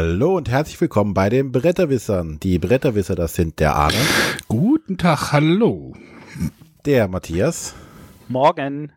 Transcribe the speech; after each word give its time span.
Hallo 0.00 0.36
und 0.36 0.48
herzlich 0.48 0.80
willkommen 0.80 1.12
bei 1.12 1.28
den 1.28 1.50
Bretterwissern. 1.50 2.38
Die 2.40 2.60
Bretterwisser, 2.60 3.16
das 3.16 3.34
sind 3.34 3.58
der 3.58 3.74
Arne. 3.74 3.96
Guten 4.46 4.96
Tag, 4.96 5.32
hallo. 5.32 5.92
Der 6.86 7.08
Matthias. 7.08 7.74
Morgen. 8.28 8.92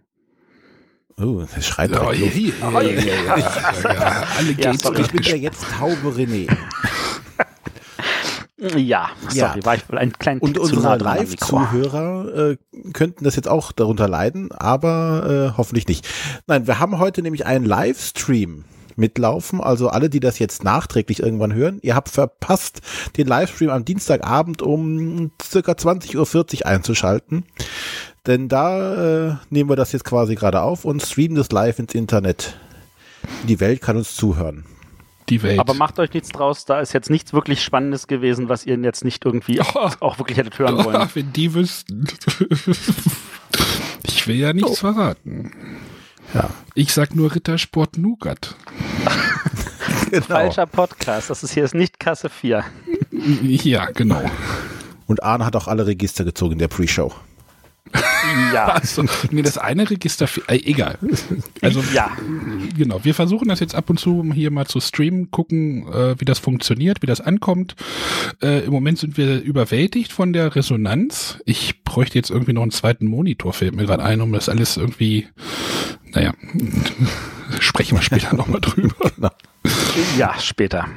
Oh, 1.19 1.41
das 1.55 1.65
schreit 1.65 1.89
Oh, 1.99 2.11
ja, 2.11 2.19
los. 2.19 2.35
ja, 2.35 2.69
ja, 2.69 2.81
ja, 2.81 2.91
ja, 2.91 3.35
ja, 3.35 3.93
ja. 3.95 4.27
Alle 4.37 4.51
Ja, 4.51 4.69
geht's 4.73 4.83
sorry. 4.83 5.01
Ich 5.01 5.11
bin 5.11 5.23
ja 5.23 5.35
jetzt 5.37 5.65
taube 5.75 6.07
René. 6.15 6.47
Ja, 8.77 9.09
Ja. 9.33 9.47
sorry, 9.49 9.65
war 9.65 9.75
ich 9.77 9.89
wohl 9.89 9.97
ein 9.97 10.13
kleinen 10.13 10.39
Und 10.39 10.59
unsere. 10.59 10.97
Live-Zuhörer 10.99 12.51
äh, 12.51 12.57
könnten 12.93 13.23
das 13.23 13.35
jetzt 13.35 13.47
auch 13.47 13.71
darunter 13.71 14.07
leiden, 14.07 14.51
aber 14.51 15.51
äh, 15.51 15.57
hoffentlich 15.57 15.87
nicht. 15.87 16.07
Nein, 16.45 16.67
wir 16.67 16.77
haben 16.77 16.99
heute 16.99 17.23
nämlich 17.23 17.47
einen 17.47 17.65
Livestream 17.65 18.65
mitlaufen. 18.95 19.61
Also 19.61 19.89
alle, 19.89 20.09
die 20.09 20.19
das 20.19 20.39
jetzt 20.39 20.63
nachträglich 20.63 21.21
irgendwann 21.21 21.53
hören, 21.53 21.79
ihr 21.81 21.95
habt 21.95 22.09
verpasst, 22.09 22.81
den 23.17 23.27
Livestream 23.27 23.69
am 23.69 23.85
Dienstagabend 23.85 24.61
um 24.61 25.31
circa 25.41 25.73
20.40 25.73 26.59
Uhr 26.61 26.65
einzuschalten. 26.65 27.45
Denn 28.27 28.49
da 28.49 29.29
äh, 29.29 29.35
nehmen 29.49 29.69
wir 29.69 29.75
das 29.75 29.91
jetzt 29.91 30.03
quasi 30.05 30.35
gerade 30.35 30.61
auf 30.61 30.85
und 30.85 31.01
streamen 31.01 31.35
das 31.35 31.51
live 31.51 31.79
ins 31.79 31.95
Internet. 31.95 32.57
Die 33.47 33.59
Welt 33.59 33.81
kann 33.81 33.97
uns 33.97 34.15
zuhören. 34.15 34.65
Die 35.29 35.43
Welt. 35.43 35.59
Aber 35.59 35.73
macht 35.73 35.97
euch 35.99 36.13
nichts 36.13 36.29
draus, 36.29 36.65
da 36.65 36.81
ist 36.81 36.93
jetzt 36.93 37.09
nichts 37.09 37.31
wirklich 37.33 37.63
Spannendes 37.63 38.07
gewesen, 38.07 38.49
was 38.49 38.65
ihr 38.65 38.77
jetzt 38.77 39.05
nicht 39.05 39.23
irgendwie 39.25 39.61
Oh. 39.61 39.89
auch 40.01 40.19
wirklich 40.19 40.37
hättet 40.37 40.59
hören 40.59 40.83
wollen. 40.83 40.97
Ach, 40.97 41.09
wenn 41.15 41.31
die 41.33 41.53
wüssten. 41.53 42.05
Ich 44.03 44.27
will 44.27 44.35
ja 44.35 44.53
nichts 44.53 44.79
verraten. 44.79 45.51
Ja. 46.33 46.49
Ich 46.75 46.93
sag 46.93 47.15
nur 47.15 47.33
Rittersport 47.33 47.97
Nougat. 47.97 48.55
Genau. 50.09 50.25
Falscher 50.25 50.65
Podcast, 50.65 51.29
das 51.29 51.41
ist 51.41 51.53
hier 51.53 51.63
ist 51.63 51.73
nicht 51.73 51.97
Kasse 51.97 52.29
4. 52.29 52.65
Ja, 53.11 53.85
genau. 53.85 54.21
Und 55.05 55.23
Arne 55.23 55.45
hat 55.45 55.55
auch 55.55 55.69
alle 55.69 55.87
Register 55.87 56.25
gezogen 56.25 56.53
in 56.53 56.59
der 56.59 56.67
Pre-Show. 56.67 57.13
Ja, 58.53 58.65
Also, 58.75 59.05
nee, 59.31 59.41
das 59.41 59.57
eine 59.57 59.89
Register, 59.89 60.27
äh, 60.47 60.55
egal. 60.55 60.97
Also, 61.61 61.83
ja. 61.93 62.11
genau, 62.77 63.03
wir 63.03 63.13
versuchen 63.13 63.47
das 63.49 63.59
jetzt 63.59 63.75
ab 63.75 63.89
und 63.89 63.99
zu 63.99 64.23
hier 64.33 64.51
mal 64.51 64.65
zu 64.65 64.79
streamen, 64.79 65.31
gucken, 65.31 65.87
äh, 65.91 66.19
wie 66.19 66.25
das 66.25 66.39
funktioniert, 66.39 67.01
wie 67.01 67.07
das 67.07 67.21
ankommt. 67.21 67.75
Äh, 68.41 68.65
Im 68.65 68.71
Moment 68.71 68.99
sind 68.99 69.17
wir 69.17 69.41
überwältigt 69.41 70.11
von 70.11 70.33
der 70.33 70.55
Resonanz. 70.55 71.39
Ich 71.45 71.83
bräuchte 71.83 72.17
jetzt 72.17 72.29
irgendwie 72.29 72.53
noch 72.53 72.61
einen 72.61 72.71
zweiten 72.71 73.07
Monitor, 73.07 73.53
fällt 73.53 73.75
mir 73.75 73.85
gerade 73.85 74.03
ein, 74.03 74.21
um 74.21 74.31
das 74.31 74.49
alles 74.49 74.77
irgendwie, 74.77 75.27
naja, 76.13 76.33
sprechen 77.59 77.97
wir 77.97 78.01
später 78.01 78.35
nochmal 78.35 78.61
drüber. 78.61 78.95
Ja, 80.17 80.39
später. 80.39 80.87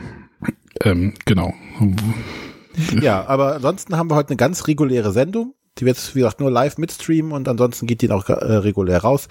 Ähm, 0.83 1.15
genau. 1.25 1.53
Ja, 3.01 3.27
aber 3.27 3.57
ansonsten 3.57 3.97
haben 3.97 4.11
wir 4.11 4.15
heute 4.15 4.31
eine 4.31 4.37
ganz 4.37 4.67
reguläre 4.67 5.13
Sendung. 5.13 5.55
Die 5.79 5.85
wird 5.85 5.97
jetzt, 5.97 6.15
wie 6.15 6.21
gesagt, 6.21 6.41
nur 6.41 6.51
live 6.51 6.79
mitstreamen 6.79 7.33
und 7.33 7.49
ansonsten 7.49 7.87
geht 7.87 8.03
die 8.03 8.11
auch 8.11 8.29
äh, 8.29 8.33
regulär 8.33 8.99
raus. 8.99 9.29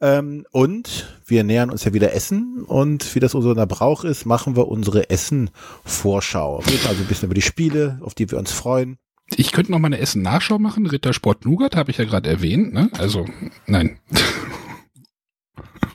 Ähm, 0.00 0.46
und 0.52 1.18
wir 1.26 1.44
nähern 1.44 1.70
uns 1.70 1.84
ja 1.84 1.92
wieder 1.92 2.12
Essen 2.12 2.64
und 2.66 3.14
wie 3.14 3.20
das 3.20 3.34
unser 3.34 3.66
Brauch 3.66 4.04
ist, 4.04 4.24
machen 4.24 4.56
wir 4.56 4.68
unsere 4.68 5.10
Essen-Vorschau. 5.10 6.58
Also 6.58 7.02
ein 7.02 7.06
bisschen 7.06 7.26
über 7.26 7.34
die 7.34 7.42
Spiele, 7.42 7.98
auf 8.02 8.14
die 8.14 8.30
wir 8.30 8.38
uns 8.38 8.52
freuen. 8.52 8.98
Ich 9.36 9.52
könnte 9.52 9.72
noch 9.72 9.78
mal 9.78 9.86
eine 9.86 9.98
Essen-Nachschau 9.98 10.58
machen. 10.58 10.86
Rittersport 10.86 11.44
Nougat 11.44 11.76
habe 11.76 11.90
ich 11.90 11.96
ja 11.96 12.04
gerade 12.04 12.28
erwähnt. 12.28 12.72
Ne? 12.72 12.90
Also, 12.98 13.24
nein. 13.66 13.98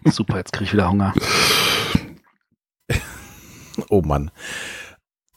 Super, 0.06 0.38
jetzt 0.38 0.52
kriege 0.52 0.66
ich 0.66 0.74
wieder 0.74 0.90
Hunger. 0.90 1.14
Oh 3.88 4.02
Mann. 4.02 4.32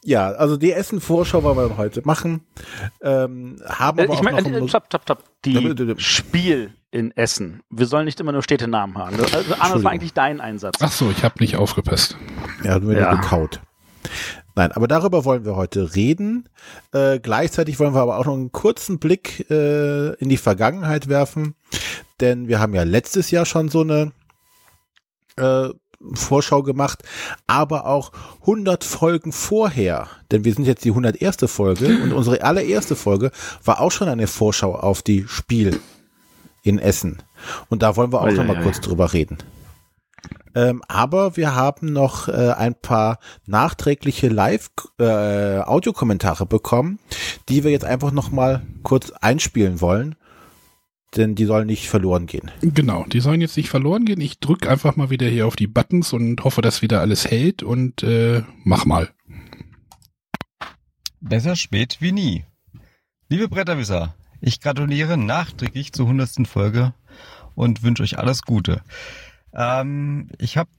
Ja, 0.05 0.31
also 0.31 0.57
die 0.57 0.71
Essen-Vorschau 0.73 1.43
wollen 1.43 1.57
wir 1.57 1.77
heute 1.77 2.01
machen. 2.05 2.41
Ähm, 3.01 3.57
haben 3.65 3.99
Äh, 3.99 4.03
aber 4.03 4.13
ich 4.13 4.19
auch 4.19 4.23
noch 4.23 4.31
meine, 4.31 4.49
äh, 4.57 4.61
ein- 4.61 4.67
stopp, 4.69 4.85
stopp, 4.87 5.01
stopp. 5.03 5.23
Ja, 5.45 5.61
bitte, 5.61 5.75
Die 5.75 5.85
bitte. 5.85 6.01
Spiel 6.01 6.73
in 6.91 7.11
Essen. 7.15 7.61
Wir 7.69 7.85
sollen 7.85 8.05
nicht 8.05 8.19
immer 8.19 8.31
nur 8.33 8.43
Städtenamen 8.43 8.97
haben. 8.97 9.17
Das, 9.17 9.33
also, 9.33 9.55
Arne, 9.55 9.73
das 9.75 9.83
war 9.83 9.91
eigentlich 9.91 10.13
dein 10.13 10.41
Einsatz. 10.41 10.75
Ach 10.81 10.91
so, 10.91 11.09
ich 11.09 11.23
habe 11.23 11.35
nicht 11.39 11.55
aufgepasst. 11.55 12.17
Ja, 12.63 12.79
nur 12.79 12.93
Ja. 12.93 13.15
gekaut. 13.15 13.61
Nein, 14.55 14.71
aber 14.73 14.87
darüber 14.87 15.25
wollen 15.25 15.45
wir 15.45 15.55
heute 15.55 15.95
reden. 15.95 16.47
Äh, 16.91 17.19
gleichzeitig 17.19 17.79
wollen 17.79 17.95
wir 17.95 18.01
aber 18.01 18.17
auch 18.19 18.25
noch 18.25 18.33
einen 18.35 18.51
kurzen 18.51 18.99
Blick 18.99 19.49
äh, 19.49 20.13
in 20.15 20.29
die 20.29 20.37
Vergangenheit 20.37 21.07
werfen, 21.07 21.55
denn 22.19 22.47
wir 22.47 22.59
haben 22.59 22.75
ja 22.75 22.83
letztes 22.83 23.31
Jahr 23.31 23.45
schon 23.45 23.69
so 23.69 23.81
eine 23.81 24.11
äh, 25.37 25.69
Vorschau 26.13 26.63
gemacht, 26.63 27.03
aber 27.47 27.85
auch 27.85 28.11
100 28.41 28.83
Folgen 28.83 29.31
vorher, 29.31 30.07
denn 30.31 30.45
wir 30.45 30.53
sind 30.53 30.65
jetzt 30.65 30.85
die 30.85 30.89
101. 30.89 31.37
Folge 31.47 31.99
und 32.03 32.13
unsere 32.13 32.43
allererste 32.43 32.95
Folge 32.95 33.31
war 33.63 33.79
auch 33.79 33.91
schon 33.91 34.07
eine 34.07 34.27
Vorschau 34.27 34.75
auf 34.75 35.01
die 35.01 35.25
Spiel 35.27 35.79
in 36.63 36.79
Essen. 36.79 37.21
Und 37.69 37.83
da 37.83 37.95
wollen 37.95 38.11
wir 38.11 38.21
auch 38.21 38.27
Ui, 38.27 38.33
noch 38.33 38.45
mal 38.45 38.57
ui. 38.57 38.63
kurz 38.63 38.81
drüber 38.81 39.13
reden. 39.13 39.37
Ähm, 40.55 40.83
aber 40.87 41.35
wir 41.35 41.55
haben 41.55 41.91
noch 41.91 42.27
äh, 42.27 42.51
ein 42.51 42.75
paar 42.75 43.17
nachträgliche 43.45 44.27
Live-Audiokommentare 44.27 46.45
bekommen, 46.45 46.99
die 47.49 47.63
wir 47.63 47.71
jetzt 47.71 47.85
einfach 47.85 48.11
noch 48.11 48.29
mal 48.31 48.61
kurz 48.83 49.09
einspielen 49.11 49.81
wollen, 49.81 50.15
denn 51.15 51.35
die 51.35 51.45
sollen 51.45 51.67
nicht 51.67 51.89
verloren 51.89 52.25
gehen. 52.25 52.51
Genau, 52.61 53.05
die 53.05 53.19
sollen 53.19 53.41
jetzt 53.41 53.57
nicht 53.57 53.69
verloren 53.69 54.05
gehen. 54.05 54.21
Ich 54.21 54.39
drück 54.39 54.67
einfach 54.67 54.95
mal 54.95 55.09
wieder 55.09 55.27
hier 55.27 55.47
auf 55.47 55.55
die 55.55 55.67
Buttons 55.67 56.13
und 56.13 56.43
hoffe, 56.43 56.61
dass 56.61 56.81
wieder 56.81 57.01
alles 57.01 57.29
hält 57.29 57.63
und 57.63 58.03
äh, 58.03 58.43
mach 58.63 58.85
mal. 58.85 59.09
Besser 61.21 61.55
spät 61.55 61.97
wie 61.99 62.11
nie. 62.11 62.45
Liebe 63.29 63.47
Bretterwisser, 63.47 64.15
ich 64.41 64.59
gratuliere 64.59 65.17
nachträglich 65.17 65.93
zur 65.93 66.07
100. 66.07 66.47
Folge 66.47 66.93
und 67.55 67.83
wünsche 67.83 68.03
euch 68.03 68.17
alles 68.17 68.41
Gute. 68.41 68.81
Ähm, 69.53 70.29
ich 70.37 70.57
habe 70.57 70.69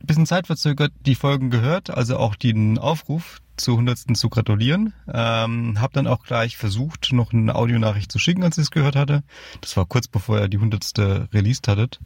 ein 0.00 0.06
bisschen 0.06 0.26
zeitverzögert 0.26 0.92
die 1.06 1.14
Folgen 1.14 1.50
gehört, 1.50 1.90
also 1.90 2.18
auch 2.18 2.36
den 2.36 2.78
Aufruf 2.78 3.40
zur 3.56 3.74
100. 3.74 4.16
zu 4.16 4.28
gratulieren. 4.28 4.94
Ähm, 5.12 5.80
habe 5.80 5.92
dann 5.92 6.06
auch 6.06 6.22
gleich 6.22 6.56
versucht, 6.56 7.12
noch 7.12 7.32
eine 7.32 7.54
Audionachricht 7.54 8.10
zu 8.10 8.18
schicken, 8.18 8.44
als 8.44 8.58
ich 8.58 8.62
es 8.62 8.70
gehört 8.70 8.96
hatte. 8.96 9.22
Das 9.60 9.76
war 9.76 9.86
kurz 9.86 10.06
bevor 10.06 10.40
ihr 10.40 10.48
die 10.48 10.58
100. 10.58 11.32
released 11.32 11.66
hattet. 11.66 11.98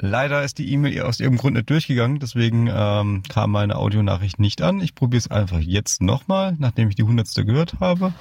Leider 0.00 0.42
ist 0.42 0.58
die 0.58 0.70
E-Mail 0.72 1.02
aus 1.02 1.20
irgendeinem 1.20 1.40
Grund 1.40 1.56
nicht 1.56 1.70
durchgegangen, 1.70 2.18
deswegen 2.18 2.68
ähm, 2.70 3.22
kam 3.28 3.52
meine 3.52 3.76
Audionachricht 3.76 4.40
nicht 4.40 4.60
an. 4.60 4.80
Ich 4.80 4.94
probiere 4.94 5.18
es 5.18 5.30
einfach 5.30 5.60
jetzt 5.60 6.02
nochmal, 6.02 6.56
nachdem 6.58 6.88
ich 6.88 6.96
die 6.96 7.04
hundertste 7.04 7.44
gehört 7.44 7.80
habe. 7.80 8.12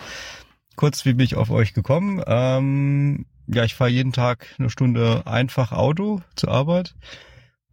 Kurz, 0.75 1.03
wie 1.05 1.13
bin 1.13 1.25
ich 1.25 1.35
auf 1.35 1.49
euch 1.49 1.73
gekommen? 1.73 2.21
Ähm, 2.25 3.25
ja, 3.47 3.63
ich 3.63 3.75
fahre 3.75 3.89
jeden 3.89 4.13
Tag 4.13 4.47
eine 4.57 4.69
Stunde 4.69 5.23
einfach 5.25 5.71
Auto 5.71 6.21
zur 6.35 6.51
Arbeit. 6.51 6.95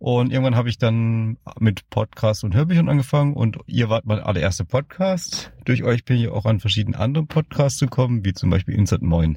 Und 0.00 0.32
irgendwann 0.32 0.56
habe 0.56 0.70
ich 0.70 0.78
dann 0.78 1.36
mit 1.58 1.90
Podcasts 1.90 2.42
und 2.42 2.54
Hörbüchern 2.54 2.88
angefangen 2.88 3.34
und 3.34 3.58
ihr 3.66 3.90
wart 3.90 4.06
mein 4.06 4.18
allererster 4.18 4.64
Podcast. 4.64 5.52
Durch 5.66 5.84
euch 5.84 6.06
bin 6.06 6.16
ich 6.16 6.28
auch 6.28 6.46
an 6.46 6.58
verschiedenen 6.58 6.98
anderen 6.98 7.26
Podcasts 7.26 7.78
gekommen, 7.78 8.24
wie 8.24 8.32
zum 8.32 8.48
Beispiel 8.48 8.74
Insert 8.74 9.02
Moin. 9.02 9.36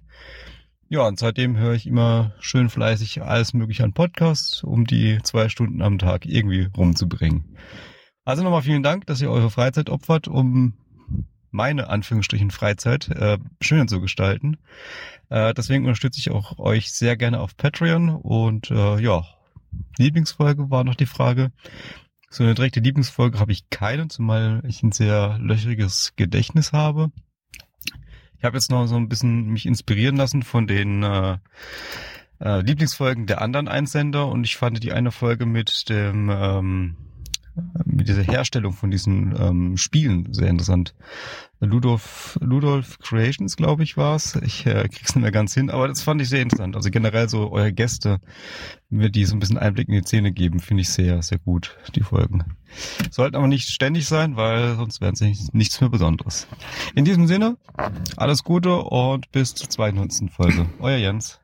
Ja, 0.88 1.06
und 1.06 1.20
seitdem 1.20 1.58
höre 1.58 1.74
ich 1.74 1.86
immer 1.86 2.34
schön 2.40 2.70
fleißig 2.70 3.22
alles 3.22 3.54
mögliche 3.54 3.84
an 3.84 3.92
Podcasts, 3.92 4.64
um 4.64 4.86
die 4.86 5.20
zwei 5.24 5.50
Stunden 5.50 5.82
am 5.82 6.00
Tag 6.00 6.26
irgendwie 6.26 6.70
rumzubringen. 6.78 7.58
Also 8.24 8.42
nochmal 8.42 8.62
vielen 8.62 8.84
Dank, 8.84 9.06
dass 9.06 9.22
ihr 9.22 9.30
eure 9.30 9.50
Freizeit 9.50 9.90
opfert, 9.90 10.30
um 10.30 10.78
meine 11.52 11.90
Anführungsstrichen 11.90 12.52
Freizeit 12.52 13.10
äh, 13.10 13.38
schöner 13.60 13.88
zu 13.88 14.00
gestalten. 14.00 14.56
Äh, 15.28 15.54
deswegen 15.54 15.84
unterstütze 15.84 16.22
ich 16.22 16.32
auch 16.32 16.58
euch 16.58 16.94
sehr 16.94 17.18
gerne 17.18 17.42
auf 17.42 17.58
Patreon 17.58 18.08
und 18.08 18.72
äh, 18.72 19.02
ja, 19.02 19.26
Lieblingsfolge 19.98 20.70
war 20.70 20.84
noch 20.84 20.96
die 20.96 21.06
Frage. 21.06 21.52
So 22.30 22.44
eine 22.44 22.56
direkte 22.56 22.80
Lieblingsfolge 22.80 23.40
habe 23.40 23.52
ich 23.52 23.70
keine, 23.70 24.08
zumal 24.08 24.64
ich 24.68 24.82
ein 24.82 24.92
sehr 24.92 25.38
löchriges 25.40 26.14
Gedächtnis 26.16 26.74
habe. 26.74 27.12
Ich 28.38 28.44
habe 28.44 28.58
jetzt 28.58 28.72
noch 28.72 28.88
so 28.88 28.96
ein 28.96 29.08
bisschen 29.08 29.48
mich 29.48 29.66
inspirieren 29.66 30.18
lassen 30.18 30.44
von 30.44 30.68
den 30.68 31.04
äh, 31.04 31.38
äh, 32.40 32.62
Lieblingsfolgen 32.62 33.26
der 33.26 33.42
anderen 33.42 33.68
Einsender 33.68 34.28
und 34.28 34.44
ich 34.46 34.58
fand 34.58 34.84
die 34.84 34.92
eine 34.92 35.12
Folge 35.12 35.46
mit 35.46 35.90
dem 35.90 36.30
ähm, 36.30 36.98
mit 37.86 38.08
dieser 38.08 38.24
Herstellung 38.24 38.74
von 38.74 38.92
diesen 38.92 39.36
ähm, 39.40 39.78
Spielen 39.78 40.34
sehr 40.34 40.48
interessant. 40.48 40.94
Ludolf, 41.60 42.38
Ludolf 42.42 43.00
Creations, 43.00 43.56
glaube 43.56 43.84
ich, 43.84 43.96
war's. 43.96 44.36
Ich 44.44 44.66
äh, 44.66 44.88
krieg's 44.90 45.16
nicht 45.16 45.22
mehr 45.22 45.32
ganz 45.32 45.54
hin, 45.54 45.70
aber 45.70 45.88
das 45.88 46.02
fand 46.02 46.22
ich 46.22 46.30
sehr 46.30 46.42
interessant. 46.42 46.76
Also 46.76 46.90
generell 46.90 47.30
so 47.30 47.52
eure 47.52 47.72
Gäste, 47.72 48.20
mir 48.90 49.10
die 49.10 49.26
so 49.26 49.36
ein 49.36 49.40
bisschen 49.40 49.58
Einblick 49.58 49.88
in 49.88 49.96
die 49.96 50.02
Szene 50.02 50.32
geben, 50.32 50.60
finde 50.60 50.82
ich 50.82 50.90
sehr, 50.90 51.22
sehr 51.22 51.40
gut, 51.40 51.78
die 51.96 52.02
Folgen. 52.04 52.44
Sollten 53.12 53.36
aber 53.36 53.48
nicht 53.48 53.70
ständig 53.70 54.08
sein, 54.08 54.36
weil 54.36 54.76
sonst 54.76 55.00
wären 55.00 55.16
sie 55.16 55.38
nichts 55.54 55.80
mehr 55.80 55.90
Besonderes. 55.90 56.48
In 56.96 57.06
diesem 57.06 57.28
Sinne, 57.28 57.58
alles 58.18 58.44
Gute 58.44 58.76
und 58.76 59.32
bis 59.32 59.54
zur 59.54 59.70
200. 59.70 60.32
Folge. 60.32 60.68
Euer 60.80 60.98
Jens. 60.98 61.43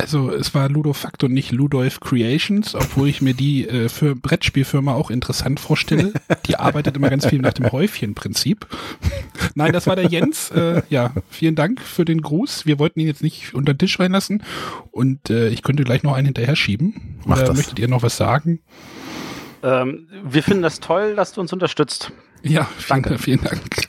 Also 0.00 0.30
es 0.30 0.54
war 0.54 0.68
Ludofakt 0.68 1.24
und 1.24 1.32
nicht 1.32 1.50
Ludolf 1.50 1.98
Creations, 1.98 2.74
obwohl 2.76 3.08
ich 3.08 3.20
mir 3.20 3.34
die 3.34 3.68
äh, 3.68 3.88
für 3.88 4.14
Brettspielfirma 4.14 4.94
auch 4.94 5.10
interessant 5.10 5.58
vorstelle. 5.58 6.12
Die 6.46 6.56
arbeitet 6.56 6.96
immer 6.96 7.10
ganz 7.10 7.26
viel 7.26 7.40
nach 7.40 7.52
dem 7.52 7.70
Häufchenprinzip. 7.72 8.66
Nein, 9.54 9.72
das 9.72 9.88
war 9.88 9.96
der 9.96 10.06
Jens. 10.06 10.50
Äh, 10.50 10.82
ja, 10.88 11.12
vielen 11.30 11.56
Dank 11.56 11.80
für 11.80 12.04
den 12.04 12.22
Gruß. 12.22 12.64
Wir 12.64 12.78
wollten 12.78 13.00
ihn 13.00 13.08
jetzt 13.08 13.22
nicht 13.22 13.54
unter 13.54 13.74
den 13.74 13.78
Tisch 13.78 13.98
reinlassen 13.98 14.42
und 14.92 15.30
äh, 15.30 15.48
ich 15.48 15.62
könnte 15.62 15.82
gleich 15.82 16.04
noch 16.04 16.14
einen 16.14 16.26
hinterher 16.26 16.56
schieben. 16.56 17.18
Mach 17.24 17.38
Oder 17.38 17.48
das. 17.48 17.56
möchtet 17.56 17.78
ihr 17.80 17.88
noch 17.88 18.02
was 18.02 18.16
sagen? 18.16 18.60
Ähm, 19.64 20.06
wir 20.24 20.44
finden 20.44 20.62
das 20.62 20.78
toll, 20.78 21.16
dass 21.16 21.32
du 21.32 21.40
uns 21.40 21.52
unterstützt. 21.52 22.12
Ja, 22.42 22.64
vielen, 22.78 23.02
Danke. 23.02 23.18
vielen 23.18 23.42
Dank. 23.42 23.88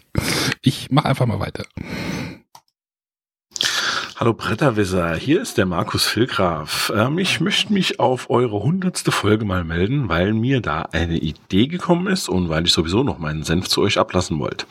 Ich 0.61 0.89
mache 0.89 1.07
einfach 1.07 1.27
mal 1.27 1.39
weiter. 1.39 1.65
Hallo 4.19 4.33
Bretterwisser, 4.33 5.15
hier 5.15 5.41
ist 5.41 5.57
der 5.57 5.65
Markus 5.65 6.05
Filgraf. 6.05 6.91
Ähm, 6.93 7.19
ich 7.19 7.39
möchte 7.39 7.71
mich 7.71 8.01
auf 8.01 8.29
eure 8.29 8.61
hundertste 8.61 9.13
Folge 9.13 9.45
mal 9.45 9.63
melden, 9.63 10.09
weil 10.09 10.33
mir 10.33 10.59
da 10.59 10.81
eine 10.91 11.17
Idee 11.17 11.67
gekommen 11.67 12.07
ist 12.07 12.27
und 12.27 12.49
weil 12.49 12.65
ich 12.65 12.73
sowieso 12.73 13.01
noch 13.01 13.17
meinen 13.17 13.43
Senf 13.43 13.69
zu 13.69 13.81
euch 13.81 13.97
ablassen 13.97 14.37
wollte. 14.37 14.65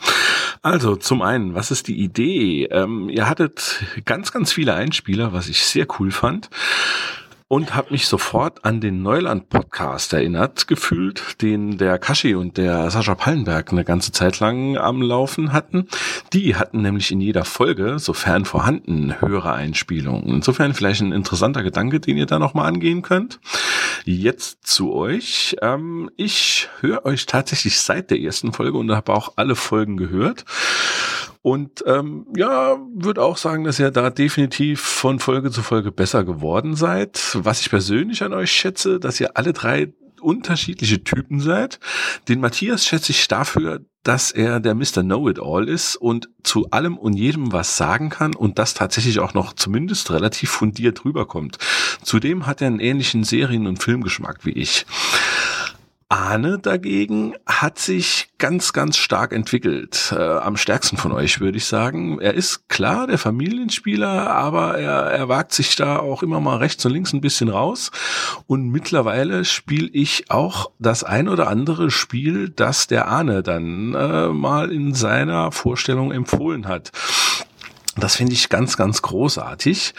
Also 0.61 0.95
zum 0.95 1.23
einen, 1.23 1.55
was 1.55 1.71
ist 1.71 1.87
die 1.87 1.99
Idee? 1.99 2.65
Ähm, 2.65 3.09
ihr 3.09 3.27
hattet 3.27 3.83
ganz, 4.05 4.31
ganz 4.31 4.53
viele 4.53 4.75
Einspieler, 4.75 5.33
was 5.33 5.49
ich 5.49 5.65
sehr 5.65 5.87
cool 5.97 6.11
fand 6.11 6.51
und 7.49 7.73
habe 7.75 7.91
mich 7.91 8.07
sofort 8.07 8.63
an 8.63 8.79
den 8.79 9.01
Neuland-Podcast 9.01 10.13
erinnert 10.13 10.67
gefühlt, 10.67 11.41
den 11.41 11.79
der 11.79 11.97
Kashi 11.97 12.35
und 12.35 12.57
der 12.57 12.91
Sascha 12.91 13.15
Pallenberg 13.15 13.71
eine 13.71 13.83
ganze 13.83 14.11
Zeit 14.11 14.39
lang 14.39 14.77
am 14.77 15.01
Laufen 15.01 15.51
hatten. 15.51 15.87
Die 16.31 16.55
hatten 16.55 16.83
nämlich 16.83 17.11
in 17.11 17.19
jeder 17.19 17.45
Folge, 17.45 17.97
sofern 17.97 18.45
vorhanden, 18.45 19.19
höhere 19.19 19.51
Einspielungen. 19.51 20.29
Insofern 20.29 20.75
vielleicht 20.75 21.01
ein 21.01 21.11
interessanter 21.11 21.63
Gedanke, 21.63 21.99
den 21.99 22.17
ihr 22.17 22.27
da 22.27 22.37
nochmal 22.37 22.67
angehen 22.67 23.01
könnt. 23.01 23.39
Jetzt 24.05 24.67
zu 24.67 24.93
euch. 24.93 25.55
Ähm, 25.63 26.11
ich 26.17 26.69
höre 26.81 27.03
euch 27.05 27.25
tatsächlich 27.25 27.79
seit 27.79 28.11
der 28.11 28.19
ersten 28.19 28.53
Folge 28.53 28.77
und 28.77 28.91
habe 28.91 29.11
auch 29.11 29.33
alle 29.37 29.55
Folgen 29.55 29.97
gehört. 29.97 30.45
Und 31.41 31.83
ähm, 31.85 32.27
ja, 32.35 32.77
würde 32.93 33.21
auch 33.21 33.37
sagen, 33.37 33.63
dass 33.63 33.79
ihr 33.79 33.91
da 33.91 34.09
definitiv 34.09 34.81
von 34.81 35.19
Folge 35.19 35.51
zu 35.51 35.61
Folge 35.61 35.91
besser 35.91 36.25
geworden 36.25 36.75
seid. 36.75 37.37
Was 37.39 37.61
ich 37.61 37.69
persönlich 37.69 38.23
an 38.23 38.33
euch 38.33 38.51
schätze, 38.51 38.99
dass 38.99 39.19
ihr 39.19 39.37
alle 39.37 39.53
drei 39.53 39.93
unterschiedliche 40.19 41.03
Typen 41.03 41.39
seid. 41.39 41.79
Den 42.27 42.41
Matthias 42.41 42.85
schätze 42.85 43.11
ich 43.11 43.27
dafür, 43.27 43.85
dass 44.03 44.31
er 44.31 44.59
der 44.59 44.75
Mr. 44.75 45.01
Know-it-all 45.01 45.67
ist 45.67 45.95
und 45.95 46.29
zu 46.43 46.69
allem 46.71 46.97
und 46.97 47.13
jedem 47.13 47.51
was 47.51 47.77
sagen 47.77 48.09
kann 48.09 48.33
und 48.35 48.59
das 48.59 48.73
tatsächlich 48.73 49.19
auch 49.19 49.33
noch 49.33 49.53
zumindest 49.53 50.11
relativ 50.11 50.49
fundiert 50.51 51.03
rüberkommt. 51.03 51.57
Zudem 52.01 52.45
hat 52.45 52.61
er 52.61 52.67
einen 52.67 52.79
ähnlichen 52.79 53.23
Serien- 53.23 53.67
und 53.67 53.83
Filmgeschmack 53.83 54.45
wie 54.45 54.51
ich. 54.51 54.85
Arne 56.09 56.57
dagegen 56.57 57.35
hat 57.45 57.77
sich 57.77 58.29
ganz, 58.39 58.73
ganz 58.73 58.97
stark 58.97 59.31
entwickelt. 59.31 60.11
Äh, 60.17 60.19
am 60.19 60.57
stärksten 60.57 60.97
von 60.97 61.11
euch, 61.11 61.39
würde 61.39 61.59
ich 61.59 61.65
sagen. 61.65 62.19
Er 62.19 62.33
ist 62.33 62.67
klar 62.67 63.05
der 63.05 63.19
Familienspieler, 63.19 64.31
aber 64.31 64.79
er, 64.79 65.03
er 65.11 65.29
wagt 65.29 65.53
sich 65.53 65.75
da 65.75 65.99
auch 65.99 66.23
immer 66.23 66.39
mal 66.39 66.57
rechts 66.57 66.83
und 66.83 66.93
links 66.93 67.13
ein 67.13 67.21
bisschen 67.21 67.49
raus. 67.49 67.91
Und 68.47 68.69
mittlerweile 68.69 69.45
spiele 69.45 69.87
ich 69.93 70.31
auch 70.31 70.71
das 70.79 71.03
ein 71.03 71.29
oder 71.29 71.47
andere 71.47 71.91
Spiel, 71.91 72.49
das 72.49 72.87
der 72.87 73.07
Arne 73.07 73.43
dann 73.43 73.93
äh, 73.93 74.29
mal 74.29 74.71
in 74.71 74.95
seiner 74.95 75.51
Vorstellung 75.51 76.11
empfohlen 76.11 76.67
hat. 76.67 76.91
Das 77.99 78.15
finde 78.15 78.33
ich 78.33 78.49
ganz, 78.49 78.77
ganz 78.77 79.01
großartig. 79.01 79.93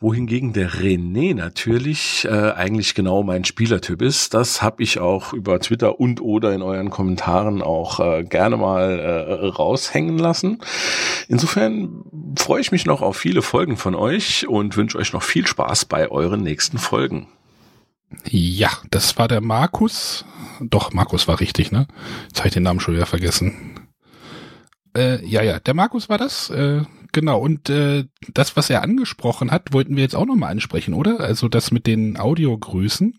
Wohingegen 0.00 0.52
der 0.52 0.70
René 0.70 1.34
natürlich 1.34 2.24
äh, 2.24 2.52
eigentlich 2.52 2.94
genau 2.94 3.22
mein 3.22 3.44
Spielertyp 3.44 4.02
ist. 4.02 4.34
Das 4.34 4.62
habe 4.62 4.82
ich 4.82 4.98
auch 4.98 5.32
über 5.32 5.60
Twitter 5.60 6.00
und 6.00 6.20
oder 6.20 6.52
in 6.52 6.62
euren 6.62 6.90
Kommentaren 6.90 7.62
auch 7.62 8.00
äh, 8.00 8.24
gerne 8.24 8.56
mal 8.56 8.98
äh, 8.98 9.46
raushängen 9.46 10.18
lassen. 10.18 10.58
Insofern 11.28 12.02
freue 12.38 12.60
ich 12.60 12.72
mich 12.72 12.86
noch 12.86 13.02
auf 13.02 13.16
viele 13.16 13.42
Folgen 13.42 13.76
von 13.76 13.94
euch 13.94 14.46
und 14.48 14.76
wünsche 14.76 14.98
euch 14.98 15.12
noch 15.12 15.22
viel 15.22 15.46
Spaß 15.46 15.86
bei 15.86 16.10
euren 16.10 16.42
nächsten 16.42 16.78
Folgen. 16.78 17.28
Ja, 18.24 18.70
das 18.90 19.18
war 19.18 19.28
der 19.28 19.40
Markus. 19.40 20.24
Doch, 20.60 20.92
Markus 20.92 21.28
war 21.28 21.40
richtig, 21.40 21.72
ne? 21.72 21.86
Jetzt 22.28 22.38
habe 22.38 22.48
ich 22.48 22.54
den 22.54 22.62
Namen 22.62 22.80
schon 22.80 22.94
wieder 22.94 23.06
vergessen. 23.06 23.80
Äh, 24.96 25.24
ja, 25.26 25.42
ja, 25.42 25.58
der 25.58 25.74
Markus 25.74 26.08
war 26.08 26.18
das. 26.18 26.50
Äh, 26.50 26.82
genau, 27.16 27.40
und 27.40 27.70
äh, 27.70 28.04
das, 28.34 28.58
was 28.58 28.68
er 28.68 28.82
angesprochen 28.82 29.50
hat, 29.50 29.72
wollten 29.72 29.96
wir 29.96 30.02
jetzt 30.02 30.14
auch 30.14 30.26
nochmal 30.26 30.50
ansprechen, 30.50 30.92
oder? 30.92 31.18
Also 31.18 31.48
das 31.48 31.70
mit 31.70 31.86
den 31.86 32.18
Audiogrüßen. 32.18 33.18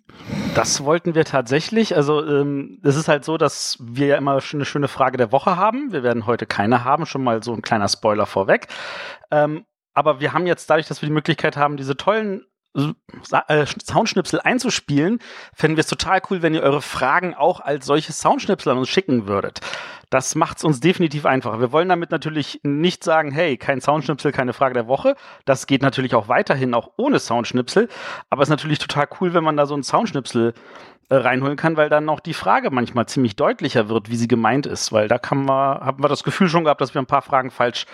Das 0.53 0.83
wollten 0.83 1.15
wir 1.15 1.25
tatsächlich. 1.25 1.95
Also 1.95 2.23
ähm, 2.23 2.79
es 2.83 2.95
ist 2.95 3.07
halt 3.07 3.25
so, 3.25 3.37
dass 3.37 3.79
wir 3.81 4.05
ja 4.05 4.17
immer 4.17 4.39
eine 4.53 4.65
schöne 4.65 4.87
Frage 4.87 5.17
der 5.17 5.31
Woche 5.31 5.57
haben. 5.57 5.91
Wir 5.91 6.03
werden 6.03 6.27
heute 6.27 6.45
keine 6.45 6.83
haben, 6.83 7.07
schon 7.07 7.23
mal 7.23 7.41
so 7.41 7.53
ein 7.53 7.63
kleiner 7.63 7.87
Spoiler 7.87 8.27
vorweg. 8.27 8.67
Ähm, 9.31 9.65
aber 9.95 10.19
wir 10.19 10.31
haben 10.31 10.45
jetzt 10.45 10.69
dadurch, 10.69 10.87
dass 10.87 11.01
wir 11.01 11.07
die 11.07 11.13
Möglichkeit 11.13 11.57
haben, 11.57 11.75
diese 11.75 11.97
tollen 11.97 12.45
äh, 13.47 13.65
Soundschnipsel 13.83 14.39
einzuspielen, 14.39 15.19
fänden 15.55 15.77
wir 15.77 15.81
es 15.81 15.87
total 15.87 16.21
cool, 16.29 16.43
wenn 16.43 16.53
ihr 16.53 16.61
eure 16.61 16.83
Fragen 16.83 17.33
auch 17.33 17.59
als 17.59 17.87
solche 17.87 18.13
Soundschnipsel 18.13 18.71
an 18.71 18.77
uns 18.77 18.89
schicken 18.89 19.25
würdet. 19.25 19.61
Das 20.09 20.35
macht 20.35 20.57
es 20.57 20.63
uns 20.63 20.79
definitiv 20.79 21.25
einfacher. 21.25 21.59
Wir 21.59 21.73
wollen 21.73 21.89
damit 21.89 22.11
natürlich 22.11 22.61
nicht 22.63 23.03
sagen, 23.03 23.31
hey, 23.31 23.57
kein 23.57 23.81
Soundschnipsel, 23.81 24.31
keine 24.31 24.53
Frage 24.53 24.73
der 24.73 24.87
Woche. 24.87 25.15
Das 25.43 25.67
geht 25.67 25.81
natürlich 25.81 26.15
auch 26.15 26.29
weiterhin, 26.29 26.73
auch 26.73 26.91
ohne 26.95 27.19
Soundschnipsel. 27.19 27.89
Aber 28.29 28.41
es 28.41 28.47
ist 28.47 28.51
natürlich 28.51 28.79
total 28.79 29.07
cool, 29.19 29.33
wenn 29.33 29.43
man 29.43 29.57
da 29.57 29.65
so 29.65 29.73
einen 29.73 29.83
Soundschnipsel 29.83 30.53
äh, 31.09 31.15
reinholen 31.15 31.57
kann, 31.57 31.75
weil 31.75 31.89
dann 31.89 32.07
auch 32.07 32.21
die 32.21 32.33
Frage 32.33 32.71
manchmal 32.71 33.05
ziemlich 33.07 33.35
deutlicher 33.35 33.89
wird, 33.89 34.09
wie 34.09 34.15
sie 34.15 34.29
gemeint 34.29 34.65
ist. 34.65 34.93
Weil 34.93 35.09
da 35.09 35.17
kann 35.17 35.43
man, 35.43 35.81
haben 35.81 36.01
wir 36.01 36.09
das 36.09 36.23
Gefühl 36.23 36.47
schon 36.47 36.63
gehabt, 36.63 36.79
dass 36.79 36.93
wir 36.93 37.01
ein 37.01 37.05
paar 37.05 37.21
Fragen 37.21 37.51
falsch 37.51 37.85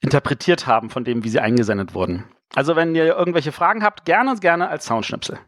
interpretiert 0.00 0.66
haben 0.66 0.90
von 0.90 1.04
dem, 1.04 1.22
wie 1.22 1.28
sie 1.28 1.40
eingesendet 1.40 1.94
wurden. 1.94 2.24
Also 2.54 2.74
wenn 2.74 2.94
ihr 2.94 3.06
irgendwelche 3.06 3.52
Fragen 3.52 3.84
habt, 3.84 4.04
gerne, 4.04 4.36
gerne 4.36 4.68
als 4.68 4.86
Soundschnipsel. 4.86 5.38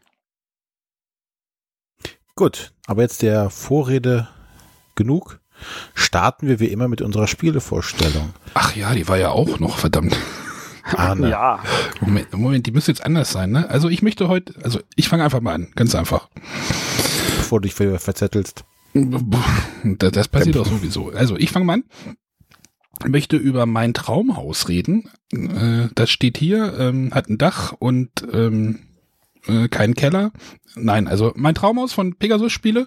Gut, 2.36 2.72
aber 2.86 3.02
jetzt 3.02 3.22
der 3.22 3.50
Vorrede 3.50 4.28
genug. 4.94 5.40
Starten 5.94 6.48
wir 6.48 6.60
wie 6.60 6.66
immer 6.66 6.88
mit 6.88 7.00
unserer 7.02 7.26
Spielevorstellung. 7.26 8.30
Ach 8.54 8.74
ja, 8.76 8.94
die 8.94 9.08
war 9.08 9.16
ja 9.18 9.30
auch 9.30 9.58
noch, 9.58 9.78
verdammt. 9.78 10.16
Arne, 10.94 11.30
Ja, 11.30 11.58
Moment, 12.00 12.32
Moment, 12.32 12.66
die 12.66 12.70
müsste 12.70 12.92
jetzt 12.92 13.04
anders 13.04 13.32
sein, 13.32 13.50
ne? 13.50 13.68
Also 13.68 13.88
ich 13.88 14.02
möchte 14.02 14.28
heute, 14.28 14.54
also 14.62 14.80
ich 14.94 15.08
fange 15.08 15.24
einfach 15.24 15.40
mal 15.40 15.52
an, 15.54 15.68
ganz 15.74 15.94
einfach. 15.96 16.28
bevor 17.38 17.60
du 17.60 17.64
dich 17.66 17.74
ver- 17.74 17.98
verzettelst. 17.98 18.64
Das, 18.94 20.12
das 20.12 20.28
passiert 20.28 20.56
doch 20.56 20.66
sowieso. 20.66 21.10
Also 21.10 21.36
ich 21.36 21.50
fange 21.50 21.64
mal 21.66 21.72
an. 21.74 21.84
Ich 23.02 23.08
möchte 23.10 23.36
über 23.36 23.66
mein 23.66 23.92
Traumhaus 23.94 24.68
reden. 24.68 25.10
Äh, 25.32 25.88
das 25.94 26.08
steht 26.10 26.38
hier, 26.38 26.78
ähm, 26.78 27.10
hat 27.12 27.28
ein 27.28 27.36
Dach 27.36 27.72
und 27.72 28.10
ähm, 28.32 28.78
äh, 29.48 29.68
keinen 29.68 29.94
Keller. 29.94 30.32
Nein, 30.74 31.08
also 31.08 31.32
mein 31.36 31.54
Traumhaus 31.54 31.92
von 31.92 32.16
Pegasus 32.16 32.52
Spiele 32.52 32.86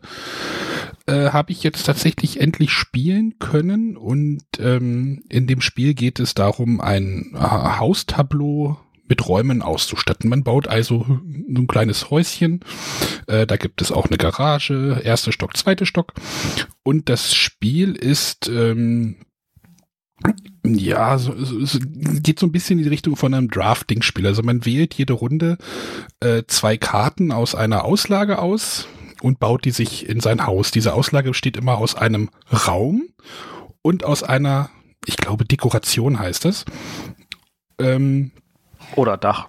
äh, 1.07 1.31
habe 1.31 1.51
ich 1.51 1.63
jetzt 1.63 1.85
tatsächlich 1.85 2.39
endlich 2.39 2.71
spielen 2.71 3.39
können 3.39 3.97
und 3.97 4.43
ähm, 4.59 5.23
in 5.29 5.47
dem 5.47 5.61
Spiel 5.61 5.93
geht 5.93 6.19
es 6.19 6.35
darum, 6.35 6.81
ein 6.81 7.31
äh, 7.33 7.39
Haustableau 7.39 8.77
mit 9.09 9.27
Räumen 9.27 9.63
auszustatten. 9.63 10.29
Man 10.29 10.43
baut 10.43 10.67
also 10.67 11.03
so 11.07 11.61
ein 11.61 11.67
kleines 11.67 12.11
Häuschen. 12.11 12.59
Äh, 13.25 13.47
da 13.47 13.57
gibt 13.57 13.81
es 13.81 13.91
auch 13.91 14.05
eine 14.05 14.17
Garage, 14.17 15.01
erster 15.03 15.31
Stock, 15.31 15.57
zweiter 15.57 15.87
Stock. 15.87 16.13
Und 16.83 17.09
das 17.09 17.33
Spiel 17.33 17.93
ist 17.95 18.47
ähm, 18.47 19.25
ja, 20.65 21.17
so, 21.17 21.33
so, 21.37 21.59
es 21.59 21.79
geht 22.21 22.39
so 22.39 22.47
ein 22.47 22.51
bisschen 22.51 22.79
in 22.79 22.83
die 22.83 22.89
Richtung 22.89 23.15
von 23.15 23.33
einem 23.33 23.49
Drafting-Spiel. 23.49 24.27
Also 24.27 24.43
man 24.43 24.65
wählt 24.65 24.93
jede 24.93 25.13
Runde 25.13 25.57
äh, 26.19 26.43
zwei 26.47 26.77
Karten 26.77 27.31
aus 27.31 27.55
einer 27.55 27.85
Auslage 27.85 28.39
aus 28.39 28.87
und 29.21 29.39
baut 29.39 29.65
die 29.65 29.71
sich 29.71 30.07
in 30.07 30.19
sein 30.19 30.45
Haus. 30.45 30.71
Diese 30.71 30.93
Auslage 30.93 31.29
besteht 31.29 31.57
immer 31.57 31.77
aus 31.77 31.95
einem 31.95 32.29
Raum 32.67 33.09
und 33.81 34.03
aus 34.03 34.23
einer, 34.23 34.69
ich 35.05 35.17
glaube, 35.17 35.45
Dekoration 35.45 36.19
heißt 36.19 36.45
das. 36.45 36.65
Ähm, 37.79 38.31
oder 38.95 39.17
Dach. 39.17 39.47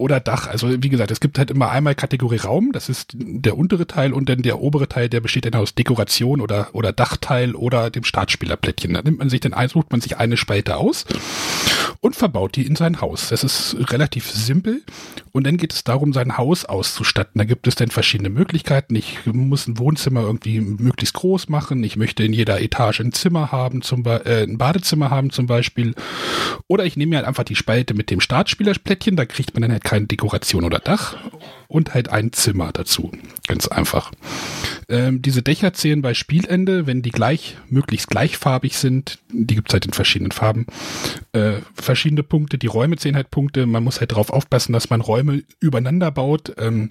Oder 0.00 0.18
Dach. 0.18 0.46
Also 0.46 0.82
wie 0.82 0.88
gesagt, 0.88 1.10
es 1.10 1.20
gibt 1.20 1.38
halt 1.38 1.50
immer 1.50 1.70
einmal 1.70 1.94
Kategorie 1.94 2.38
Raum, 2.38 2.72
das 2.72 2.88
ist 2.88 3.10
der 3.14 3.56
untere 3.56 3.86
Teil 3.86 4.12
und 4.12 4.28
dann 4.28 4.42
der 4.42 4.60
obere 4.60 4.88
Teil, 4.88 5.08
der 5.08 5.20
besteht 5.20 5.44
dann 5.44 5.54
aus 5.54 5.74
Dekoration 5.74 6.40
oder, 6.40 6.68
oder 6.72 6.92
Dachteil 6.92 7.54
oder 7.54 7.90
dem 7.90 8.04
Startspielerplättchen. 8.04 8.94
Da 8.94 9.02
nimmt 9.02 9.18
man 9.18 9.28
sich 9.28 9.40
dann 9.40 9.52
ein, 9.52 9.68
sucht 9.68 9.92
man 9.92 10.00
sich 10.00 10.16
eine 10.16 10.36
Spalte 10.36 10.78
aus 10.78 11.04
und 12.00 12.16
verbaut 12.16 12.56
die 12.56 12.66
in 12.66 12.76
sein 12.76 13.00
Haus. 13.00 13.28
Das 13.28 13.44
ist 13.44 13.76
relativ 13.92 14.30
simpel 14.30 14.82
Und 15.32 15.46
dann 15.46 15.56
geht 15.56 15.72
es 15.72 15.84
darum, 15.84 16.12
sein 16.12 16.36
Haus 16.36 16.64
auszustatten. 16.64 17.38
Da 17.38 17.44
gibt 17.44 17.66
es 17.66 17.76
dann 17.76 17.90
verschiedene 17.90 18.30
Möglichkeiten. 18.30 18.96
Ich 18.96 19.18
muss 19.26 19.66
ein 19.66 19.78
Wohnzimmer 19.78 20.22
irgendwie 20.22 20.60
möglichst 20.60 21.14
groß 21.14 21.48
machen. 21.48 21.84
Ich 21.84 21.96
möchte 21.96 22.24
in 22.24 22.32
jeder 22.32 22.60
Etage 22.60 23.00
ein 23.00 23.12
Zimmer 23.12 23.52
haben, 23.52 23.82
zum 23.82 24.04
äh, 24.06 24.42
ein 24.42 24.58
Badezimmer 24.58 25.10
haben 25.10 25.30
zum 25.30 25.46
Beispiel. 25.46 25.94
Oder 26.66 26.84
ich 26.84 26.96
nehme 26.96 27.10
mir 27.10 27.16
halt 27.16 27.28
einfach 27.28 27.44
die 27.44 27.56
Spalte 27.56 27.94
mit 27.94 28.10
dem 28.10 28.20
Startspielerplättchen. 28.20 29.16
Da 29.16 29.24
kriegt 29.24 29.54
man 29.54 29.62
dann 29.62 29.72
halt 29.72 29.84
keine 29.84 30.06
Dekoration 30.06 30.64
oder 30.64 30.78
Dach. 30.78 31.16
Und 31.68 31.94
halt 31.94 32.08
ein 32.08 32.32
Zimmer 32.32 32.72
dazu. 32.72 33.12
Ganz 33.46 33.68
einfach. 33.68 34.10
Ähm, 34.88 35.22
diese 35.22 35.42
Dächer 35.42 35.72
zählen 35.72 36.02
bei 36.02 36.14
Spielende, 36.14 36.88
wenn 36.88 37.02
die 37.02 37.12
gleich, 37.12 37.56
möglichst 37.68 38.08
gleichfarbig 38.08 38.76
sind. 38.76 39.18
Die 39.32 39.54
gibt 39.54 39.68
es 39.68 39.74
halt 39.74 39.86
in 39.86 39.92
verschiedenen 39.92 40.32
Farben. 40.32 40.66
Äh, 41.32 41.58
verschiedene 41.74 42.24
Punkte. 42.24 42.58
Die 42.58 42.66
Räume 42.66 42.96
zählen 42.96 43.14
halt 43.14 43.30
Punkte. 43.30 43.66
Man 43.66 43.84
muss 43.84 44.00
halt 44.00 44.10
darauf 44.10 44.30
aufpassen, 44.30 44.72
dass 44.72 44.90
man 44.90 45.00
Räume 45.00 45.19
übereinander 45.60 46.10
baut. 46.10 46.54
Ähm, 46.58 46.90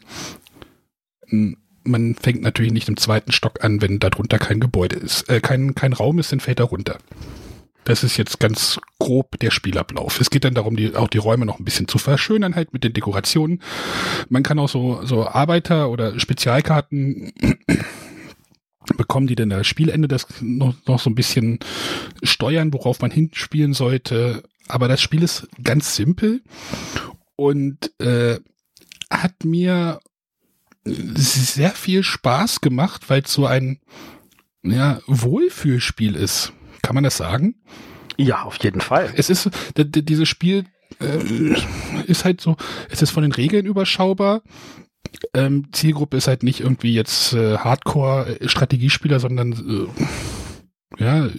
man 1.83 2.15
fängt 2.15 2.41
natürlich 2.41 2.73
nicht 2.73 2.89
im 2.89 2.97
zweiten 2.97 3.31
Stock 3.31 3.63
an, 3.63 3.81
wenn 3.81 3.99
darunter 3.99 4.39
kein 4.39 4.59
Gebäude 4.59 4.95
ist, 4.97 5.29
äh, 5.29 5.39
kein, 5.41 5.75
kein 5.75 5.93
Raum 5.93 6.19
ist, 6.19 6.31
dann 6.31 6.39
fällt 6.39 6.59
er 6.59 6.65
runter. 6.65 6.97
Das 7.85 8.03
ist 8.03 8.17
jetzt 8.17 8.39
ganz 8.39 8.79
grob 8.99 9.39
der 9.39 9.51
Spielablauf. 9.51 10.21
Es 10.21 10.29
geht 10.29 10.43
dann 10.43 10.53
darum, 10.53 10.75
die, 10.75 10.95
auch 10.95 11.07
die 11.07 11.17
Räume 11.17 11.45
noch 11.45 11.59
ein 11.59 11.65
bisschen 11.65 11.87
zu 11.87 11.97
verschönern, 11.97 12.55
halt 12.55 12.73
mit 12.73 12.83
den 12.83 12.93
Dekorationen. 12.93 13.63
Man 14.27 14.43
kann 14.43 14.59
auch 14.59 14.69
so, 14.69 15.03
so 15.05 15.27
Arbeiter- 15.27 15.89
oder 15.89 16.19
Spezialkarten 16.19 17.33
bekommen, 18.97 19.27
die 19.27 19.35
dann 19.35 19.49
das 19.49 19.65
Spielende 19.65 20.07
das 20.07 20.27
noch, 20.41 20.75
noch 20.85 20.99
so 20.99 21.09
ein 21.09 21.15
bisschen 21.15 21.59
steuern, 22.21 22.73
worauf 22.73 23.01
man 23.01 23.11
hinspielen 23.11 23.73
sollte. 23.73 24.43
Aber 24.67 24.87
das 24.87 25.01
Spiel 25.01 25.23
ist 25.23 25.47
ganz 25.63 25.95
simpel 25.95 26.41
und 27.39 27.93
äh, 28.01 28.39
hat 29.09 29.45
mir 29.45 30.01
sehr 30.85 31.71
viel 31.71 32.03
Spaß 32.03 32.59
gemacht, 32.61 33.09
weil 33.09 33.21
es 33.21 33.31
so 33.31 33.45
ein 33.45 33.79
ja, 34.61 34.99
Wohlfühlspiel 35.07 36.15
ist. 36.15 36.51
Kann 36.81 36.95
man 36.95 37.05
das 37.05 37.17
sagen? 37.17 37.55
Ja, 38.17 38.43
auf 38.43 38.57
jeden 38.61 38.81
Fall. 38.81 39.13
Es 39.15 39.29
ist, 39.29 39.49
dieses 39.77 40.27
Spiel 40.27 40.65
äh, 40.99 41.55
ist 42.07 42.25
halt 42.25 42.41
so, 42.41 42.57
es 42.89 43.01
ist 43.01 43.11
von 43.11 43.23
den 43.23 43.31
Regeln 43.31 43.65
überschaubar. 43.65 44.41
Ähm, 45.33 45.69
Zielgruppe 45.71 46.17
ist 46.17 46.27
halt 46.27 46.43
nicht 46.43 46.59
irgendwie 46.59 46.93
jetzt 46.93 47.33
äh, 47.33 47.57
Hardcore-Strategiespieler, 47.57 49.21
sondern 49.21 49.53
äh, 49.53 51.01
ja, 51.01 51.29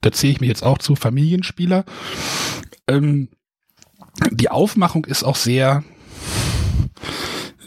da 0.00 0.12
zähle 0.12 0.32
ich 0.32 0.40
mich 0.40 0.48
jetzt 0.48 0.62
auch 0.62 0.78
zu 0.78 0.96
Familienspieler. 0.96 1.84
Ähm, 2.88 3.28
die 4.30 4.50
Aufmachung 4.50 5.04
ist 5.04 5.24
auch 5.24 5.36
sehr 5.36 5.84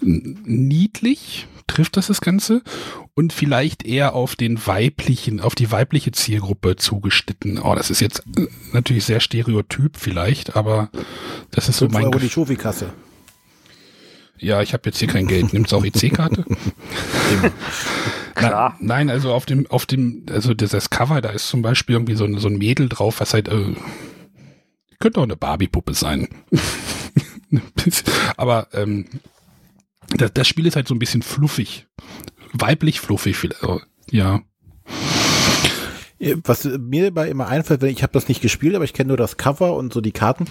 niedlich, 0.02 1.48
trifft 1.68 1.98
das 1.98 2.08
das 2.08 2.22
Ganze 2.22 2.62
und 3.16 3.34
vielleicht 3.34 3.86
eher 3.86 4.16
auf 4.16 4.36
den 4.36 4.66
weiblichen, 4.66 5.40
auf 5.40 5.56
die 5.56 5.72
weibliche 5.72 6.12
Zielgruppe 6.12 6.76
zugeschnitten. 6.76 7.60
Oh, 7.60 7.76
das 7.76 7.90
ist 7.90 8.00
jetzt 8.00 8.24
äh, 8.38 8.48
natürlich 8.74 9.06
sehr 9.06 9.20
stereotyp 9.20 9.98
vielleicht, 9.98 10.56
aber 10.56 10.90
das 11.52 11.70
ist 11.70 11.78
so 11.78 11.88
mein 11.88 12.06
Euro 12.06 12.20
die 12.20 12.30
Schofi-Kasse. 12.30 12.94
Ja, 14.40 14.62
ich 14.62 14.74
habe 14.74 14.84
jetzt 14.86 15.00
hier 15.00 15.08
kein 15.08 15.28
Geld. 15.28 15.54
Nimmt's 15.54 15.72
auch 15.72 15.86
EC-Karte? 15.86 16.44
Klar. 18.36 18.76
Na, 18.80 18.96
nein, 18.96 19.10
also 19.10 19.32
auf 19.32 19.46
dem, 19.46 19.68
auf 19.68 19.86
dem, 19.86 20.26
also 20.30 20.54
das 20.54 20.90
Cover, 20.90 21.22
da 21.22 21.30
ist 21.30 21.48
zum 21.48 21.62
Beispiel 21.62 21.96
irgendwie 21.96 22.16
so 22.16 22.26
ein, 22.26 22.38
so 22.40 22.50
ein 22.50 22.58
Mädel 22.58 22.90
drauf, 22.90 23.22
was 23.22 23.34
halt, 23.34 23.48
äh, 23.48 23.74
könnte 25.00 25.20
auch 25.20 25.24
eine 25.24 25.36
Barbie-Puppe 25.36 25.94
sein. 25.94 26.28
Aber 28.38 28.68
ähm, 28.74 29.06
das, 30.18 30.34
das 30.34 30.48
Spiel 30.48 30.66
ist 30.66 30.76
halt 30.76 30.88
so 30.88 30.96
ein 30.96 31.00
bisschen 31.00 31.22
fluffig. 31.22 31.88
Weiblich 32.54 33.00
fluffig, 33.00 33.38
ja. 34.10 34.42
Was 36.44 36.64
mir 36.66 37.06
dabei 37.06 37.30
immer 37.30 37.48
einfällt, 37.48 37.82
wenn 37.82 37.90
ich 37.90 38.04
habe 38.04 38.14
das 38.14 38.28
nicht 38.28 38.42
gespielt, 38.42 38.76
aber 38.76 38.86
ich 38.86 38.94
kenne 38.94 39.10
nur 39.10 39.18
das 39.18 39.38
Cover 39.38 39.76
und 39.76 39.92
so 39.92 40.00
die 40.00 40.12
Karten. 40.12 40.46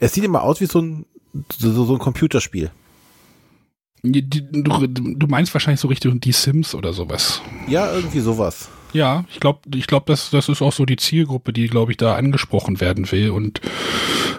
Es 0.00 0.12
sieht 0.12 0.24
immer 0.24 0.42
aus 0.42 0.60
wie 0.60 0.66
so 0.66 0.80
ein 0.80 1.06
so, 1.50 1.84
so 1.84 1.94
ein 1.94 1.98
Computerspiel. 1.98 2.70
Du, 4.02 4.86
du 4.86 5.26
meinst 5.28 5.54
wahrscheinlich 5.54 5.80
so 5.80 5.88
Richtung 5.88 6.20
die 6.20 6.32
Sims 6.32 6.74
oder 6.74 6.92
sowas. 6.92 7.40
Ja, 7.66 7.90
irgendwie 7.92 8.20
sowas. 8.20 8.68
Ja, 8.94 9.24
ich 9.28 9.40
glaube, 9.40 9.60
ich 9.74 9.88
glaube, 9.88 10.06
das, 10.06 10.30
das 10.30 10.48
ist 10.48 10.62
auch 10.62 10.72
so 10.72 10.86
die 10.86 10.96
Zielgruppe, 10.96 11.52
die, 11.52 11.66
glaube 11.66 11.90
ich, 11.90 11.98
da 11.98 12.14
angesprochen 12.14 12.80
werden 12.80 13.10
will 13.10 13.30
und 13.30 13.60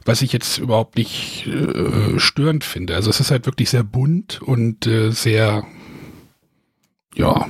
was 0.06 0.22
ich 0.22 0.32
jetzt 0.32 0.60
überhaupt 0.60 0.96
nicht 0.96 1.46
äh, 1.48 2.18
störend 2.20 2.64
finde. 2.64 2.96
Also 2.96 3.10
es 3.10 3.20
ist 3.20 3.32
halt 3.32 3.48
wirklich 3.48 3.70
sehr 3.70 3.84
bunt 3.84 4.42
und 4.42 4.88
äh, 4.88 5.12
sehr, 5.12 5.66
ja, 7.16 7.50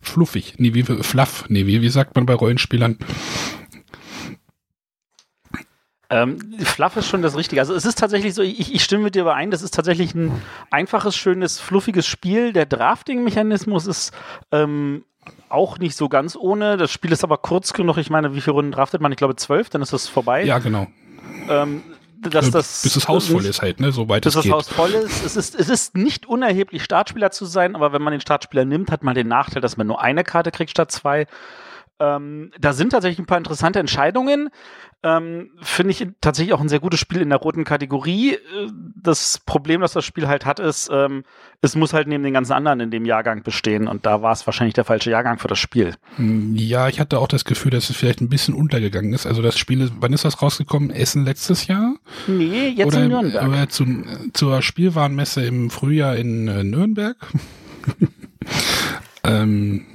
fluffig. 0.00 0.54
Nee, 0.56 0.72
wie, 0.72 0.82
fluff. 0.82 1.44
Nee, 1.48 1.66
wie, 1.66 1.82
wie 1.82 1.90
sagt 1.90 2.14
man 2.16 2.24
bei 2.24 2.34
Rollenspielern? 2.34 2.96
Ähm, 6.10 6.38
Fluff 6.60 6.96
ist 6.96 7.06
schon 7.06 7.20
das 7.20 7.36
Richtige. 7.36 7.60
Also 7.60 7.74
es 7.74 7.84
ist 7.84 7.98
tatsächlich 7.98 8.32
so, 8.32 8.40
ich, 8.40 8.74
ich 8.74 8.82
stimme 8.82 9.04
mit 9.04 9.14
dir 9.14 9.22
überein, 9.22 9.50
das 9.50 9.60
ist 9.60 9.74
tatsächlich 9.74 10.14
ein 10.14 10.32
einfaches, 10.70 11.16
schönes, 11.16 11.60
fluffiges 11.60 12.06
Spiel. 12.06 12.54
Der 12.54 12.64
Drafting-Mechanismus 12.64 13.86
ist 13.86 14.12
ähm, 14.50 15.04
auch 15.50 15.78
nicht 15.78 15.96
so 15.96 16.08
ganz 16.08 16.36
ohne. 16.36 16.76
Das 16.76 16.90
Spiel 16.90 17.12
ist 17.12 17.24
aber 17.24 17.38
kurz 17.38 17.72
genug. 17.72 17.96
Ich 17.98 18.10
meine, 18.10 18.34
wie 18.34 18.40
viele 18.40 18.54
Runden 18.54 18.72
draftet 18.72 19.00
man? 19.00 19.12
Ich 19.12 19.18
glaube 19.18 19.36
zwölf, 19.36 19.70
dann 19.70 19.82
ist 19.82 19.92
es 19.92 20.08
vorbei. 20.08 20.44
Ja, 20.44 20.58
genau. 20.58 20.86
Ähm, 21.48 21.82
dass 22.20 22.50
das 22.50 22.82
bis 22.82 22.94
das 22.94 23.08
Haus 23.08 23.28
voll 23.28 23.44
ist 23.44 23.62
halt, 23.62 23.80
ne? 23.80 23.92
Soweit 23.92 24.24
bis 24.24 24.34
es 24.34 24.42
das 24.42 24.52
Haus 24.52 24.68
voll 24.68 24.90
ist. 24.90 25.24
Es, 25.24 25.36
ist. 25.36 25.54
es 25.54 25.68
ist 25.68 25.96
nicht 25.96 26.26
unerheblich, 26.26 26.82
Startspieler 26.82 27.30
zu 27.30 27.44
sein, 27.44 27.76
aber 27.76 27.92
wenn 27.92 28.02
man 28.02 28.12
den 28.12 28.20
Startspieler 28.20 28.64
nimmt, 28.64 28.90
hat 28.90 29.04
man 29.04 29.14
den 29.14 29.28
Nachteil, 29.28 29.62
dass 29.62 29.76
man 29.76 29.86
nur 29.86 30.00
eine 30.00 30.24
Karte 30.24 30.50
kriegt 30.50 30.70
statt 30.70 30.90
zwei. 30.90 31.26
Ähm, 32.00 32.52
da 32.60 32.72
sind 32.72 32.90
tatsächlich 32.90 33.18
ein 33.18 33.26
paar 33.26 33.38
interessante 33.38 33.78
Entscheidungen. 33.78 34.50
Ähm, 35.04 35.50
Finde 35.62 35.92
ich 35.92 36.04
tatsächlich 36.20 36.52
auch 36.52 36.60
ein 36.60 36.68
sehr 36.68 36.80
gutes 36.80 36.98
Spiel 36.98 37.20
in 37.20 37.28
der 37.28 37.38
roten 37.38 37.62
Kategorie. 37.64 38.34
Äh, 38.34 38.38
das 38.96 39.40
Problem, 39.46 39.80
das 39.80 39.92
das 39.92 40.04
Spiel 40.04 40.26
halt 40.26 40.44
hat, 40.44 40.58
ist, 40.58 40.90
ähm, 40.92 41.22
es 41.60 41.76
muss 41.76 41.92
halt 41.92 42.08
neben 42.08 42.24
den 42.24 42.34
ganzen 42.34 42.52
anderen 42.52 42.80
in 42.80 42.90
dem 42.90 43.04
Jahrgang 43.04 43.44
bestehen 43.44 43.86
und 43.86 44.06
da 44.06 44.22
war 44.22 44.32
es 44.32 44.46
wahrscheinlich 44.46 44.74
der 44.74 44.84
falsche 44.84 45.10
Jahrgang 45.10 45.38
für 45.38 45.46
das 45.46 45.58
Spiel. 45.58 45.94
Hm, 46.16 46.56
ja, 46.56 46.88
ich 46.88 46.98
hatte 46.98 47.20
auch 47.20 47.28
das 47.28 47.44
Gefühl, 47.44 47.70
dass 47.70 47.90
es 47.90 47.96
vielleicht 47.96 48.20
ein 48.20 48.28
bisschen 48.28 48.54
untergegangen 48.54 49.12
ist. 49.12 49.24
Also 49.24 49.40
das 49.40 49.56
Spiel, 49.56 49.88
wann 50.00 50.12
ist 50.12 50.24
das 50.24 50.42
rausgekommen? 50.42 50.90
Essen 50.90 51.24
letztes 51.24 51.68
Jahr? 51.68 51.94
Nee, 52.26 52.68
jetzt 52.76 52.88
oder, 52.88 53.02
in 53.04 53.08
Nürnberg. 53.08 53.48
Oder 53.48 53.68
zu, 53.68 53.86
zur 54.32 54.62
Spielwarenmesse 54.62 55.44
im 55.44 55.70
Frühjahr 55.70 56.16
in 56.16 56.48
äh, 56.48 56.64
Nürnberg. 56.64 57.16
ähm, 59.24 59.86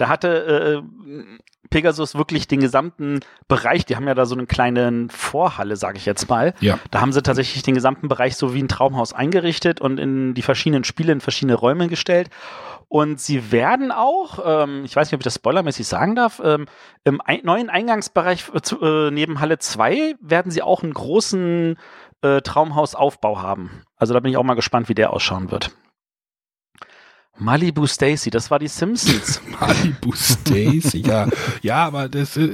da 0.00 0.08
hatte 0.08 0.82
äh, 0.82 1.26
Pegasus 1.68 2.14
wirklich 2.14 2.48
den 2.48 2.60
gesamten 2.60 3.20
Bereich, 3.48 3.84
die 3.84 3.96
haben 3.96 4.08
ja 4.08 4.14
da 4.14 4.26
so 4.26 4.34
eine 4.34 4.46
kleine 4.46 5.06
Vorhalle, 5.10 5.76
sage 5.76 5.98
ich 5.98 6.06
jetzt 6.06 6.28
mal. 6.28 6.54
Ja. 6.60 6.78
Da 6.90 7.00
haben 7.00 7.12
sie 7.12 7.22
tatsächlich 7.22 7.62
den 7.62 7.74
gesamten 7.74 8.08
Bereich 8.08 8.36
so 8.36 8.54
wie 8.54 8.62
ein 8.62 8.68
Traumhaus 8.68 9.12
eingerichtet 9.12 9.80
und 9.80 9.98
in 9.98 10.34
die 10.34 10.42
verschiedenen 10.42 10.84
Spiele 10.84 11.12
in 11.12 11.20
verschiedene 11.20 11.54
Räume 11.54 11.88
gestellt. 11.88 12.30
Und 12.88 13.20
sie 13.20 13.52
werden 13.52 13.92
auch, 13.92 14.40
ähm, 14.44 14.84
ich 14.84 14.96
weiß 14.96 15.08
nicht, 15.08 15.14
ob 15.14 15.20
ich 15.20 15.24
das 15.24 15.36
spoilermäßig 15.36 15.86
sagen 15.86 16.16
darf, 16.16 16.40
ähm, 16.44 16.66
im 17.04 17.20
ein 17.20 17.40
neuen 17.44 17.70
Eingangsbereich 17.70 18.46
zu, 18.62 18.80
äh, 18.80 19.10
neben 19.12 19.38
Halle 19.38 19.58
2 19.58 20.16
werden 20.20 20.50
sie 20.50 20.62
auch 20.62 20.82
einen 20.82 20.92
großen 20.92 21.76
äh, 22.22 22.40
Traumhausaufbau 22.40 23.40
haben. 23.40 23.84
Also 23.96 24.12
da 24.12 24.18
bin 24.18 24.32
ich 24.32 24.36
auch 24.36 24.42
mal 24.42 24.54
gespannt, 24.54 24.88
wie 24.88 24.94
der 24.94 25.12
ausschauen 25.12 25.52
wird. 25.52 25.70
Malibu 27.40 27.86
Stacy, 27.86 28.30
das 28.30 28.50
war 28.50 28.58
die 28.58 28.68
Simpsons. 28.68 29.40
Malibu 29.60 30.12
Stacy, 30.14 30.98
ja. 30.98 31.26
Ja, 31.62 31.86
aber 31.86 32.08
das, 32.08 32.36
äh, 32.36 32.48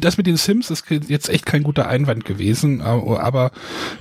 das 0.00 0.16
mit 0.16 0.26
den 0.26 0.36
Sims 0.36 0.70
ist 0.70 0.84
jetzt 0.88 1.28
echt 1.28 1.44
kein 1.44 1.62
guter 1.62 1.88
Einwand 1.88 2.24
gewesen, 2.24 2.80
aber 2.80 3.50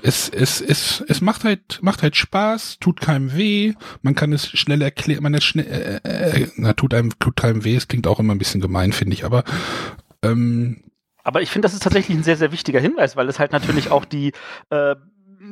es, 0.04 0.30
es, 0.30 0.62
es, 0.62 1.04
es 1.08 1.22
macht 1.22 1.44
halt, 1.44 1.80
macht 1.82 2.04
halt 2.04 2.16
Spaß, 2.16 2.78
tut 2.80 3.02
keinem 3.02 3.36
weh, 3.36 3.74
man 4.04 4.16
kann 4.16 4.32
es 4.32 4.48
schnell 4.48 4.82
erklären, 4.82 5.24
man 5.24 5.34
ist 5.34 5.44
schnell, 5.44 6.02
äh, 6.04 6.44
äh, 6.44 6.48
na, 6.56 6.74
tut 6.74 6.94
einem, 6.94 7.18
tut 7.20 7.36
keinem 7.36 7.64
weh, 7.64 7.76
es 7.76 7.88
klingt 7.88 8.08
auch 8.08 8.20
immer 8.20 8.36
ein 8.36 8.40
bisschen 8.40 8.62
gemein, 8.62 8.94
finde 8.94 9.16
ich, 9.16 9.26
aber, 9.26 9.44
ähm, 10.22 10.84
aber 11.24 11.42
ich 11.42 11.52
finde, 11.52 11.66
das 11.66 11.74
ist 11.74 11.84
tatsächlich 11.84 12.18
ein 12.18 12.24
sehr, 12.24 12.38
sehr 12.38 12.52
wichtiger 12.52 12.80
Hinweis, 12.80 13.16
weil 13.16 13.28
es 13.30 13.40
halt 13.40 13.52
natürlich 13.52 13.92
auch 13.92 14.06
die 14.06 14.32
äh, 14.70 14.96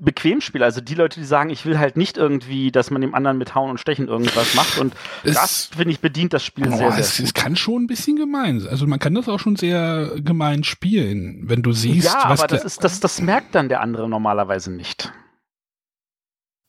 Bequemspieler, 0.01 0.65
also 0.65 0.81
die 0.81 0.95
Leute, 0.95 1.19
die 1.19 1.25
sagen, 1.25 1.49
ich 1.49 1.65
will 1.65 1.77
halt 1.79 1.97
nicht 1.97 2.17
irgendwie, 2.17 2.71
dass 2.71 2.91
man 2.91 3.01
dem 3.01 3.13
anderen 3.15 3.37
mit 3.37 3.55
Hauen 3.55 3.69
und 3.69 3.79
Stechen 3.79 4.07
irgendwas 4.07 4.53
macht 4.55 4.77
und 4.77 4.93
Es- 5.23 5.35
das, 5.35 5.65
finde 5.75 5.91
ich, 5.91 5.99
bedient 5.99 6.33
das 6.33 6.43
Spiel 6.43 6.67
Boah, 6.67 6.77
sehr, 6.77 6.91
sehr 6.91 6.99
es, 6.99 7.17
gut. 7.17 7.25
es 7.27 7.33
kann 7.33 7.55
schon 7.55 7.83
ein 7.83 7.87
bisschen 7.87 8.15
gemein 8.15 8.59
sein. 8.59 8.69
Also 8.71 8.87
man 8.87 8.99
kann 8.99 9.13
das 9.15 9.27
auch 9.29 9.39
schon 9.39 9.55
sehr 9.55 10.11
gemein 10.17 10.63
spielen, 10.63 11.41
wenn 11.43 11.61
du 11.63 11.71
siehst, 11.71 12.05
ja, 12.07 12.25
was 12.29 12.39
aber 12.41 12.47
das 12.47 12.63
ist, 12.63 12.83
das, 12.83 12.99
das 12.99 13.21
merkt 13.21 13.55
dann 13.55 13.69
der 13.69 13.81
andere 13.81 14.07
normalerweise 14.09 14.71
nicht. 14.71 15.11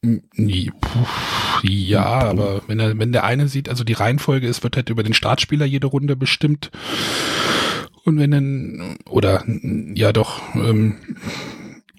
Nee, 0.00 0.70
puh, 0.80 1.06
ja, 1.64 2.04
aber 2.04 2.62
wenn 2.68 2.78
er, 2.78 2.98
wenn 2.98 3.10
der 3.10 3.24
eine 3.24 3.48
sieht, 3.48 3.68
also 3.68 3.82
die 3.82 3.94
Reihenfolge 3.94 4.46
ist, 4.46 4.62
wird 4.62 4.76
halt 4.76 4.90
über 4.90 5.02
den 5.02 5.12
Startspieler 5.12 5.64
jede 5.66 5.88
Runde 5.88 6.14
bestimmt. 6.14 6.70
Und 8.04 8.18
wenn 8.18 8.30
dann, 8.30 8.96
oder 9.10 9.42
ja 9.94 10.12
doch, 10.12 10.40
ähm, 10.54 10.94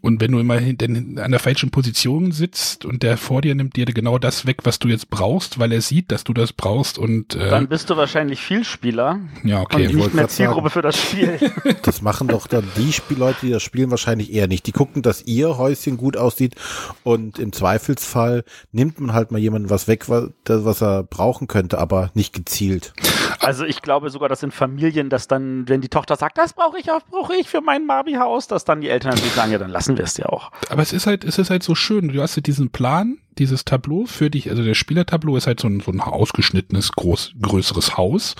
Und 0.01 0.21
wenn 0.21 0.31
du 0.31 0.39
immer 0.39 0.57
hin, 0.57 1.19
an 1.19 1.31
der 1.31 1.39
falschen 1.39 1.71
Position 1.71 2.31
sitzt 2.31 2.85
und 2.85 3.03
der 3.03 3.17
vor 3.17 3.41
dir 3.41 3.55
nimmt 3.55 3.75
dir 3.75 3.85
genau 3.85 4.17
das 4.17 4.45
weg, 4.45 4.59
was 4.63 4.79
du 4.79 4.87
jetzt 4.87 5.09
brauchst, 5.09 5.59
weil 5.59 5.71
er 5.71 5.81
sieht, 5.81 6.11
dass 6.11 6.23
du 6.23 6.33
das 6.33 6.53
brauchst 6.53 6.97
und 6.97 7.35
äh, 7.35 7.49
dann 7.49 7.67
bist 7.67 7.89
du 7.89 7.97
wahrscheinlich 7.97 8.41
Vielspieler. 8.41 9.19
Ja, 9.43 9.61
okay. 9.61 9.87
Und 9.87 9.95
nicht 9.95 10.13
mehr 10.13 10.27
Zielgruppe 10.27 10.69
für 10.69 10.81
das 10.81 10.97
Spiel. 10.97 11.39
Das 11.83 12.01
machen 12.01 12.27
doch 12.27 12.47
dann 12.47 12.67
die 12.77 12.91
Spielleute, 12.93 13.37
die 13.41 13.51
das 13.51 13.63
spielen, 13.63 13.89
wahrscheinlich 13.89 14.33
eher 14.33 14.47
nicht. 14.47 14.67
Die 14.67 14.71
gucken, 14.71 15.01
dass 15.01 15.23
ihr 15.23 15.57
Häuschen 15.57 15.97
gut 15.97 16.17
aussieht 16.17 16.55
und 17.03 17.39
im 17.39 17.53
Zweifelsfall 17.53 18.43
nimmt 18.71 18.99
man 18.99 19.13
halt 19.13 19.31
mal 19.31 19.39
jemanden 19.39 19.69
was 19.69 19.87
weg, 19.87 20.09
was, 20.09 20.81
er 20.81 21.03
brauchen 21.03 21.47
könnte, 21.47 21.77
aber 21.77 22.11
nicht 22.13 22.33
gezielt. 22.33 22.93
Also 23.39 23.65
ich 23.65 23.81
glaube 23.81 24.09
sogar, 24.09 24.29
dass 24.29 24.43
in 24.43 24.51
Familien, 24.51 25.09
dass 25.09 25.27
dann, 25.27 25.67
wenn 25.67 25.81
die 25.81 25.89
Tochter 25.89 26.15
sagt, 26.15 26.37
das 26.37 26.53
brauche 26.53 26.77
ich 26.77 26.91
auch, 26.91 27.01
brauche 27.09 27.35
ich 27.35 27.47
für 27.47 27.61
mein 27.61 27.87
Barbie-Haus, 27.87 28.47
dass 28.47 28.65
dann 28.65 28.81
die 28.81 28.89
Eltern 28.89 29.15
sagen, 29.35 29.51
ja, 29.51 29.57
dann 29.57 29.71
lassen 29.89 29.97
wir 29.97 30.05
es 30.05 30.17
ja 30.17 30.25
auch. 30.27 30.51
Aber 30.69 30.81
es 30.81 30.93
ist 30.93 31.07
halt, 31.07 31.23
es 31.23 31.37
ist 31.37 31.49
halt 31.49 31.63
so 31.63 31.75
schön. 31.75 32.09
Du 32.09 32.21
hast 32.21 32.35
ja 32.35 32.41
diesen 32.41 32.69
Plan, 32.69 33.17
dieses 33.37 33.65
Tableau 33.65 34.05
für 34.05 34.29
dich, 34.29 34.49
also 34.49 34.63
der 34.63 34.75
Spielertableau 34.75 35.35
ist 35.35 35.47
halt 35.47 35.59
so 35.59 35.67
ein, 35.67 35.79
so 35.79 35.91
ein 35.91 36.01
ausgeschnittenes, 36.01 36.91
groß, 36.91 37.33
größeres 37.41 37.97
Haus, 37.97 38.35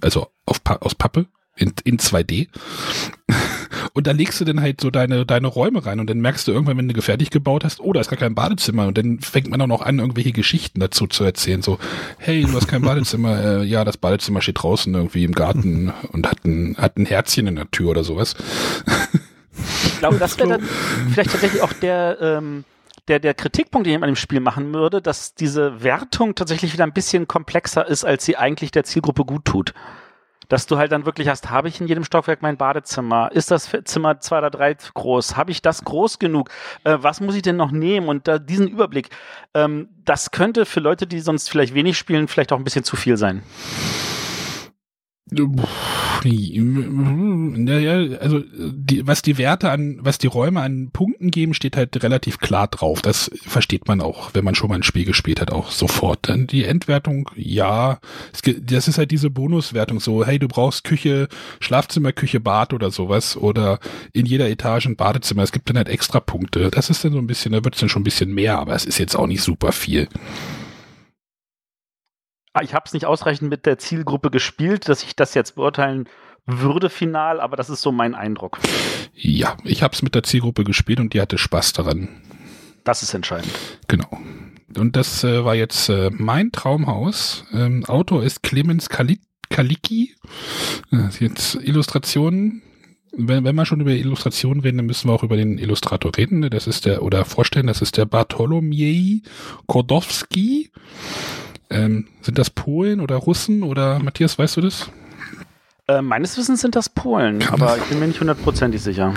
also 0.00 0.28
auf, 0.46 0.60
aus 0.64 0.94
Pappe, 0.94 1.26
in, 1.56 1.72
in 1.84 1.98
2D. 1.98 2.48
Und 3.92 4.06
da 4.08 4.12
legst 4.12 4.40
du 4.40 4.44
dann 4.44 4.60
halt 4.60 4.80
so 4.80 4.90
deine, 4.90 5.24
deine 5.24 5.46
Räume 5.46 5.86
rein 5.86 6.00
und 6.00 6.10
dann 6.10 6.18
merkst 6.18 6.48
du 6.48 6.52
irgendwann, 6.52 6.76
wenn 6.78 6.88
du 6.88 7.00
fertig 7.00 7.30
gebaut 7.30 7.64
hast, 7.64 7.78
oh, 7.80 7.92
da 7.92 8.00
ist 8.00 8.10
gar 8.10 8.18
kein 8.18 8.34
Badezimmer. 8.34 8.88
Und 8.88 8.98
dann 8.98 9.20
fängt 9.20 9.48
man 9.50 9.60
auch 9.60 9.68
noch 9.68 9.82
an, 9.82 10.00
irgendwelche 10.00 10.32
Geschichten 10.32 10.80
dazu 10.80 11.06
zu 11.06 11.22
erzählen. 11.22 11.62
So, 11.62 11.78
hey, 12.18 12.42
du 12.42 12.52
hast 12.54 12.66
kein 12.66 12.82
Badezimmer. 12.82 13.60
äh, 13.60 13.64
ja, 13.64 13.84
das 13.84 13.96
Badezimmer 13.96 14.42
steht 14.42 14.62
draußen 14.62 14.92
irgendwie 14.92 15.22
im 15.22 15.32
Garten 15.32 15.92
und 16.10 16.28
hat 16.28 16.44
ein, 16.44 16.76
hat 16.76 16.96
ein 16.96 17.06
Herzchen 17.06 17.46
in 17.46 17.54
der 17.54 17.70
Tür 17.70 17.90
oder 17.90 18.02
sowas. 18.02 18.34
Ich 19.56 19.98
glaube, 19.98 20.18
das 20.18 20.38
wäre 20.38 20.48
dann 20.48 20.62
vielleicht 21.12 21.32
tatsächlich 21.32 21.62
auch 21.62 21.72
der, 21.72 22.18
ähm, 22.20 22.64
der, 23.08 23.18
der 23.20 23.34
Kritikpunkt, 23.34 23.86
den 23.86 23.96
ich 23.96 24.02
an 24.02 24.08
dem 24.08 24.16
Spiel 24.16 24.40
machen 24.40 24.72
würde, 24.72 25.02
dass 25.02 25.34
diese 25.34 25.82
Wertung 25.82 26.34
tatsächlich 26.34 26.72
wieder 26.72 26.84
ein 26.84 26.92
bisschen 26.92 27.28
komplexer 27.28 27.86
ist, 27.86 28.04
als 28.04 28.24
sie 28.24 28.36
eigentlich 28.36 28.70
der 28.70 28.84
Zielgruppe 28.84 29.24
gut 29.24 29.44
tut 29.44 29.74
dass 30.48 30.66
du 30.66 30.78
halt 30.78 30.92
dann 30.92 31.06
wirklich 31.06 31.28
hast, 31.28 31.50
habe 31.50 31.68
ich 31.68 31.80
in 31.80 31.86
jedem 31.86 32.04
Stockwerk 32.04 32.42
mein 32.42 32.56
Badezimmer? 32.56 33.30
Ist 33.32 33.50
das 33.50 33.70
Zimmer 33.84 34.20
zwei 34.20 34.38
oder 34.38 34.50
drei 34.50 34.74
groß? 34.74 35.36
Habe 35.36 35.50
ich 35.50 35.62
das 35.62 35.84
groß 35.84 36.18
genug? 36.18 36.50
Äh, 36.84 36.98
was 37.00 37.20
muss 37.20 37.34
ich 37.34 37.42
denn 37.42 37.56
noch 37.56 37.70
nehmen? 37.70 38.08
Und 38.08 38.28
da, 38.28 38.38
diesen 38.38 38.68
Überblick, 38.68 39.10
ähm, 39.54 39.88
das 40.04 40.30
könnte 40.30 40.66
für 40.66 40.80
Leute, 40.80 41.06
die 41.06 41.20
sonst 41.20 41.50
vielleicht 41.50 41.74
wenig 41.74 41.98
spielen, 41.98 42.28
vielleicht 42.28 42.52
auch 42.52 42.58
ein 42.58 42.64
bisschen 42.64 42.84
zu 42.84 42.96
viel 42.96 43.16
sein. 43.16 43.42
Naja, 46.24 48.18
also 48.18 48.42
die, 48.56 49.06
was 49.06 49.22
die 49.22 49.38
Werte 49.38 49.70
an, 49.70 49.98
was 50.00 50.18
die 50.18 50.26
Räume 50.26 50.60
an 50.60 50.90
Punkten 50.92 51.30
geben, 51.30 51.54
steht 51.54 51.76
halt 51.76 52.02
relativ 52.02 52.38
klar 52.38 52.68
drauf. 52.68 53.02
Das 53.02 53.30
versteht 53.46 53.86
man 53.86 54.00
auch, 54.00 54.30
wenn 54.32 54.44
man 54.44 54.54
schon 54.54 54.68
mal 54.68 54.76
ein 54.76 54.82
Spiel 54.82 55.04
gespielt 55.04 55.40
hat, 55.40 55.52
auch 55.52 55.70
sofort. 55.70 56.20
Dann 56.28 56.46
die 56.46 56.64
Endwertung, 56.64 57.30
ja, 57.36 57.98
das 58.62 58.88
ist 58.88 58.98
halt 58.98 59.10
diese 59.10 59.30
Bonuswertung, 59.30 60.00
so, 60.00 60.24
hey, 60.24 60.38
du 60.38 60.48
brauchst 60.48 60.84
Küche, 60.84 61.28
Schlafzimmer, 61.60 62.12
Küche, 62.12 62.40
Bad 62.40 62.72
oder 62.72 62.90
sowas 62.90 63.36
oder 63.36 63.78
in 64.12 64.26
jeder 64.26 64.48
Etage 64.48 64.86
ein 64.86 64.96
Badezimmer. 64.96 65.42
Es 65.42 65.52
gibt 65.52 65.68
dann 65.68 65.76
halt 65.76 65.88
extra 65.88 66.20
Punkte. 66.20 66.70
Das 66.70 66.90
ist 66.90 67.04
dann 67.04 67.12
so 67.12 67.18
ein 67.18 67.26
bisschen, 67.26 67.52
da 67.52 67.64
wird 67.64 67.74
es 67.74 67.80
dann 67.80 67.88
schon 67.88 68.00
ein 68.02 68.04
bisschen 68.04 68.32
mehr, 68.32 68.58
aber 68.58 68.74
es 68.74 68.84
ist 68.84 68.98
jetzt 68.98 69.16
auch 69.16 69.26
nicht 69.26 69.42
super 69.42 69.72
viel. 69.72 70.08
Ah, 72.56 72.62
ich 72.62 72.72
habe 72.72 72.84
es 72.86 72.92
nicht 72.92 73.04
ausreichend 73.04 73.50
mit 73.50 73.66
der 73.66 73.78
Zielgruppe 73.78 74.30
gespielt, 74.30 74.88
dass 74.88 75.02
ich 75.02 75.16
das 75.16 75.34
jetzt 75.34 75.56
beurteilen 75.56 76.08
würde 76.46 76.88
final, 76.88 77.40
aber 77.40 77.56
das 77.56 77.68
ist 77.68 77.82
so 77.82 77.90
mein 77.90 78.14
Eindruck. 78.14 78.60
Ja, 79.12 79.56
ich 79.64 79.82
habe 79.82 79.92
es 79.92 80.02
mit 80.02 80.14
der 80.14 80.22
Zielgruppe 80.22 80.62
gespielt 80.62 81.00
und 81.00 81.14
die 81.14 81.20
hatte 81.20 81.36
Spaß 81.36 81.72
daran. 81.72 82.08
Das 82.84 83.02
ist 83.02 83.12
entscheidend. 83.12 83.52
Genau. 83.88 84.08
Und 84.76 84.94
das 84.94 85.24
äh, 85.24 85.44
war 85.44 85.56
jetzt 85.56 85.88
äh, 85.88 86.10
mein 86.12 86.52
Traumhaus. 86.52 87.44
Ähm, 87.52 87.84
Autor 87.86 88.22
ist 88.22 88.44
Clemens 88.44 88.88
Kalik 88.88 89.20
Kaliki. 89.50 90.14
Äh, 90.92 91.08
jetzt 91.18 91.56
Illustrationen. 91.56 92.62
Wenn, 93.16 93.44
wenn 93.44 93.54
wir 93.54 93.66
schon 93.66 93.80
über 93.80 93.92
Illustrationen 93.92 94.60
reden, 94.60 94.78
dann 94.78 94.86
müssen 94.86 95.08
wir 95.08 95.14
auch 95.14 95.22
über 95.22 95.36
den 95.36 95.58
Illustrator 95.58 96.12
reden. 96.16 96.48
Das 96.50 96.66
ist 96.68 96.84
der, 96.84 97.02
oder 97.02 97.24
vorstellen, 97.24 97.66
das 97.66 97.82
ist 97.82 97.96
der 97.96 98.06
Bartolomiej 98.06 99.22
Kordowski. 99.66 100.70
Ähm, 101.70 102.06
sind 102.22 102.38
das 102.38 102.50
Polen 102.50 103.00
oder 103.00 103.16
Russen 103.16 103.62
oder 103.62 103.98
Matthias, 103.98 104.38
weißt 104.38 104.58
du 104.58 104.60
das? 104.62 104.90
Äh, 105.86 106.00
meines 106.00 106.38
Wissens 106.38 106.62
sind 106.62 106.76
das 106.76 106.88
Polen, 106.88 107.42
aber 107.48 107.76
ich 107.76 107.84
bin 107.84 107.98
mir 107.98 108.06
nicht 108.06 108.20
hundertprozentig 108.20 108.80
sicher. 108.80 109.12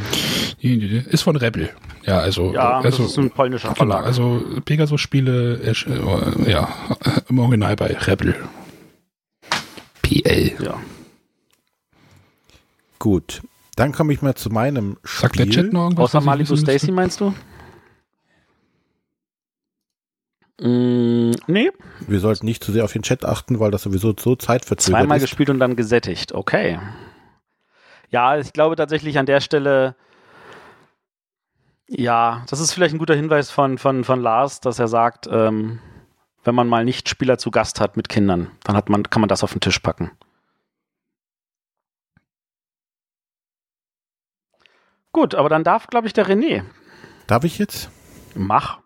Ist 0.60 1.22
von 1.22 1.36
Rebel. 1.38 1.70
Ja, 2.04 2.20
also. 2.20 2.54
Ja, 2.54 2.80
also, 2.80 3.04
das 3.04 3.12
ist 3.12 3.18
ein 3.18 3.32
polnischer 3.32 3.74
Verlag. 3.74 4.00
Genau, 4.00 4.08
also 4.08 4.44
Pegasus-Spiele, 4.66 5.62
äh, 5.62 6.52
ja, 6.52 6.68
im 7.30 7.40
Original 7.40 7.76
bei 7.76 7.96
Rebel. 7.98 8.36
PL. 10.02 10.54
Ja. 10.64 10.78
Gut. 13.00 13.42
Dann 13.76 13.92
komme 13.92 14.12
ich 14.12 14.22
mal 14.22 14.36
zu 14.36 14.50
meinem 14.50 14.98
Spiel. 15.04 15.22
Sagt 15.22 15.40
der 15.40 15.50
Chat 15.50 15.74
noch 15.74 15.84
irgendwas? 15.84 16.16
Außer 16.16 16.22
Malibu 16.22 16.56
Stacy 16.56 16.92
meinst 16.92 17.22
du? 17.22 17.34
Mm, 20.60 21.32
nee. 21.48 21.72
Wir 22.08 22.20
sollten 22.20 22.46
nicht 22.46 22.64
zu 22.64 22.72
sehr 22.72 22.84
auf 22.84 22.94
den 22.94 23.04
Chat 23.04 23.24
achten, 23.26 23.60
weil 23.60 23.72
das 23.72 23.84
sowieso 23.84 24.14
so 24.18 24.36
zeitverzögert 24.36 25.02
Zweimal 25.02 25.18
ist. 25.18 25.24
gespielt 25.24 25.50
und 25.50 25.60
dann 25.60 25.76
gesättigt. 25.76 26.34
Okay. 26.34 26.80
Ja, 28.10 28.38
ich 28.38 28.54
glaube 28.54 28.76
tatsächlich 28.76 29.20
an 29.20 29.26
der 29.26 29.42
Stelle, 29.42 29.96
ja, 31.88 32.44
das 32.50 32.60
ist 32.60 32.74
vielleicht 32.74 32.96
ein 32.96 33.00
guter 33.00 33.16
Hinweis 33.16 33.52
von, 33.52 33.78
von, 33.78 34.04
von 34.04 34.22
Lars, 34.22 34.60
dass 34.60 34.80
er 34.80 34.88
sagt, 34.88 35.28
ähm, 35.32 35.80
wenn 36.44 36.56
man 36.56 36.68
mal 36.68 36.86
nicht 36.86 37.08
Spieler 37.10 37.38
zu 37.38 37.52
Gast 37.52 37.80
hat 37.80 37.98
mit 37.98 38.10
Kindern, 38.10 38.52
dann 38.64 38.76
hat 38.76 38.90
man, 38.90 39.04
kann 39.04 39.22
man 39.22 39.30
das 39.30 39.44
auf 39.44 39.52
den 39.52 39.62
Tisch 39.62 39.80
packen. 39.80 40.12
Gut, 45.12 45.36
aber 45.36 45.50
dann 45.50 45.64
darf, 45.64 45.88
glaube 45.88 46.08
ich, 46.08 46.14
der 46.14 46.28
René. 46.28 46.64
Darf 47.28 47.44
ich 47.44 47.58
jetzt? 47.58 47.90
Mach. 48.36 48.80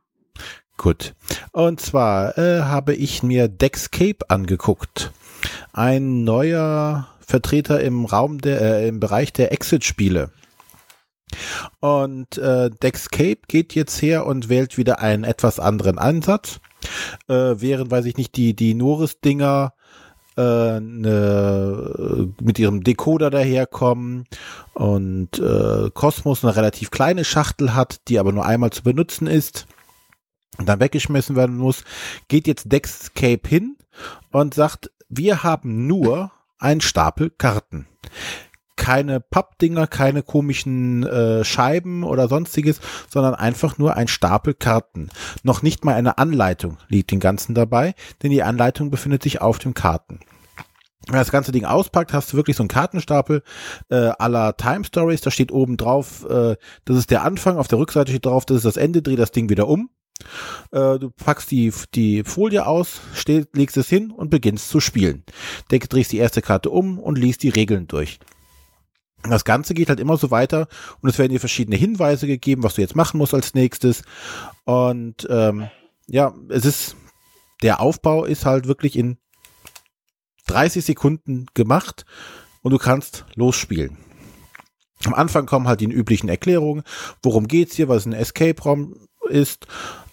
Gut. 0.81 1.13
Und 1.51 1.79
zwar 1.79 2.39
äh, 2.39 2.61
habe 2.61 2.95
ich 2.95 3.21
mir 3.21 3.47
Dexcape 3.47 4.27
angeguckt. 4.29 5.11
Ein 5.73 6.23
neuer 6.23 7.07
Vertreter 7.19 7.81
im 7.81 8.05
Raum 8.05 8.41
der, 8.41 8.61
äh, 8.61 8.87
im 8.87 8.99
Bereich 8.99 9.31
der 9.31 9.51
Exit-Spiele. 9.51 10.31
Und 11.81 12.39
äh, 12.39 12.71
Dexcape 12.71 13.41
geht 13.47 13.75
jetzt 13.75 14.01
her 14.01 14.25
und 14.25 14.49
wählt 14.49 14.79
wieder 14.79 14.97
einen 15.01 15.23
etwas 15.23 15.59
anderen 15.59 15.99
Ansatz. 15.99 16.59
Äh, 17.27 17.57
während, 17.57 17.91
weiß 17.91 18.05
ich 18.05 18.17
nicht, 18.17 18.35
die, 18.35 18.55
die 18.55 18.73
Norris-Dinger 18.73 19.73
äh, 20.35 20.79
ne, 20.79 22.33
mit 22.41 22.57
ihrem 22.57 22.83
Decoder 22.83 23.29
daherkommen 23.29 24.25
und 24.73 25.37
äh, 25.37 25.91
Cosmos 25.93 26.43
eine 26.43 26.55
relativ 26.55 26.89
kleine 26.89 27.23
Schachtel 27.23 27.75
hat, 27.75 28.01
die 28.07 28.17
aber 28.17 28.31
nur 28.31 28.47
einmal 28.47 28.71
zu 28.71 28.81
benutzen 28.81 29.27
ist 29.27 29.67
dann 30.57 30.79
weggeschmissen 30.79 31.35
werden 31.35 31.57
muss, 31.57 31.83
geht 32.27 32.47
jetzt 32.47 32.71
Dexcape 32.71 33.47
hin 33.47 33.77
und 34.31 34.53
sagt, 34.53 34.91
wir 35.09 35.43
haben 35.43 35.87
nur 35.87 36.31
einen 36.59 36.81
Stapel 36.81 37.29
Karten. 37.29 37.87
Keine 38.75 39.19
Pappdinger, 39.19 39.85
keine 39.85 40.23
komischen 40.23 41.05
äh, 41.05 41.43
Scheiben 41.43 42.03
oder 42.03 42.27
sonstiges, 42.27 42.79
sondern 43.09 43.35
einfach 43.35 43.77
nur 43.77 43.95
ein 43.95 44.07
Stapel 44.07 44.53
Karten. 44.53 45.09
Noch 45.43 45.61
nicht 45.61 45.85
mal 45.85 45.95
eine 45.95 46.17
Anleitung 46.17 46.77
liegt 46.87 47.11
den 47.11 47.19
Ganzen 47.19 47.53
dabei, 47.53 47.93
denn 48.23 48.31
die 48.31 48.43
Anleitung 48.43 48.89
befindet 48.89 49.21
sich 49.21 49.41
auf 49.41 49.59
den 49.59 49.73
Karten. 49.73 50.19
Wenn 51.07 51.19
das 51.19 51.31
ganze 51.31 51.51
Ding 51.51 51.65
auspackt, 51.65 52.13
hast 52.13 52.31
du 52.31 52.37
wirklich 52.37 52.55
so 52.55 52.63
einen 52.63 52.69
Kartenstapel 52.69 53.43
äh, 53.89 54.11
aller 54.17 54.55
Time 54.55 54.83
Stories. 54.83 55.21
Da 55.21 55.31
steht 55.31 55.51
oben 55.51 55.77
drauf, 55.77 56.25
äh, 56.29 56.55
das 56.85 56.97
ist 56.97 57.11
der 57.11 57.23
Anfang, 57.23 57.57
auf 57.57 57.67
der 57.67 57.79
Rückseite 57.79 58.11
steht 58.11 58.25
drauf, 58.25 58.45
das 58.45 58.57
ist 58.57 58.65
das 58.65 58.77
Ende, 58.77 59.01
dreh 59.01 59.15
das 59.15 59.31
Ding 59.31 59.49
wieder 59.49 59.67
um. 59.67 59.89
Äh, 60.71 60.99
du 60.99 61.09
packst 61.09 61.51
die, 61.51 61.73
die 61.93 62.23
Folie 62.23 62.65
aus, 62.65 63.01
steh, 63.13 63.45
legst 63.53 63.77
es 63.77 63.89
hin 63.89 64.11
und 64.11 64.29
beginnst 64.29 64.69
zu 64.69 64.79
spielen. 64.79 65.23
Denk, 65.71 65.89
drehst 65.89 66.11
die 66.11 66.17
erste 66.17 66.41
Karte 66.41 66.69
um 66.69 66.99
und 66.99 67.17
liest 67.17 67.43
die 67.43 67.49
Regeln 67.49 67.87
durch. 67.87 68.19
Das 69.23 69.45
Ganze 69.45 69.73
geht 69.73 69.89
halt 69.89 69.99
immer 69.99 70.17
so 70.17 70.31
weiter 70.31 70.67
und 71.01 71.09
es 71.09 71.19
werden 71.19 71.31
dir 71.31 71.39
verschiedene 71.39 71.75
Hinweise 71.75 72.25
gegeben, 72.25 72.63
was 72.63 72.75
du 72.75 72.81
jetzt 72.81 72.95
machen 72.95 73.17
musst 73.17 73.33
als 73.33 73.53
nächstes. 73.53 74.01
Und 74.65 75.27
ähm, 75.29 75.69
ja, 76.07 76.33
es 76.49 76.65
ist, 76.65 76.95
der 77.61 77.79
Aufbau 77.81 78.25
ist 78.25 78.45
halt 78.45 78.67
wirklich 78.67 78.97
in 78.97 79.17
30 80.47 80.83
Sekunden 80.83 81.45
gemacht 81.53 82.05
und 82.61 82.71
du 82.71 82.77
kannst 82.77 83.25
losspielen. 83.35 83.97
Am 85.05 85.13
Anfang 85.13 85.45
kommen 85.45 85.67
halt 85.67 85.81
die 85.81 85.85
üblichen 85.85 86.29
Erklärungen, 86.29 86.83
worum 87.23 87.47
geht's 87.47 87.75
hier, 87.75 87.87
was 87.87 88.05
ein 88.05 88.13
Escape-Raum 88.13 88.95
ist 89.29 89.67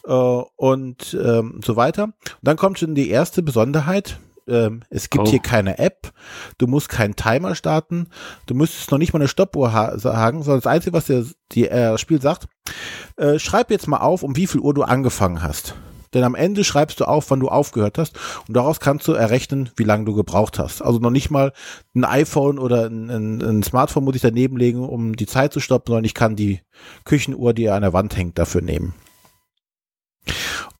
äh, 0.09 0.12
und 0.57 1.16
ähm, 1.23 1.61
so 1.64 1.77
weiter. 1.77 2.05
Und 2.05 2.14
dann 2.42 2.57
kommt 2.57 2.79
schon 2.79 2.94
die 2.97 3.11
erste 3.11 3.42
Besonderheit. 3.42 4.18
ähm, 4.49 4.81
es 4.88 5.11
gibt 5.11 5.29
Oh. 5.29 5.31
hier 5.31 5.40
keine 5.40 5.79
App, 5.79 6.11
du 6.57 6.66
musst 6.66 6.88
keinen 6.88 7.16
Timer 7.16 7.55
starten, 7.55 8.07
du 8.47 8.55
müsstest 8.55 8.90
noch 8.90 8.97
nicht 8.99 9.12
mal 9.12 9.18
eine 9.21 9.29
Stoppuhr 9.29 9.75
ha 9.75 9.99
sagen, 9.99 10.42
sondern 10.42 10.61
das 10.62 10.73
Einzige, 10.73 10.94
was 10.94 11.05
der, 11.05 11.25
die, 11.53 11.68
äh, 11.68 11.90
das 11.90 12.01
Spiel 12.01 12.21
sagt, 12.23 12.47
äh, 13.18 13.38
schreib 13.38 13.71
jetzt 13.71 13.88
mal 13.88 13.99
auf, 13.99 14.23
um 14.23 14.37
wie 14.37 14.47
viel 14.47 14.62
Uhr 14.62 14.73
du 14.73 14.85
angefangen 14.85 15.42
hast. 15.42 15.75
Denn 16.14 16.25
am 16.25 16.35
Ende 16.35 16.64
schreibst 16.64 16.99
du 17.01 17.05
auf, 17.05 17.31
wann 17.31 17.40
du 17.40 17.49
aufgehört 17.51 17.99
hast 17.99 18.18
und 18.49 18.57
daraus 18.57 18.81
kannst 18.81 19.07
du 19.07 19.12
errechnen, 19.12 19.68
wie 19.77 19.85
lange 19.85 20.07
du 20.07 20.14
gebraucht 20.14 20.59
hast. 20.59 20.81
Also 20.81 20.99
noch 20.99 21.11
nicht 21.11 21.29
mal 21.31 21.53
ein 21.94 22.07
iPhone 22.07 22.59
oder 22.59 22.87
ein, 22.87 23.11
ein, 23.11 23.42
ein 23.42 23.62
Smartphone 23.62 24.05
muss 24.05 24.16
ich 24.16 24.23
daneben 24.23 24.57
legen, 24.57 24.83
um 24.83 25.14
die 25.16 25.27
Zeit 25.27 25.53
zu 25.53 25.61
stoppen, 25.61 25.88
sondern 25.88 26.07
ich 26.07 26.14
kann 26.14 26.35
die 26.37 26.62
Küchenuhr, 27.05 27.53
die 27.53 27.68
an 27.68 27.83
der 27.83 27.92
Wand 27.92 28.16
hängt, 28.16 28.38
dafür 28.38 28.62
nehmen. 28.62 28.94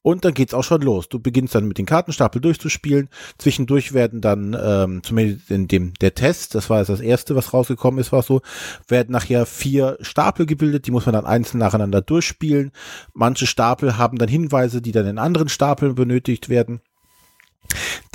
Und 0.09 0.25
dann 0.25 0.33
geht's 0.33 0.55
auch 0.55 0.63
schon 0.63 0.81
los. 0.81 1.07
Du 1.07 1.19
beginnst 1.19 1.53
dann 1.53 1.67
mit 1.67 1.77
den 1.77 1.85
Kartenstapel 1.85 2.41
durchzuspielen. 2.41 3.09
Zwischendurch 3.37 3.93
werden 3.93 4.21
dann, 4.21 4.57
ähm, 4.59 5.03
zumindest 5.03 5.51
in 5.51 5.67
dem 5.67 5.93
der 6.01 6.15
Test, 6.15 6.55
das 6.55 6.67
war 6.67 6.79
jetzt 6.79 6.89
das 6.89 6.99
erste, 6.99 7.35
was 7.35 7.53
rausgekommen 7.53 7.99
ist, 7.99 8.11
war 8.11 8.23
so, 8.23 8.41
werden 8.87 9.11
nachher 9.11 9.45
vier 9.45 9.99
Stapel 10.01 10.47
gebildet, 10.47 10.87
die 10.87 10.91
muss 10.91 11.05
man 11.05 11.13
dann 11.13 11.27
einzeln 11.27 11.59
nacheinander 11.59 12.01
durchspielen. 12.01 12.71
Manche 13.13 13.45
Stapel 13.45 13.99
haben 13.99 14.17
dann 14.17 14.29
Hinweise, 14.29 14.81
die 14.81 14.93
dann 14.93 15.05
in 15.05 15.19
anderen 15.19 15.47
Stapeln 15.47 15.93
benötigt 15.93 16.49
werden. 16.49 16.81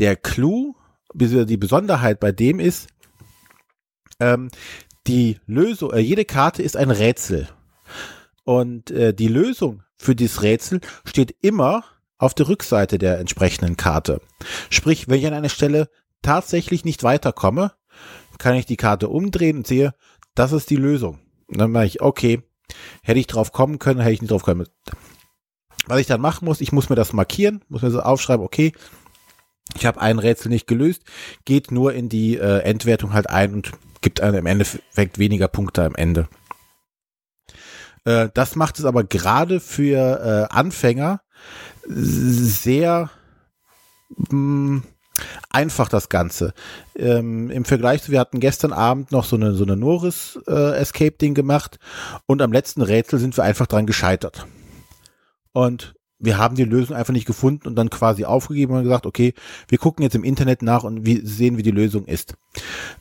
Der 0.01 0.17
Clou, 0.17 0.75
die 1.15 1.57
Besonderheit 1.57 2.19
bei 2.19 2.33
dem 2.33 2.59
ist, 2.59 2.89
ähm, 4.19 4.49
die 5.07 5.39
Lösung, 5.47 5.93
äh, 5.93 6.01
jede 6.01 6.25
Karte 6.25 6.61
ist 6.61 6.77
ein 6.77 6.91
Rätsel. 6.91 7.49
Und 8.43 8.91
äh, 8.91 9.15
die 9.15 9.29
Lösung 9.29 9.85
für 9.97 10.15
dieses 10.15 10.43
Rätsel 10.43 10.81
steht 11.05 11.37
immer 11.41 11.85
auf 12.19 12.35
der 12.35 12.49
Rückseite 12.49 12.99
der 12.99 13.19
entsprechenden 13.19 13.77
Karte. 13.77 14.21
Sprich, 14.71 15.09
wenn 15.09 15.19
ich 15.19 15.27
an 15.27 15.35
einer 15.35 15.49
Stelle 15.49 15.89
tatsächlich 16.23 16.85
nicht 16.85 17.03
weiterkomme, 17.03 17.73
kann 18.39 18.55
ich 18.55 18.67
die 18.67 18.77
Karte 18.77 19.09
umdrehen 19.09 19.59
und 19.59 19.67
sehe, 19.67 19.95
das 20.35 20.53
ist 20.53 20.71
die 20.71 20.77
Lösung. 20.77 21.21
Und 21.47 21.59
dann 21.59 21.71
mache 21.71 21.87
ich, 21.87 22.01
okay, 22.01 22.43
hätte 23.03 23.21
ich 23.21 23.27
drauf 23.27 23.53
kommen 23.53 23.79
können, 23.79 24.01
hätte 24.01 24.15
ich 24.15 24.23
nicht 24.23 24.31
drauf 24.31 24.43
kommen. 24.43 24.67
Was 25.87 26.01
ich 26.01 26.07
dann 26.07 26.21
machen 26.21 26.47
muss, 26.47 26.61
ich 26.61 26.73
muss 26.73 26.89
mir 26.89 26.97
das 26.97 27.13
markieren, 27.13 27.63
muss 27.69 27.83
mir 27.83 27.91
so 27.91 28.01
aufschreiben, 28.01 28.45
okay, 28.45 28.73
ich 29.77 29.87
habe 29.87 30.01
ein 30.01 30.19
Rätsel 30.19 30.51
nicht 30.51 30.67
gelöst, 30.67 31.03
geht 31.45 31.71
nur 31.71 31.93
in 31.93 32.09
die 32.09 32.37
äh, 32.37 32.61
Endwertung 32.61 33.13
halt 33.13 33.29
ein 33.29 33.55
und 33.55 33.73
gibt 34.01 34.21
einem 34.21 34.37
im 34.37 34.47
Endeffekt 34.47 35.19
weniger 35.19 35.49
Punkte 35.49 35.85
am 35.85 35.95
Ende. 35.95 36.29
Äh, 38.05 38.29
das 38.35 38.57
macht 38.57 38.79
es 38.79 38.85
aber 38.85 39.05
gerade 39.05 39.61
für 39.61 40.49
äh, 40.51 40.55
Anfänger 40.55 41.21
sehr 41.87 43.11
mh, 44.31 44.83
einfach 45.51 45.89
das 45.89 46.09
Ganze. 46.09 46.55
Ähm, 46.97 47.51
Im 47.51 47.65
Vergleich 47.65 48.03
zu, 48.03 48.13
wir 48.13 48.21
hatten 48.21 48.41
gestern 48.41 48.73
Abend 48.73 49.13
noch 49.13 49.25
so 49.25 49.37
eine, 49.37 49.55
so 49.55 49.65
eine 49.65 49.77
Norris 49.77 50.39
äh, 50.47 51.35
gemacht 51.35 51.79
und 52.27 52.43
am 52.43 52.53
letzten 52.53 52.83
Rätsel 52.83 53.19
sind 53.19 53.37
wir 53.37 53.45
einfach 53.45 53.67
dran 53.67 53.87
gescheitert. 53.87 54.47
Und 55.53 55.95
wir 56.19 56.39
haben 56.39 56.57
die 56.57 56.65
Lösung 56.65 56.97
einfach 56.97 57.13
nicht 57.13 57.27
gefunden 57.27 57.69
und 57.69 57.77
dann 57.77 57.91
quasi 57.91 58.25
aufgegeben 58.25 58.75
und 58.75 58.83
gesagt, 58.83 59.07
okay, 59.07 59.35
wir 59.69 59.79
gucken 59.79 60.03
jetzt 60.03 60.15
im 60.15 60.25
Internet 60.25 60.63
nach 60.63 60.85
und 60.85 61.05
wie, 61.07 61.25
sehen, 61.25 61.59
wie 61.59 61.63
die 61.63 61.71
Lösung 61.71 62.07
ist. 62.07 62.35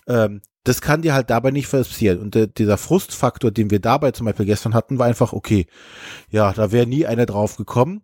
Ähm, 0.07 0.41
das 0.63 0.81
kann 0.81 1.01
dir 1.01 1.13
halt 1.13 1.29
dabei 1.29 1.51
nicht 1.51 1.69
passieren. 1.69 2.19
Und 2.19 2.35
der, 2.35 2.47
dieser 2.47 2.77
Frustfaktor, 2.77 3.51
den 3.51 3.69
wir 3.69 3.79
dabei 3.79 4.11
zum 4.11 4.25
Beispiel 4.25 4.45
gestern 4.45 4.73
hatten, 4.73 4.97
war 4.97 5.07
einfach, 5.07 5.33
okay, 5.33 5.65
ja, 6.29 6.53
da 6.53 6.71
wäre 6.71 6.87
nie 6.87 7.05
einer 7.05 7.25
drauf 7.25 7.57
gekommen. 7.57 8.01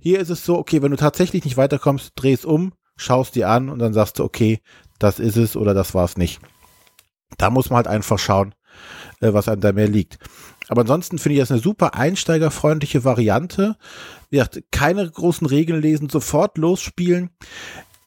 Hier 0.00 0.18
ist 0.18 0.30
es 0.30 0.44
so, 0.44 0.58
okay, 0.58 0.82
wenn 0.82 0.90
du 0.90 0.96
tatsächlich 0.96 1.44
nicht 1.44 1.56
weiterkommst, 1.56 2.12
dreh 2.16 2.32
es 2.32 2.44
um, 2.44 2.72
schaust 2.96 3.36
dir 3.36 3.48
an 3.48 3.68
und 3.68 3.78
dann 3.78 3.92
sagst 3.92 4.18
du, 4.18 4.24
okay, 4.24 4.60
das 4.98 5.20
ist 5.20 5.36
es 5.36 5.56
oder 5.56 5.72
das 5.72 5.94
war 5.94 6.04
es 6.04 6.16
nicht. 6.16 6.40
Da 7.38 7.48
muss 7.50 7.70
man 7.70 7.76
halt 7.76 7.86
einfach 7.86 8.18
schauen, 8.18 8.54
äh, 9.20 9.32
was 9.32 9.48
einem 9.48 9.60
da 9.60 9.72
mehr 9.72 9.88
liegt. 9.88 10.18
Aber 10.68 10.82
ansonsten 10.82 11.18
finde 11.18 11.34
ich 11.34 11.40
das 11.40 11.50
eine 11.50 11.60
super 11.60 11.94
einsteigerfreundliche 11.94 13.04
Variante. 13.04 13.76
Wie 14.30 14.36
gesagt, 14.36 14.62
keine 14.70 15.08
großen 15.08 15.46
Regeln 15.46 15.80
lesen, 15.80 16.08
sofort 16.08 16.58
losspielen. 16.58 17.30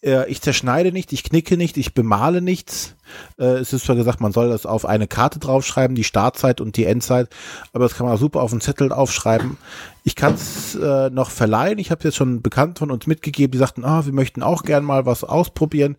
Äh, 0.04 0.30
Ich 0.30 0.42
zerschneide 0.42 0.92
nicht, 0.92 1.14
ich 1.14 1.24
knicke 1.24 1.58
nicht, 1.58 1.78
ich 1.78 1.94
bemale 1.94 2.42
nichts. 2.42 2.96
Äh, 3.40 3.46
Es 3.58 3.74
ist 3.74 3.86
zwar 3.86 3.96
gesagt, 3.96 4.22
man 4.22 4.32
soll 4.32 4.50
das 4.50 4.66
auf 4.66 4.86
eine 4.86 5.08
Karte 5.08 5.40
draufschreiben, 5.40 5.96
die 5.96 6.04
Startzeit 6.04 6.62
und 6.62 6.78
die 6.78 6.86
Endzeit, 6.86 7.30
aber 7.72 7.86
das 7.86 7.96
kann 7.96 8.06
man 8.06 8.16
auch 8.16 8.20
super 8.20 8.42
auf 8.42 8.52
einen 8.52 8.62
Zettel 8.62 8.92
aufschreiben. 8.92 9.58
Ich 10.04 10.16
kann 10.16 10.34
es 10.34 10.76
äh, 10.76 11.10
noch 11.10 11.30
verleihen. 11.30 11.80
Ich 11.80 11.92
habe 11.92 12.04
jetzt 12.04 12.16
schon 12.18 12.42
bekannt 12.42 12.80
von 12.80 12.92
uns 12.92 13.08
mitgegeben, 13.08 13.52
die 13.52 13.58
sagten, 13.58 13.86
ah, 13.86 14.06
wir 14.06 14.14
möchten 14.14 14.44
auch 14.44 14.64
gern 14.64 14.84
mal 14.84 15.06
was 15.06 15.24
ausprobieren. 15.24 15.98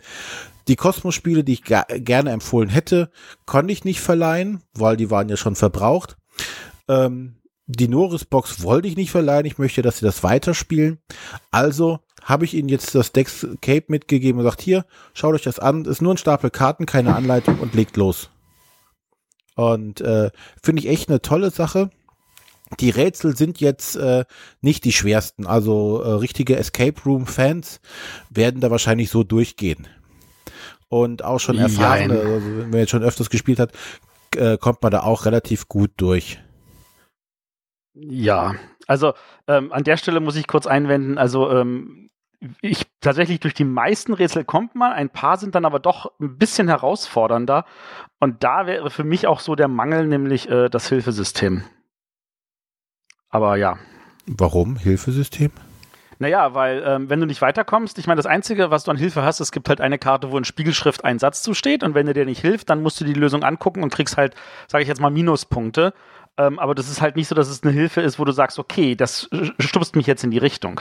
Die 0.69 0.77
Kosmos-Spiele, 0.77 1.45
die 1.45 1.55
ich 1.55 1.63
gerne 1.65 2.31
empfohlen 2.31 2.71
hätte, 2.71 3.11
konnte 3.45 3.73
ich 3.73 3.85
nicht 3.85 4.01
verleihen, 4.01 4.63
weil 4.73 4.97
die 4.97 5.11
waren 5.11 5.29
ja 5.29 5.37
schon 5.37 5.57
verbraucht. 5.57 6.17
Ähm, 6.89 7.37
die 7.67 7.89
Norris-Box 7.89 8.63
wollte 8.63 8.89
ich 8.89 8.97
nicht 8.97 9.11
verleihen. 9.11 9.47
Ich 9.47 9.59
möchte, 9.59 9.83
dass 9.83 9.99
sie 9.99 10.07
das 10.07 10.23
weiterspielen. 10.23 10.99
Also 11.51 12.01
habe 12.25 12.45
ich 12.45 12.55
ihnen 12.55 12.69
jetzt 12.69 12.95
das 12.95 13.13
Dex 13.13 13.47
Cape 13.61 13.85
mitgegeben 13.89 14.39
und 14.39 14.45
gesagt, 14.45 14.63
hier, 14.63 14.85
schaut 15.13 15.35
euch 15.35 15.43
das 15.43 15.59
an. 15.59 15.85
Ist 15.85 16.03
nur 16.03 16.15
ein 16.15 16.19
Stapel 16.19 16.51
Karten, 16.51 16.87
keine 16.87 17.15
Anleitung 17.15 17.59
und 17.61 17.75
legt 17.75 17.97
los. 17.97 18.31
Und 19.55 20.01
äh, 20.01 20.31
finde 20.61 20.83
ich 20.83 20.89
echt 20.89 21.09
eine 21.09 21.23
tolle 21.23 21.51
Sache. 21.51 21.91
Die 22.81 22.91
Rätsel 22.91 23.37
sind 23.37 23.61
jetzt 23.61 23.95
äh, 23.95 24.25
nicht 24.63 24.85
die 24.85 24.93
schwersten. 24.93 25.47
Also 25.47 26.01
äh, 26.03 26.13
richtige 26.15 26.57
Escape 26.57 27.01
Room 27.05 27.27
Fans 27.27 27.81
werden 28.31 28.61
da 28.61 28.71
wahrscheinlich 28.71 29.11
so 29.11 29.23
durchgehen. 29.23 29.87
Und 30.89 31.23
auch 31.25 31.41
schon 31.41 31.59
erfahrene, 31.59 32.19
also 32.19 32.47
wenn 32.59 32.71
man 32.71 32.81
jetzt 32.81 32.91
schon 32.91 33.03
öfters 33.03 33.31
gespielt 33.31 33.59
hat, 33.59 33.73
äh, 34.37 34.57
kommt 34.59 34.83
man 34.83 34.93
da 34.93 35.03
auch 35.03 35.25
relativ 35.25 35.69
gut 35.69 35.93
durch. 35.97 36.39
Ja, 37.95 38.55
also 38.87 39.15
ähm, 39.47 39.73
an 39.73 39.85
der 39.85 39.97
Stelle 39.97 40.21
muss 40.21 40.37
ich 40.37 40.47
kurz 40.47 40.67
einwenden, 40.67 41.17
also 41.19 41.51
ähm, 41.51 42.04
ich 42.61 42.87
tatsächlich 43.01 43.41
durch 43.41 43.55
die 43.55 43.65
meisten 43.65 44.13
Rätsel 44.13 44.45
kommt 44.45 44.75
man, 44.75 44.93
ein 44.93 45.11
paar 45.11 45.37
sind 45.37 45.55
dann 45.55 45.65
aber 45.65 45.81
doch 45.81 46.13
ein 46.21 46.39
bisschen 46.39 46.69
herausfordernder 46.69 47.65
und 48.21 48.45
da 48.45 48.67
wäre 48.67 48.91
für 48.91 49.05
mich 49.05 49.27
auch 49.27 49.41
so 49.41 49.55
der 49.55 49.69
Mangel, 49.69 50.07
nämlich 50.07 50.49
äh, 50.49 50.69
das 50.69 50.89
Hilfesystem. 50.89 51.65
Aber 53.29 53.57
ja. 53.57 53.79
Warum? 54.27 54.77
Hilfesystem? 54.77 55.51
Naja, 56.19 56.55
weil 56.55 56.83
ähm, 56.87 57.11
wenn 57.11 57.21
du 57.21 57.27
nicht 57.27 57.43
weiterkommst, 57.43 57.99
ich 57.99 58.07
meine, 58.07 58.19
das 58.19 58.27
Einzige, 58.27 58.71
was 58.71 58.85
du 58.85 58.91
an 58.91 58.97
Hilfe 58.97 59.23
hast, 59.23 59.41
es 59.41 59.53
gibt 59.53 59.69
halt 59.69 59.81
eine 59.81 59.99
Karte, 59.99 60.31
wo 60.31 60.39
in 60.39 60.45
Spiegelschrift 60.45 61.05
ein 61.05 61.19
Satz 61.19 61.43
zusteht 61.43 61.83
und 61.83 61.95
wenn 61.95 62.07
der 62.07 62.15
dir 62.15 62.25
nicht 62.25 62.41
hilft, 62.41 62.71
dann 62.71 62.83
musst 62.83 63.01
du 63.01 63.05
die 63.05 63.15
Lösung 63.15 63.43
angucken 63.43 63.83
und 63.83 63.93
kriegst 63.93 64.17
halt, 64.17 64.35
sage 64.69 64.83
ich 64.83 64.89
jetzt 64.89 65.01
mal, 65.01 65.11
Minuspunkte. 65.11 65.93
Ähm, 66.37 66.59
aber 66.59 66.75
das 66.75 66.89
ist 66.89 67.01
halt 67.01 67.17
nicht 67.17 67.29
so, 67.29 67.35
dass 67.35 67.49
es 67.49 67.63
eine 67.63 67.73
Hilfe 67.73 68.01
ist, 68.01 68.19
wo 68.19 68.25
du 68.25 68.33
sagst, 68.33 68.59
okay, 68.59 68.95
das 68.95 69.29
äh, 69.33 69.51
stupst 69.59 69.97
mich 69.97 70.07
jetzt 70.07 70.25
in 70.25 70.31
die 70.31 70.39
Richtung. 70.39 70.81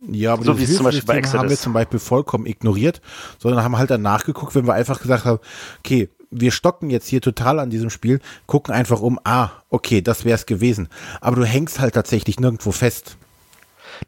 Ja, 0.00 0.34
aber 0.34 0.44
So 0.44 0.58
wie 0.58 0.64
es 0.64 0.76
zum 0.76 0.84
Beispiel 0.84 1.04
bei 1.04 1.14
Hilfesystem 1.14 1.38
haben 1.40 1.48
wir 1.48 1.52
Exodus. 1.52 1.62
zum 1.64 1.72
Beispiel 1.72 1.98
vollkommen 1.98 2.46
ignoriert, 2.46 3.00
sondern 3.38 3.64
haben 3.64 3.78
halt 3.78 3.90
dann 3.90 4.02
nachgeguckt, 4.02 4.54
wenn 4.54 4.66
wir 4.66 4.74
einfach 4.74 5.00
gesagt 5.00 5.24
haben, 5.24 5.38
okay, 5.80 6.10
wir 6.30 6.50
stocken 6.52 6.90
jetzt 6.90 7.06
hier 7.08 7.22
total 7.22 7.58
an 7.60 7.70
diesem 7.70 7.88
Spiel, 7.88 8.20
gucken 8.46 8.74
einfach 8.74 9.00
um, 9.00 9.18
ah, 9.24 9.50
okay, 9.70 10.02
das 10.02 10.24
wär's 10.24 10.44
gewesen. 10.44 10.88
Aber 11.20 11.36
du 11.36 11.44
hängst 11.44 11.80
halt 11.80 11.94
tatsächlich 11.94 12.38
nirgendwo 12.40 12.72
fest. 12.72 13.16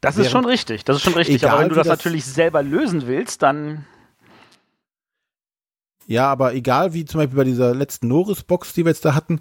Das 0.03 0.17
Während- 0.17 0.27
ist 0.27 0.33
schon 0.33 0.45
richtig, 0.45 0.85
das 0.85 0.97
ist 0.99 1.03
schon 1.05 1.15
richtig. 1.15 1.37
Egal, 1.37 1.51
aber 1.53 1.61
wenn 1.63 1.69
du 1.71 1.75
das, 1.77 1.87
das- 1.87 1.99
natürlich 1.99 2.27
selber 2.27 2.63
lösen 2.63 3.07
willst, 3.07 3.43
dann 3.43 3.87
Ja, 6.07 6.31
aber 6.31 6.55
egal 6.55 6.95
wie 6.95 7.05
zum 7.05 7.21
Beispiel 7.21 7.37
bei 7.37 7.45
dieser 7.45 7.75
letzten 7.75 8.09
Norris-Box, 8.09 8.73
die 8.75 8.85
wir 8.85 8.91
jetzt 8.93 9.05
da 9.05 9.15
hatten, 9.15 9.41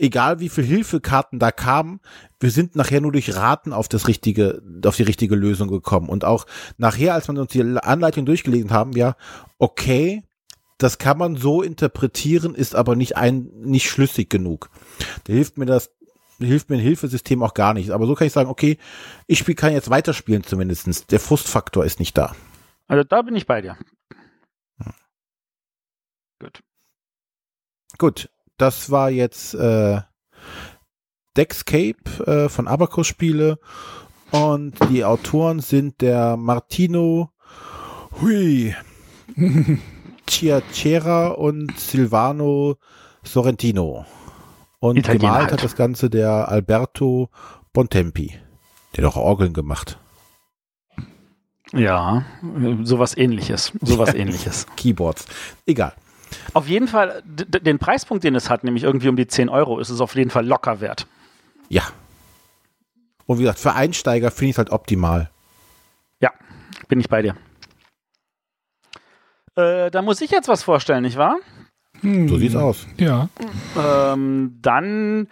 egal 0.00 0.40
wie 0.40 0.48
viel 0.48 0.64
Hilfekarten 0.64 1.38
da 1.38 1.52
kamen, 1.52 2.00
wir 2.40 2.50
sind 2.50 2.74
nachher 2.74 3.00
nur 3.00 3.12
durch 3.12 3.34
Raten 3.36 3.72
auf 3.72 3.88
das 3.88 4.08
richtige, 4.08 4.62
auf 4.84 4.96
die 4.96 5.02
richtige 5.02 5.36
Lösung 5.36 5.68
gekommen. 5.68 6.08
Und 6.08 6.24
auch 6.24 6.46
nachher, 6.78 7.14
als 7.14 7.28
wir 7.28 7.38
uns 7.38 7.52
die 7.52 7.62
Anleitung 7.62 8.24
durchgelesen 8.24 8.70
haben, 8.70 8.92
ja, 8.92 9.16
okay, 9.58 10.22
das 10.78 10.96
kann 10.98 11.18
man 11.18 11.36
so 11.36 11.62
interpretieren, 11.62 12.54
ist 12.54 12.74
aber 12.74 12.96
nicht 12.96 13.16
ein, 13.16 13.50
nicht 13.60 13.90
schlüssig 13.90 14.30
genug. 14.30 14.70
Da 15.24 15.34
hilft 15.34 15.58
mir 15.58 15.66
das, 15.66 15.90
hilft 16.38 16.70
mir 16.70 16.76
ein 16.76 16.82
Hilfesystem 16.82 17.42
auch 17.42 17.52
gar 17.52 17.74
nicht. 17.74 17.90
Aber 17.90 18.06
so 18.06 18.14
kann 18.14 18.26
ich 18.26 18.32
sagen, 18.32 18.48
okay, 18.48 18.78
ich 19.26 19.38
spiel, 19.38 19.54
kann 19.54 19.74
jetzt 19.74 19.90
weiterspielen 19.90 20.42
zumindestens. 20.42 21.06
Der 21.06 21.20
Frustfaktor 21.20 21.84
ist 21.84 22.00
nicht 22.00 22.16
da. 22.16 22.34
also 22.88 23.04
da 23.04 23.20
bin 23.20 23.36
ich 23.36 23.46
bei 23.46 23.60
dir. 23.60 23.76
Gut. 26.38 26.62
Gut, 27.98 28.30
das 28.60 28.90
war 28.90 29.10
jetzt 29.10 29.54
äh, 29.54 30.00
Dexcape 31.36 32.24
äh, 32.26 32.48
von 32.48 32.68
Abacus 32.68 33.06
Spiele 33.06 33.58
und 34.30 34.74
die 34.90 35.04
Autoren 35.04 35.60
sind 35.60 36.00
der 36.00 36.36
Martino 36.36 37.30
Hui 38.20 38.74
Chiacera 40.28 41.28
und 41.28 41.78
Silvano 41.78 42.76
Sorrentino. 43.22 44.04
Und 44.78 44.96
Italiener 44.96 45.20
gemalt 45.20 45.42
halt. 45.42 45.52
hat 45.52 45.64
das 45.64 45.76
Ganze 45.76 46.08
der 46.10 46.48
Alberto 46.48 47.28
Bontempi. 47.72 48.34
Der 48.96 49.04
hat 49.04 49.12
auch 49.12 49.16
Orgeln 49.16 49.52
gemacht. 49.52 49.98
Ja, 51.72 52.24
sowas 52.82 53.16
ähnliches. 53.16 53.72
Sowas 53.80 54.14
ähnliches. 54.14 54.66
Keyboards. 54.76 55.26
Egal. 55.66 55.94
Auf 56.52 56.68
jeden 56.68 56.88
Fall, 56.88 57.22
den 57.24 57.78
Preispunkt, 57.78 58.24
den 58.24 58.34
es 58.34 58.50
hat, 58.50 58.64
nämlich 58.64 58.84
irgendwie 58.84 59.08
um 59.08 59.16
die 59.16 59.26
10 59.26 59.48
Euro, 59.48 59.78
ist 59.78 59.90
es 59.90 60.00
auf 60.00 60.14
jeden 60.14 60.30
Fall 60.30 60.46
locker 60.46 60.80
wert. 60.80 61.06
Ja. 61.68 61.84
Und 63.26 63.38
wie 63.38 63.42
gesagt, 63.42 63.60
für 63.60 63.74
Einsteiger 63.74 64.30
finde 64.30 64.50
ich 64.50 64.54
es 64.54 64.58
halt 64.58 64.70
optimal. 64.70 65.30
Ja, 66.20 66.32
bin 66.88 67.00
ich 67.00 67.08
bei 67.08 67.22
dir. 67.22 67.36
Äh, 69.56 69.90
da 69.90 70.02
muss 70.02 70.20
ich 70.20 70.30
jetzt 70.30 70.48
was 70.48 70.62
vorstellen, 70.62 71.02
nicht 71.02 71.16
wahr? 71.16 71.36
Hm. 72.00 72.28
So 72.28 72.38
sieht's 72.38 72.56
aus. 72.56 72.86
Ja. 72.98 73.28
Ähm, 73.76 74.58
dann 74.62 75.28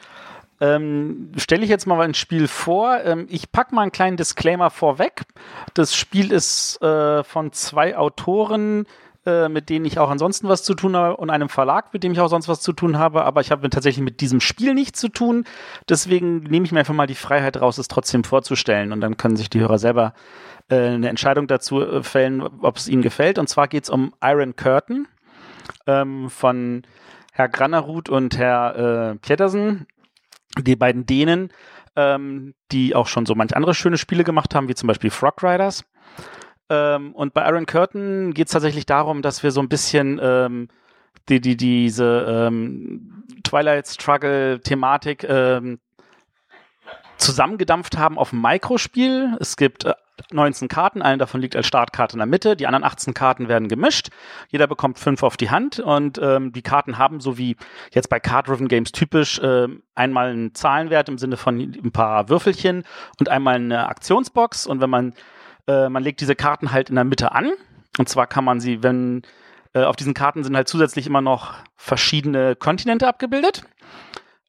ähm, 0.61 1.33
stelle 1.37 1.63
ich 1.63 1.71
jetzt 1.71 1.87
mal 1.87 2.01
ein 2.01 2.15
Spiel 2.15 2.49
vor. 2.49 3.01
Ähm, 3.05 3.27
ich 3.31 3.53
packe 3.53 3.75
mal 3.75 3.83
einen 3.83 3.93
kleinen 3.93 4.17
Disclaimer 4.17 4.71
vorweg. 4.71 5.23
Das 5.75 5.95
Spiel 5.95 6.33
ist 6.33 6.83
äh, 6.83 7.23
von 7.25 7.53
zwei 7.53 7.97
Autoren, 7.97 8.87
äh, 9.29 9.51
mit 9.51 9.69
denen 9.69 9.85
ich 9.85 9.99
auch 9.99 10.09
ansonsten 10.09 10.49
was 10.49 10.63
zu 10.63 10.73
tun 10.73 10.97
habe 10.97 11.19
und 11.19 11.29
einem 11.29 11.51
Verlag, 11.51 11.93
mit 11.93 12.03
dem 12.03 12.13
ich 12.13 12.21
auch 12.21 12.29
sonst 12.29 12.49
was 12.49 12.63
zu 12.63 12.73
tun 12.73 12.99
habe, 12.99 13.25
aber 13.27 13.43
ich 13.43 13.51
habe 13.51 13.69
tatsächlich 13.69 14.03
mit 14.03 14.23
diesem 14.23 14.41
Spiel 14.41 14.73
nichts 14.73 14.99
zu 15.01 15.11
tun. 15.11 15.45
Deswegen 15.87 16.39
nehme 16.45 16.65
ich 16.65 16.73
mir 16.73 16.79
einfach 16.79 16.95
mal 16.95 17.07
die 17.07 17.15
Freiheit 17.15 17.61
raus, 17.61 17.77
es 17.77 17.89
trotzdem 17.89 18.25
vorzustellen 18.25 18.91
und 18.91 19.03
dann 19.03 19.19
können 19.19 19.37
sich 19.37 19.51
die 19.51 19.61
Hörer 19.61 19.79
selber 19.79 20.15
äh, 20.71 20.77
eine 20.77 21.11
Entscheidung 21.11 21.47
dazu 21.47 21.83
äh, 21.83 22.03
fällen, 22.03 22.41
ob 22.41 22.79
es 22.79 22.89
ihnen 22.89 23.03
gefällt. 23.03 23.39
Und 23.39 23.51
zwar 23.51 23.69
geht 23.69 23.85
es 23.85 23.91
um 23.91 24.15
Iron 24.23 24.57
Curtain 24.57 25.07
ähm, 25.87 26.31
von 26.31 26.85
Herr 27.35 27.51
Granerud 27.51 28.09
und 28.09 28.39
Herr 28.39 29.11
äh, 29.13 29.15
Pjettersen 29.17 29.87
die 30.59 30.77
beiden 30.77 31.05
Dänen, 31.05 31.51
ähm, 31.97 32.55
die 32.73 32.95
auch 32.95 33.07
schon 33.07 33.27
so 33.27 33.35
manch 33.35 33.55
andere 33.55 33.75
schöne 33.75 33.99
Spiele 33.99 34.25
gemacht 34.25 34.55
haben, 34.55 34.69
wie 34.69 34.75
zum 34.75 34.87
Beispiel 34.87 35.11
Frog 35.11 35.43
Riders. 35.43 35.85
Ähm, 36.71 37.13
und 37.13 37.35
bei 37.35 37.47
Iron 37.49 37.67
Curtain 37.67 38.35
geht 38.35 38.47
es 38.47 38.53
tatsächlich 38.53 38.87
darum, 38.87 39.23
dass 39.23 39.43
wir 39.43 39.51
so 39.51 39.61
ein 39.61 39.69
bisschen 39.69 40.21
ähm, 40.23 40.69
die, 41.29 41.41
die, 41.41 41.57
diese 41.57 42.27
ähm, 42.29 43.25
Twilight 43.43 43.89
Struggle-Thematik 43.89 45.25
ähm, 45.25 45.79
zusammengedampft 47.17 47.99
haben 47.99 48.19
auf 48.19 48.33
ein 48.33 48.41
Mikrospiel. 48.41 49.37
Es 49.41 49.57
gibt 49.57 49.85
äh, 49.85 49.95
19 50.33 50.69
Karten, 50.69 51.03
eine 51.03 51.19
davon 51.19 51.41
liegt 51.41 51.55
als 51.57 51.67
Startkarte 51.67 52.15
in 52.15 52.19
der 52.19 52.27
Mitte, 52.27 52.57
die 52.57 52.67
anderen 52.67 52.85
18 52.85 53.15
Karten 53.15 53.49
werden 53.49 53.69
gemischt, 53.69 54.09
jeder 54.49 54.67
bekommt 54.67 54.99
fünf 54.99 55.23
auf 55.23 55.37
die 55.37 55.51
Hand. 55.51 55.79
Und 55.79 56.19
ähm, 56.23 56.53
die 56.53 56.63
Karten 56.63 56.99
haben, 56.99 57.21
so 57.21 57.39
wie 57.39 57.57
jetzt 57.93 58.09
bei 58.09 58.19
Card-Driven 58.19 58.69
Games 58.69 58.93
typisch, 58.93 59.39
äh, 59.39 59.69
einmal 59.95 60.31
einen 60.31 60.55
Zahlenwert 60.55 61.09
im 61.09 61.19
Sinne 61.19 61.37
von 61.37 61.59
ein 61.59 61.93
paar 61.93 62.29
Würfelchen 62.29 62.85
und 63.19 63.29
einmal 63.29 63.57
eine 63.57 63.89
Aktionsbox. 63.89 64.67
Und 64.67 64.81
wenn 64.81 64.91
man, 64.91 65.15
äh, 65.69 65.89
man 65.89 66.03
legt 66.03 66.21
diese 66.21 66.35
Karten 66.35 66.73
halt 66.73 66.89
in 66.89 66.97
der 66.97 67.05
Mitte 67.05 67.33
an 67.33 67.53
und 67.99 68.09
zwar 68.09 68.27
kann 68.27 68.45
man 68.45 68.61
sie, 68.61 68.83
wenn 68.83 69.23
äh, 69.75 69.85
auf 69.85 69.97
diesen 69.97 70.15
Karten 70.15 70.45
sind 70.45 70.57
halt 70.57 70.69
zusätzlich 70.69 71.07
immer 71.07 71.21
noch 71.21 71.55
verschiedene 71.77 72.57
Kontinente 72.57 73.07
abgebildet. 73.07 73.63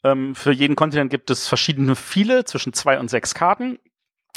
Ähm, 0.04 0.36
für 0.36 0.52
jeden 0.52 0.76
Kontinent 0.76 1.12
gibt 1.12 1.30
es 1.30 1.48
verschiedene 1.48 1.96
viele, 1.96 2.46
zwischen 2.46 2.74
zwei 2.74 3.00
und 3.00 3.10
sechs 3.10 3.34
Karten. 3.36 3.80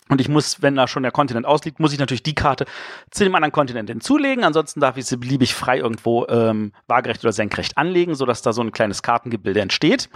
Und 0.09 0.21
ich 0.21 0.29
muss, 0.29 0.61
wenn 0.61 0.75
da 0.75 0.89
schon 0.89 1.05
der 1.05 1.13
Kontinent 1.13 1.47
ausliegt, 1.47 1.79
muss 1.79 1.93
ich 1.93 1.99
natürlich 1.99 2.25
die 2.25 2.35
Karte 2.35 2.67
zu 3.11 3.25
dem 3.25 3.35
anderen 3.35 3.53
Kontinent 3.53 3.89
hinzulegen. 3.89 4.45
Ansonsten 4.45 4.81
darf 4.81 4.97
ich 4.97 5.07
sie 5.07 5.17
beliebig 5.17 5.55
frei 5.55 5.79
irgendwo 5.79 6.27
ähm, 6.27 6.73
waagerecht 6.89 7.23
oder 7.25 7.33
senkrecht 7.33 7.79
anlegen, 7.79 8.15
sodass 8.15 8.43
da 8.43 8.53
so 8.53 8.63
ein 8.63 8.73
kleines 8.73 9.03
Kartengebilde 9.03 9.61
entsteht. 9.61 10.11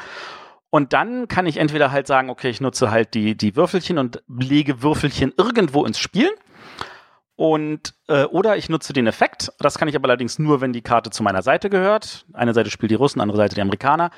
Und 0.70 0.92
dann 0.92 1.28
kann 1.28 1.46
ich 1.46 1.58
entweder 1.58 1.92
halt 1.92 2.08
sagen, 2.08 2.28
okay, 2.28 2.50
ich 2.50 2.60
nutze 2.60 2.90
halt 2.90 3.14
die, 3.14 3.36
die 3.36 3.54
Würfelchen 3.54 3.98
und 3.98 4.22
lege 4.28 4.82
Würfelchen 4.82 5.32
irgendwo 5.38 5.86
ins 5.86 6.00
Spiel. 6.00 6.30
Und 7.36 7.94
äh, 8.08 8.24
oder 8.24 8.56
ich 8.56 8.68
nutze 8.70 8.94
den 8.94 9.06
Effekt. 9.06 9.52
Das 9.58 9.78
kann 9.78 9.88
ich 9.88 9.94
aber 9.96 10.08
allerdings 10.08 10.38
nur, 10.38 10.62
wenn 10.62 10.72
die 10.72 10.82
Karte 10.82 11.10
zu 11.10 11.22
meiner 11.22 11.42
Seite 11.42 11.68
gehört. 11.68 12.24
Eine 12.32 12.54
Seite 12.54 12.70
spielt 12.70 12.90
die 12.90 12.96
Russen, 12.96 13.20
andere 13.20 13.36
Seite 13.36 13.54
die 13.54 13.60
Amerikaner. 13.60 14.10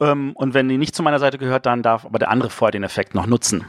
Ähm, 0.00 0.32
und 0.34 0.54
wenn 0.54 0.68
die 0.68 0.78
nicht 0.78 0.94
zu 0.94 1.02
meiner 1.02 1.18
Seite 1.18 1.38
gehört, 1.38 1.66
dann 1.66 1.82
darf 1.82 2.04
aber 2.04 2.20
der 2.20 2.30
andere 2.30 2.50
vorher 2.50 2.70
den 2.70 2.84
Effekt 2.84 3.14
noch 3.14 3.26
nutzen. 3.26 3.64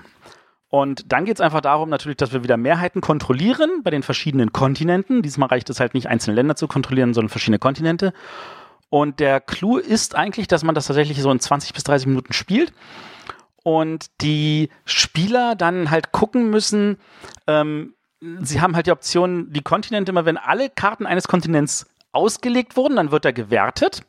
Und 0.70 1.12
dann 1.12 1.26
geht 1.26 1.36
es 1.36 1.42
einfach 1.42 1.62
darum, 1.62 1.90
natürlich, 1.90 2.18
dass 2.18 2.34
wir 2.34 2.44
wieder 2.44 2.58
Mehrheiten 2.58 3.00
kontrollieren 3.02 3.82
bei 3.84 3.92
den 3.92 4.02
verschiedenen 4.02 4.54
Kontinenten. 4.54 5.22
Diesmal 5.22 5.50
reicht 5.50 5.70
es 5.70 5.80
halt 5.80 5.94
nicht, 5.94 6.08
einzelne 6.08 6.36
Länder 6.36 6.56
zu 6.56 6.68
kontrollieren, 6.68 7.14
sondern 7.14 7.30
verschiedene 7.30 7.60
Kontinente. 7.60 8.14
Und 8.90 9.20
der 9.20 9.40
Clou 9.40 9.78
ist 9.78 10.16
eigentlich, 10.16 10.48
dass 10.48 10.64
man 10.64 10.74
das 10.74 10.88
tatsächlich 10.88 11.22
so 11.22 11.32
in 11.32 11.40
20 11.40 11.74
bis 11.74 11.84
30 11.84 12.08
Minuten 12.08 12.34
spielt. 12.34 12.74
Und 13.64 14.08
die 14.22 14.70
Spieler 14.86 15.56
dann 15.56 15.92
halt 15.92 16.12
gucken 16.12 16.50
müssen, 16.50 16.98
ähm, 17.48 17.94
sie 18.42 18.62
haben 18.62 18.76
halt 18.76 18.88
die 18.88 18.92
Option, 18.92 19.52
die 19.52 19.62
Kontinente 19.62 20.12
immer, 20.12 20.26
wenn 20.26 20.38
alle 20.38 20.70
Karten 20.70 21.06
eines 21.06 21.28
Kontinents 21.28 21.86
ausgelegt 22.12 22.78
wurden, 22.78 22.96
dann 22.96 23.12
wird 23.12 23.26
er 23.26 23.34
gewertet. 23.34 24.04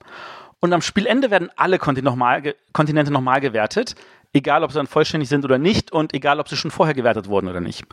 Und 0.61 0.73
am 0.73 0.83
Spielende 0.83 1.31
werden 1.31 1.51
alle 1.57 1.79
Kontinente 1.79 3.13
nochmal 3.13 3.41
gewertet 3.41 3.97
egal 4.35 4.65
ob 4.65 4.73
sie 4.73 4.79
dann 4.79 4.87
vollständig 4.87 5.29
sind 5.29 5.45
oder 5.45 5.57
nicht 5.57 5.93
und 5.93 6.13
egal 6.13 6.41
ob 6.41 6.49
sie 6.49 6.57
schon 6.57 6.71
vorher 6.71 6.95
gewertet 6.95 7.29
wurden 7.29 7.49
oder 7.49 7.61
nicht. 7.61 7.85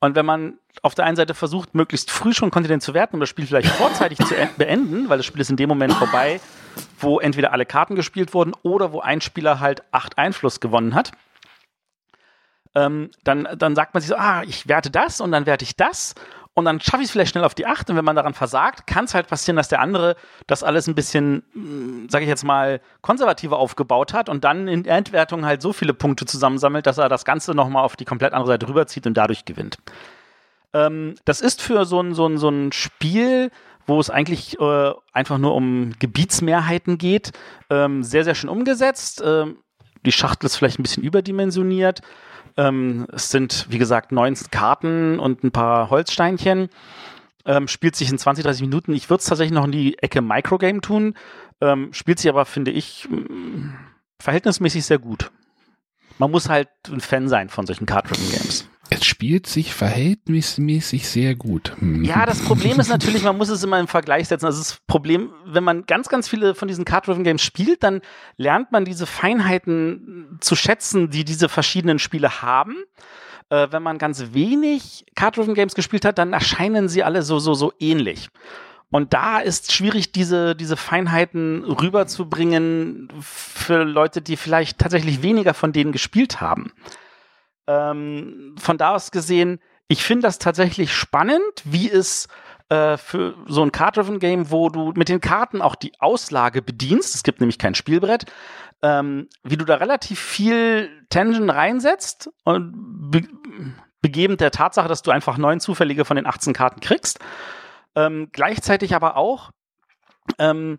Und 0.00 0.16
wenn 0.16 0.26
man 0.26 0.54
auf 0.80 0.94
der 0.94 1.04
einen 1.04 1.16
Seite 1.16 1.34
versucht, 1.34 1.74
möglichst 1.74 2.10
früh 2.10 2.32
schon 2.32 2.50
Kontinent 2.50 2.82
zu 2.82 2.94
werten, 2.94 3.16
um 3.16 3.20
das 3.20 3.28
Spiel 3.28 3.46
vielleicht 3.46 3.68
vorzeitig 3.68 4.18
zu 4.18 4.34
beenden, 4.56 5.08
weil 5.08 5.18
das 5.18 5.26
Spiel 5.26 5.40
ist 5.40 5.50
in 5.50 5.56
dem 5.56 5.68
Moment 5.68 5.92
vorbei, 5.92 6.40
wo 6.98 7.20
entweder 7.20 7.52
alle 7.52 7.66
Karten 7.66 7.94
gespielt 7.94 8.32
wurden 8.34 8.52
oder 8.62 8.92
wo 8.92 9.00
ein 9.00 9.20
Spieler 9.20 9.60
halt 9.60 9.82
acht 9.92 10.18
Einfluss 10.18 10.60
gewonnen 10.60 10.94
hat, 10.94 11.12
ähm, 12.74 13.10
dann, 13.24 13.48
dann 13.56 13.74
sagt 13.74 13.94
man 13.94 14.00
sich 14.00 14.08
so, 14.08 14.16
ah, 14.16 14.42
ich 14.44 14.68
werte 14.68 14.90
das 14.90 15.20
und 15.20 15.32
dann 15.32 15.46
werte 15.46 15.64
ich 15.64 15.76
das 15.76 16.14
und 16.54 16.66
dann 16.66 16.80
schaffe 16.80 17.02
ich 17.02 17.06
es 17.06 17.10
vielleicht 17.10 17.30
schnell 17.30 17.44
auf 17.44 17.54
die 17.54 17.66
8 17.66 17.90
und 17.90 17.96
wenn 17.96 18.04
man 18.04 18.16
daran 18.16 18.34
versagt, 18.34 18.86
kann 18.86 19.06
es 19.06 19.14
halt 19.14 19.26
passieren, 19.26 19.56
dass 19.56 19.68
der 19.68 19.80
andere 19.80 20.16
das 20.46 20.62
alles 20.62 20.86
ein 20.86 20.94
bisschen, 20.94 21.42
hm, 21.52 22.08
sage 22.10 22.24
ich 22.24 22.28
jetzt 22.28 22.44
mal, 22.44 22.80
konservativer 23.00 23.58
aufgebaut 23.58 24.12
hat 24.12 24.28
und 24.28 24.44
dann 24.44 24.68
in 24.68 24.82
der 24.82 24.96
Endwertung 24.96 25.46
halt 25.46 25.62
so 25.62 25.72
viele 25.72 25.94
Punkte 25.94 26.26
zusammensammelt, 26.26 26.86
dass 26.86 26.98
er 26.98 27.08
das 27.08 27.24
Ganze 27.24 27.54
nochmal 27.54 27.84
auf 27.84 27.96
die 27.96 28.04
komplett 28.04 28.34
andere 28.34 28.52
Seite 28.52 28.68
rüberzieht 28.68 29.06
und 29.06 29.14
dadurch 29.14 29.44
gewinnt. 29.44 29.78
Ähm, 30.74 31.14
das 31.24 31.40
ist 31.40 31.62
für 31.62 31.86
so 31.86 32.00
ein, 32.00 32.14
so 32.14 32.26
ein, 32.26 32.36
so 32.36 32.50
ein 32.50 32.72
Spiel, 32.72 33.50
wo 33.86 33.98
es 33.98 34.10
eigentlich 34.10 34.60
äh, 34.60 34.92
einfach 35.12 35.38
nur 35.38 35.54
um 35.54 35.92
Gebietsmehrheiten 35.98 36.98
geht, 36.98 37.32
ähm, 37.70 38.02
sehr, 38.02 38.24
sehr 38.24 38.34
schön 38.34 38.50
umgesetzt. 38.50 39.22
Ähm, 39.24 39.56
die 40.04 40.12
Schachtel 40.12 40.46
ist 40.46 40.56
vielleicht 40.56 40.78
ein 40.78 40.82
bisschen 40.82 41.02
überdimensioniert. 41.02 42.00
Ähm, 42.56 43.06
es 43.12 43.30
sind, 43.30 43.66
wie 43.70 43.78
gesagt, 43.78 44.12
neun 44.12 44.36
Karten 44.50 45.18
und 45.18 45.44
ein 45.44 45.52
paar 45.52 45.90
Holzsteinchen. 45.90 46.68
Ähm, 47.44 47.66
spielt 47.66 47.96
sich 47.96 48.10
in 48.10 48.18
20, 48.18 48.44
30 48.44 48.62
Minuten. 48.62 48.92
Ich 48.92 49.10
würde 49.10 49.20
es 49.20 49.26
tatsächlich 49.26 49.54
noch 49.54 49.64
in 49.64 49.72
die 49.72 49.98
Ecke 49.98 50.22
Microgame 50.22 50.80
tun. 50.80 51.14
Ähm, 51.60 51.92
spielt 51.92 52.18
sich 52.18 52.28
aber, 52.28 52.44
finde 52.44 52.70
ich, 52.70 53.08
verhältnismäßig 54.20 54.84
sehr 54.84 54.98
gut. 54.98 55.30
Man 56.18 56.30
muss 56.30 56.48
halt 56.48 56.68
ein 56.88 57.00
Fan 57.00 57.28
sein 57.28 57.48
von 57.48 57.66
solchen 57.66 57.86
Card-Driven 57.86 58.30
Games. 58.30 58.68
Es 58.94 59.06
spielt 59.06 59.46
sich 59.46 59.72
verhältnismäßig 59.72 61.08
sehr 61.08 61.34
gut. 61.34 61.72
Hm. 61.78 62.04
Ja, 62.04 62.26
das 62.26 62.40
Problem 62.40 62.78
ist 62.78 62.90
natürlich, 62.90 63.22
man 63.22 63.38
muss 63.38 63.48
es 63.48 63.64
immer 63.64 63.80
im 63.80 63.88
Vergleich 63.88 64.28
setzen. 64.28 64.44
Also 64.44 64.58
das 64.58 64.80
Problem, 64.86 65.32
wenn 65.46 65.64
man 65.64 65.86
ganz, 65.86 66.10
ganz 66.10 66.28
viele 66.28 66.54
von 66.54 66.68
diesen 66.68 66.84
Card-Driven 66.84 67.24
Games 67.24 67.40
spielt, 67.40 67.82
dann 67.82 68.02
lernt 68.36 68.70
man 68.70 68.84
diese 68.84 69.06
Feinheiten 69.06 70.36
zu 70.40 70.56
schätzen, 70.56 71.08
die 71.08 71.24
diese 71.24 71.48
verschiedenen 71.48 71.98
Spiele 71.98 72.42
haben. 72.42 72.76
Äh, 73.48 73.68
wenn 73.70 73.82
man 73.82 73.96
ganz 73.96 74.32
wenig 74.32 75.06
Card-Driven 75.14 75.54
Games 75.54 75.74
gespielt 75.74 76.04
hat, 76.04 76.18
dann 76.18 76.34
erscheinen 76.34 76.90
sie 76.90 77.02
alle 77.02 77.22
so, 77.22 77.38
so, 77.38 77.54
so 77.54 77.72
ähnlich. 77.78 78.28
Und 78.90 79.14
da 79.14 79.38
ist 79.38 79.72
schwierig, 79.72 80.12
diese, 80.12 80.54
diese 80.54 80.76
Feinheiten 80.76 81.64
rüberzubringen 81.64 83.08
für 83.22 83.84
Leute, 83.84 84.20
die 84.20 84.36
vielleicht 84.36 84.78
tatsächlich 84.78 85.22
weniger 85.22 85.54
von 85.54 85.72
denen 85.72 85.92
gespielt 85.92 86.42
haben. 86.42 86.72
Ähm, 87.66 88.54
von 88.58 88.78
da 88.78 88.94
aus 88.94 89.10
gesehen, 89.10 89.60
ich 89.88 90.02
finde 90.02 90.22
das 90.22 90.38
tatsächlich 90.38 90.94
spannend, 90.94 91.42
wie 91.64 91.90
es 91.90 92.28
äh, 92.68 92.96
für 92.96 93.34
so 93.46 93.62
ein 93.62 93.72
Card-Driven-Game, 93.72 94.50
wo 94.50 94.70
du 94.70 94.92
mit 94.96 95.08
den 95.08 95.20
Karten 95.20 95.60
auch 95.60 95.74
die 95.74 95.92
Auslage 96.00 96.62
bedienst, 96.62 97.14
es 97.14 97.22
gibt 97.22 97.40
nämlich 97.40 97.58
kein 97.58 97.74
Spielbrett, 97.74 98.24
ähm, 98.80 99.28
wie 99.42 99.56
du 99.56 99.64
da 99.64 99.76
relativ 99.76 100.18
viel 100.18 100.88
Tension 101.10 101.50
reinsetzt 101.50 102.30
und 102.44 103.10
be 103.10 103.22
begebend 104.00 104.40
der 104.40 104.50
Tatsache, 104.50 104.88
dass 104.88 105.02
du 105.02 105.12
einfach 105.12 105.38
neun 105.38 105.60
zufällige 105.60 106.04
von 106.04 106.16
den 106.16 106.26
18 106.26 106.52
Karten 106.52 106.80
kriegst. 106.80 107.20
Ähm, 107.94 108.30
gleichzeitig 108.32 108.96
aber 108.96 109.16
auch 109.16 109.52
ähm, 110.38 110.78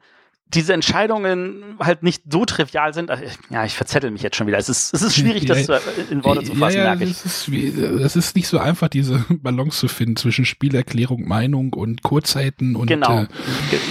diese 0.54 0.74
Entscheidungen 0.74 1.78
halt 1.80 2.04
nicht 2.04 2.24
so 2.32 2.46
trivial 2.46 2.94
sind. 2.94 3.12
Ja, 3.50 3.66
ich 3.66 3.76
verzettel 3.76 4.12
mich 4.12 4.22
jetzt 4.22 4.36
schon 4.36 4.48
wieder. 4.48 4.58
Es 4.58 4.70
ist, 4.70 4.94
es 4.94 5.02
ist 5.02 5.16
schwierig, 5.16 5.44
ja, 5.44 5.56
das 5.56 5.82
in 6.10 6.24
Worte 6.24 6.44
zu 6.44 6.56
fassen, 6.56 6.78
ja, 6.78 6.84
ja, 6.84 6.90
merke 6.96 7.06
ich. 7.06 7.12
Es 7.12 7.26
ist, 7.26 7.48
es 7.50 8.16
ist 8.16 8.36
nicht 8.36 8.48
so 8.48 8.60
einfach, 8.60 8.88
diese 8.88 9.26
Balance 9.30 9.80
zu 9.80 9.88
finden 9.88 10.16
zwischen 10.16 10.46
Spielerklärung, 10.46 11.28
Meinung 11.28 11.74
und 11.74 12.04
Kurzzeiten 12.04 12.76
und. 12.76 12.88
Genau. 12.88 13.22
Äh, 13.22 13.28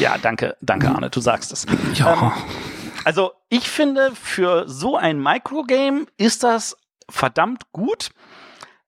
ja, 0.00 0.16
danke, 0.18 0.56
danke, 0.60 0.88
Arne, 0.88 1.10
du 1.10 1.20
sagst 1.20 1.52
es. 1.52 1.66
Ja. 1.94 2.14
Ähm, 2.22 2.32
also, 3.04 3.32
ich 3.48 3.68
finde, 3.68 4.12
für 4.14 4.68
so 4.68 4.96
ein 4.96 5.20
Microgame 5.20 6.06
ist 6.16 6.44
das 6.44 6.76
verdammt 7.08 7.72
gut. 7.72 8.10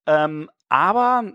Ähm, 0.06 0.50
aber 0.68 1.32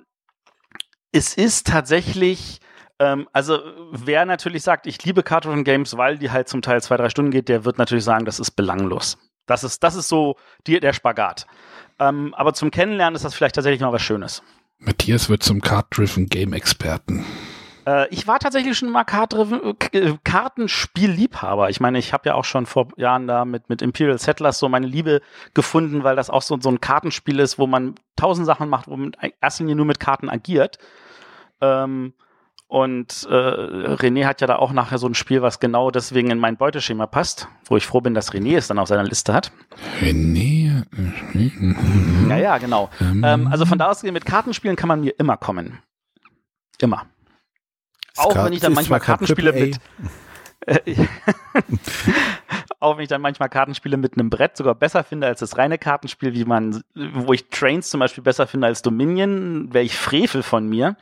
es 1.12 1.34
ist 1.36 1.68
tatsächlich, 1.68 2.60
ähm, 3.00 3.28
also 3.34 3.60
wer 3.92 4.26
natürlich 4.26 4.64
sagt, 4.64 4.86
ich 4.86 5.04
liebe 5.04 5.24
Card 5.24 5.46
Games, 5.64 5.98
weil 5.98 6.18
die 6.18 6.32
halt 6.32 6.50
zum 6.50 6.62
Teil 6.62 6.82
zwei, 6.82 6.98
drei 6.98 7.10
Stunden 7.10 7.32
geht, 7.32 7.50
der 7.50 7.66
wird 7.66 7.78
natürlich 7.78 8.04
sagen, 8.04 8.26
das 8.26 8.40
ist 8.40 8.52
belanglos. 8.52 9.18
Das 9.46 9.64
ist, 9.64 9.84
das 9.84 9.96
ist 9.96 10.10
so 10.10 10.36
die, 10.68 10.80
der 10.80 10.94
Spagat. 10.94 11.48
Ähm, 11.98 12.34
aber 12.36 12.54
zum 12.54 12.72
Kennenlernen 12.72 13.16
ist 13.16 13.26
das 13.26 13.34
vielleicht 13.34 13.56
tatsächlich 13.56 13.82
mal 13.82 13.92
was 13.92 14.02
Schönes. 14.02 14.44
Matthias 14.78 15.30
wird 15.30 15.44
zum 15.44 15.62
Card-Driven 15.62 16.28
Game-Experten. 16.28 17.26
Äh, 17.86 18.08
ich 18.10 18.28
war 18.28 18.40
tatsächlich 18.40 18.78
schon 18.78 18.92
mal 18.92 19.04
äh, 19.04 20.14
Kartenspielliebhaber. 20.24 21.70
Ich 21.70 21.80
meine, 21.80 22.00
ich 22.00 22.14
habe 22.14 22.30
ja 22.30 22.36
auch 22.36 22.46
schon 22.46 22.66
vor 22.66 22.90
Jahren 22.98 23.28
da 23.28 23.46
mit, 23.46 23.70
mit 23.70 23.82
Imperial 23.82 24.20
Settlers 24.20 24.60
so 24.60 24.70
meine 24.70 24.88
Liebe 24.88 25.22
gefunden, 25.54 26.04
weil 26.04 26.16
das 26.16 26.30
auch 26.30 26.42
so, 26.42 26.58
so 26.62 26.70
ein 26.70 26.80
Kartenspiel 26.80 27.40
ist, 27.40 27.58
wo 27.58 27.68
man 27.68 27.96
tausend 28.16 28.46
Sachen 28.46 28.70
macht, 28.70 28.88
wo 28.88 28.96
man 28.96 29.14
Linie 29.60 29.76
nur 29.76 29.86
mit 29.86 30.00
Karten 30.00 30.30
agiert. 30.30 30.78
Ähm, 31.62 32.14
und 32.70 33.28
äh, 33.28 33.34
René 33.34 34.26
hat 34.26 34.42
ja 34.42 34.48
da 34.48 34.58
auch 34.58 34.72
nachher 34.72 35.00
so 35.00 35.08
ein 35.08 35.16
Spiel, 35.16 35.42
was 35.42 35.60
genau 35.60 35.90
deswegen 35.90 36.30
in 36.30 36.38
mein 36.38 36.56
Beuteschema 36.56 37.08
passt, 37.08 37.48
wo 37.66 37.78
ich 37.78 37.88
froh 37.88 38.00
bin, 38.00 38.14
dass 38.14 38.32
René 38.32 38.58
es 38.58 38.68
dann 38.68 38.78
auf 38.78 38.88
seiner 38.88 39.04
Liste 39.04 39.34
hat. 39.34 39.52
René? 40.02 40.84
Ja, 42.30 42.38
ja, 42.38 42.58
genau. 42.60 42.92
Ähm, 43.02 43.24
ähm 43.26 43.48
also 43.48 43.66
von 43.66 43.80
da 43.80 43.90
aus 43.90 44.04
mit 44.04 44.24
Kartenspielen 44.24 44.76
kann 44.76 44.88
man 44.88 45.02
mir 45.02 45.16
immer 45.18 45.36
kommen. 45.36 45.80
Immer. 46.80 47.08
Auch 48.18 48.36
wenn 48.36 48.54
ich 48.54 48.60
dann 48.60 48.74
manchmal 48.74 49.00
Kartenspiele 49.00 49.52
mit. 49.52 49.80
auch 52.80 52.98
wenn 52.98 53.04
ich 53.04 53.10
dann 53.10 53.22
manchmal 53.22 53.50
Kartenspiele 53.50 53.98
mit 53.98 54.14
einem 54.14 54.30
Brett 54.30 54.56
sogar 54.56 54.76
besser 54.76 55.04
finde 55.04 55.28
als 55.28 55.40
das 55.40 55.58
reine 55.58 55.78
Kartenspiel, 55.78 56.34
wie 56.34 56.46
man, 56.46 56.84
wo 56.96 57.34
ich 57.34 57.50
Trains 57.50 57.90
zum 57.90 58.00
Beispiel 58.00 58.24
besser 58.24 58.48
finde 58.48 58.68
als 58.68 58.82
Dominion, 58.82 59.74
wäre 59.74 59.84
ich 59.84 59.96
Frevel 59.96 60.44
von 60.44 60.68
mir. 60.68 60.96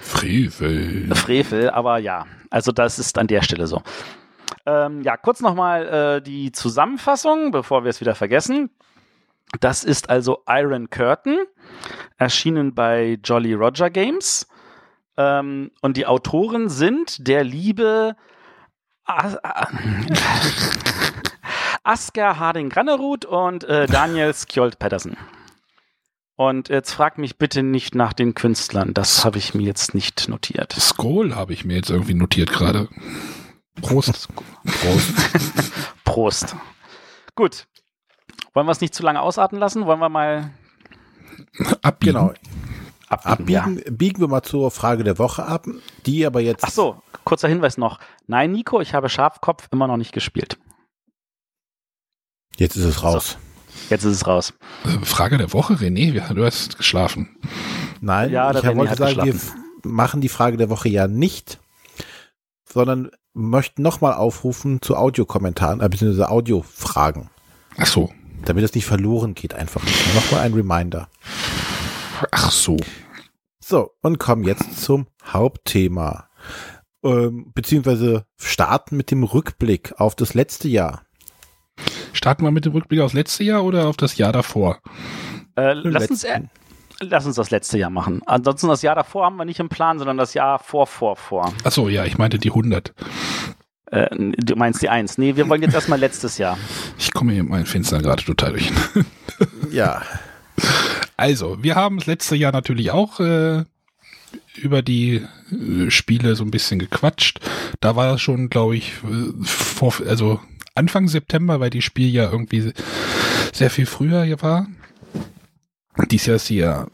Frevel. 0.00 1.14
Frevel, 1.14 1.70
aber 1.70 1.98
ja, 1.98 2.26
also 2.50 2.72
das 2.72 2.98
ist 2.98 3.18
an 3.18 3.26
der 3.26 3.42
Stelle 3.42 3.66
so. 3.66 3.82
Ähm, 4.64 5.02
ja, 5.02 5.16
kurz 5.16 5.40
nochmal 5.40 6.18
äh, 6.18 6.22
die 6.22 6.52
Zusammenfassung, 6.52 7.50
bevor 7.50 7.84
wir 7.84 7.90
es 7.90 8.00
wieder 8.00 8.14
vergessen. 8.14 8.70
Das 9.60 9.84
ist 9.84 10.10
also 10.10 10.42
Iron 10.46 10.90
Curtain, 10.90 11.38
erschienen 12.18 12.74
bei 12.74 13.18
Jolly 13.24 13.54
Roger 13.54 13.90
Games. 13.90 14.46
Ähm, 15.16 15.70
und 15.80 15.96
die 15.96 16.06
Autoren 16.06 16.68
sind 16.68 17.26
der 17.26 17.44
liebe 17.44 18.14
Asker 21.82 22.38
Harding 22.38 22.68
Grannerud 22.68 23.24
und 23.24 23.64
äh, 23.64 23.86
Daniel 23.86 24.34
Skjold 24.34 24.78
Patterson. 24.78 25.16
Und 26.36 26.68
jetzt 26.68 26.92
frag 26.92 27.18
mich 27.18 27.36
bitte 27.36 27.62
nicht 27.64 27.94
nach 27.96 28.12
den 28.12 28.34
Künstlern. 28.34 28.94
Das 28.94 29.24
habe 29.24 29.38
ich 29.38 29.54
mir 29.54 29.64
jetzt 29.64 29.94
nicht 29.94 30.28
notiert. 30.28 30.72
Skoll 30.78 31.34
habe 31.34 31.52
ich 31.52 31.64
mir 31.64 31.74
jetzt 31.74 31.90
irgendwie 31.90 32.14
notiert 32.14 32.50
gerade. 32.50 32.88
Prost. 33.80 34.28
Prost. 34.64 35.14
Prost. 36.04 36.56
Gut. 37.34 37.66
Wollen 38.52 38.66
wir 38.66 38.72
es 38.72 38.80
nicht 38.80 38.94
zu 38.94 39.02
lange 39.02 39.20
ausarten 39.20 39.58
lassen? 39.58 39.86
Wollen 39.86 40.00
wir 40.00 40.08
mal 40.08 40.50
abbiegen? 41.82 42.14
Genau. 42.14 42.34
Abbiegen, 43.08 43.56
abbiegen 43.56 43.82
ja. 43.84 43.90
biegen 43.90 44.20
wir 44.20 44.28
mal 44.28 44.42
zur 44.42 44.70
Frage 44.70 45.02
der 45.02 45.18
Woche 45.18 45.44
ab, 45.44 45.66
die 46.04 46.26
aber 46.26 46.40
jetzt. 46.40 46.64
Ach 46.64 46.70
so, 46.70 47.02
kurzer 47.24 47.48
Hinweis 47.48 47.78
noch. 47.78 47.98
Nein, 48.26 48.52
Nico, 48.52 48.80
ich 48.80 48.94
habe 48.94 49.08
Schafkopf 49.08 49.68
immer 49.70 49.86
noch 49.86 49.96
nicht 49.96 50.12
gespielt. 50.12 50.58
Jetzt 52.56 52.76
ist 52.76 52.84
es 52.84 53.02
raus. 53.02 53.30
So, 53.30 53.94
jetzt 53.94 54.04
ist 54.04 54.16
es 54.16 54.26
raus. 54.26 54.52
Äh, 54.84 55.04
Frage 55.04 55.38
der 55.38 55.52
Woche, 55.52 55.74
René, 55.74 56.34
du 56.34 56.44
hast 56.44 56.76
geschlafen. 56.76 57.36
Nein, 58.00 58.30
ja, 58.30 58.50
ich 58.50 58.76
wollte 58.76 58.96
sagen, 58.96 59.24
wir 59.24 59.34
machen 59.84 60.20
die 60.20 60.28
Frage 60.28 60.56
der 60.56 60.68
Woche 60.68 60.88
ja 60.88 61.06
nicht, 61.08 61.60
sondern 62.64 63.10
möchten 63.32 63.82
nochmal 63.82 64.14
aufrufen 64.14 64.82
zu 64.82 64.96
Audiokommentaren, 64.96 65.80
äh, 65.80 65.88
beziehungsweise 65.88 66.30
Audiofragen. 66.30 67.30
Ach 67.76 67.86
so. 67.86 68.10
Damit 68.44 68.64
es 68.64 68.74
nicht 68.74 68.86
verloren 68.86 69.34
geht, 69.34 69.54
einfach. 69.54 69.82
Nochmal 70.14 70.42
ein 70.42 70.54
Reminder. 70.54 71.08
Ach 72.30 72.50
so. 72.50 72.76
So, 73.60 73.90
und 74.02 74.18
kommen 74.18 74.44
jetzt 74.44 74.82
zum 74.82 75.08
Hauptthema. 75.24 76.28
Ähm, 77.04 77.52
beziehungsweise 77.54 78.24
starten 78.36 78.96
mit 78.96 79.10
dem 79.10 79.22
Rückblick 79.22 79.94
auf 79.98 80.14
das 80.14 80.34
letzte 80.34 80.68
Jahr. 80.68 81.02
Starten 82.12 82.44
wir 82.44 82.50
mit 82.50 82.64
dem 82.64 82.72
Rückblick 82.72 83.00
aufs 83.00 83.14
letzte 83.14 83.44
Jahr 83.44 83.64
oder 83.64 83.86
auf 83.86 83.96
das 83.96 84.16
Jahr 84.16 84.32
davor? 84.32 84.78
Äh, 85.56 85.74
lass, 85.74 86.08
uns, 86.08 86.24
äh, 86.24 86.40
lass 87.00 87.26
uns 87.26 87.36
das 87.36 87.50
letzte 87.50 87.78
Jahr 87.78 87.90
machen. 87.90 88.22
Ansonsten 88.26 88.68
das 88.68 88.82
Jahr 88.82 88.94
davor 88.94 89.26
haben 89.26 89.36
wir 89.36 89.44
nicht 89.44 89.60
im 89.60 89.68
Plan, 89.68 89.98
sondern 89.98 90.16
das 90.16 90.34
Jahr 90.34 90.58
vor, 90.58 90.86
vor, 90.86 91.16
vor. 91.16 91.52
Ach 91.64 91.70
so, 91.72 91.88
ja, 91.88 92.04
ich 92.04 92.18
meinte 92.18 92.38
die 92.38 92.50
100. 92.50 92.94
Äh, 93.90 94.08
du 94.36 94.56
meinst 94.56 94.82
die 94.82 94.88
1. 94.88 95.18
Nee, 95.18 95.36
wir 95.36 95.48
wollen 95.48 95.62
jetzt 95.62 95.74
erstmal 95.74 95.98
letztes 95.98 96.38
Jahr. 96.38 96.58
Ich 96.98 97.12
komme 97.12 97.32
hier 97.32 97.42
in 97.42 97.48
meinen 97.48 97.66
Fenster 97.66 98.00
gerade 98.00 98.24
total 98.24 98.52
durch. 98.52 98.72
ja. 99.70 100.02
Also, 101.16 101.62
wir 101.62 101.74
haben 101.74 101.98
das 101.98 102.06
letzte 102.06 102.36
Jahr 102.36 102.52
natürlich 102.52 102.90
auch 102.90 103.20
äh, 103.20 103.64
über 104.56 104.82
die 104.82 105.26
äh, 105.50 105.90
Spiele 105.90 106.36
so 106.36 106.44
ein 106.44 106.50
bisschen 106.50 106.78
gequatscht. 106.78 107.40
Da 107.80 107.96
war 107.96 108.12
das 108.12 108.20
schon, 108.20 108.50
glaube 108.50 108.76
ich, 108.76 108.92
äh, 109.04 109.44
vor, 109.44 109.94
also 110.06 110.40
Anfang 110.74 111.08
September, 111.08 111.60
weil 111.60 111.70
die 111.70 111.82
Spiel 111.82 112.08
ja 112.08 112.30
irgendwie 112.30 112.72
sehr 113.52 113.70
viel 113.70 113.86
früher 113.86 114.22
hier 114.24 114.40
war. 114.42 114.68
Dies 116.10 116.26
Jahr 116.26 116.36
ist 116.36 116.46
sie 116.46 116.58
ja 116.58 116.86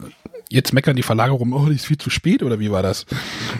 jetzt 0.49 0.73
meckern 0.73 0.95
die 0.95 1.03
Verlage 1.03 1.33
rum, 1.33 1.53
oh, 1.53 1.67
die 1.67 1.75
ist 1.75 1.85
viel 1.85 1.97
zu 1.97 2.09
spät 2.09 2.43
oder 2.43 2.59
wie 2.59 2.71
war 2.71 2.83
das? 2.83 3.05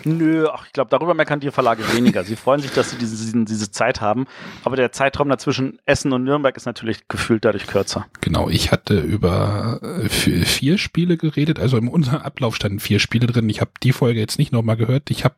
Nö, 0.03 0.47
ach, 0.51 0.65
ich 0.67 0.73
glaube, 0.73 0.89
darüber 0.89 1.13
meckern 1.13 1.39
die 1.39 1.51
Verlage 1.51 1.83
weniger. 1.93 2.23
Sie 2.23 2.35
freuen 2.35 2.61
sich, 2.61 2.71
dass 2.71 2.91
sie 2.91 2.97
diese, 2.97 3.15
diese, 3.15 3.45
diese 3.45 3.71
Zeit 3.71 4.01
haben, 4.01 4.25
aber 4.63 4.75
der 4.75 4.91
Zeitraum 4.91 5.29
dazwischen 5.29 5.79
Essen 5.85 6.13
und 6.13 6.23
Nürnberg 6.23 6.55
ist 6.55 6.65
natürlich 6.65 7.07
gefühlt 7.07 7.45
dadurch 7.45 7.67
kürzer. 7.67 8.05
Genau, 8.21 8.49
ich 8.49 8.71
hatte 8.71 8.99
über 8.99 9.79
äh, 9.81 10.09
vier 10.09 10.77
Spiele 10.77 11.17
geredet, 11.17 11.59
also 11.59 11.77
in 11.77 11.87
unserem 11.87 12.21
Ablauf 12.21 12.55
standen 12.55 12.79
vier 12.79 12.99
Spiele 12.99 13.27
drin. 13.27 13.49
Ich 13.49 13.61
habe 13.61 13.71
die 13.83 13.91
Folge 13.91 14.19
jetzt 14.19 14.39
nicht 14.39 14.51
nochmal 14.51 14.77
gehört. 14.77 15.09
Ich 15.09 15.23
habe 15.23 15.35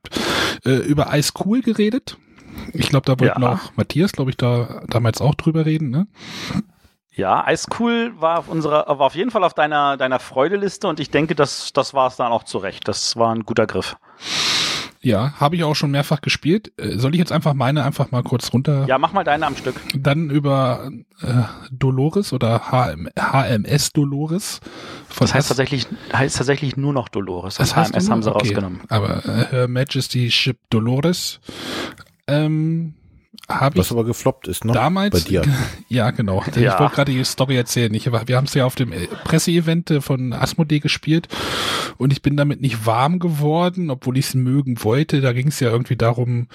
äh, 0.66 0.72
über 0.72 1.16
Ice 1.16 1.34
Cool 1.44 1.62
geredet. 1.62 2.18
Ich 2.74 2.90
glaube, 2.90 3.06
da 3.06 3.20
wollte 3.20 3.40
ja. 3.40 3.40
noch 3.40 3.76
Matthias, 3.76 4.12
glaube 4.12 4.32
ich, 4.32 4.38
da 4.38 4.84
damals 4.88 5.22
auch 5.22 5.36
drüber 5.36 5.66
reden, 5.66 5.90
ne? 5.90 6.08
Ja, 7.18 7.44
Eiscool 7.46 8.14
war 8.20 8.38
auf 8.38 8.48
unserer, 8.48 8.88
war 8.88 9.08
auf 9.08 9.16
jeden 9.16 9.32
Fall 9.32 9.44
auf 9.44 9.56
deiner, 9.56 9.98
deiner 9.98 10.20
Freudeliste 10.20 10.88
und 10.88 11.00
ich 11.00 11.10
denke, 11.10 11.34
das, 11.34 11.74
das 11.74 11.96
war 11.96 12.08
es 12.08 12.16
dann 12.16 12.32
auch 12.32 12.44
zurecht. 12.44 12.88
Das 12.88 13.16
war 13.18 13.34
ein 13.34 13.44
guter 13.44 13.66
Griff. 13.66 13.98
Ja, 15.02 15.34
habe 15.40 15.56
ich 15.56 15.64
auch 15.64 15.76
schon 15.76 15.90
mehrfach 15.90 16.22
gespielt. 16.22 16.72
Äh, 16.78 16.98
soll 16.98 17.16
ich 17.16 17.20
jetzt 17.20 17.32
einfach 17.32 17.56
meine 17.56 17.84
einfach 17.84 18.12
mal 18.12 18.22
kurz 18.22 18.54
runter? 18.54 18.86
Ja, 18.88 19.00
mach 19.00 19.14
mal 19.14 19.24
deine 19.24 19.48
am 19.48 19.56
Stück. 19.56 19.76
Dann 19.96 20.30
über 20.30 20.92
äh, 21.22 21.44
Dolores 21.72 22.34
oder 22.34 22.70
HM, 22.72 23.10
HMS 23.18 23.94
Dolores. 23.94 24.60
das 25.18 25.34
heißt 25.34 25.48
tatsächlich, 25.48 25.88
heißt 26.14 26.38
tatsächlich 26.38 26.78
nur 26.78 26.94
noch 26.94 27.10
Dolores. 27.10 27.56
Das, 27.56 27.74
das 27.74 27.92
HMS 27.92 28.10
haben 28.12 28.22
sie 28.22 28.30
okay. 28.30 28.50
rausgenommen. 28.50 28.82
Aber 28.90 29.26
äh, 29.26 29.46
Her 29.50 29.68
Majesty 29.68 30.30
Ship 30.30 30.58
Dolores. 30.70 31.40
Ähm, 32.28 32.94
habe 33.50 33.78
Was 33.80 33.92
aber 33.92 34.04
gefloppt 34.04 34.48
ist, 34.50 34.66
ne? 34.66 34.74
Damals, 34.74 35.24
bei 35.24 35.30
dir. 35.30 35.42
Ja, 35.90 36.12
genau. 36.12 36.44
Ja. 36.56 36.74
Ich 36.74 36.80
wollte 36.80 36.96
gerade 36.96 37.12
die 37.14 37.24
Story 37.24 37.56
erzählen. 37.56 37.94
Ich, 37.94 38.12
wir 38.12 38.36
haben 38.36 38.46
es 38.46 38.54
ja 38.54 38.66
auf 38.66 38.76
dem 38.76 38.92
äh, 38.92 39.08
Presseevent 39.24 39.90
äh, 39.90 40.02
von 40.02 40.34
Asmodee 40.34 40.80
gespielt 40.80 41.30
und 41.98 42.12
ich 42.12 42.22
bin 42.22 42.36
damit 42.36 42.60
nicht 42.60 42.86
warm 42.86 43.20
geworden, 43.20 43.90
obwohl 43.90 44.18
ich 44.18 44.28
es 44.28 44.34
mögen 44.36 44.84
wollte. 44.84 45.22
Da 45.22 45.32
ging 45.32 45.48
es 45.48 45.62
ja 45.62 45.70
irgendwie 45.70 45.96
darum, 45.96 46.48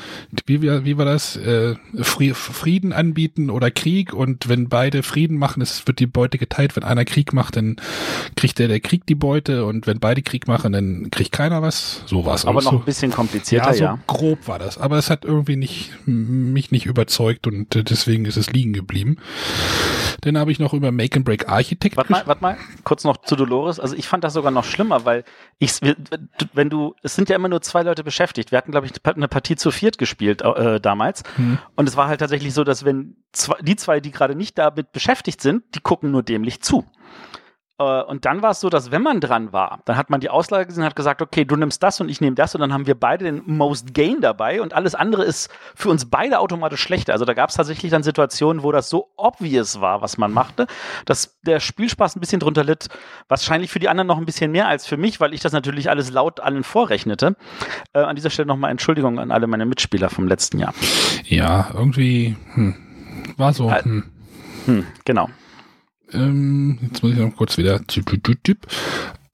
wie, 0.47 0.63
wie 0.63 0.99
war 0.99 1.07
das? 1.07 1.37
Äh, 1.37 1.77
Frieden 2.03 2.93
anbieten 2.93 3.49
oder 3.49 3.71
Krieg 3.71 4.13
und 4.13 4.49
wenn 4.51 4.69
beide 4.69 5.03
Frieden 5.03 5.39
machen, 5.39 5.63
es 5.63 5.87
wird 5.87 5.99
die 5.99 6.07
Beute 6.07 6.37
geteilt. 6.37 6.77
Wenn 6.77 6.85
einer 6.85 7.07
Krieg 7.07 7.33
macht, 7.33 7.57
dann 7.57 7.77
kriegt 8.37 8.59
der, 8.59 8.69
der 8.69 8.81
Krieg 8.81 9.07
die 9.07 9.15
Beute 9.15 9.65
und 9.65 9.87
wenn 9.87 9.99
beide 9.99 10.21
Krieg 10.21 10.47
machen, 10.47 10.73
dann 10.73 11.11
kriegt 11.11 11.33
keiner 11.33 11.63
was. 11.63 12.03
So 12.05 12.27
war 12.27 12.35
es. 12.35 12.45
Aber 12.45 12.61
noch 12.61 12.73
so. 12.73 12.79
ein 12.79 12.85
bisschen 12.85 13.13
komplizierter, 13.13 13.71
ja. 13.71 13.75
So 13.75 13.85
ja. 13.85 13.99
grob 14.07 14.47
war 14.47 14.59
das. 14.59 14.77
Aber 14.77 14.99
es 14.99 15.09
hat 15.09 15.25
irgendwie 15.25 15.57
nicht, 15.57 15.91
mich 16.07 16.71
nicht 16.71 16.82
überzeugt 16.87 17.47
und 17.47 17.75
äh, 17.77 17.85
deswegen 17.85 18.25
ist 18.25 18.37
es 18.37 18.53
liegen 18.53 18.73
geblieben. 18.73 19.17
Dann 20.23 20.39
habe 20.39 20.53
ich 20.53 20.59
noch 20.59 20.73
über 20.73 20.93
Make 20.93 21.17
and 21.17 21.25
Break 21.25 21.49
Architect. 21.49 21.97
Warte 21.97 22.13
mal, 22.13 22.23
warte 22.27 22.43
mal, 22.43 22.57
kurz 22.85 23.05
noch 23.05 23.17
zu 23.19 23.35
Dolores. 23.35 23.81
Also 23.81 23.97
ich 23.97 24.07
fand 24.07 24.23
das 24.23 24.35
sogar 24.35 24.53
noch 24.53 24.65
schlimmer, 24.65 25.05
weil 25.05 25.25
ich, 25.59 25.81
wenn 26.53 26.71
du, 26.71 26.95
es 27.03 27.17
sind 27.17 27.29
ja 27.29 27.37
immer 27.37 27.49
nur 27.49 27.61
zwei 27.63 27.83
Leute 27.83 28.05
beschäftigt. 28.05 28.53
Wir 28.53 28.59
hatten, 28.59 28.71
glaube 28.71 28.87
ich, 28.87 28.93
eine 29.05 29.29
Partie 29.29 29.57
zu 29.57 29.71
viert 29.71 29.99
gespielt 29.99 30.43
äh, 30.43 30.81
damals. 30.81 31.25
Hm. 31.37 31.59
Und 31.75 31.89
es 31.89 31.97
war 31.97 32.09
halt 32.09 32.21
tatsächlich 32.21 32.55
so, 32.55 32.63
dass 32.63 32.85
wenn 32.85 33.17
zwei, 33.33 33.57
die 33.63 33.77
zwei, 33.77 34.01
die 34.01 34.13
gerade 34.13 34.37
nicht 34.37 34.59
damit 34.59 34.93
beschäftigt 34.93 35.41
sind, 35.41 35.65
die 35.75 35.81
gucken 35.81 36.11
nur 36.11 36.23
dämlich 36.23 36.63
zu. 36.63 36.85
Äh, 37.83 38.03
und 38.05 38.25
dann 38.25 38.43
war 38.43 38.51
es 38.51 38.61
so, 38.61 38.71
dass 38.71 38.91
wenn 38.91 39.03
man 39.03 39.21
dran 39.21 39.53
war, 39.53 39.81
dann 39.85 39.97
hat 39.97 40.11
man 40.11 40.21
die 40.21 40.31
Auslage 40.31 40.67
gesehen 40.67 40.83
und 40.83 40.87
hat 40.87 40.97
gesagt, 40.97 41.23
okay, 41.23 41.45
du 41.45 41.57
nimmst 41.57 41.83
das 41.83 42.01
und 42.01 42.09
ich 42.09 42.21
nehme 42.21 42.35
das 42.35 42.55
und 42.55 42.61
dann 42.61 42.73
haben 42.73 42.87
wir 42.87 42.95
beide 42.95 43.25
den 43.25 43.43
Most 43.47 43.95
Gain 43.95 44.21
dabei 44.21 44.63
und 44.63 44.73
alles 44.75 44.95
andere 44.95 45.25
ist 45.25 45.51
für 45.75 45.89
uns 45.89 46.07
beide 46.07 46.39
automatisch 46.39 46.81
schlechter. 46.81 47.13
Also 47.13 47.25
da 47.25 47.35
gab 47.35 47.51
es 47.51 47.57
tatsächlich 47.57 47.91
dann 47.91 48.03
Situationen, 48.03 48.63
wo 48.63 48.73
das 48.73 48.89
so 48.89 49.09
obvious 49.17 49.81
war, 49.81 50.03
was 50.03 50.19
man 50.19 50.33
machte, 50.33 50.67
dass 51.05 51.39
der 51.43 51.61
Spielspaß 51.61 52.17
ein 52.17 52.21
bisschen 52.21 52.41
drunter 52.41 52.65
litt. 52.65 52.89
Wahrscheinlich 53.29 53.71
für 53.71 53.79
die 53.79 53.89
anderen 53.89 54.09
noch 54.09 54.19
ein 54.19 54.27
bisschen 54.27 54.53
mehr 54.53 54.69
als 54.69 54.87
für 54.87 54.97
mich, 54.97 55.21
weil 55.21 55.35
ich 55.35 55.41
das 55.41 55.53
natürlich 55.53 55.91
alles 55.91 56.11
laut 56.11 56.41
allen 56.41 56.65
vorrechnete. 56.65 57.37
Äh, 57.93 58.01
an 58.01 58.17
dieser 58.17 58.31
Stelle 58.31 58.47
nochmal 58.47 58.71
Entschuldigung 58.71 59.19
an 59.19 59.31
alle 59.31 59.47
meine 59.47 59.67
Mitspieler 59.67 60.11
vom 60.11 60.29
letzten 60.29 60.59
Jahr. 60.59 60.75
Ja, 61.25 61.71
irgendwie 61.75 62.37
hm, 62.55 62.75
war 63.37 63.53
so. 63.53 63.73
Hm. 63.73 64.05
Hm, 64.67 64.87
genau. 65.05 65.29
Ähm, 66.13 66.79
jetzt 66.83 67.03
muss 67.03 67.13
ich 67.13 67.19
noch 67.19 67.37
kurz 67.37 67.59
wieder. 67.59 67.81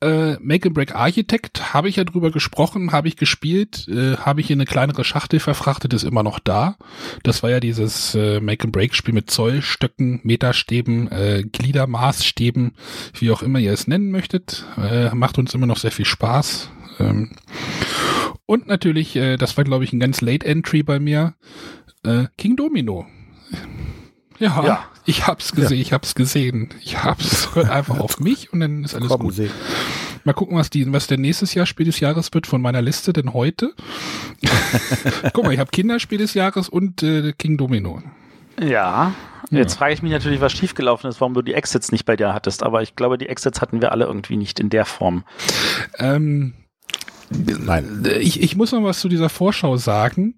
Äh, 0.00 0.36
Make 0.40 0.68
and 0.68 0.74
Break 0.74 0.94
Architect 0.94 1.74
habe 1.74 1.88
ich 1.88 1.96
ja 1.96 2.04
drüber 2.04 2.30
gesprochen, 2.30 2.92
habe 2.92 3.08
ich 3.08 3.16
gespielt, 3.16 3.88
äh, 3.88 4.16
habe 4.16 4.40
ich 4.40 4.48
in 4.48 4.58
eine 4.58 4.64
kleinere 4.64 5.02
Schachtel 5.02 5.40
verfrachtet, 5.40 5.92
ist 5.92 6.04
immer 6.04 6.22
noch 6.22 6.38
da. 6.38 6.76
Das 7.24 7.42
war 7.42 7.50
ja 7.50 7.58
dieses 7.58 8.14
äh, 8.14 8.40
Make 8.40 8.64
and 8.64 8.72
Break 8.72 8.94
Spiel 8.94 9.12
mit 9.12 9.28
Zollstöcken, 9.28 10.20
Meterstäben, 10.22 11.10
äh, 11.10 11.42
Gliedermaßstäben, 11.42 12.76
wie 13.18 13.32
auch 13.32 13.42
immer 13.42 13.58
ihr 13.58 13.72
es 13.72 13.88
nennen 13.88 14.12
möchtet. 14.12 14.66
Äh, 14.76 15.12
macht 15.16 15.36
uns 15.36 15.52
immer 15.54 15.66
noch 15.66 15.78
sehr 15.78 15.90
viel 15.90 16.04
Spaß. 16.04 16.70
Ähm, 17.00 17.32
und 18.46 18.68
natürlich, 18.68 19.16
äh, 19.16 19.36
das 19.36 19.56
war 19.56 19.64
glaube 19.64 19.82
ich 19.82 19.92
ein 19.92 20.00
ganz 20.00 20.20
Late 20.20 20.46
Entry 20.46 20.84
bei 20.84 21.00
mir, 21.00 21.34
äh, 22.04 22.26
King 22.36 22.54
Domino. 22.54 23.06
Ja, 24.38 24.62
ja, 24.64 24.84
ich 25.08 25.26
hab's 25.26 25.52
gesehen, 25.52 25.78
ja. 25.78 25.82
ich 25.82 25.92
hab's 25.94 26.14
gesehen. 26.14 26.68
Ich 26.82 27.02
hab's 27.02 27.48
hört 27.54 27.70
einfach 27.70 27.98
auf 27.98 28.20
mich 28.20 28.52
und 28.52 28.60
dann 28.60 28.84
ist 28.84 28.94
alles 28.94 29.08
Kommen 29.08 29.24
gut. 29.24 29.34
Sie. 29.34 29.50
Mal 30.24 30.34
gucken, 30.34 30.58
was 30.58 30.68
die, 30.68 30.92
was 30.92 31.06
der 31.06 31.16
nächstes 31.16 31.54
Jahr 31.54 31.64
Spiel 31.64 31.86
des 31.86 31.98
Jahres 32.00 32.34
wird 32.34 32.46
von 32.46 32.60
meiner 32.60 32.82
Liste, 32.82 33.14
denn 33.14 33.32
heute. 33.32 33.72
Guck 35.32 35.44
mal, 35.44 35.54
ich 35.54 35.60
habe 35.60 35.70
Kinderspiel 35.70 36.18
des 36.18 36.34
Jahres 36.34 36.68
und 36.68 37.02
äh, 37.02 37.32
King 37.32 37.56
Domino. 37.56 38.02
Ja, 38.60 39.14
jetzt 39.50 39.74
ja. 39.74 39.78
frage 39.78 39.94
ich 39.94 40.02
mich 40.02 40.12
natürlich, 40.12 40.42
was 40.42 40.52
schiefgelaufen 40.52 41.08
ist, 41.08 41.22
warum 41.22 41.32
du 41.32 41.40
die 41.40 41.54
Exits 41.54 41.90
nicht 41.90 42.04
bei 42.04 42.16
dir 42.16 42.34
hattest, 42.34 42.62
aber 42.62 42.82
ich 42.82 42.94
glaube, 42.94 43.16
die 43.16 43.30
Exits 43.30 43.62
hatten 43.62 43.80
wir 43.80 43.92
alle 43.92 44.04
irgendwie 44.04 44.36
nicht 44.36 44.60
in 44.60 44.68
der 44.68 44.84
Form. 44.84 45.24
Ähm, 45.98 46.52
Nein. 47.30 48.04
Ich, 48.20 48.42
ich 48.42 48.56
muss 48.56 48.72
noch 48.72 48.82
was 48.82 49.00
zu 49.00 49.08
dieser 49.08 49.28
Vorschau 49.28 49.76
sagen 49.76 50.34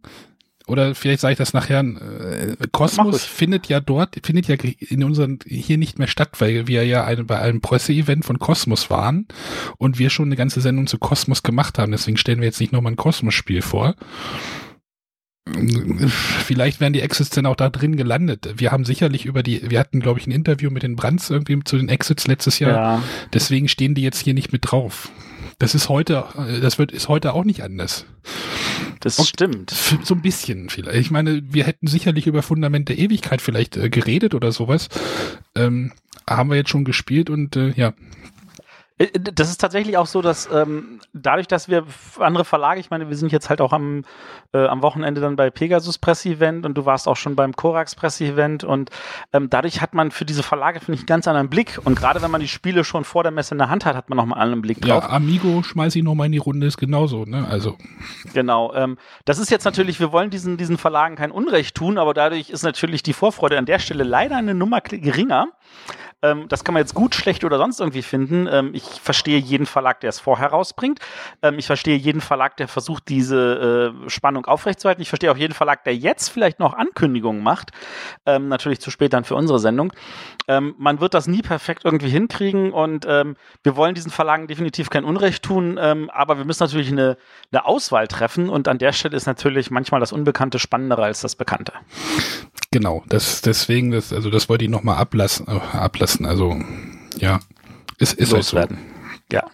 oder 0.67 0.95
vielleicht 0.95 1.21
sage 1.21 1.33
ich 1.33 1.39
das 1.39 1.53
nachher, 1.53 1.81
äh, 1.81 2.57
Kosmos 2.71 3.25
findet 3.25 3.69
ja 3.69 3.81
dort, 3.81 4.17
findet 4.25 4.47
ja 4.49 4.57
in 4.79 5.03
unseren 5.03 5.39
hier 5.45 5.79
nicht 5.79 5.99
mehr 5.99 6.09
statt, 6.09 6.31
weil 6.39 6.67
wir 6.67 6.85
ja 6.85 7.05
eine, 7.05 7.25
bei 7.25 7.41
einem 7.41 7.61
Presseevent 7.61 8.25
von 8.25 8.39
Kosmos 8.39 8.91
waren 8.91 9.27
und 9.79 9.99
wir 9.99 10.11
schon 10.11 10.27
eine 10.27 10.37
ganze 10.37 10.61
Sendung 10.61 10.87
zu 10.87 10.99
Kosmos 10.99 11.43
gemacht 11.43 11.79
haben. 11.79 11.93
Deswegen 11.93 12.17
stellen 12.17 12.41
wir 12.41 12.47
jetzt 12.47 12.61
nicht 12.61 12.73
nochmal 12.73 12.93
ein 12.93 12.97
Kosmos-Spiel 12.97 13.63
vor. 13.63 13.97
Vielleicht 16.45 16.81
wären 16.81 16.93
die 16.93 17.01
Exits 17.01 17.31
dann 17.31 17.47
auch 17.47 17.57
da 17.57 17.71
drin 17.71 17.97
gelandet. 17.97 18.55
Wir 18.57 18.71
haben 18.71 18.85
sicherlich 18.85 19.25
über 19.25 19.43
die, 19.43 19.71
wir 19.71 19.81
hatten, 19.81 20.01
glaube 20.01 20.21
ich, 20.21 20.27
ein 20.27 20.33
Interview 20.33 20.71
mit 20.71 20.83
den 20.83 20.97
Brands 20.97 21.31
irgendwie 21.31 21.59
zu 21.65 21.77
den 21.77 21.89
Exits 21.89 22.27
letztes 22.27 22.59
Jahr. 22.59 22.73
Ja. 22.73 23.03
Deswegen 23.33 23.67
stehen 23.69 23.95
die 23.95 24.03
jetzt 24.03 24.23
hier 24.23 24.35
nicht 24.35 24.53
mit 24.53 24.71
drauf. 24.71 25.11
Das 25.61 25.75
ist 25.75 25.91
heute, 25.91 26.25
das 26.63 26.79
wird, 26.79 26.91
ist 26.91 27.09
heute 27.09 27.35
auch 27.35 27.45
nicht 27.45 27.63
anders. 27.63 28.07
Das 29.01 29.19
Und 29.19 29.27
stimmt. 29.29 29.71
So 30.03 30.15
ein 30.15 30.23
bisschen 30.23 30.71
vielleicht. 30.71 30.99
Ich 30.99 31.11
meine, 31.11 31.43
wir 31.53 31.65
hätten 31.65 31.87
sicherlich 31.87 32.27
über 32.27 32.43
Fundament 32.43 32.89
der 32.89 32.99
Ewigkeit 32.99 33.43
vielleicht 33.43 33.77
äh, 33.77 33.91
geredet 33.91 34.35
oder 34.35 34.53
sowas. 34.53 34.89
Ähm, 35.55 35.93
haben 36.29 36.49
wir 36.49 36.57
jetzt 36.57 36.71
schon 36.71 36.85
gespielt 36.85 37.29
und 37.29 37.57
äh, 37.57 37.73
ja, 37.77 37.89
äh, 37.89 37.93
das 39.35 39.49
ist 39.49 39.59
tatsächlich 39.59 39.97
auch 39.97 40.07
so, 40.07 40.21
dass 40.21 40.49
ähm, 40.53 41.01
dadurch, 41.15 41.49
dass 41.49 41.69
wir 41.69 41.85
andere 42.19 42.45
Verlage, 42.45 42.81
ich 42.81 42.91
meine, 42.91 43.09
wir 43.09 43.17
sind 43.17 43.33
jetzt 43.33 43.49
halt 43.49 43.63
auch 43.63 43.73
am, 43.73 44.03
äh, 44.53 44.67
am 44.67 44.83
Wochenende 44.83 45.23
dann 45.23 45.37
bei 45.37 45.49
Pegasus 45.49 45.97
Presse-Event 45.97 46.67
und 46.67 46.75
du 46.75 46.85
warst 46.85 47.09
auch 47.09 47.17
schon 47.17 47.35
beim 47.35 47.57
Korax 47.57 47.95
Presse-Event 47.95 48.63
und 48.63 48.91
ähm, 49.33 49.49
dadurch 49.49 49.81
hat 49.81 49.95
man 49.95 50.11
für 50.11 50.27
diese 50.27 50.43
Verlage, 50.43 50.81
finde 50.81 50.97
ich, 50.97 51.01
einen 51.01 51.07
ganz 51.07 51.27
anderen 51.27 51.49
Blick 51.49 51.81
und 51.83 51.99
gerade 51.99 52.21
wenn 52.21 52.31
man 52.31 52.43
die 52.43 52.49
Spiele 52.49 52.85
schon 52.85 53.05
vor 53.05 53.23
der 53.23 53.33
Messe 53.33 53.55
in 53.55 53.59
der 53.59 53.71
Hand 53.71 53.87
hat, 53.87 53.97
hat 53.97 54.11
man 54.11 54.17
nochmal 54.17 54.37
einen 54.37 54.43
anderen 54.43 54.63
Blick 54.63 54.83
drauf. 54.83 55.05
Ja, 55.05 55.11
Amigo 55.11 55.63
schmeiße 55.63 55.99
ich 55.99 56.05
nochmal 56.05 56.27
in 56.27 56.33
die 56.33 56.39
Runde, 56.39 56.67
ist 56.67 56.77
genauso, 56.77 57.25
ne, 57.25 57.47
also. 57.49 57.79
Genau, 58.35 58.75
ähm, 58.75 58.99
das 59.25 59.39
ist 59.39 59.51
jetzt 59.51 59.65
natürlich, 59.65 59.99
wir 59.99 60.13
wollen 60.13 60.29
diesen, 60.29 60.59
diesen 60.59 60.77
Verlagen 60.77 61.17
kein 61.17 61.31
Unrecht 61.31 61.75
tun, 61.75 61.97
aber 61.97 62.13
dadurch 62.13 62.51
ist 62.51 62.65
natürlich 62.65 63.03
die 63.03 63.15
Vorfreude 63.15 63.57
an 63.57 63.65
der 63.65 63.79
Stelle 63.79 64.05
leider 64.05 64.37
eine 64.37 64.55
Nummer 64.55 64.83
geringer. 64.83 65.49
Ähm, 66.23 66.49
das 66.49 66.65
kann 66.65 66.75
man 66.75 66.83
jetzt 66.83 66.95
gut, 66.95 67.15
schlecht 67.15 67.45
oder 67.45 67.59
sonst 67.59 67.81
irgendwie 67.81 68.03
finden. 68.03 68.49
Ähm, 68.51 68.71
ich 68.75 68.85
verstehe 68.85 69.39
jeden 69.39 69.67
Verlag, 69.67 70.01
der 70.01 70.11
es 70.11 70.21
vorher 70.21 70.49
rausbringt. 70.49 71.01
Ähm, 71.43 71.59
ich 71.59 71.67
verstehe 71.67 71.97
jeden 71.97 72.21
Verlag, 72.21 72.57
der 72.57 72.69
versucht, 72.69 73.09
diese 73.09 73.95
äh, 74.07 74.11
Spannung 74.11 74.47
aufrechtzuerhalten. 74.47 75.03
Ich 75.03 75.09
verstehe 75.09 75.33
auch 75.33 75.37
jeden 75.37 75.55
Verlag, 75.55 75.85
der 75.85 75.97
jetzt 75.97 76.29
vielleicht 76.29 76.59
noch 76.61 76.75
Ankündigungen 76.75 77.43
macht. 77.43 77.71
Ähm, 78.27 78.49
natürlich 78.49 78.81
zu 78.81 78.91
spät 78.91 79.13
dann 79.13 79.25
für 79.25 79.35
unsere 79.35 79.59
Sendung. 79.59 79.93
Ähm, 80.49 80.75
man 80.79 81.01
wird 81.01 81.15
das 81.15 81.27
nie 81.27 81.43
perfekt 81.43 81.85
irgendwie 81.85 82.11
hinkriegen 82.11 82.73
und 82.73 83.07
ähm, 83.09 83.37
wir 83.63 83.77
wollen 83.77 83.95
diesen 83.95 84.11
Verlagen 84.11 84.47
definitiv 84.47 84.91
kein 84.91 85.05
Unrecht 85.05 85.43
tun, 85.43 85.79
aber 85.79 86.39
wir 86.39 86.45
müssen 86.45 86.63
natürlich 86.63 86.91
eine, 86.91 87.17
eine 87.53 87.65
Auswahl 87.65 88.09
treffen 88.09 88.49
und 88.49 88.69
an 88.69 88.79
der 88.79 88.93
Stelle 88.93 89.17
ist 89.17 89.27
natürlich 89.27 89.71
manchmal 89.71 90.01
das 90.01 90.13
Unbekannte 90.13 90.59
spannender 90.59 90.99
als 90.99 91.21
das 91.21 91.37
Bekannte. 91.37 91.73
Genau, 92.73 93.03
das 93.09 93.43
deswegen, 93.43 93.91
das, 93.91 94.13
also 94.13 94.31
das 94.31 94.49
wollte 94.49 94.65
ich 94.65 94.71
nochmal 94.71 94.97
ablassen, 94.97 95.49
äh, 95.49 95.77
ablassen. 95.77 96.25
Also 96.25 96.57
ja, 97.19 97.41
es 97.99 98.13
ist 98.13 98.33
halt 98.33 98.45
so. 98.45 98.63
Ja. 99.33 99.51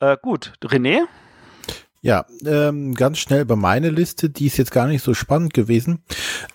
Äh, 0.00 0.16
gut, 0.22 0.54
René? 0.64 1.00
Ja, 2.00 2.24
ähm, 2.46 2.94
ganz 2.94 3.18
schnell 3.18 3.44
bei 3.44 3.56
meiner 3.56 3.90
Liste, 3.90 4.30
die 4.30 4.46
ist 4.46 4.56
jetzt 4.56 4.70
gar 4.70 4.86
nicht 4.86 5.02
so 5.02 5.14
spannend 5.14 5.52
gewesen. 5.52 6.02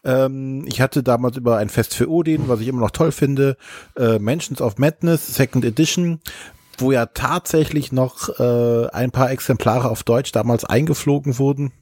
Ähm, 0.04 0.66
ich 0.68 0.82
hatte 0.82 1.04
damals 1.04 1.38
über 1.38 1.58
ein 1.58 1.70
Fest 1.70 1.93
für 1.93 2.10
Odin, 2.10 2.47
was 2.47 2.62
ich 2.62 2.68
immer 2.68 2.80
noch 2.80 2.91
toll 2.91 3.12
finde, 3.12 3.58
äh, 3.97 4.20
Mansions 4.20 4.62
of 4.62 4.78
Madness, 4.78 5.36
Second 5.36 5.66
Edition, 5.66 6.22
wo 6.78 6.91
ja 6.91 7.06
tatsächlich 7.08 7.91
noch 7.91 8.39
äh, 8.39 8.88
ein 8.88 9.12
paar 9.12 9.32
Exemplare 9.32 9.89
auf 9.89 10.04
Deutsch 10.04 10.32
damals 10.32 10.64
eingeflogen 10.64 11.38
wurden. 11.38 11.74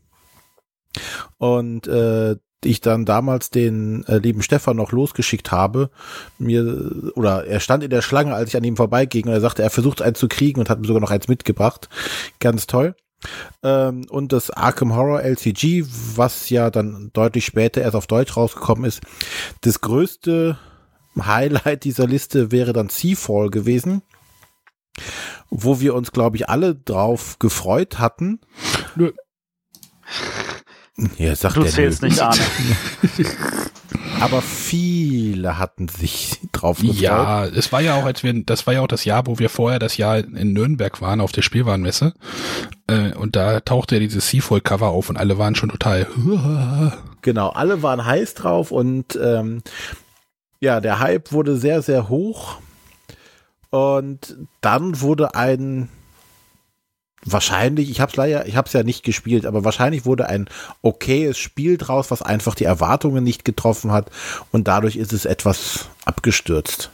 Und 1.38 1.88
äh, 1.88 2.36
ich 2.66 2.82
dann 2.82 3.06
damals 3.06 3.50
den 3.50 4.06
äh, 4.06 4.18
lieben 4.18 4.42
Stefan 4.42 4.78
noch 4.78 4.92
losgeschickt 4.92 5.52
habe, 5.52 5.90
mir, 6.38 7.12
oder 7.16 7.46
er 7.46 7.60
stand 7.60 7.84
in 7.84 7.90
der 7.90 8.02
Schlange, 8.02 8.36
als 8.36 8.50
ich 8.50 8.58
an 8.58 8.64
ihm 8.64 8.78
vorbeiging 8.78 9.26
und 9.26 9.34
er 9.34 9.42
sagte, 9.42 9.64
er 9.64 9.70
versucht 9.70 10.02
eins 10.02 10.20
zu 10.20 10.28
kriegen 10.28 10.60
und 10.60 10.70
hat 10.70 10.80
mir 10.80 10.88
sogar 10.88 11.02
noch 11.02 11.12
eins 11.12 11.28
mitgebracht. 11.28 11.90
Ganz 12.40 12.68
toll. 12.68 12.96
Ähm, 13.64 14.06
und 14.10 14.34
das 14.34 14.50
Arkham 14.50 14.96
Horror 14.96 15.22
LCG, 15.22 15.86
was 16.16 16.50
ja 16.50 16.70
dann 16.70 17.12
deutlich 17.14 17.46
später 17.46 17.82
erst 17.82 17.96
auf 17.96 18.08
Deutsch 18.08 18.36
rausgekommen 18.36 18.86
ist. 18.86 19.02
Das 19.62 19.82
größte 19.82 20.58
Highlight 21.20 21.84
dieser 21.84 22.08
Liste 22.08 22.52
wäre 22.52 22.74
dann 22.74 22.90
Seafall 22.90 23.50
gewesen, 23.50 24.02
wo 25.50 25.80
wir 25.80 25.96
uns, 25.96 26.12
glaube 26.12 26.38
ich, 26.38 26.50
alle 26.50 26.76
drauf 26.76 27.38
gefreut 27.40 28.00
hatten. 28.00 28.40
Nö. 28.96 29.12
Ja, 31.18 31.36
sagt 31.36 31.56
du 31.56 31.64
zählst 31.64 32.02
nicht, 32.02 32.20
Arne. 32.20 32.40
Aber 34.20 34.42
viele 34.42 35.58
hatten 35.58 35.88
sich 35.88 36.40
drauf 36.52 36.80
gefreut. 36.80 36.98
Ja, 36.98 37.46
es 37.46 37.72
war 37.72 37.82
ja 37.82 37.96
auch, 37.96 38.06
als 38.06 38.24
wir, 38.24 38.44
das 38.46 38.68
war 38.68 38.76
ja 38.76 38.82
auch 38.82 38.88
das 38.88 39.04
Jahr, 39.04 39.26
wo 39.26 39.40
wir 39.40 39.50
vorher 39.50 39.80
das 39.80 39.98
Jahr 39.98 40.20
in 40.20 40.54
Nürnberg 40.54 41.02
waren 41.02 41.22
auf 41.22 41.32
der 41.32 41.42
Spielwarenmesse. 41.42 42.14
Äh, 42.88 43.14
und 43.16 43.36
da 43.36 43.62
tauchte 43.62 43.96
ja 43.96 44.00
dieses 44.00 44.30
Seafoil-Cover 44.30 44.90
auf 44.90 45.10
und 45.10 45.18
alle 45.18 45.38
waren 45.38 45.56
schon 45.56 45.70
total. 45.70 46.08
Genau, 47.24 47.50
alle 47.50 47.84
waren 47.84 48.04
heiß 48.04 48.34
drauf 48.34 48.72
und 48.72 49.16
ähm, 49.22 49.62
ja, 50.60 50.82
der 50.82 50.98
Hype 50.98 51.32
wurde 51.32 51.56
sehr, 51.56 51.84
sehr 51.84 52.10
hoch. 52.10 52.56
Und 53.70 54.38
dann 54.62 55.02
wurde 55.02 55.36
ein 55.36 55.90
wahrscheinlich, 57.26 57.90
ich 57.90 58.02
habe 58.02 58.10
es 58.10 58.16
leider, 58.16 58.48
ich 58.48 58.56
habe 58.56 58.68
es 58.68 58.74
ja 58.74 58.84
nicht 58.84 59.04
gespielt, 59.04 59.46
aber 59.46 59.64
wahrscheinlich 59.64 60.06
wurde 60.06 60.28
ein 60.28 60.50
okayes 60.82 61.38
Spiel 61.38 61.78
draus, 61.78 62.12
was 62.12 62.22
einfach 62.22 62.56
die 62.56 62.66
Erwartungen 62.66 63.24
nicht 63.24 63.46
getroffen 63.46 63.92
hat 63.92 64.10
und 64.52 64.68
dadurch 64.68 64.96
ist 64.96 65.14
es 65.14 65.26
etwas 65.26 65.90
abgestürzt. 66.06 66.92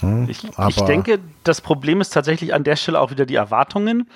Hm, 0.00 0.28
ich, 0.28 0.44
ich, 0.44 0.82
denke, 0.82 1.18
das 1.44 1.60
Problem 1.60 2.00
ist 2.00 2.10
tatsächlich 2.10 2.54
an 2.54 2.64
der 2.64 2.76
Stelle 2.76 3.00
auch 3.00 3.10
wieder 3.10 3.26
die 3.26 3.34
Erwartungen, 3.34 4.08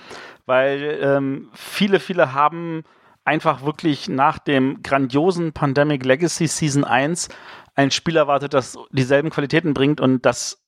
weil 0.47 0.99
ähm, 1.03 1.49
viele, 1.55 2.01
viele 2.01 2.33
haben 2.35 2.85
einfach 3.25 3.65
wirklich 3.65 4.09
nach 4.09 4.39
dem 4.39 4.83
grandiosen 4.83 5.53
Pandemic 5.53 6.05
Legacy 6.05 6.47
Season 6.47 6.85
1 6.85 7.29
ein 7.75 7.91
Spiel 7.91 8.17
erwartet, 8.17 8.55
das 8.55 8.77
dieselben 8.91 9.31
Qualitäten 9.31 9.75
bringt 9.75 10.01
und 10.01 10.27
das 10.27 10.62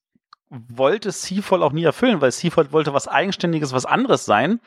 wollte 0.69 1.11
Seafall 1.13 1.63
auch 1.63 1.73
nie 1.73 1.85
erfüllen, 1.85 2.21
weil 2.21 2.33
Seafall 2.33 2.73
wollte 2.73 2.95
was 2.95 3.09
Eigenständiges, 3.09 3.73
was 3.73 3.87
anderes 3.87 4.25
sein. 4.25 4.61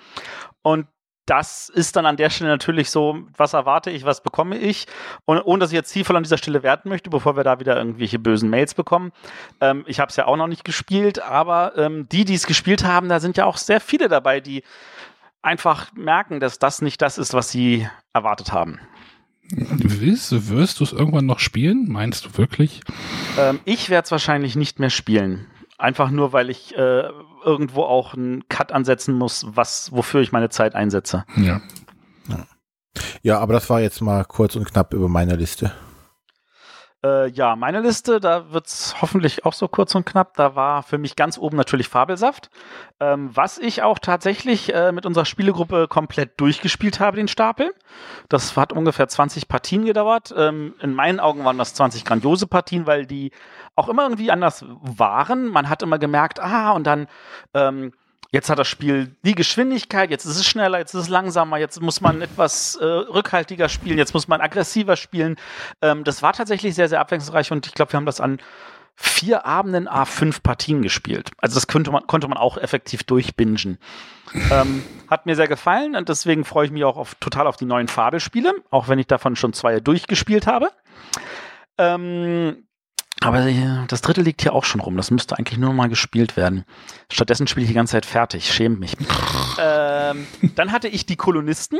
Und 0.61 0.87
das 1.27 1.67
ist 1.67 1.97
dann 1.97 2.05
an 2.05 2.15
der 2.15 2.29
Stelle 2.29 2.49
natürlich 2.49 2.89
so, 2.89 3.19
was 3.35 3.53
erwarte 3.53 3.91
ich, 3.91 4.05
was 4.05 4.23
bekomme 4.23 4.57
ich? 4.57 4.87
Und 5.25 5.41
ohne 5.41 5.59
dass 5.59 5.71
ich 5.71 5.75
jetzt 5.75 5.89
zielvoll 5.89 6.15
an 6.15 6.23
dieser 6.23 6.37
Stelle 6.37 6.63
werten 6.63 6.87
möchte, 6.87 7.09
bevor 7.09 7.35
wir 7.35 7.43
da 7.43 7.59
wieder 7.59 7.75
irgendwelche 7.75 8.17
bösen 8.17 8.49
Mails 8.49 8.73
bekommen. 8.73 9.11
Ähm, 9.59 9.83
ich 9.87 9.99
habe 9.99 10.09
es 10.09 10.15
ja 10.15 10.25
auch 10.25 10.37
noch 10.37 10.47
nicht 10.47 10.63
gespielt, 10.63 11.21
aber 11.21 11.77
ähm, 11.77 12.07
die, 12.09 12.23
die 12.23 12.33
es 12.33 12.47
gespielt 12.47 12.85
haben, 12.85 13.09
da 13.09 13.19
sind 13.19 13.35
ja 13.35 13.45
auch 13.45 13.57
sehr 13.57 13.81
viele 13.81 14.07
dabei, 14.07 14.39
die 14.39 14.63
einfach 15.41 15.91
merken, 15.93 16.39
dass 16.39 16.59
das 16.59 16.81
nicht 16.81 17.01
das 17.01 17.17
ist, 17.17 17.33
was 17.33 17.51
sie 17.51 17.87
erwartet 18.13 18.53
haben. 18.53 18.79
Willst, 19.49 20.49
wirst 20.49 20.79
du 20.79 20.83
es 20.85 20.93
irgendwann 20.93 21.25
noch 21.25 21.39
spielen? 21.39 21.85
Meinst 21.89 22.25
du 22.25 22.37
wirklich? 22.37 22.81
Ähm, 23.37 23.59
ich 23.65 23.89
werde 23.89 24.05
es 24.05 24.11
wahrscheinlich 24.11 24.55
nicht 24.55 24.79
mehr 24.79 24.89
spielen. 24.89 25.45
Einfach 25.77 26.09
nur, 26.09 26.33
weil 26.33 26.49
ich 26.49 26.75
äh, 26.75 27.03
irgendwo 27.43 27.83
auch 27.83 28.15
einen 28.15 28.47
Cut 28.49 28.71
ansetzen 28.71 29.13
muss, 29.13 29.45
was, 29.47 29.91
wofür 29.91 30.21
ich 30.21 30.31
meine 30.31 30.49
Zeit 30.49 30.75
einsetze. 30.75 31.25
Ja. 31.35 31.61
Ja, 33.21 33.39
aber 33.39 33.53
das 33.53 33.69
war 33.69 33.79
jetzt 33.79 34.01
mal 34.01 34.25
kurz 34.25 34.55
und 34.55 34.65
knapp 34.65 34.93
über 34.93 35.07
meine 35.07 35.35
Liste. 35.35 35.71
Äh, 37.03 37.29
ja, 37.29 37.55
meine 37.55 37.81
Liste, 37.81 38.19
da 38.19 38.51
wird 38.51 38.65
es 38.65 38.95
hoffentlich 39.01 39.45
auch 39.45 39.53
so 39.53 39.67
kurz 39.67 39.93
und 39.93 40.05
knapp. 40.05 40.35
Da 40.35 40.55
war 40.55 40.81
für 40.81 40.97
mich 40.97 41.15
ganz 41.15 41.37
oben 41.37 41.55
natürlich 41.55 41.87
Fabelsaft, 41.89 42.49
ähm, 42.99 43.29
was 43.33 43.59
ich 43.59 43.83
auch 43.83 43.99
tatsächlich 43.99 44.73
äh, 44.73 44.91
mit 44.91 45.05
unserer 45.05 45.25
Spielegruppe 45.25 45.87
komplett 45.87 46.39
durchgespielt 46.41 46.99
habe, 46.99 47.17
den 47.17 47.27
Stapel. 47.27 47.73
Das 48.29 48.57
hat 48.57 48.73
ungefähr 48.73 49.07
20 49.07 49.47
Partien 49.47 49.85
gedauert. 49.85 50.33
Ähm, 50.35 50.73
in 50.81 50.93
meinen 50.93 51.19
Augen 51.19 51.45
waren 51.45 51.57
das 51.59 51.75
20 51.75 52.03
grandiose 52.03 52.47
Partien, 52.47 52.87
weil 52.87 53.05
die 53.05 53.31
auch 53.75 53.89
immer 53.89 54.03
irgendwie 54.03 54.31
anders 54.31 54.65
waren. 54.67 55.47
Man 55.47 55.69
hat 55.69 55.83
immer 55.83 55.99
gemerkt, 55.99 56.39
ah, 56.39 56.71
und 56.71 56.85
dann 56.85 57.07
ähm, 57.53 57.93
Jetzt 58.31 58.49
hat 58.49 58.59
das 58.59 58.67
Spiel 58.67 59.15
die 59.23 59.35
Geschwindigkeit, 59.35 60.09
jetzt 60.11 60.25
ist 60.25 60.37
es 60.37 60.45
schneller, 60.45 60.79
jetzt 60.79 60.93
ist 60.93 61.01
es 61.01 61.09
langsamer, 61.09 61.57
jetzt 61.57 61.81
muss 61.81 62.01
man 62.01 62.21
etwas 62.21 62.75
äh, 62.75 62.85
rückhaltiger 62.85 63.69
spielen, 63.69 63.97
jetzt 63.97 64.13
muss 64.13 64.27
man 64.27 64.41
aggressiver 64.41 64.97
spielen. 64.97 65.37
Ähm, 65.81 66.03
das 66.03 66.21
war 66.21 66.33
tatsächlich 66.33 66.75
sehr, 66.75 66.89
sehr 66.89 66.99
abwechslungsreich 66.99 67.51
und 67.51 67.67
ich 67.67 67.73
glaube, 67.73 67.93
wir 67.93 67.97
haben 67.97 68.05
das 68.05 68.19
an 68.19 68.39
vier 68.99 69.45
Abenden 69.45 69.87
A5 69.87 70.41
Partien 70.41 70.81
gespielt. 70.81 71.31
Also 71.37 71.53
das 71.55 71.67
könnte 71.67 71.91
man, 71.91 72.07
konnte 72.07 72.27
man 72.27 72.37
auch 72.37 72.57
effektiv 72.57 73.03
durchbingen. 73.03 73.77
ähm, 74.51 74.83
hat 75.07 75.25
mir 75.25 75.35
sehr 75.35 75.47
gefallen 75.47 75.95
und 75.95 76.09
deswegen 76.09 76.43
freue 76.43 76.65
ich 76.65 76.71
mich 76.71 76.83
auch 76.83 76.97
auf, 76.97 77.15
total 77.15 77.47
auf 77.47 77.57
die 77.57 77.65
neuen 77.65 77.87
Fabelspiele, 77.87 78.53
auch 78.71 78.87
wenn 78.87 78.99
ich 78.99 79.07
davon 79.07 79.35
schon 79.35 79.53
zwei 79.53 79.79
durchgespielt 79.79 80.47
habe. 80.47 80.71
Ähm, 81.77 82.66
aber 83.27 83.45
das 83.87 84.01
dritte 84.01 84.21
liegt 84.21 84.41
hier 84.41 84.53
auch 84.53 84.63
schon 84.63 84.79
rum. 84.79 84.95
Das 84.95 85.11
müsste 85.11 85.37
eigentlich 85.37 85.57
nur 85.57 85.73
mal 85.73 85.89
gespielt 85.89 86.37
werden. 86.37 86.63
Stattdessen 87.11 87.47
spiele 87.47 87.65
ich 87.65 87.69
die 87.69 87.75
ganze 87.75 87.91
Zeit 87.91 88.05
fertig. 88.05 88.53
Schämt 88.53 88.79
mich. 88.79 88.95
ähm, 89.59 90.25
dann 90.55 90.71
hatte 90.71 90.87
ich 90.87 91.05
die 91.05 91.17
Kolonisten. 91.17 91.79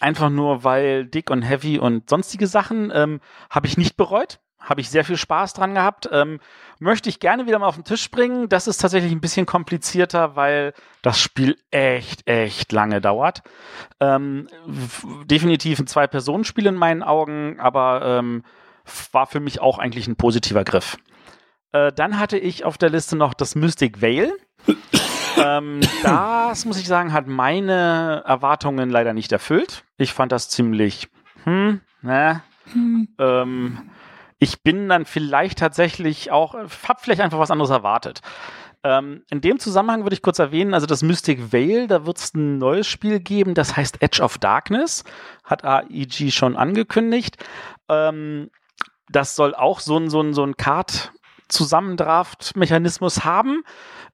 Einfach 0.00 0.28
nur, 0.28 0.64
weil 0.64 1.06
Dick 1.06 1.30
und 1.30 1.42
Heavy 1.42 1.78
und 1.78 2.08
sonstige 2.10 2.46
Sachen 2.46 2.92
ähm, 2.94 3.20
habe 3.50 3.66
ich 3.66 3.78
nicht 3.78 3.96
bereut. 3.96 4.40
Habe 4.60 4.80
ich 4.82 4.90
sehr 4.90 5.04
viel 5.04 5.16
Spaß 5.16 5.54
dran 5.54 5.74
gehabt. 5.74 6.08
Ähm, 6.12 6.38
möchte 6.78 7.08
ich 7.08 7.18
gerne 7.18 7.46
wieder 7.46 7.58
mal 7.58 7.68
auf 7.68 7.76
den 7.76 7.84
Tisch 7.84 8.10
bringen. 8.10 8.48
Das 8.48 8.66
ist 8.68 8.78
tatsächlich 8.78 9.12
ein 9.12 9.20
bisschen 9.22 9.46
komplizierter, 9.46 10.36
weil 10.36 10.74
das 11.00 11.18
Spiel 11.18 11.56
echt, 11.70 12.28
echt 12.28 12.72
lange 12.72 13.00
dauert. 13.00 13.42
Ähm, 14.00 14.48
definitiv 15.24 15.78
ein 15.78 15.86
Zwei-Personen-Spiel 15.86 16.66
in 16.66 16.74
meinen 16.74 17.02
Augen, 17.02 17.58
aber 17.58 18.02
ähm, 18.04 18.44
war 19.12 19.26
für 19.26 19.40
mich 19.40 19.60
auch 19.60 19.78
eigentlich 19.78 20.06
ein 20.06 20.16
positiver 20.16 20.64
Griff. 20.64 20.98
Äh, 21.72 21.92
dann 21.92 22.18
hatte 22.18 22.38
ich 22.38 22.64
auf 22.64 22.78
der 22.78 22.90
Liste 22.90 23.16
noch 23.16 23.34
das 23.34 23.54
Mystic 23.54 24.00
Veil. 24.00 24.32
ähm, 25.36 25.80
das, 26.02 26.64
muss 26.64 26.78
ich 26.78 26.86
sagen, 26.86 27.12
hat 27.12 27.26
meine 27.26 28.22
Erwartungen 28.26 28.90
leider 28.90 29.12
nicht 29.12 29.32
erfüllt. 29.32 29.84
Ich 29.96 30.12
fand 30.12 30.32
das 30.32 30.48
ziemlich, 30.48 31.08
hm, 31.44 31.80
ne, 32.02 32.42
hm. 32.72 33.08
Ähm, 33.18 33.90
ich 34.38 34.62
bin 34.62 34.88
dann 34.88 35.04
vielleicht 35.04 35.58
tatsächlich 35.58 36.30
auch, 36.30 36.54
hab 36.54 37.00
vielleicht 37.00 37.20
einfach 37.20 37.38
was 37.38 37.50
anderes 37.50 37.70
erwartet. 37.70 38.20
Ähm, 38.84 39.24
in 39.30 39.40
dem 39.40 39.58
Zusammenhang 39.58 40.04
würde 40.04 40.14
ich 40.14 40.22
kurz 40.22 40.38
erwähnen, 40.38 40.74
also 40.74 40.86
das 40.86 41.02
Mystic 41.02 41.52
Veil, 41.52 41.88
da 41.88 42.06
wird 42.06 42.18
es 42.18 42.34
ein 42.34 42.58
neues 42.58 42.86
Spiel 42.86 43.18
geben, 43.18 43.54
das 43.54 43.76
heißt 43.76 44.00
Edge 44.00 44.22
of 44.22 44.38
Darkness, 44.38 45.02
hat 45.42 45.64
AEG 45.64 46.30
schon 46.30 46.56
angekündigt. 46.56 47.36
Ähm, 47.88 48.50
das 49.10 49.36
soll 49.36 49.54
auch 49.54 49.80
so 49.80 49.98
ein, 49.98 50.10
so 50.10 50.20
ein, 50.20 50.34
so 50.34 50.44
ein 50.44 50.56
Card-Zusammendraft-Mechanismus 50.56 53.24
haben. 53.24 53.64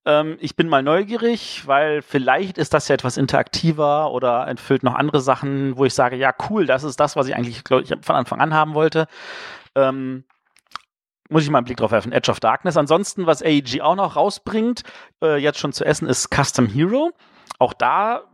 Ähm, 0.05 0.37
ich 0.41 0.57
bin 0.57 0.69
mal 0.69 0.83
neugierig, 0.83 1.67
weil 1.67 2.03
vielleicht 2.03 2.59
ist 2.59 2.75
das 2.75 2.89
ja 2.89 2.95
etwas 2.95 3.17
interaktiver 3.17 4.13
oder 4.13 4.47
erfüllt 4.47 4.83
noch 4.83 4.95
andere 4.95 5.21
Sachen, 5.21 5.77
wo 5.77 5.85
ich 5.85 5.95
sage, 5.95 6.17
ja, 6.17 6.35
cool, 6.51 6.67
das 6.67 6.85
ist 6.85 7.01
das, 7.01 7.17
was 7.17 7.29
ich 7.29 7.35
eigentlich, 7.35 7.65
glaube 7.65 7.83
ich, 7.83 7.95
von 8.03 8.17
Anfang 8.17 8.41
an 8.41 8.55
haben 8.55 8.75
wollte. 8.75 9.07
Ähm, 9.75 10.25
muss 11.31 11.43
ich 11.43 11.51
mal 11.51 11.59
einen 11.59 11.65
Blick 11.65 11.79
drauf 11.79 11.91
werfen. 11.91 12.13
Edge 12.13 12.31
of 12.31 12.39
Darkness. 12.39 12.77
Ansonsten, 12.77 13.27
was 13.27 13.43
AEG 13.43 13.81
auch 13.81 13.97
noch 13.97 14.17
rausbringt, 14.17 14.83
äh, 15.23 15.37
jetzt 15.37 15.59
schon 15.59 15.73
zu 15.73 15.85
essen, 15.85 16.07
ist 16.07 16.29
Custom 16.31 16.67
Hero. 16.67 17.13
Auch 17.59 17.73
da 17.73 18.25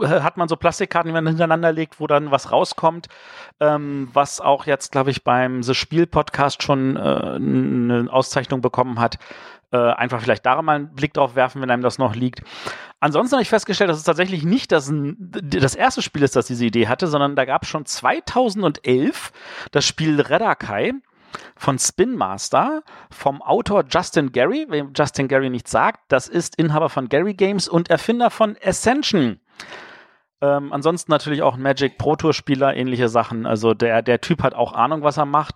hat 0.00 0.36
man 0.36 0.48
so 0.48 0.56
Plastikkarten, 0.56 1.08
die 1.08 1.12
man 1.12 1.26
hintereinander 1.26 1.72
legt, 1.72 2.00
wo 2.00 2.06
dann 2.06 2.30
was 2.30 2.50
rauskommt, 2.52 3.08
ähm, 3.60 4.08
was 4.12 4.40
auch 4.40 4.66
jetzt, 4.66 4.92
glaube 4.92 5.10
ich, 5.10 5.24
beim 5.24 5.62
The 5.62 5.74
Spiel 5.74 6.06
Podcast 6.06 6.62
schon 6.62 6.96
äh, 6.96 7.00
eine 7.00 8.08
Auszeichnung 8.10 8.60
bekommen 8.60 9.00
hat. 9.00 9.18
Äh, 9.72 9.78
einfach 9.78 10.20
vielleicht 10.20 10.44
da 10.44 10.60
mal 10.60 10.76
einen 10.76 10.94
Blick 10.94 11.14
drauf 11.14 11.34
werfen, 11.34 11.62
wenn 11.62 11.70
einem 11.70 11.82
das 11.82 11.98
noch 11.98 12.14
liegt. 12.14 12.42
Ansonsten 13.00 13.36
habe 13.36 13.42
ich 13.42 13.48
festgestellt, 13.48 13.88
dass 13.88 13.96
es 13.96 14.04
tatsächlich 14.04 14.44
nicht 14.44 14.70
das, 14.70 14.92
das 14.92 15.74
erste 15.74 16.02
Spiel 16.02 16.22
ist, 16.22 16.36
das 16.36 16.46
diese 16.46 16.66
Idee 16.66 16.88
hatte, 16.88 17.06
sondern 17.06 17.36
da 17.36 17.46
gab 17.46 17.62
es 17.62 17.68
schon 17.68 17.86
2011 17.86 19.32
das 19.70 19.84
Spiel 19.86 20.20
Redakai 20.20 20.92
von 21.56 21.78
Spin 21.78 22.16
Master 22.16 22.82
vom 23.10 23.42
Autor 23.42 23.84
Justin 23.88 24.32
Gary. 24.32 24.66
Wem 24.68 24.92
Justin 24.94 25.28
Gary 25.28 25.50
nichts 25.50 25.70
sagt, 25.70 26.00
das 26.08 26.28
ist 26.28 26.56
Inhaber 26.56 26.90
von 26.90 27.08
Gary 27.08 27.34
Games 27.34 27.68
und 27.68 27.90
Erfinder 27.90 28.30
von 28.30 28.56
Ascension. 28.62 29.40
Ähm, 30.42 30.72
ansonsten 30.72 31.12
natürlich 31.12 31.42
auch 31.42 31.54
ein 31.54 31.62
Magic 31.62 31.98
Pro 31.98 32.16
Tour 32.16 32.34
Spieler, 32.34 32.74
ähnliche 32.74 33.08
Sachen. 33.08 33.46
Also 33.46 33.74
der, 33.74 34.02
der 34.02 34.20
Typ 34.20 34.42
hat 34.42 34.54
auch 34.54 34.72
Ahnung, 34.72 35.02
was 35.02 35.16
er 35.16 35.24
macht. 35.24 35.54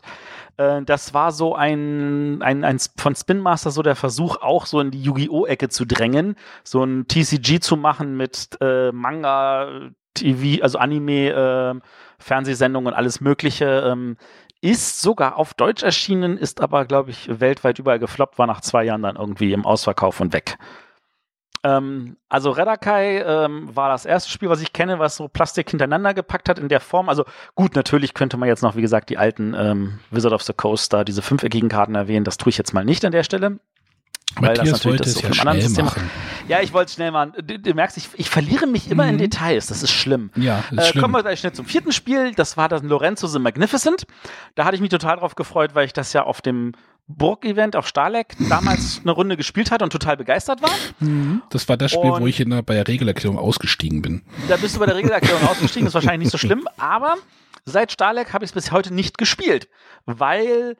Äh, 0.57 0.83
das 0.83 1.13
war 1.13 1.33
so 1.33 1.57
ein, 1.57 2.41
ein, 2.41 2.63
ein 2.65 2.79
von 2.97 3.17
Spin 3.17 3.41
Master 3.41 3.73
so 3.73 3.83
der 3.83 3.97
Versuch, 3.97 4.37
auch 4.37 4.65
so 4.67 4.81
in 4.81 4.93
die 4.93 5.03
Yu-Gi-Oh! 5.03 5.45
Ecke 5.45 5.69
zu 5.69 5.85
drängen, 5.85 6.37
so 6.63 6.85
ein 6.85 7.09
TCG 7.09 7.59
zu 7.61 7.77
machen 7.77 8.17
mit 8.17 8.57
äh, 8.61 8.93
Manga, 8.93 9.91
TV, 10.15 10.63
also 10.63 10.79
Anime, 10.79 11.31
äh, 11.31 11.75
Fernsehsendungen 12.19 12.93
und 12.93 12.95
alles 12.95 13.21
Mögliche. 13.21 13.85
Ähm, 13.87 14.17
ist 14.63 15.03
sogar 15.03 15.37
auf 15.37 15.55
Deutsch 15.55 15.83
erschienen, 15.83 16.39
ist 16.39 16.61
aber, 16.61 16.87
glaube 16.87 17.11
ich, 17.11 17.41
weltweit 17.41 17.79
überall 17.79 17.99
gefloppt, 17.99 18.39
war 18.39 18.47
nach 18.47 18.63
zwei 18.63 18.85
Jahren 18.85 19.03
dann 19.03 19.17
irgendwie 19.17 19.53
im 19.53 19.67
Ausverkauf 19.67 20.21
und 20.21 20.33
weg. 20.33 20.59
Ähm, 21.67 22.17
also 22.29 22.51
Redakai 22.51 23.23
ähm, 23.23 23.75
war 23.75 23.89
das 23.89 24.07
erste 24.07 24.31
Spiel, 24.31 24.49
was 24.49 24.61
ich 24.61 24.73
kenne, 24.73 25.01
was 25.01 25.17
so 25.17 25.27
Plastik 25.27 25.69
hintereinander 25.69 26.15
gepackt 26.15 26.49
hat 26.49 26.61
in 26.61 26.69
der 26.69 26.81
Form. 26.81 27.09
Also 27.09 27.25
gut, 27.57 27.75
natürlich 27.75 28.15
könnte 28.15 28.37
man 28.37 28.49
jetzt 28.49 28.63
noch, 28.63 28.77
wie 28.77 28.83
gesagt, 28.83 29.11
die 29.11 29.19
alten 29.19 29.53
ähm, 29.55 29.99
Wizard 30.13 30.33
of 30.33 30.43
the 30.43 30.53
Coast 30.53 30.93
da, 30.93 31.03
diese 31.03 31.23
fünfeckigen 31.23 31.69
Karten 31.69 31.97
erwähnen. 31.97 32.25
Das 32.25 32.37
tue 32.37 32.51
ich 32.51 32.59
jetzt 32.59 32.73
mal 32.73 32.85
nicht 32.85 33.05
an 33.05 33.11
der 33.11 33.25
Stelle. 33.25 33.59
Weil 34.37 34.51
Matthias 34.51 34.71
das 34.71 34.85
natürlich 34.85 35.01
das 35.01 35.13
so 35.15 35.21
ja 35.21 35.29
anderen 35.41 35.61
System 35.61 35.85
machen. 35.87 36.11
Ja, 36.49 36.61
ich 36.61 36.73
wollte 36.73 36.93
schnell 36.93 37.11
machen. 37.11 37.33
Du, 37.43 37.59
du, 37.59 37.75
merkst, 37.75 37.97
ich, 37.97 38.09
ich 38.17 38.31
verliere 38.31 38.67
mich 38.67 38.91
immer 38.91 39.05
mhm. 39.05 39.11
in 39.11 39.19
Details. 39.19 39.67
Das 39.67 39.83
ist 39.83 39.93
schlimm. 39.93 40.31
Ja, 40.37 40.63
ist 40.71 40.79
äh, 40.79 40.85
schlimm. 40.85 41.03
Kommen 41.03 41.15
wir 41.15 41.23
gleich 41.23 41.41
schnell 41.41 41.53
zum 41.53 41.67
vierten 41.67 41.93
Spiel. 41.93 42.33
Das 42.35 42.57
war 42.57 42.69
das 42.69 42.83
Lorenzo 42.83 43.27
the 43.27 43.39
Magnificent. 43.39 44.07
Da 44.55 44.65
hatte 44.65 44.77
ich 44.77 44.81
mich 44.81 44.91
total 44.91 45.17
drauf 45.17 45.35
gefreut, 45.35 45.75
weil 45.75 45.87
ich 45.87 45.93
das 45.93 46.13
ja 46.13 46.25
auf 46.25 46.41
dem 46.41 46.73
Burg-Event 47.09 47.77
auf 47.77 47.87
Starleck 47.87 48.35
damals 48.49 49.01
eine 49.03 49.13
Runde 49.13 49.37
gespielt 49.37 49.71
hat 49.71 49.83
und 49.83 49.91
total 49.91 50.17
begeistert 50.17 50.61
war. 50.61 50.71
Mhm. 50.99 51.43
Das 51.51 51.69
war 51.69 51.77
das 51.77 51.93
Spiel, 51.93 52.11
und 52.11 52.21
wo 52.21 52.27
ich 52.27 52.41
in 52.41 52.51
der, 52.51 52.63
bei 52.63 52.75
der 52.75 52.89
Regelerklärung 52.89 53.39
ausgestiegen 53.39 54.03
bin. 54.03 54.23
Da 54.49 54.57
bist 54.57 54.75
du 54.75 54.81
bei 54.81 54.87
der 54.87 54.97
Regelerklärung 54.97 55.43
ausgestiegen, 55.49 55.87
ist 55.87 55.95
wahrscheinlich 55.95 56.27
nicht 56.27 56.33
so 56.33 56.39
schlimm, 56.39 56.67
aber 56.79 57.15
seit 57.65 57.93
Starleck 57.93 58.33
habe 58.33 58.45
ich 58.45 58.51
es 58.51 58.55
bis 58.55 58.73
heute 58.73 58.93
nicht 58.93 59.19
gespielt, 59.19 59.69
weil 60.05 60.77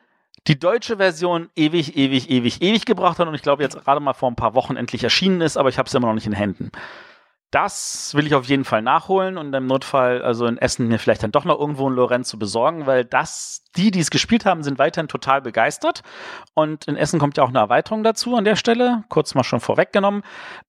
die 0.49 0.59
deutsche 0.59 0.99
Version 0.99 1.49
ewig, 1.57 1.97
ewig, 1.97 2.31
ewig, 2.31 2.63
ewig 2.63 2.85
gebraucht 2.85 3.19
hat 3.19 3.29
und 3.29 3.35
ich 3.35 3.43
glaube 3.43 3.63
jetzt 3.63 3.83
gerade 3.83 4.01
mal 4.01 4.15
vor 4.15 4.31
ein 4.31 4.37
paar 4.37 4.55
Wochen 4.55 4.77
endlich 4.77 5.03
erschienen 5.03 5.41
ist, 5.41 5.57
aber 5.57 5.69
ich 5.69 5.79
habe 5.79 5.87
es 5.89 5.95
immer 5.95 6.09
noch 6.09 6.15
nicht 6.15 6.27
in 6.27 6.33
Händen. 6.33 6.71
Das 7.53 8.13
will 8.15 8.27
ich 8.27 8.35
auf 8.35 8.47
jeden 8.47 8.65
Fall 8.65 8.83
nachholen 8.83 9.39
und 9.39 9.55
im 9.55 9.67
Notfall, 9.67 10.21
also 10.23 10.47
in 10.47 10.59
Essen, 10.59 10.89
mir 10.89 10.99
vielleicht 10.99 11.23
dann 11.23 11.31
doch 11.31 11.45
noch 11.45 11.59
irgendwo 11.59 11.89
ein 11.89 11.95
Lorenz 11.95 12.29
zu 12.29 12.39
besorgen, 12.39 12.87
weil 12.87 13.05
das, 13.05 13.63
die, 13.77 13.91
die 13.91 14.01
es 14.01 14.11
gespielt 14.11 14.45
haben, 14.45 14.63
sind 14.63 14.79
weiterhin 14.79 15.09
total 15.09 15.43
begeistert. 15.43 16.03
Und 16.55 16.87
in 16.87 16.97
Essen 16.97 17.21
kommt 17.21 17.37
ja 17.37 17.45
auch 17.45 17.49
eine 17.49 17.61
Erweiterung 17.61 18.03
dazu 18.03 18.37
an 18.37 18.45
der 18.45 18.57
Stelle, 18.57 19.05
kurz 19.09 19.35
mal 19.35 19.45
schon 19.45 19.61
vorweggenommen. 19.61 20.23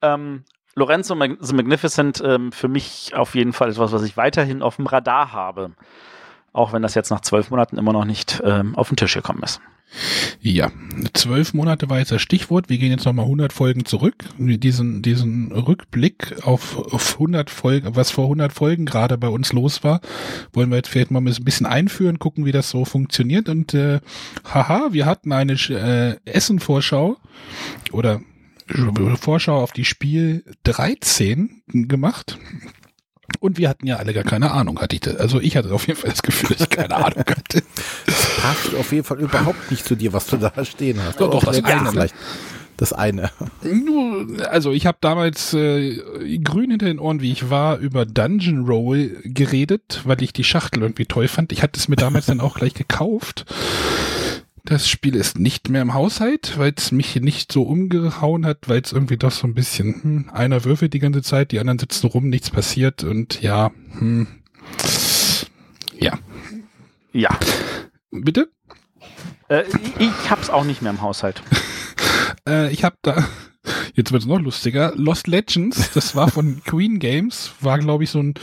Ähm, 0.03 0.45
Lorenzo 0.75 1.17
The 1.39 1.55
Magnificent 1.55 2.21
ähm, 2.23 2.51
für 2.51 2.67
mich 2.67 3.15
auf 3.15 3.33
jeden 3.33 3.53
Fall 3.53 3.71
etwas, 3.71 3.91
was 3.91 4.03
ich 4.03 4.15
weiterhin 4.15 4.61
auf 4.61 4.75
dem 4.75 4.85
Radar 4.85 5.31
habe. 5.33 5.71
Auch 6.57 6.73
wenn 6.73 6.81
das 6.81 6.95
jetzt 6.95 7.09
nach 7.09 7.21
zwölf 7.21 7.49
Monaten 7.51 7.77
immer 7.77 7.93
noch 7.93 8.05
nicht 8.05 8.41
ähm, 8.43 8.75
auf 8.75 8.89
den 8.89 8.97
Tisch 8.97 9.13
gekommen 9.13 9.43
ist. 9.43 9.61
Ja, 10.41 10.69
zwölf 11.13 11.53
Monate 11.53 11.89
war 11.89 11.99
jetzt 11.99 12.11
das 12.11 12.21
Stichwort. 12.21 12.69
Wir 12.69 12.77
gehen 12.77 12.91
jetzt 12.91 13.05
nochmal 13.05 13.25
100 13.25 13.53
Folgen 13.53 13.85
zurück. 13.85 14.15
Diesen, 14.37 15.01
diesen 15.01 15.51
Rückblick 15.51 16.45
auf, 16.45 16.77
auf 16.77 17.13
100 17.13 17.49
Folgen, 17.49 17.95
was 17.95 18.11
vor 18.11 18.25
100 18.25 18.51
Folgen 18.51 18.85
gerade 18.85 19.17
bei 19.17 19.29
uns 19.29 19.53
los 19.53 19.83
war, 19.83 20.01
wollen 20.51 20.69
wir 20.69 20.77
jetzt 20.77 20.89
vielleicht 20.89 21.11
mal 21.11 21.19
ein 21.19 21.43
bisschen 21.43 21.65
einführen, 21.65 22.19
gucken, 22.19 22.45
wie 22.45 22.51
das 22.51 22.69
so 22.69 22.83
funktioniert. 22.83 23.47
Und 23.47 23.73
äh, 23.73 24.01
haha, 24.43 24.89
wir 24.91 25.05
hatten 25.05 25.31
eine 25.31 25.53
äh, 25.53 26.17
Essen-Vorschau 26.25 27.17
oder 27.91 28.19
Vorschau 29.19 29.61
auf 29.61 29.71
die 29.71 29.85
Spiel 29.85 30.43
13 30.63 31.61
gemacht. 31.65 32.37
Und 33.39 33.57
wir 33.57 33.69
hatten 33.69 33.87
ja 33.87 33.97
alle 33.97 34.13
gar 34.13 34.23
keine 34.23 34.51
Ahnung, 34.51 34.79
hatte 34.79 34.95
ich 34.95 35.01
das. 35.01 35.17
Also 35.17 35.39
ich 35.39 35.57
hatte 35.57 35.73
auf 35.73 35.87
jeden 35.87 35.99
Fall 35.99 36.11
das 36.11 36.23
Gefühl, 36.23 36.49
dass 36.49 36.61
ich 36.61 36.69
keine 36.69 36.95
Ahnung 37.05 37.25
hatte. 37.27 37.63
Das 38.05 38.29
passt 38.41 38.75
auf 38.75 38.91
jeden 38.91 39.03
Fall 39.03 39.19
überhaupt 39.19 39.69
nicht 39.71 39.85
zu 39.85 39.95
dir, 39.95 40.13
was 40.13 40.27
du 40.27 40.37
da 40.37 40.51
stehen 40.65 41.01
hast. 41.03 41.19
Doch, 41.19 41.29
doch, 41.29 41.43
das 41.43 41.63
eine. 41.63 41.91
Vielleicht 41.91 42.15
das 42.77 42.93
eine. 42.93 43.31
Nur, 43.63 44.27
also 44.49 44.71
ich 44.71 44.85
habe 44.85 44.99
damals 45.01 45.53
äh, 45.53 45.99
grün 46.43 46.69
hinter 46.69 46.85
den 46.85 46.99
Ohren, 46.99 47.21
wie 47.21 47.31
ich 47.31 47.49
war, 47.49 47.77
über 47.79 48.05
Dungeon 48.05 48.65
Roll 48.65 49.17
geredet, 49.23 50.01
weil 50.05 50.21
ich 50.21 50.31
die 50.31 50.43
Schachtel 50.43 50.83
irgendwie 50.83 51.05
toll 51.05 51.27
fand. 51.27 51.51
Ich 51.51 51.63
hatte 51.63 51.79
es 51.79 51.87
mir 51.87 51.95
damals 51.95 52.27
dann 52.27 52.39
auch 52.39 52.55
gleich 52.55 52.75
gekauft. 52.75 53.45
Das 54.69 54.89
Spiel 54.89 55.15
ist 55.15 55.39
nicht 55.39 55.69
mehr 55.69 55.81
im 55.81 55.93
Haushalt, 55.93 56.57
weil 56.57 56.73
es 56.75 56.91
mich 56.91 57.15
nicht 57.15 57.53
so 57.53 57.63
umgehauen 57.63 58.45
hat, 58.45 58.67
weil 58.67 58.81
es 58.81 58.91
irgendwie 58.91 59.15
doch 59.15 59.31
so 59.31 59.47
ein 59.47 59.53
bisschen, 59.53 60.03
hm, 60.03 60.29
einer 60.33 60.65
würfelt 60.65 60.93
die 60.93 60.99
ganze 60.99 61.21
Zeit, 61.21 61.53
die 61.53 61.59
anderen 61.59 61.79
sitzen 61.79 62.07
rum, 62.07 62.27
nichts 62.27 62.49
passiert 62.49 63.05
und 63.05 63.41
ja, 63.41 63.71
hm, 63.97 64.27
ja. 65.97 66.19
Ja. 67.13 67.29
Bitte? 68.11 68.49
Äh, 69.47 69.63
ich 69.99 70.29
hab's 70.29 70.49
auch 70.49 70.65
nicht 70.65 70.81
mehr 70.81 70.91
im 70.91 71.01
Haushalt. 71.01 71.41
Äh, 72.47 72.71
ich 72.71 72.85
habe 72.85 72.95
da, 73.01 73.27
jetzt 73.93 74.13
wird's 74.13 74.25
noch 74.25 74.39
lustiger, 74.39 74.93
Lost 74.95 75.27
Legends, 75.27 75.91
das 75.91 76.15
war 76.15 76.29
von 76.29 76.61
Queen 76.65 76.97
Games, 76.99 77.51
war 77.59 77.77
glaube 77.77 78.05
ich 78.05 78.09
so 78.09 78.19
ein 78.19 78.35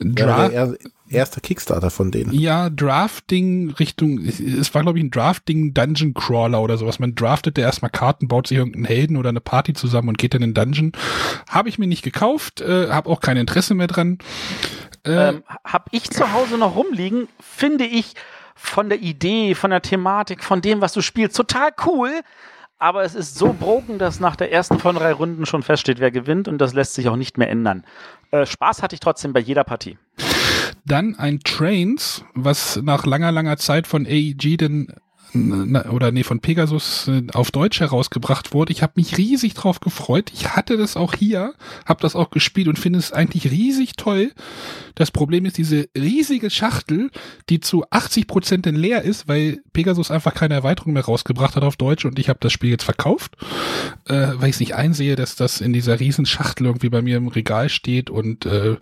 Ja, 0.00 0.26
Dra 0.26 0.48
der 0.48 0.78
er- 1.14 1.20
erste 1.20 1.40
Kickstarter 1.40 1.90
von 1.90 2.10
denen. 2.10 2.32
ja, 2.32 2.68
Drafting 2.70 3.70
Richtung, 3.78 4.20
es 4.24 4.74
war 4.74 4.82
glaube 4.82 4.98
ich 4.98 5.04
ein 5.04 5.10
Drafting 5.10 5.72
Dungeon 5.74 6.12
Crawler 6.14 6.60
oder 6.62 6.76
sowas. 6.76 6.98
Man 6.98 7.14
draftet 7.14 7.56
ja 7.58 7.64
erstmal 7.64 7.90
Karten, 7.90 8.28
baut 8.28 8.46
sich 8.48 8.58
irgendeinen 8.58 8.84
Helden 8.84 9.16
oder 9.16 9.28
eine 9.30 9.40
Party 9.40 9.72
zusammen 9.72 10.08
und 10.10 10.18
geht 10.18 10.34
dann 10.34 10.42
in 10.42 10.52
den 10.52 10.54
Dungeon. 10.54 10.92
Habe 11.48 11.68
ich 11.68 11.78
mir 11.78 11.86
nicht 11.86 12.02
gekauft, 12.02 12.60
äh, 12.60 12.88
habe 12.90 13.08
auch 13.10 13.20
kein 13.20 13.36
Interesse 13.36 13.74
mehr 13.74 13.86
dran. 13.86 14.18
Äh, 15.06 15.28
Ähm, 15.28 15.42
hab 15.64 15.88
ich 15.92 16.10
zu 16.10 16.32
Hause 16.32 16.56
noch 16.58 16.76
rumliegen, 16.76 17.28
finde 17.40 17.84
ich 17.84 18.14
von 18.56 18.88
der 18.88 19.00
Idee, 19.00 19.54
von 19.54 19.70
der 19.70 19.82
Thematik, 19.82 20.42
von 20.42 20.60
dem, 20.62 20.80
was 20.80 20.92
du 20.94 21.02
spielst, 21.02 21.36
total 21.36 21.70
cool. 21.86 22.10
Aber 22.78 23.04
es 23.04 23.14
ist 23.14 23.36
so 23.36 23.52
broken, 23.58 23.98
dass 23.98 24.18
nach 24.20 24.34
der 24.36 24.50
ersten 24.52 24.78
von 24.78 24.96
drei 24.96 25.12
Runden 25.12 25.46
schon 25.46 25.62
feststeht, 25.62 26.00
wer 26.00 26.10
gewinnt 26.10 26.48
und 26.48 26.58
das 26.58 26.74
lässt 26.74 26.94
sich 26.94 27.08
auch 27.08 27.16
nicht 27.16 27.38
mehr 27.38 27.48
ändern. 27.48 27.84
Äh, 28.30 28.46
Spaß 28.46 28.82
hatte 28.82 28.94
ich 28.94 29.00
trotzdem 29.00 29.32
bei 29.32 29.40
jeder 29.40 29.64
Partie. 29.64 29.96
Dann 30.86 31.14
ein 31.16 31.40
Trains, 31.40 32.24
was 32.34 32.80
nach 32.82 33.06
langer, 33.06 33.32
langer 33.32 33.56
Zeit 33.56 33.86
von 33.86 34.06
AEG 34.06 34.58
denn 34.58 34.92
oder 35.90 36.12
nee, 36.12 36.22
von 36.22 36.40
Pegasus 36.40 37.08
äh, 37.08 37.22
auf 37.32 37.50
Deutsch 37.50 37.80
herausgebracht 37.80 38.54
wurde. 38.54 38.72
Ich 38.72 38.82
habe 38.82 38.92
mich 38.96 39.18
riesig 39.18 39.54
drauf 39.54 39.80
gefreut. 39.80 40.30
Ich 40.32 40.50
hatte 40.50 40.76
das 40.76 40.96
auch 40.96 41.14
hier, 41.14 41.54
habe 41.86 42.00
das 42.02 42.14
auch 42.14 42.30
gespielt 42.30 42.68
und 42.68 42.78
finde 42.78 43.00
es 43.00 43.12
eigentlich 43.12 43.50
riesig 43.50 43.94
toll. 43.96 44.32
Das 44.94 45.10
Problem 45.10 45.44
ist 45.44 45.58
diese 45.58 45.88
riesige 45.98 46.50
Schachtel, 46.50 47.10
die 47.48 47.58
zu 47.58 47.84
80 47.90 48.28
Prozent 48.28 48.66
leer 48.66 49.02
ist, 49.02 49.26
weil 49.26 49.60
Pegasus 49.72 50.12
einfach 50.12 50.34
keine 50.34 50.54
Erweiterung 50.54 50.92
mehr 50.92 51.04
rausgebracht 51.04 51.56
hat 51.56 51.64
auf 51.64 51.76
Deutsch 51.76 52.04
und 52.04 52.18
ich 52.18 52.28
habe 52.28 52.38
das 52.40 52.52
Spiel 52.52 52.70
jetzt 52.70 52.84
verkauft, 52.84 53.36
äh, 54.06 54.28
weil 54.36 54.50
ich 54.50 54.56
es 54.56 54.60
nicht 54.60 54.76
einsehe, 54.76 55.16
dass 55.16 55.34
das 55.34 55.60
in 55.60 55.72
dieser 55.72 55.98
riesen 55.98 56.26
Schachtel 56.26 56.66
irgendwie 56.66 56.90
bei 56.90 57.02
mir 57.02 57.16
im 57.16 57.28
Regal 57.28 57.68
steht 57.68 58.08
und 58.08 58.46
äh, 58.46 58.76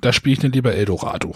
da 0.00 0.12
spiele 0.12 0.34
ich 0.34 0.38
dann 0.40 0.52
lieber 0.52 0.74
Eldorado. 0.74 1.34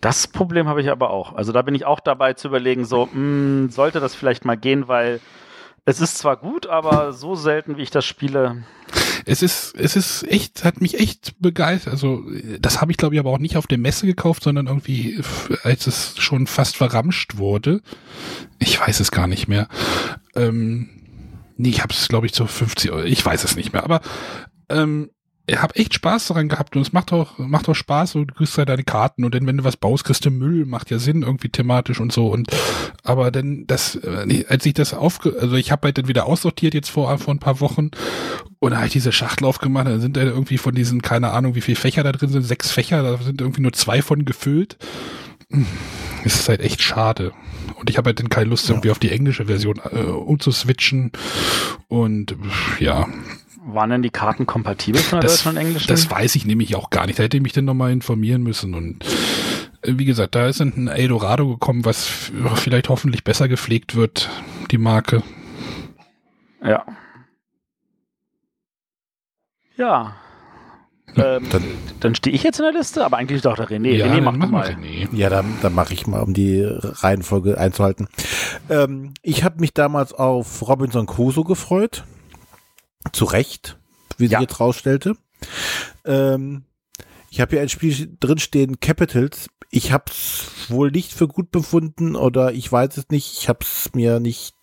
Das 0.00 0.26
Problem 0.26 0.66
habe 0.66 0.82
ich 0.82 0.90
aber 0.90 1.10
auch. 1.10 1.34
Also 1.34 1.52
da 1.52 1.62
bin 1.62 1.74
ich 1.74 1.84
auch 1.84 2.00
dabei 2.00 2.32
zu 2.32 2.48
überlegen, 2.48 2.84
so, 2.84 3.06
mh, 3.12 3.70
sollte 3.70 4.00
das 4.00 4.14
vielleicht 4.14 4.44
mal 4.44 4.56
gehen, 4.56 4.88
weil 4.88 5.20
es 5.84 6.00
ist 6.00 6.18
zwar 6.18 6.36
gut, 6.36 6.66
aber 6.66 7.12
so 7.12 7.34
selten, 7.34 7.76
wie 7.76 7.82
ich 7.82 7.90
das 7.90 8.04
spiele. 8.04 8.64
Es 9.26 9.42
ist, 9.42 9.74
es 9.76 9.94
ist 9.96 10.24
echt, 10.28 10.64
hat 10.64 10.80
mich 10.80 10.98
echt 10.98 11.40
begeistert. 11.40 11.92
Also, 11.92 12.24
das 12.60 12.80
habe 12.80 12.90
ich 12.90 12.98
glaube 12.98 13.14
ich 13.14 13.20
aber 13.20 13.30
auch 13.30 13.38
nicht 13.38 13.56
auf 13.56 13.66
der 13.66 13.78
Messe 13.78 14.06
gekauft, 14.06 14.42
sondern 14.42 14.66
irgendwie, 14.66 15.20
als 15.62 15.86
es 15.86 16.14
schon 16.18 16.46
fast 16.46 16.76
verramscht 16.76 17.36
wurde. 17.36 17.80
Ich 18.58 18.80
weiß 18.80 19.00
es 19.00 19.12
gar 19.12 19.26
nicht 19.26 19.48
mehr. 19.48 19.68
Ähm, 20.34 20.88
nee, 21.56 21.68
ich 21.68 21.82
habe 21.82 21.94
es 21.94 22.08
glaube 22.08 22.26
ich 22.26 22.32
zu 22.32 22.46
50 22.46 22.90
Euro. 22.90 23.04
Ich 23.04 23.24
weiß 23.24 23.44
es 23.44 23.56
nicht 23.56 23.72
mehr. 23.72 23.84
Aber 23.84 24.00
ähm, 24.68 25.10
habe 25.60 25.74
echt 25.76 25.94
Spaß 25.94 26.28
daran 26.28 26.48
gehabt 26.48 26.76
und 26.76 26.82
es 26.82 26.92
macht 26.92 27.12
auch, 27.12 27.38
macht 27.38 27.68
auch 27.68 27.74
Spaß 27.74 28.14
und 28.14 28.28
du 28.28 28.34
kriegst 28.34 28.56
halt 28.56 28.68
deine 28.68 28.84
Karten 28.84 29.24
und 29.24 29.34
dann, 29.34 29.46
wenn 29.46 29.58
du 29.58 29.64
was 29.64 29.76
baust, 29.76 30.04
kriegst 30.04 30.24
du 30.24 30.30
Müll, 30.30 30.64
macht 30.64 30.90
ja 30.90 30.98
Sinn 30.98 31.22
irgendwie 31.22 31.48
thematisch 31.48 32.00
und 32.00 32.12
so 32.12 32.28
und 32.28 32.48
aber 33.02 33.30
dann 33.30 33.66
das, 33.66 33.96
äh, 33.96 34.44
als 34.48 34.64
ich 34.64 34.74
das 34.74 34.94
aufge, 34.94 35.36
also 35.40 35.56
ich 35.56 35.72
habe 35.72 35.88
halt 35.88 35.98
dann 35.98 36.08
wieder 36.08 36.26
aussortiert 36.26 36.74
jetzt 36.74 36.90
vor, 36.90 37.18
vor 37.18 37.34
ein 37.34 37.40
paar 37.40 37.60
Wochen 37.60 37.90
und 38.60 38.70
da 38.70 38.76
habe 38.76 38.86
ich 38.86 38.92
diese 38.92 39.12
Schachtel 39.12 39.44
aufgemacht, 39.46 39.88
da 39.88 39.98
sind 39.98 40.16
da 40.16 40.22
irgendwie 40.22 40.58
von 40.58 40.74
diesen, 40.74 41.02
keine 41.02 41.32
Ahnung, 41.32 41.56
wie 41.56 41.60
viele 41.60 41.76
Fächer 41.76 42.04
da 42.04 42.12
drin 42.12 42.30
sind, 42.30 42.42
sechs 42.42 42.70
Fächer, 42.70 43.02
da 43.02 43.16
sind 43.18 43.40
irgendwie 43.40 43.62
nur 43.62 43.72
zwei 43.72 44.02
von 44.02 44.24
gefüllt. 44.24 44.78
Es 46.24 46.36
ist 46.36 46.48
halt 46.48 46.60
echt 46.60 46.80
schade. 46.80 47.32
Und 47.74 47.90
ich 47.90 47.98
habe 47.98 48.10
halt 48.10 48.20
dann 48.20 48.28
keine 48.28 48.50
Lust, 48.50 48.70
irgendwie 48.70 48.90
auf 48.90 49.00
die 49.00 49.10
englische 49.10 49.46
Version 49.46 49.80
äh, 49.90 50.02
umzuswitchen. 50.04 51.10
Und 51.88 52.36
ja, 52.78 53.08
Waren 53.64 53.90
denn 53.90 54.02
die 54.02 54.10
Karten 54.10 54.44
kompatibel 54.46 55.00
von 55.00 55.20
der 55.20 55.28
das, 55.28 55.36
deutschen 55.42 55.56
und 55.56 55.64
englischen? 55.64 55.86
das 55.88 56.10
weiß 56.10 56.34
ich 56.36 56.44
nämlich 56.46 56.74
auch 56.74 56.90
gar 56.90 57.06
nicht. 57.06 57.18
Da 57.18 57.22
hätte 57.22 57.36
ich 57.36 57.42
mich 57.42 57.52
dann 57.52 57.64
nochmal 57.64 57.92
informieren 57.92 58.42
müssen. 58.42 58.74
Und 58.74 59.04
äh, 59.82 59.92
wie 59.98 60.04
gesagt, 60.04 60.34
da 60.34 60.46
ist 60.48 60.60
ein 60.60 60.88
Eldorado 60.88 61.48
gekommen, 61.48 61.84
was 61.84 62.04
vielleicht 62.56 62.88
hoffentlich 62.88 63.22
besser 63.24 63.48
gepflegt 63.48 63.94
wird, 63.94 64.28
die 64.70 64.78
Marke. 64.78 65.22
ja. 66.62 66.84
Ja. 69.76 70.14
Ähm, 71.16 71.46
Dann- 71.50 71.64
dann 72.00 72.14
stehe 72.14 72.34
ich 72.34 72.42
jetzt 72.42 72.58
in 72.58 72.64
der 72.64 72.72
Liste, 72.72 73.04
aber 73.04 73.18
eigentlich 73.18 73.36
ist 73.36 73.44
doch 73.44 73.56
der 73.56 73.68
René. 73.68 73.90
ja, 73.96 74.06
René, 74.06 74.16
dann 74.16 74.24
mach 74.24 74.32
wir 74.34 74.46
mal. 74.46 74.66
René. 74.68 75.08
Ja, 75.14 75.28
dann, 75.28 75.46
dann 75.60 75.74
mache 75.74 75.92
ich 75.92 76.06
mal, 76.06 76.20
um 76.20 76.32
die 76.34 76.62
Reihenfolge 76.66 77.58
einzuhalten. 77.58 78.08
Ähm, 78.70 79.12
ich 79.22 79.44
habe 79.44 79.60
mich 79.60 79.74
damals 79.74 80.12
auf 80.14 80.66
Robinson 80.66 81.06
Crusoe 81.06 81.44
gefreut. 81.44 82.04
Zu 83.12 83.24
Recht, 83.24 83.78
wie 84.18 84.26
sie 84.26 84.32
Ja. 84.34 84.40
jetzt 84.40 84.60
rausstellte. 84.60 85.16
Ähm, 86.04 86.64
ich 87.30 87.40
habe 87.40 87.52
hier 87.52 87.62
ein 87.62 87.68
Spiel 87.68 88.16
drinstehen, 88.20 88.78
Capitals. 88.80 89.48
Ich 89.70 89.90
habe 89.90 90.04
es 90.08 90.44
wohl 90.68 90.90
nicht 90.90 91.12
für 91.12 91.26
gut 91.28 91.50
befunden 91.50 92.14
oder 92.14 92.52
ich 92.52 92.70
weiß 92.70 92.96
es 92.98 93.08
nicht. 93.10 93.38
Ich 93.38 93.48
habe 93.48 93.60
es 93.62 93.90
mir 93.94 94.20
nicht 94.20 94.54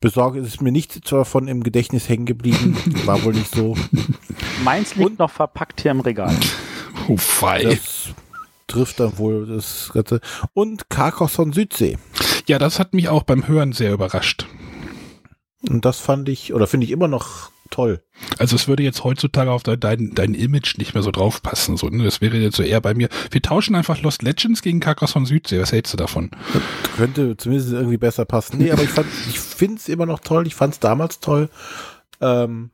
besorgt. 0.00 0.36
Es 0.36 0.46
ist 0.48 0.60
mir 0.62 0.70
nicht 0.72 1.10
davon 1.10 1.48
im 1.48 1.62
Gedächtnis 1.62 2.08
hängen 2.08 2.26
geblieben. 2.26 2.76
War 3.06 3.22
wohl 3.24 3.32
nicht 3.34 3.52
so. 3.54 3.74
Meins 4.62 4.94
liegt 4.96 5.10
Und- 5.10 5.18
noch 5.18 5.30
verpackt 5.30 5.80
hier 5.80 5.90
im 5.92 6.00
Regal. 6.00 6.36
Oh, 7.08 7.16
fei. 7.16 7.62
Das 7.64 8.08
trifft 8.66 9.00
dann 9.00 9.16
wohl 9.16 9.46
das 9.46 9.90
Ganze. 9.94 10.20
Und 10.52 10.90
Carcassonne 10.90 11.54
Südsee. 11.54 11.96
Ja, 12.46 12.58
das 12.58 12.78
hat 12.78 12.92
mich 12.92 13.08
auch 13.08 13.22
beim 13.22 13.48
Hören 13.48 13.72
sehr 13.72 13.92
überrascht. 13.94 14.46
Und 15.66 15.84
das 15.84 15.98
fand 15.98 16.28
ich, 16.28 16.54
oder 16.54 16.66
finde 16.66 16.84
ich 16.86 16.92
immer 16.92 17.08
noch 17.08 17.50
toll. 17.70 18.00
Also 18.38 18.56
es 18.56 18.68
würde 18.68 18.82
jetzt 18.82 19.04
heutzutage 19.04 19.50
auf 19.50 19.62
dein, 19.62 20.14
dein, 20.14 20.34
Image 20.34 20.78
nicht 20.78 20.94
mehr 20.94 21.02
so 21.02 21.10
draufpassen. 21.10 21.76
So, 21.76 21.88
ne? 21.88 22.04
Das 22.04 22.20
wäre 22.20 22.36
jetzt 22.36 22.56
so 22.56 22.62
eher 22.62 22.80
bei 22.80 22.94
mir. 22.94 23.08
Wir 23.30 23.42
tauschen 23.42 23.74
einfach 23.74 24.00
Lost 24.02 24.22
Legends 24.22 24.62
gegen 24.62 24.80
Carcassonne 24.80 25.26
Südsee. 25.26 25.60
Was 25.60 25.72
hältst 25.72 25.92
du 25.92 25.96
davon? 25.96 26.30
Könnte 26.96 27.36
zumindest 27.36 27.72
irgendwie 27.72 27.98
besser 27.98 28.24
passen. 28.24 28.58
Nee, 28.58 28.70
aber 28.70 28.82
ich 28.82 28.90
fand, 28.90 29.08
ich 29.28 29.38
finde 29.38 29.76
es 29.76 29.88
immer 29.88 30.06
noch 30.06 30.20
toll. 30.20 30.46
Ich 30.46 30.54
fand 30.54 30.74
es 30.74 30.80
damals 30.80 31.20
toll. 31.20 31.50
Ähm, 32.20 32.70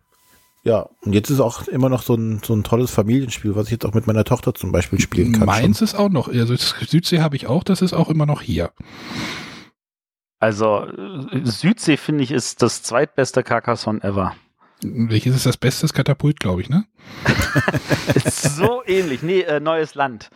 ja, 0.62 0.89
und 1.03 1.12
jetzt 1.12 1.28
ist 1.28 1.41
auch 1.41 1.68
immer 1.68 1.91
noch 1.91 2.03
so 2.03 2.14
ein, 2.14 2.41
so 2.43 2.55
ein 2.55 2.64
tolles 2.64 2.91
Familienspiel, 2.91 3.55
was 3.55 3.66
ich 3.66 3.72
jetzt 3.72 3.85
auch 3.85 3.93
mit 3.93 4.07
meiner 4.07 4.24
Tochter 4.24 4.55
zum 4.55 4.72
Beispiel 4.72 4.99
spielen 4.99 5.32
kann. 5.32 5.45
Meins 5.45 5.82
ist 5.82 5.95
auch 5.95 6.09
noch, 6.09 6.28
also 6.28 6.57
Südsee 6.57 7.20
habe 7.20 7.37
ich 7.37 7.47
auch, 7.47 7.64
das 7.64 7.82
ist 7.82 7.93
auch 7.93 8.09
immer 8.09 8.24
noch 8.24 8.41
hier. 8.41 8.70
Also 10.41 10.87
Südsee, 11.45 11.97
finde 11.97 12.24
ich, 12.24 12.30
ist 12.30 12.61
das 12.62 12.82
zweitbeste 12.82 13.43
Carcassonne 13.43 14.03
ever. 14.03 14.35
Welches 14.82 15.35
ist 15.37 15.47
das 15.47 15.57
Beste? 15.57 15.82
Das 15.82 15.95
Katapult, 15.95 16.41
glaube 16.41 16.61
ich, 16.61 16.68
ne? 16.68 16.85
Ist 18.14 18.43
so 18.57 18.82
ähnlich. 18.87 19.22
Nee, 19.22 19.41
äh, 19.41 19.61
neues 19.61 19.95
Land. 19.95 20.30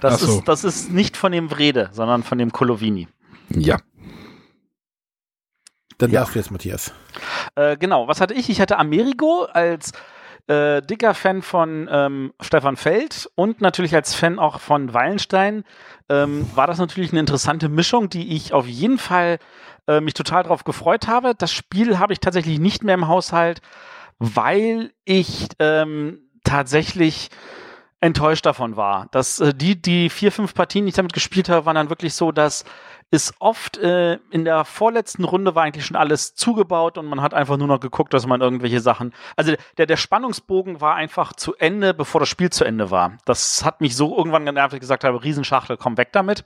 Das, 0.00 0.14
Ach 0.14 0.18
so. 0.18 0.38
ist, 0.38 0.48
das 0.48 0.64
ist 0.64 0.90
nicht 0.90 1.16
von 1.16 1.30
dem 1.30 1.50
Vrede, 1.50 1.90
sondern 1.92 2.22
von 2.24 2.38
dem 2.38 2.50
Colovini. 2.52 3.06
Ja. 3.50 3.78
Dann 5.98 6.10
Ja. 6.10 6.20
darfst 6.20 6.34
du 6.34 6.38
jetzt, 6.40 6.50
Matthias. 6.50 6.92
Äh, 7.54 7.76
genau, 7.76 8.08
was 8.08 8.20
hatte 8.20 8.34
ich? 8.34 8.48
Ich 8.50 8.60
hatte 8.60 8.78
Amerigo 8.78 9.44
als 9.52 9.92
äh, 10.48 10.82
dicker 10.82 11.14
Fan 11.14 11.42
von 11.42 11.88
ähm, 11.90 12.32
Stefan 12.40 12.76
Feld 12.76 13.30
und 13.34 13.60
natürlich 13.60 13.94
als 13.94 14.14
Fan 14.14 14.38
auch 14.38 14.60
von 14.60 14.92
Wallenstein 14.92 15.64
ähm, 16.08 16.48
war 16.54 16.66
das 16.66 16.78
natürlich 16.78 17.12
eine 17.12 17.20
interessante 17.20 17.68
Mischung, 17.68 18.10
die 18.10 18.34
ich 18.34 18.52
auf 18.52 18.66
jeden 18.66 18.98
Fall 18.98 19.38
äh, 19.86 20.00
mich 20.00 20.14
total 20.14 20.42
darauf 20.42 20.64
gefreut 20.64 21.06
habe. 21.08 21.34
Das 21.36 21.52
Spiel 21.52 21.98
habe 21.98 22.12
ich 22.12 22.20
tatsächlich 22.20 22.58
nicht 22.58 22.84
mehr 22.84 22.94
im 22.94 23.08
Haushalt, 23.08 23.60
weil 24.18 24.92
ich 25.04 25.48
ähm, 25.58 26.18
tatsächlich 26.44 27.30
enttäuscht 28.00 28.44
davon 28.44 28.76
war. 28.76 29.06
Dass 29.12 29.40
äh, 29.40 29.54
die, 29.54 29.80
die 29.80 30.10
vier, 30.10 30.32
fünf 30.32 30.54
Partien, 30.54 30.84
die 30.84 30.90
ich 30.90 30.96
damit 30.96 31.12
gespielt 31.12 31.48
habe, 31.48 31.66
waren 31.66 31.76
dann 31.76 31.88
wirklich 31.88 32.14
so, 32.14 32.32
dass 32.32 32.64
ist 33.12 33.34
oft 33.40 33.76
äh, 33.76 34.14
in 34.30 34.46
der 34.46 34.64
vorletzten 34.64 35.24
Runde 35.24 35.54
war 35.54 35.64
eigentlich 35.64 35.84
schon 35.84 35.98
alles 35.98 36.34
zugebaut 36.34 36.96
und 36.96 37.06
man 37.06 37.20
hat 37.20 37.34
einfach 37.34 37.58
nur 37.58 37.68
noch 37.68 37.78
geguckt, 37.78 38.14
dass 38.14 38.26
man 38.26 38.40
irgendwelche 38.40 38.80
Sachen. 38.80 39.12
Also 39.36 39.52
der, 39.76 39.84
der 39.84 39.98
Spannungsbogen 39.98 40.80
war 40.80 40.94
einfach 40.94 41.34
zu 41.34 41.54
Ende, 41.56 41.92
bevor 41.92 42.20
das 42.20 42.30
Spiel 42.30 42.48
zu 42.48 42.64
Ende 42.64 42.90
war. 42.90 43.18
Das 43.26 43.66
hat 43.66 43.82
mich 43.82 43.96
so 43.96 44.16
irgendwann 44.16 44.46
genervt, 44.46 44.72
dass 44.72 44.76
ich 44.76 44.80
gesagt 44.80 45.04
habe, 45.04 45.22
Riesenschachtel, 45.22 45.76
komm 45.76 45.98
weg 45.98 46.08
damit. 46.12 46.44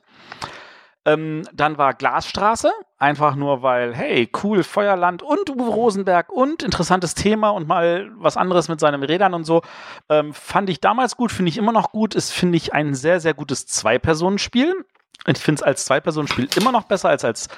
Ähm, 1.05 1.45
dann 1.55 1.79
war 1.79 1.95
Glasstraße, 1.95 2.73
einfach 2.99 3.37
nur 3.37 3.63
weil, 3.63 3.95
hey, 3.95 4.29
cool, 4.43 4.65
Feuerland 4.65 5.23
und 5.23 5.49
Uwe 5.49 5.71
Rosenberg 5.71 6.33
und 6.33 6.65
interessantes 6.65 7.15
Thema 7.15 7.51
und 7.51 7.69
mal 7.69 8.11
was 8.17 8.37
anderes 8.37 8.69
mit 8.69 8.81
seinen 8.81 9.05
Rädern 9.05 9.35
und 9.35 9.45
so. 9.45 9.63
Ähm, 10.09 10.35
fand 10.35 10.69
ich 10.69 10.81
damals 10.81 11.17
gut, 11.17 11.31
finde 11.31 11.51
ich 11.51 11.59
immer 11.59 11.71
noch 11.71 11.93
gut. 11.93 12.17
Ist, 12.17 12.33
finde 12.33 12.57
ich, 12.57 12.73
ein 12.73 12.97
sehr, 12.97 13.21
sehr 13.21 13.35
gutes 13.35 13.69
Zwei-Personen-Spiel. 13.69 14.85
Ich 15.27 15.39
finde 15.39 15.61
es 15.61 15.63
als 15.63 15.85
Zwei-Personen-Spiel 15.85 16.49
immer 16.57 16.73
noch 16.73 16.85
besser 16.85 17.09
als 17.09 17.25
als 17.25 17.49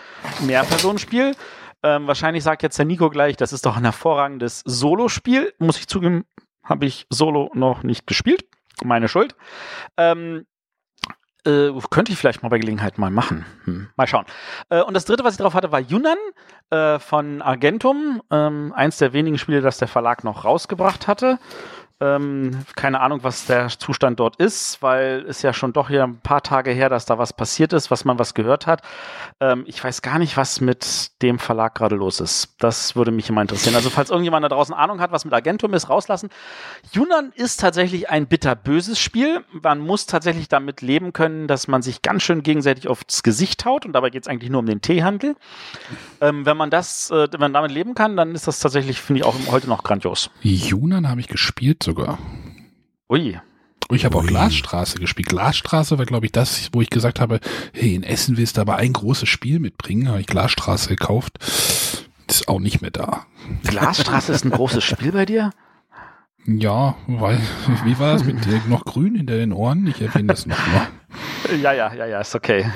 Mehr-Personen-Spiel. 0.40 1.34
Ähm, 1.82 2.06
wahrscheinlich 2.06 2.42
sagt 2.42 2.62
jetzt 2.62 2.78
der 2.78 2.86
Nico 2.86 3.08
gleich, 3.10 3.36
das 3.36 3.52
ist 3.52 3.64
doch 3.64 3.76
ein 3.76 3.84
hervorragendes 3.84 4.62
Solo-Spiel. 4.64 5.54
Muss 5.58 5.78
ich 5.78 5.86
zugeben, 5.86 6.24
habe 6.64 6.86
ich 6.86 7.06
Solo 7.10 7.50
noch 7.54 7.82
nicht 7.82 8.06
gespielt. 8.06 8.44
Meine 8.82 9.08
Schuld. 9.08 9.36
Ähm, 9.96 10.46
äh, 11.48 11.70
könnte 11.90 12.12
ich 12.12 12.18
vielleicht 12.18 12.42
mal 12.42 12.48
bei 12.48 12.58
Gelegenheit 12.58 12.98
mal 12.98 13.10
machen. 13.10 13.46
Hm. 13.64 13.88
Mal 13.96 14.06
schauen. 14.06 14.26
Äh, 14.70 14.82
und 14.82 14.94
das 14.94 15.04
dritte, 15.04 15.24
was 15.24 15.34
ich 15.34 15.40
drauf 15.40 15.54
hatte, 15.54 15.72
war 15.72 15.80
Yunnan 15.80 16.18
äh, 16.70 16.98
von 16.98 17.42
Argentum. 17.42 18.22
Ähm, 18.30 18.72
eins 18.74 18.98
der 18.98 19.12
wenigen 19.12 19.38
Spiele, 19.38 19.60
das 19.60 19.78
der 19.78 19.88
Verlag 19.88 20.24
noch 20.24 20.44
rausgebracht 20.44 21.06
hatte. 21.06 21.38
Ähm, 22.00 22.64
keine 22.76 23.00
Ahnung, 23.00 23.24
was 23.24 23.46
der 23.46 23.68
Zustand 23.68 24.20
dort 24.20 24.36
ist, 24.36 24.80
weil 24.82 25.24
es 25.28 25.42
ja 25.42 25.52
schon 25.52 25.72
doch 25.72 25.88
hier 25.88 26.04
ein 26.04 26.20
paar 26.20 26.42
Tage 26.44 26.70
her, 26.70 26.88
dass 26.88 27.06
da 27.06 27.18
was 27.18 27.32
passiert 27.32 27.72
ist, 27.72 27.90
was 27.90 28.04
man 28.04 28.20
was 28.20 28.34
gehört 28.34 28.68
hat. 28.68 28.82
Ähm, 29.40 29.64
ich 29.66 29.82
weiß 29.82 30.00
gar 30.02 30.20
nicht, 30.20 30.36
was 30.36 30.60
mit 30.60 31.10
dem 31.22 31.40
Verlag 31.40 31.74
gerade 31.74 31.96
los 31.96 32.20
ist. 32.20 32.54
Das 32.60 32.94
würde 32.94 33.10
mich 33.10 33.28
immer 33.28 33.42
interessieren. 33.42 33.74
Also 33.74 33.90
falls 33.90 34.10
irgendjemand 34.10 34.44
da 34.44 34.48
draußen 34.48 34.74
Ahnung 34.74 35.00
hat, 35.00 35.10
was 35.10 35.24
mit 35.24 35.34
Agentum 35.34 35.74
ist, 35.74 35.88
rauslassen. 35.88 36.30
Yunnan 36.92 37.32
ist 37.34 37.58
tatsächlich 37.58 38.08
ein 38.08 38.28
bitterböses 38.28 39.00
Spiel. 39.00 39.44
Man 39.50 39.80
muss 39.80 40.06
tatsächlich 40.06 40.48
damit 40.48 40.82
leben 40.82 41.12
können, 41.12 41.48
dass 41.48 41.66
man 41.66 41.82
sich 41.82 42.02
ganz 42.02 42.22
schön 42.22 42.44
gegenseitig 42.44 42.86
aufs 42.86 43.24
Gesicht 43.24 43.64
haut 43.64 43.86
und 43.86 43.92
dabei 43.92 44.10
geht 44.10 44.22
es 44.22 44.28
eigentlich 44.28 44.50
nur 44.50 44.60
um 44.60 44.66
den 44.66 44.82
Teehandel. 44.82 45.34
Ähm, 46.20 46.46
wenn 46.46 46.56
man 46.56 46.70
das, 46.70 47.10
äh, 47.10 47.26
wenn 47.32 47.40
man 47.40 47.52
damit 47.52 47.72
leben 47.72 47.96
kann, 47.96 48.16
dann 48.16 48.36
ist 48.36 48.46
das 48.46 48.60
tatsächlich, 48.60 49.00
finde 49.00 49.20
ich, 49.20 49.26
auch 49.26 49.34
heute 49.50 49.68
noch 49.68 49.82
grandios. 49.82 50.30
Yunnan 50.42 51.08
habe 51.08 51.20
ich 51.20 51.26
gespielt 51.26 51.87
sogar. 51.88 52.18
Ui. 53.10 53.38
Ich 53.90 54.04
habe 54.04 54.18
auch. 54.18 54.26
Glasstraße 54.26 54.98
gespielt. 54.98 55.30
Glasstraße 55.30 55.96
war, 55.96 56.04
glaube 56.04 56.26
ich, 56.26 56.32
das, 56.32 56.68
wo 56.74 56.82
ich 56.82 56.90
gesagt 56.90 57.18
habe, 57.20 57.40
hey, 57.72 57.94
in 57.94 58.02
Essen 58.02 58.36
willst 58.36 58.58
du 58.58 58.60
aber 58.60 58.76
ein 58.76 58.92
großes 58.92 59.26
Spiel 59.26 59.58
mitbringen. 59.58 60.08
Habe 60.08 60.20
ich 60.20 60.26
Glasstraße 60.26 60.90
gekauft. 60.90 61.38
Ist 62.28 62.46
auch 62.48 62.60
nicht 62.60 62.82
mehr 62.82 62.90
da. 62.90 63.24
Glasstraße 63.64 64.32
ist 64.32 64.44
ein 64.44 64.50
großes 64.50 64.84
Spiel 64.84 65.12
bei 65.12 65.24
dir? 65.24 65.52
Ja, 66.44 66.96
weil, 67.06 67.40
wie 67.84 67.98
war 67.98 68.12
das 68.12 68.24
mit 68.24 68.44
dir? 68.44 68.60
Noch 68.68 68.84
grün 68.84 69.14
hinter 69.14 69.36
den 69.38 69.54
Ohren? 69.54 69.86
Ich 69.86 70.02
erwähne 70.02 70.28
das 70.28 70.44
noch 70.44 70.58
mal. 70.66 70.88
Ja, 71.62 71.72
ja, 71.72 71.94
ja, 71.94 72.04
ja, 72.04 72.20
ist 72.20 72.34
okay. 72.34 72.70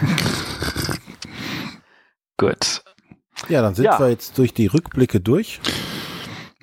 Gut. 2.38 2.82
Ja, 3.50 3.60
dann 3.60 3.74
sind 3.74 3.84
Ja. 3.84 3.98
wir 3.98 4.08
jetzt 4.08 4.38
durch 4.38 4.54
die 4.54 4.66
Rückblicke 4.66 5.20
durch. 5.20 5.60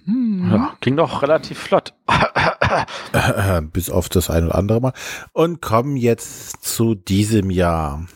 Hm. 0.09 0.49
Ja, 0.51 0.73
ging 0.81 0.97
doch 0.97 1.21
relativ 1.21 1.59
flott. 1.59 1.93
Äh, 3.13 3.61
bis 3.61 3.89
auf 3.89 4.09
das 4.09 4.29
ein 4.29 4.45
oder 4.45 4.55
andere 4.55 4.79
Mal. 4.79 4.93
Und 5.33 5.61
kommen 5.61 5.97
jetzt 5.97 6.63
zu 6.63 6.93
diesem 6.93 7.49
Jahr. 7.49 8.07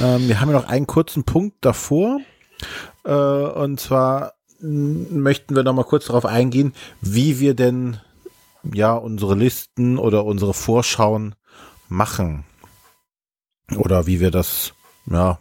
Ähm, 0.00 0.28
wir 0.28 0.40
haben 0.40 0.50
ja 0.50 0.54
noch 0.54 0.68
einen 0.68 0.86
kurzen 0.86 1.24
Punkt 1.24 1.56
davor. 1.62 2.20
Äh, 3.04 3.12
und 3.12 3.80
zwar 3.80 4.34
m, 4.60 5.22
möchten 5.22 5.56
wir 5.56 5.64
noch 5.64 5.74
mal 5.74 5.84
kurz 5.84 6.06
darauf 6.06 6.26
eingehen, 6.26 6.74
wie 7.00 7.40
wir 7.40 7.54
denn 7.54 7.98
ja 8.72 8.94
unsere 8.94 9.34
Listen 9.34 9.98
oder 9.98 10.24
unsere 10.24 10.54
Vorschauen 10.54 11.34
machen. 11.88 12.44
Oder 13.76 14.06
wie 14.06 14.20
wir 14.20 14.30
das 14.30 14.74
ja 15.06 15.38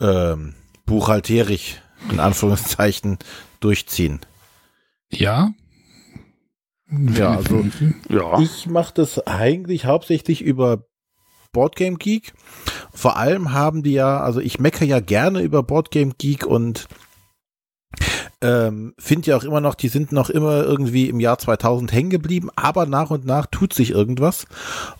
ähm, 0.00 0.54
buchhalterisch 0.86 1.80
in 2.10 2.18
Anführungszeichen 2.18 3.18
durchziehen. 3.60 4.20
Ja. 5.10 5.52
Ja, 6.90 7.36
also 7.36 7.64
Ja. 8.08 8.40
Ich 8.40 8.66
mache 8.66 8.94
das 8.94 9.26
eigentlich 9.26 9.84
hauptsächlich 9.84 10.42
über 10.42 10.86
Boardgame 11.52 11.96
Geek. 11.96 12.32
Vor 12.92 13.16
allem 13.16 13.52
haben 13.52 13.82
die 13.82 13.92
ja, 13.92 14.20
also 14.20 14.40
ich 14.40 14.58
meckere 14.58 14.86
ja 14.86 15.00
gerne 15.00 15.40
über 15.40 15.62
Boardgame 15.62 16.12
Geek 16.16 16.46
und 16.46 16.88
ähm, 18.40 18.94
finde 18.98 19.30
ja 19.30 19.36
auch 19.36 19.44
immer 19.44 19.60
noch, 19.60 19.74
die 19.74 19.88
sind 19.88 20.12
noch 20.12 20.30
immer 20.30 20.62
irgendwie 20.62 21.08
im 21.08 21.20
Jahr 21.20 21.38
2000 21.38 21.92
hängen 21.92 22.10
geblieben, 22.10 22.50
aber 22.54 22.86
nach 22.86 23.10
und 23.10 23.24
nach 23.24 23.46
tut 23.46 23.72
sich 23.72 23.90
irgendwas. 23.90 24.46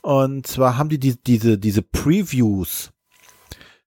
Und 0.03 0.47
zwar 0.47 0.77
haben 0.77 0.89
die, 0.89 0.99
die 0.99 1.17
diese, 1.23 1.59
diese 1.59 1.83
Previews 1.83 2.91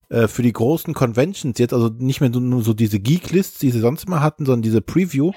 äh, 0.10 0.28
für 0.28 0.44
die 0.44 0.54
großen 0.54 0.94
Conventions 0.94 1.58
jetzt, 1.58 1.74
also 1.74 1.90
nicht 1.90 2.22
mehr 2.22 2.30
nur, 2.30 2.42
nur 2.42 2.64
so 2.64 2.74
diese 2.74 3.00
Geek-Lists, 3.00 3.60
die 3.60 3.72
sie 3.72 3.80
sonst 3.82 4.06
immer 4.06 4.22
hatten, 4.22 4.46
sondern 4.46 4.62
diese 4.62 4.82
Preview, 4.82 5.32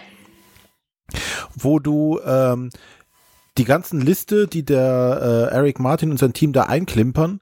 wo 1.55 1.79
du 1.79 2.21
ähm, 2.25 2.71
die 3.57 3.65
ganzen 3.65 4.01
Liste, 4.01 4.49
die 4.49 4.65
der 4.65 5.51
äh, 5.51 5.55
Eric 5.55 5.79
Martin 5.79 6.11
und 6.11 6.19
sein 6.19 6.33
Team 6.33 6.53
da 6.53 6.65
einklimpern, 6.65 7.41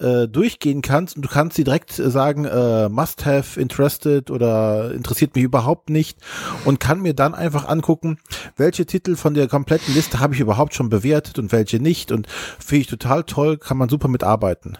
äh, 0.00 0.28
durchgehen 0.28 0.82
kannst 0.82 1.16
und 1.16 1.22
du 1.22 1.28
kannst 1.28 1.56
sie 1.56 1.64
direkt 1.64 1.98
äh, 1.98 2.10
sagen, 2.10 2.44
äh, 2.44 2.88
must 2.88 3.24
have, 3.24 3.58
interested 3.58 4.30
oder 4.30 4.92
interessiert 4.92 5.34
mich 5.34 5.44
überhaupt 5.44 5.88
nicht 5.90 6.18
und 6.64 6.80
kann 6.80 7.00
mir 7.00 7.14
dann 7.14 7.34
einfach 7.34 7.66
angucken, 7.68 8.18
welche 8.56 8.86
Titel 8.86 9.16
von 9.16 9.34
der 9.34 9.48
kompletten 9.48 9.94
Liste 9.94 10.20
habe 10.20 10.34
ich 10.34 10.40
überhaupt 10.40 10.74
schon 10.74 10.90
bewertet 10.90 11.38
und 11.38 11.52
welche 11.52 11.80
nicht 11.80 12.12
und 12.12 12.26
finde 12.28 12.80
ich 12.82 12.86
total 12.88 13.24
toll, 13.24 13.56
kann 13.56 13.78
man 13.78 13.88
super 13.88 14.08
mitarbeiten. 14.08 14.76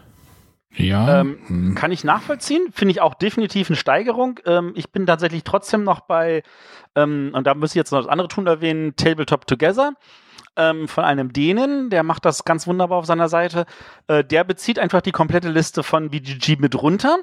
Ja. 0.76 1.20
Ähm, 1.20 1.38
hm. 1.46 1.74
Kann 1.74 1.92
ich 1.92 2.04
nachvollziehen, 2.04 2.68
finde 2.72 2.92
ich 2.92 3.00
auch 3.00 3.14
definitiv 3.14 3.68
eine 3.68 3.76
Steigerung. 3.76 4.40
Ähm, 4.44 4.72
ich 4.76 4.90
bin 4.90 5.06
tatsächlich 5.06 5.44
trotzdem 5.44 5.84
noch 5.84 6.00
bei, 6.00 6.42
ähm, 6.94 7.30
und 7.32 7.46
da 7.46 7.54
muss 7.54 7.70
ich 7.70 7.76
jetzt 7.76 7.92
noch 7.92 8.00
das 8.00 8.08
andere 8.08 8.28
tun 8.28 8.46
erwähnen, 8.46 8.94
Tabletop 8.96 9.46
Together 9.46 9.94
ähm, 10.56 10.88
von 10.88 11.04
einem 11.04 11.32
Dänen, 11.32 11.90
der 11.90 12.02
macht 12.02 12.24
das 12.24 12.44
ganz 12.44 12.66
wunderbar 12.66 12.98
auf 12.98 13.06
seiner 13.06 13.28
Seite. 13.28 13.66
Äh, 14.08 14.24
der 14.24 14.44
bezieht 14.44 14.78
einfach 14.78 15.02
die 15.02 15.12
komplette 15.12 15.50
Liste 15.50 15.82
von 15.82 16.10
BGG 16.10 16.56
mit 16.58 16.80
runter. 16.80 17.18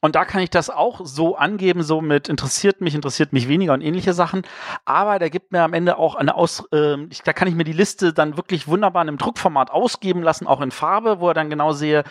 Und 0.00 0.14
da 0.14 0.24
kann 0.24 0.42
ich 0.42 0.50
das 0.50 0.70
auch 0.70 1.00
so 1.04 1.36
angeben, 1.36 1.82
so 1.82 2.00
mit 2.00 2.28
interessiert 2.28 2.80
mich, 2.80 2.94
interessiert 2.94 3.32
mich 3.32 3.48
weniger 3.48 3.72
und 3.72 3.80
ähnliche 3.80 4.12
Sachen. 4.12 4.42
Aber 4.84 5.18
der 5.18 5.30
gibt 5.30 5.52
mir 5.52 5.62
am 5.62 5.72
Ende 5.72 5.98
auch 5.98 6.14
eine 6.14 6.34
Aus, 6.34 6.64
ähm, 6.72 7.08
ich, 7.10 7.22
da 7.22 7.32
kann 7.32 7.48
ich 7.48 7.54
mir 7.54 7.64
die 7.64 7.72
Liste 7.72 8.12
dann 8.12 8.36
wirklich 8.36 8.68
wunderbar 8.68 9.02
in 9.02 9.08
einem 9.08 9.18
Druckformat 9.18 9.70
ausgeben 9.70 10.22
lassen, 10.22 10.46
auch 10.46 10.60
in 10.60 10.70
Farbe, 10.70 11.20
wo 11.20 11.28
er 11.28 11.34
dann 11.34 11.50
genau 11.50 11.72
sehe, 11.72 12.04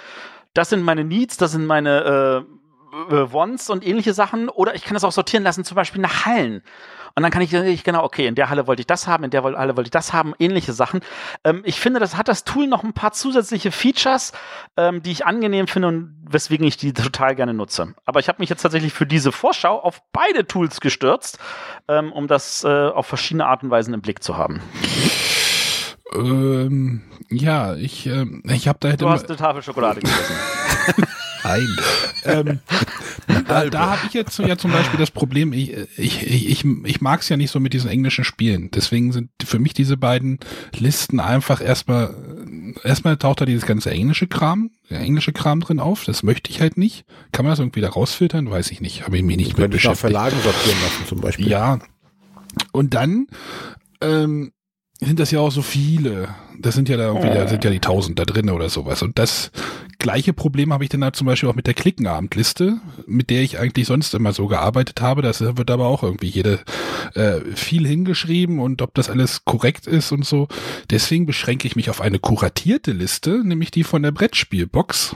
das 0.53 0.69
sind 0.69 0.83
meine 0.83 1.03
Needs, 1.03 1.37
das 1.37 1.51
sind 1.51 1.65
meine 1.65 2.45
äh, 2.49 3.15
äh, 3.15 3.33
Wants 3.33 3.69
und 3.69 3.85
ähnliche 3.85 4.13
Sachen. 4.13 4.49
Oder 4.49 4.75
ich 4.75 4.83
kann 4.83 4.93
das 4.93 5.03
auch 5.03 5.11
sortieren 5.11 5.43
lassen, 5.43 5.63
zum 5.63 5.75
Beispiel 5.75 6.01
nach 6.01 6.25
Hallen. 6.25 6.61
Und 7.15 7.21
dann 7.21 7.31
kann 7.31 7.43
ich, 7.43 7.53
ich 7.53 7.83
genau, 7.83 8.03
okay, 8.03 8.25
in 8.25 8.33
der 8.33 8.49
Halle 8.49 8.65
wollte 8.65 8.81
ich 8.81 8.87
das 8.87 9.07
haben, 9.07 9.23
in 9.23 9.29
der 9.29 9.43
Halle 9.43 9.77
wollte 9.77 9.87
ich 9.87 9.91
das 9.91 10.13
haben, 10.13 10.33
ähnliche 10.39 10.73
Sachen. 10.73 11.01
Ähm, 11.43 11.61
ich 11.63 11.79
finde, 11.79 11.99
das 11.99 12.17
hat 12.17 12.27
das 12.27 12.43
Tool 12.43 12.65
noch 12.65 12.83
ein 12.83 12.93
paar 12.93 13.11
zusätzliche 13.11 13.71
Features, 13.71 14.31
ähm, 14.77 15.03
die 15.03 15.11
ich 15.11 15.25
angenehm 15.25 15.67
finde 15.67 15.89
und 15.89 16.15
weswegen 16.27 16.65
ich 16.65 16.77
die 16.77 16.93
total 16.93 17.35
gerne 17.35 17.53
nutze. 17.53 17.93
Aber 18.05 18.19
ich 18.19 18.29
habe 18.29 18.41
mich 18.41 18.49
jetzt 18.49 18.63
tatsächlich 18.63 18.93
für 18.93 19.05
diese 19.05 19.31
Vorschau 19.31 19.79
auf 19.79 20.01
beide 20.11 20.47
Tools 20.47 20.81
gestürzt, 20.81 21.37
ähm, 21.87 22.11
um 22.11 22.27
das 22.27 22.63
äh, 22.63 22.67
auf 22.67 23.05
verschiedene 23.05 23.45
Art 23.45 23.61
und 23.61 23.69
Weisen 23.69 23.93
im 23.93 24.01
Blick 24.01 24.23
zu 24.23 24.37
haben. 24.37 24.61
Ähm, 26.15 27.01
ja, 27.29 27.75
ich, 27.75 28.05
ähm, 28.05 28.43
ich 28.45 28.67
habe 28.67 28.79
da 28.81 28.89
hätte 28.89 29.05
Du 29.05 29.09
hast 29.09 29.27
eine 29.27 29.37
Tafel 29.37 29.61
Schokolade 29.61 30.01
gegessen. 30.01 30.35
Nein. 31.43 31.77
ähm, 32.23 32.59
da 33.47 33.65
da 33.65 33.91
habe 33.91 34.01
ich 34.07 34.13
jetzt 34.13 34.39
ja 34.39 34.57
zum 34.57 34.71
Beispiel 34.71 34.97
das 34.97 35.11
Problem, 35.11 35.51
ich, 35.51 35.75
ich, 35.97 36.23
ich, 36.23 36.65
ich 36.65 37.01
mag 37.01 37.19
es 37.19 37.29
ja 37.29 37.35
nicht 37.35 37.51
so 37.51 37.59
mit 37.59 37.73
diesen 37.73 37.89
englischen 37.89 38.23
Spielen. 38.23 38.71
Deswegen 38.71 39.11
sind 39.11 39.29
für 39.43 39.59
mich 39.59 39.73
diese 39.73 39.97
beiden 39.97 40.39
Listen 40.77 41.19
einfach 41.19 41.59
erstmal, 41.59 42.15
erstmal 42.83 43.17
taucht 43.17 43.41
da 43.41 43.45
dieses 43.45 43.65
ganze 43.65 43.91
englische 43.91 44.27
Kram, 44.27 44.71
der 44.89 45.01
englische 45.01 45.33
Kram 45.33 45.59
drin 45.59 45.79
auf. 45.79 46.05
Das 46.05 46.23
möchte 46.23 46.49
ich 46.49 46.61
halt 46.61 46.77
nicht. 46.77 47.05
Kann 47.33 47.43
man 47.45 47.51
das 47.51 47.59
irgendwie 47.59 47.81
da 47.81 47.89
rausfiltern? 47.89 48.49
Weiß 48.49 48.71
ich 48.71 48.79
nicht. 48.79 49.03
Habe 49.05 49.17
ich 49.17 49.23
mich 49.23 49.35
nicht 49.35 49.49
mit 49.49 49.57
Könnte 49.57 49.77
ich 49.77 49.83
beschäftigt. 49.83 49.99
Verlagen 49.99 50.37
sortieren 50.41 50.77
lassen 50.81 51.07
zum 51.07 51.19
Beispiel. 51.19 51.49
Ja. 51.49 51.79
Und 52.71 52.93
dann 52.93 53.27
ähm, 53.99 54.53
sind 55.05 55.19
das 55.19 55.31
ja 55.31 55.39
auch 55.39 55.51
so 55.51 55.61
viele. 55.61 56.29
Das 56.59 56.75
sind 56.75 56.89
ja 56.89 56.97
da 56.97 57.07
irgendwie, 57.07 57.29
da 57.29 57.47
sind 57.47 57.63
ja 57.63 57.71
die 57.71 57.79
tausend 57.79 58.19
da 58.19 58.25
drin 58.25 58.49
oder 58.49 58.69
sowas. 58.69 59.01
Und 59.01 59.17
das 59.17 59.51
gleiche 59.99 60.33
Problem 60.33 60.71
habe 60.71 60.83
ich 60.83 60.89
dann 60.89 61.03
halt 61.03 61.15
zum 61.15 61.27
Beispiel 61.27 61.49
auch 61.49 61.55
mit 61.55 61.67
der 61.67 61.73
Klickenabendliste, 61.73 62.77
mit 63.07 63.29
der 63.29 63.41
ich 63.41 63.59
eigentlich 63.59 63.87
sonst 63.87 64.13
immer 64.13 64.33
so 64.33 64.47
gearbeitet 64.47 65.01
habe. 65.01 65.21
Das 65.21 65.41
wird 65.41 65.71
aber 65.71 65.87
auch 65.87 66.03
irgendwie 66.03 66.27
jede 66.27 66.59
äh, 67.15 67.39
viel 67.55 67.87
hingeschrieben 67.87 68.59
und 68.59 68.81
ob 68.81 68.93
das 68.93 69.09
alles 69.09 69.45
korrekt 69.45 69.87
ist 69.87 70.11
und 70.11 70.25
so. 70.25 70.47
Deswegen 70.89 71.25
beschränke 71.25 71.67
ich 71.67 71.75
mich 71.75 71.89
auf 71.89 72.01
eine 72.01 72.19
kuratierte 72.19 72.91
Liste, 72.91 73.43
nämlich 73.43 73.71
die 73.71 73.83
von 73.83 74.03
der 74.03 74.11
Brettspielbox. 74.11 75.15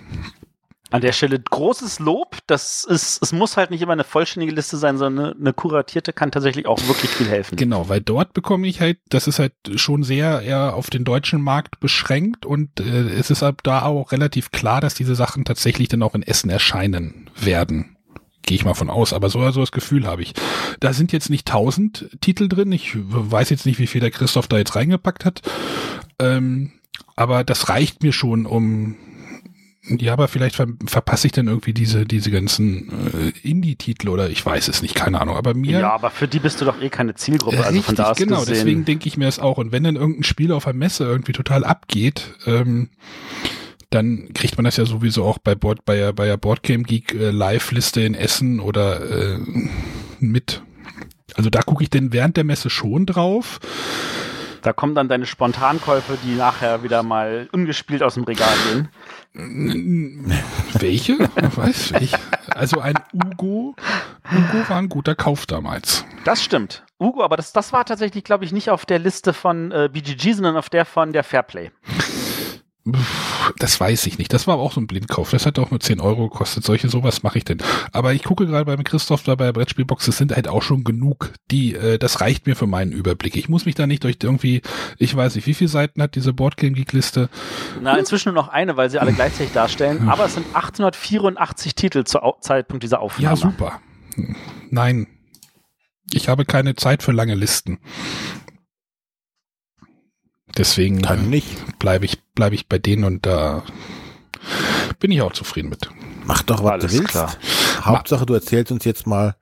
An 0.90 1.02
der 1.02 1.12
Stelle 1.12 1.38
großes 1.38 2.00
Lob. 2.00 2.38
Das 2.48 2.86
ist, 2.86 3.22
es 3.22 3.34
muss 3.34 3.58
halt 3.58 3.72
nicht 3.72 3.82
immer 3.82 3.92
eine 3.92 4.06
vollständige 4.06 4.56
Liste 4.56 4.78
sein, 4.78 4.98
sondern 4.98 5.26
eine, 5.26 5.40
eine 5.40 5.54
kuratierte 5.54 6.14
kann 6.14 6.32
tatsächlich 6.32 6.66
auch 6.66 6.80
wirklich 6.88 7.12
viel 7.12 7.28
helfen. 7.28 7.58
Genau, 7.58 7.90
weil 7.90 8.00
dort 8.00 8.34
bekomme 8.34 8.68
ich 8.68 8.80
halt, 8.80 9.00
das 9.10 9.28
ist 9.28 9.40
halt 9.40 9.54
schon 9.76 10.04
sehr 10.04 10.42
eher 10.42 10.76
auf 10.76 10.90
den 10.90 11.04
deutschen 11.04 11.42
Markt 11.42 11.82
beschränkt 11.82 12.46
und 12.46 12.80
äh, 12.80 13.10
es 13.10 13.30
ist 13.30 13.44
ab 13.44 13.62
da 13.64 13.82
auch 13.84 14.14
relativ 14.14 14.52
klar, 14.52 14.80
dass 14.80 14.94
diese 14.94 15.16
Sachen 15.16 15.44
tatsächlich 15.44 15.90
dann 15.90 16.04
auch 16.04 16.16
in 16.16 16.24
Essen 16.24 16.50
erscheinen 16.50 17.30
werden. 17.36 17.98
Gehe 18.44 18.56
ich 18.56 18.64
mal 18.64 18.74
von 18.74 18.90
aus, 18.90 19.12
aber 19.12 19.30
so, 19.30 19.52
so 19.52 19.60
das 19.60 19.74
Gefühl 19.74 20.08
habe 20.08 20.22
ich. 20.22 20.34
Da 20.80 20.94
sind 20.94 21.12
jetzt 21.12 21.30
nicht 21.30 21.50
tausend 21.50 22.10
Titel 22.22 22.48
drin. 22.48 22.72
Ich 22.72 22.96
weiß 22.96 23.50
jetzt 23.50 23.66
nicht, 23.66 23.78
wie 23.78 23.88
viel 23.88 24.00
der 24.00 24.12
Christoph 24.12 24.48
da 24.48 24.58
jetzt 24.58 24.74
reingepackt 24.78 25.26
hat. 25.26 25.42
Ähm, 26.18 26.72
aber 27.18 27.44
das 27.44 27.68
reicht 27.68 28.04
mir 28.04 28.14
schon, 28.14 28.46
um 28.46 28.96
ja, 29.90 30.14
aber 30.14 30.28
vielleicht 30.28 30.56
ver 30.56 30.68
verpasse 30.86 31.28
ich 31.28 31.34
dann 31.34 31.48
irgendwie 31.48 31.74
diese, 31.74 32.06
diese 32.06 32.32
ganzen 32.32 32.90
äh, 33.14 33.48
Indie-Titel 33.48 34.10
oder 34.10 34.30
ich 34.30 34.46
weiß 34.46 34.68
es 34.68 34.82
nicht, 34.82 34.96
keine 34.96 35.22
Ahnung. 35.22 35.36
Aber 35.36 35.54
mir. 35.54 35.80
Ja, 35.80 35.94
aber 35.94 36.10
für 36.10 36.28
die 36.28 36.40
bist 36.40 36.60
du 36.62 36.66
doch 36.66 36.82
eh 36.82 36.90
keine 36.90 37.16
Zielgruppe. 37.16 37.58
Also 37.58 37.70
richtig, 37.70 37.86
von 37.86 37.96
da 37.96 38.12
aus 38.12 38.18
genau, 38.18 38.40
gesehen. 38.40 38.54
deswegen 38.54 38.86
denke 38.86 39.08
ich 39.08 39.18
mir 39.18 39.28
es 39.28 39.40
auch. 39.40 39.58
Und 39.58 39.72
wenn 39.72 39.84
dann 39.84 39.96
irgendein 39.96 40.24
Spiel 40.24 40.52
auf 40.52 40.66
der 40.66 40.74
Messe 40.74 41.06
irgendwie 41.06 41.32
total 41.32 41.64
abgeht, 41.64 42.34
ähm, 42.46 42.90
dann 43.90 44.34
kriegt 44.34 44.58
man 44.58 44.66
das 44.66 44.78
ja 44.78 44.86
sowieso 44.86 45.24
auch 45.24 45.38
bei 45.38 45.56
Board, 45.56 45.86
bei 45.86 45.96
der, 45.96 46.14
bei 46.14 46.26
der 46.26 46.38
Boardgame 46.38 46.84
Geek 46.84 47.14
äh, 47.14 47.32
Live-Liste 47.32 48.02
in 48.02 48.16
Essen 48.16 48.60
oder 48.60 49.36
äh, 49.36 49.40
mit. 50.20 50.62
Also 51.36 51.50
da 51.50 51.62
gucke 51.62 51.84
ich 51.84 51.90
denn 51.90 52.12
während 52.12 52.36
der 52.36 52.44
Messe 52.44 52.70
schon 52.70 53.06
drauf. 53.06 53.60
Da 54.62 54.74
kommen 54.74 54.96
dann 54.96 55.08
deine 55.08 55.26
Spontankäufe, 55.26 56.18
die 56.26 56.36
nachher 56.36 56.84
wieder 56.84 57.04
mal 57.04 57.48
ungespielt 57.54 58.04
aus 58.04 58.16
dem 58.16 58.24
Regal 58.24 58.54
gehen. 58.70 58.90
Welche? 59.38 61.20
Weiß 61.56 61.94
ich. 62.00 62.14
Also 62.50 62.80
ein 62.80 62.96
Ugo. 63.14 63.76
Ugo 64.32 64.70
war 64.70 64.78
ein 64.78 64.90
guter 64.90 65.14
Kauf 65.14 65.46
damals. 65.46 66.06
Das 66.26 66.44
stimmt. 66.44 66.84
Ugo, 67.00 67.24
aber 67.24 67.38
das, 67.38 67.54
das 67.54 67.72
war 67.72 67.86
tatsächlich, 67.86 68.24
glaube 68.24 68.46
ich, 68.46 68.52
nicht 68.52 68.72
auf 68.72 68.86
der 68.86 68.98
Liste 68.98 69.34
von 69.34 69.72
äh, 69.72 69.90
BGG, 69.92 70.34
sondern 70.34 70.58
auf 70.58 70.70
der 70.70 70.86
von 70.86 71.14
der 71.14 71.24
Fairplay. 71.24 71.72
Das 73.58 73.80
weiß 73.80 74.06
ich 74.08 74.18
nicht. 74.18 74.34
Das 74.34 74.48
war 74.48 74.56
aber 74.56 74.64
auch 74.64 74.74
so 74.74 74.82
ein 74.82 74.88
Blindkauf. 74.88 75.32
Das 75.32 75.46
hat 75.46 75.60
auch 75.60 75.72
nur 75.72 75.80
10 75.80 76.00
Euro 76.00 76.30
gekostet. 76.30 76.64
Solche 76.64 76.90
sowas 76.90 77.24
mache 77.24 77.38
ich 77.38 77.46
denn. 77.46 77.60
Aber 77.92 78.14
ich 78.14 78.24
gucke 78.24 78.46
gerade 78.46 78.66
beim 78.66 78.84
Christoph 78.84 79.24
da 79.24 79.36
bei 79.36 79.46
der 79.46 79.54
Brettspielbox, 79.54 80.08
es 80.08 80.18
sind 80.18 80.36
halt 80.36 80.48
auch 80.48 80.62
schon 80.62 80.84
genug. 80.84 81.34
Die, 81.52 81.76
äh, 81.76 81.98
das 81.98 82.22
reicht 82.22 82.46
mir 82.48 82.56
für 82.56 82.68
meinen 82.68 82.92
Überblick. 82.92 83.36
Ich 83.36 83.50
muss 83.50 83.66
mich 83.66 83.76
da 83.76 83.88
nicht 83.88 84.04
durch 84.04 84.18
irgendwie, 84.22 84.62
ich 84.98 85.16
weiß 85.16 85.36
nicht, 85.36 85.48
wie 85.48 85.54
viele 85.54 85.70
Seiten 85.70 86.02
hat 86.02 86.16
diese 86.16 86.34
Boardgame 86.34 86.74
Geek 86.74 86.94
Liste? 86.94 87.30
Na, 87.82 87.98
inzwischen 87.98 88.34
nur 88.34 88.44
noch 88.44 88.50
eine, 88.50 88.78
weil 88.78 88.90
sie 88.90 89.00
alle 89.00 89.14
gleichzeitig 89.14 89.54
darstellen. 89.54 90.10
Aber 90.10 90.26
es 90.26 90.36
sind 90.36 90.46
884 90.54 91.76
Titel 91.76 92.04
zu 92.04 92.22
Au 92.22 92.38
Zeitpunkt 92.42 92.84
dieser 92.84 93.00
Aufnahme. 93.00 93.36
Ja, 93.36 93.36
super. 93.36 93.80
Nein. 94.70 95.08
Ich 96.14 96.30
habe 96.30 96.46
keine 96.46 96.76
Zeit 96.76 97.04
für 97.04 97.12
lange 97.12 97.36
Listen. 97.36 97.80
Deswegen 100.58 101.02
Kann 101.02 101.30
nicht. 101.30 101.48
bleibe 101.80 102.06
ich, 102.06 102.20
bleibe 102.34 102.56
ich 102.56 102.68
bei 102.68 102.80
denen 102.80 103.04
und 103.04 103.26
da 103.26 103.64
bin 105.00 105.12
ich 105.12 105.22
auch 105.22 105.34
zufrieden 105.34 105.70
mit. 105.70 105.90
Mach 106.26 106.42
doch, 106.42 106.64
was 106.64 106.72
Alles 106.74 106.92
du 106.92 106.98
willst. 107.00 107.10
klar. 107.12 107.32
Hauptsache, 107.84 108.26
du 108.26 108.34
erzählst 108.34 108.72
uns 108.72 108.84
jetzt 108.86 109.06
mal, 109.08 109.36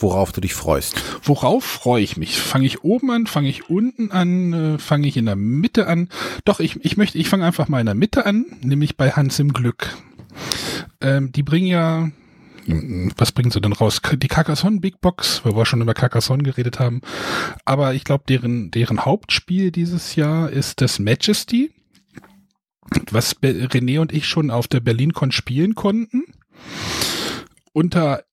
worauf 0.00 0.32
du 0.32 0.40
dich 0.40 0.54
freust. 0.54 0.96
Worauf 1.22 1.64
freue 1.64 2.02
ich 2.02 2.16
mich? 2.16 2.38
Fange 2.40 2.66
ich 2.66 2.82
oben 2.84 3.10
an, 3.10 3.26
fange 3.26 3.48
ich 3.48 3.68
unten 3.68 4.10
an, 4.10 4.52
äh, 4.76 4.78
fange 4.78 5.06
ich 5.06 5.16
in 5.16 5.26
der 5.26 5.36
Mitte 5.36 5.86
an? 5.86 6.08
Doch, 6.44 6.60
ich, 6.60 6.82
ich 6.84 6.96
möchte, 6.96 7.18
ich 7.18 7.28
fange 7.28 7.44
einfach 7.44 7.68
mal 7.68 7.80
in 7.80 7.86
der 7.86 7.94
Mitte 7.94 8.26
an, 8.26 8.46
nämlich 8.62 8.96
bei 8.96 9.10
Hans 9.12 9.38
im 9.38 9.52
Glück. 9.52 9.96
Ähm, 11.00 11.30
die 11.32 11.42
bringen 11.42 11.66
ja, 11.66 12.10
was 13.16 13.32
bringen 13.32 13.50
sie 13.50 13.60
denn 13.60 13.72
raus? 13.72 14.00
Die 14.16 14.28
Carcassonne 14.28 14.80
Big 14.80 15.00
Box, 15.00 15.40
wo 15.44 15.56
wir 15.56 15.64
schon 15.64 15.80
über 15.80 15.94
Carcassonne 15.94 16.42
geredet 16.42 16.78
haben. 16.78 17.00
Aber 17.64 17.94
ich 17.94 18.04
glaube, 18.04 18.24
deren, 18.28 18.70
deren 18.70 19.04
Hauptspiel 19.04 19.70
dieses 19.70 20.16
Jahr 20.16 20.50
ist 20.50 20.80
das 20.82 20.98
Majesty, 20.98 21.70
was 23.10 23.36
René 23.40 24.00
und 24.00 24.12
ich 24.12 24.28
schon 24.28 24.50
auf 24.50 24.68
der 24.68 24.80
BerlinCon 24.80 25.32
spielen 25.32 25.74
konnten. 25.74 26.24
Unter 27.72 28.24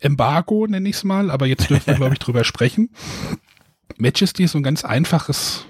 Embargo 0.00 0.66
nenne 0.66 0.88
ich 0.88 0.96
es 0.96 1.04
mal, 1.04 1.30
aber 1.30 1.46
jetzt 1.46 1.70
dürfen 1.70 1.86
wir, 1.86 1.94
glaube 1.94 2.14
ich, 2.14 2.18
drüber 2.18 2.44
sprechen. 2.44 2.90
Majesty 3.98 4.44
ist 4.44 4.52
so 4.52 4.58
ein 4.58 4.64
ganz 4.64 4.84
einfaches, 4.84 5.66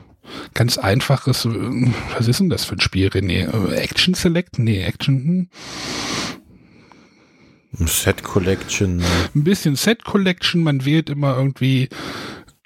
ganz 0.55 0.79
einfaches, 0.79 1.45
äh, 1.45 1.51
was 2.17 2.29
ist 2.29 2.41
denn 2.41 2.51
das 2.51 2.64
für 2.64 2.77
ein 2.77 2.81
Spiel, 2.81 3.09
René? 3.09 3.73
Äh, 3.73 3.77
Action 3.77 4.14
Select? 4.14 4.59
Nee, 4.59 4.83
Action, 4.83 5.17
hm. 5.17 5.49
Set 7.85 8.22
Collection. 8.22 9.03
ein 9.35 9.45
bisschen 9.45 9.77
Set 9.77 10.05
Collection. 10.05 10.62
Man 10.62 10.85
wählt 10.85 11.11
immer 11.11 11.37
irgendwie 11.37 11.89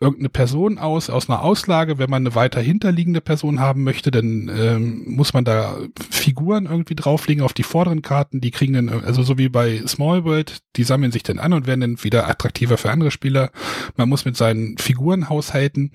irgendeine 0.01 0.31
Person 0.31 0.79
aus, 0.79 1.11
aus 1.11 1.29
einer 1.29 1.43
Auslage. 1.43 1.99
Wenn 1.99 2.09
man 2.09 2.23
eine 2.23 2.35
weiter 2.35 2.61
hinterliegende 2.61 3.21
Person 3.21 3.61
haben 3.61 3.85
möchte, 3.85 4.11
dann 4.11 4.51
ähm, 4.53 5.05
muss 5.07 5.35
man 5.35 5.45
da 5.45 5.77
Figuren 6.11 6.65
irgendwie 6.65 6.95
drauflegen 6.95 7.43
auf 7.45 7.53
die 7.53 7.63
vorderen 7.63 8.01
Karten. 8.01 8.41
Die 8.41 8.51
kriegen 8.51 8.73
dann, 8.73 8.89
also 8.89 9.23
so 9.23 9.37
wie 9.37 9.51
bei 9.51 9.83
Small 9.87 10.25
World, 10.25 10.63
die 10.77 10.85
sammeln 10.85 11.13
sich 11.13 11.23
dann 11.23 11.39
an 11.39 11.53
und 11.53 11.67
werden 11.67 11.83
dann 11.83 12.03
wieder 12.03 12.29
attraktiver 12.29 12.79
für 12.79 12.91
andere 12.91 13.11
Spieler. 13.11 13.51
Man 13.97 14.09
muss 14.09 14.25
mit 14.25 14.37
seinen 14.37 14.79
Figuren 14.79 15.29
haushalten. 15.29 15.93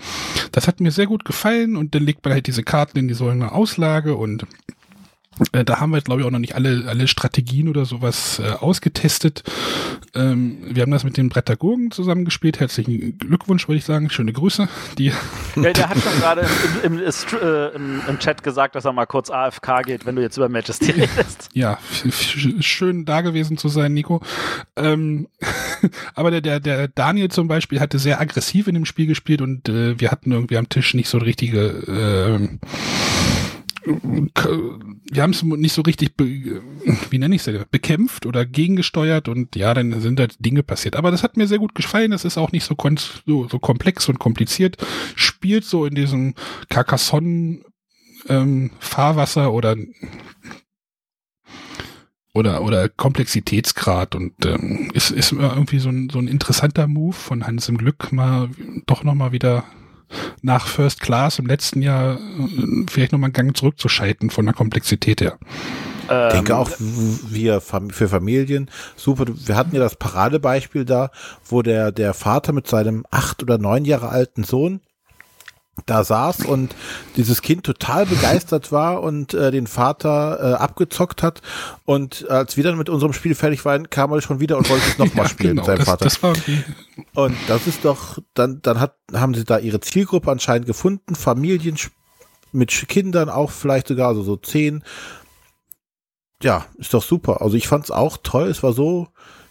Das 0.51 0.67
hat 0.67 0.79
mir 0.79 0.91
sehr 0.91 1.07
gut 1.07 1.25
gefallen 1.25 1.75
und 1.75 1.95
dann 1.95 2.03
legt 2.03 2.23
man 2.23 2.33
halt 2.33 2.45
diese 2.45 2.63
Karten 2.63 2.99
in 2.99 3.07
die 3.07 3.15
so 3.15 3.27
eine 3.27 3.53
Auslage 3.53 4.15
und 4.15 4.43
äh, 4.43 4.45
da 5.51 5.79
haben 5.79 5.91
wir, 5.91 6.01
glaube 6.01 6.21
ich, 6.21 6.27
auch 6.27 6.31
noch 6.31 6.39
nicht 6.39 6.55
alle, 6.55 6.85
alle 6.87 7.07
Strategien 7.07 7.67
oder 7.67 7.85
sowas 7.85 8.39
äh, 8.39 8.51
ausgetestet. 8.51 9.43
Ähm, 10.13 10.57
wir 10.69 10.83
haben 10.83 10.91
das 10.91 11.03
mit 11.03 11.17
den 11.17 11.29
Brettagurgen 11.29 11.91
zusammengespielt. 11.91 12.59
Herzlichen 12.59 13.17
Glückwunsch, 13.17 13.67
würde 13.67 13.77
ich 13.77 13.85
sagen. 13.85 14.09
Schöne 14.09 14.33
Grüße. 14.33 14.67
Die, 14.97 15.11
Ja, 15.55 15.73
der 15.73 15.89
hat 15.89 15.97
schon 15.99 16.19
gerade 16.19 16.41
im, 16.83 16.93
im, 16.93 16.99
im, 16.99 17.05
äh, 17.41 17.67
im, 17.75 18.01
im 18.07 18.19
Chat 18.19 18.43
gesagt, 18.43 18.75
dass 18.75 18.85
er 18.85 18.93
mal 18.93 19.05
kurz 19.05 19.29
AFK 19.29 19.83
geht, 19.85 20.05
wenn 20.05 20.15
du 20.15 20.21
jetzt 20.21 20.37
über 20.37 20.49
Majesty 20.49 20.91
redest. 20.91 21.49
ja, 21.53 21.77
schön 22.59 23.05
da 23.05 23.21
gewesen 23.21 23.57
zu 23.57 23.67
sein, 23.67 23.93
Nico. 23.93 24.21
Ähm, 24.75 25.27
aber 26.15 26.31
der, 26.31 26.41
der, 26.41 26.59
der 26.59 26.87
Daniel 26.87 27.29
zum 27.29 27.47
Beispiel 27.47 27.79
hatte 27.79 27.99
sehr 27.99 28.19
aggressiv 28.21 28.67
in 28.67 28.75
dem 28.75 28.85
Spiel 28.85 29.07
gespielt 29.07 29.41
und 29.41 29.69
äh, 29.69 29.99
wir 29.99 30.11
hatten 30.11 30.31
irgendwie 30.31 30.57
am 30.57 30.69
Tisch 30.69 30.93
nicht 30.93 31.09
so 31.09 31.17
richtige 31.17 31.83
k- 31.85 32.59
wir 33.85 35.23
haben 35.23 35.31
es 35.31 35.43
nicht 35.43 35.73
so 35.73 35.81
richtig, 35.81 36.13
wie 36.17 37.17
nenne 37.17 37.35
ich 37.35 37.47
es 37.47 37.65
bekämpft 37.69 38.25
oder 38.25 38.45
gegengesteuert 38.45 39.27
und 39.27 39.55
ja, 39.55 39.73
dann 39.73 40.01
sind 40.01 40.19
halt 40.19 40.35
Dinge 40.39 40.63
passiert. 40.63 40.95
Aber 40.95 41.11
das 41.11 41.23
hat 41.23 41.37
mir 41.37 41.47
sehr 41.47 41.59
gut 41.59 41.75
gefallen. 41.75 42.11
Das 42.11 42.25
ist 42.25 42.37
auch 42.37 42.51
nicht 42.51 42.63
so, 42.63 42.75
so, 43.25 43.47
so 43.47 43.59
komplex 43.59 44.09
und 44.09 44.19
kompliziert. 44.19 44.77
Spielt 45.15 45.65
so 45.65 45.85
in 45.85 45.95
diesem 45.95 46.33
Carcassonne 46.69 47.61
ähm, 48.27 48.71
Fahrwasser 48.79 49.53
oder 49.53 49.75
oder 52.33 52.63
oder 52.63 52.89
Komplexitätsgrad 52.89 54.15
und 54.15 54.45
ähm, 54.45 54.89
ist 54.93 55.11
ist 55.11 55.31
irgendwie 55.31 55.79
so 55.79 55.89
ein 55.89 56.09
so 56.09 56.19
ein 56.19 56.27
interessanter 56.27 56.87
Move 56.87 57.13
von 57.13 57.47
Hans 57.47 57.69
im 57.69 57.77
Glück 57.77 58.11
mal 58.11 58.49
doch 58.87 59.03
noch 59.03 59.13
mal 59.13 59.31
wieder 59.31 59.63
nach 60.41 60.67
First 60.67 61.01
Class 61.01 61.39
im 61.39 61.47
letzten 61.47 61.81
Jahr 61.81 62.15
äh, 62.15 62.85
vielleicht 62.89 63.11
noch 63.11 63.19
mal 63.19 63.27
einen 63.27 63.33
Gang 63.33 63.55
zurückzuschalten 63.55 64.29
von 64.29 64.45
der 64.45 64.53
Komplexität 64.53 65.21
her. 65.21 65.37
Ich 66.05 66.11
Ähm, 66.11 66.29
denke 66.31 66.55
auch 66.55 66.69
wir 66.79 67.61
für 67.61 68.07
Familien 68.07 68.69
super. 68.95 69.25
Wir 69.27 69.55
hatten 69.55 69.75
ja 69.75 69.81
das 69.81 69.95
Paradebeispiel 69.95 70.85
da, 70.85 71.09
wo 71.45 71.61
der 71.63 71.91
der 71.91 72.13
Vater 72.13 72.53
mit 72.53 72.67
seinem 72.67 73.05
acht 73.09 73.41
oder 73.41 73.57
neun 73.57 73.85
Jahre 73.85 74.09
alten 74.09 74.43
Sohn 74.43 74.81
da 75.85 76.03
saß 76.03 76.45
und 76.45 76.75
dieses 77.17 77.41
Kind 77.41 77.63
total 77.65 78.05
begeistert 78.05 78.71
war 78.71 79.01
und 79.03 79.33
äh, 79.33 79.51
den 79.51 79.67
Vater 79.67 80.39
äh, 80.39 80.53
abgezockt 80.55 81.21
hat 81.23 81.41
und 81.85 82.29
als 82.29 82.57
wir 82.57 82.63
dann 82.63 82.77
mit 82.77 82.89
unserem 82.89 83.13
Spiel 83.13 83.35
fertig 83.35 83.65
waren, 83.65 83.89
kam 83.89 84.11
er 84.11 84.21
schon 84.21 84.39
wieder 84.39 84.57
und 84.57 84.69
wollte 84.69 84.87
es 84.87 84.97
nochmal 84.97 85.25
Ja, 85.25 85.29
spielen 85.29 85.55
mit 85.55 85.65
genau, 85.65 85.65
seinem 85.65 85.79
das, 85.79 85.85
Vater. 85.85 86.05
das 86.05 86.23
war 86.23 86.35
irgendwie, 86.35 86.63
Und 87.13 87.37
das 87.47 87.67
ist 87.67 87.85
doch, 87.85 88.19
dann, 88.33 88.61
dann 88.61 88.79
hat, 88.79 88.95
haben 89.13 89.33
sie 89.33 89.43
da 89.43 89.57
ihre 89.59 89.79
Zielgruppe 89.79 90.31
anscheinend 90.31 90.67
gefunden, 90.67 91.15
Familien 91.15 91.77
mit 92.51 92.71
Kindern 92.87 93.29
auch 93.29 93.51
vielleicht 93.51 93.87
sogar, 93.89 94.09
also 94.09 94.23
so 94.23 94.37
zehn. 94.37 94.83
Ja, 96.41 96.65
ist 96.77 96.93
doch 96.93 97.03
super. 97.03 97.41
Also 97.41 97.57
ich 97.57 97.67
fand's 97.67 97.91
auch 97.91 98.17
toll. 98.21 98.47
Es 98.47 98.63
war 98.63 98.73
so 98.73 99.07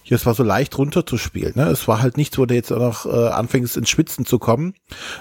Ja, 0.07 0.17
es 0.17 0.27
war 0.27 0.35
so 0.35 0.43
leicht 0.43 0.77
runterzuspielen. 0.77 1.53
Ne? 1.57 1.65
Es 1.69 1.89
war 1.89 2.03
halt 2.03 2.17
nicht 2.19 2.35
so, 2.35 2.45
der 2.45 2.57
jetzt 2.59 2.71
auch 2.73 2.79
noch 2.79 3.07
äh, 3.07 3.29
anfängst 3.31 3.77
ins 3.77 3.89
Schwitzen 3.89 4.27
zu 4.27 4.39
kommen, 4.39 4.75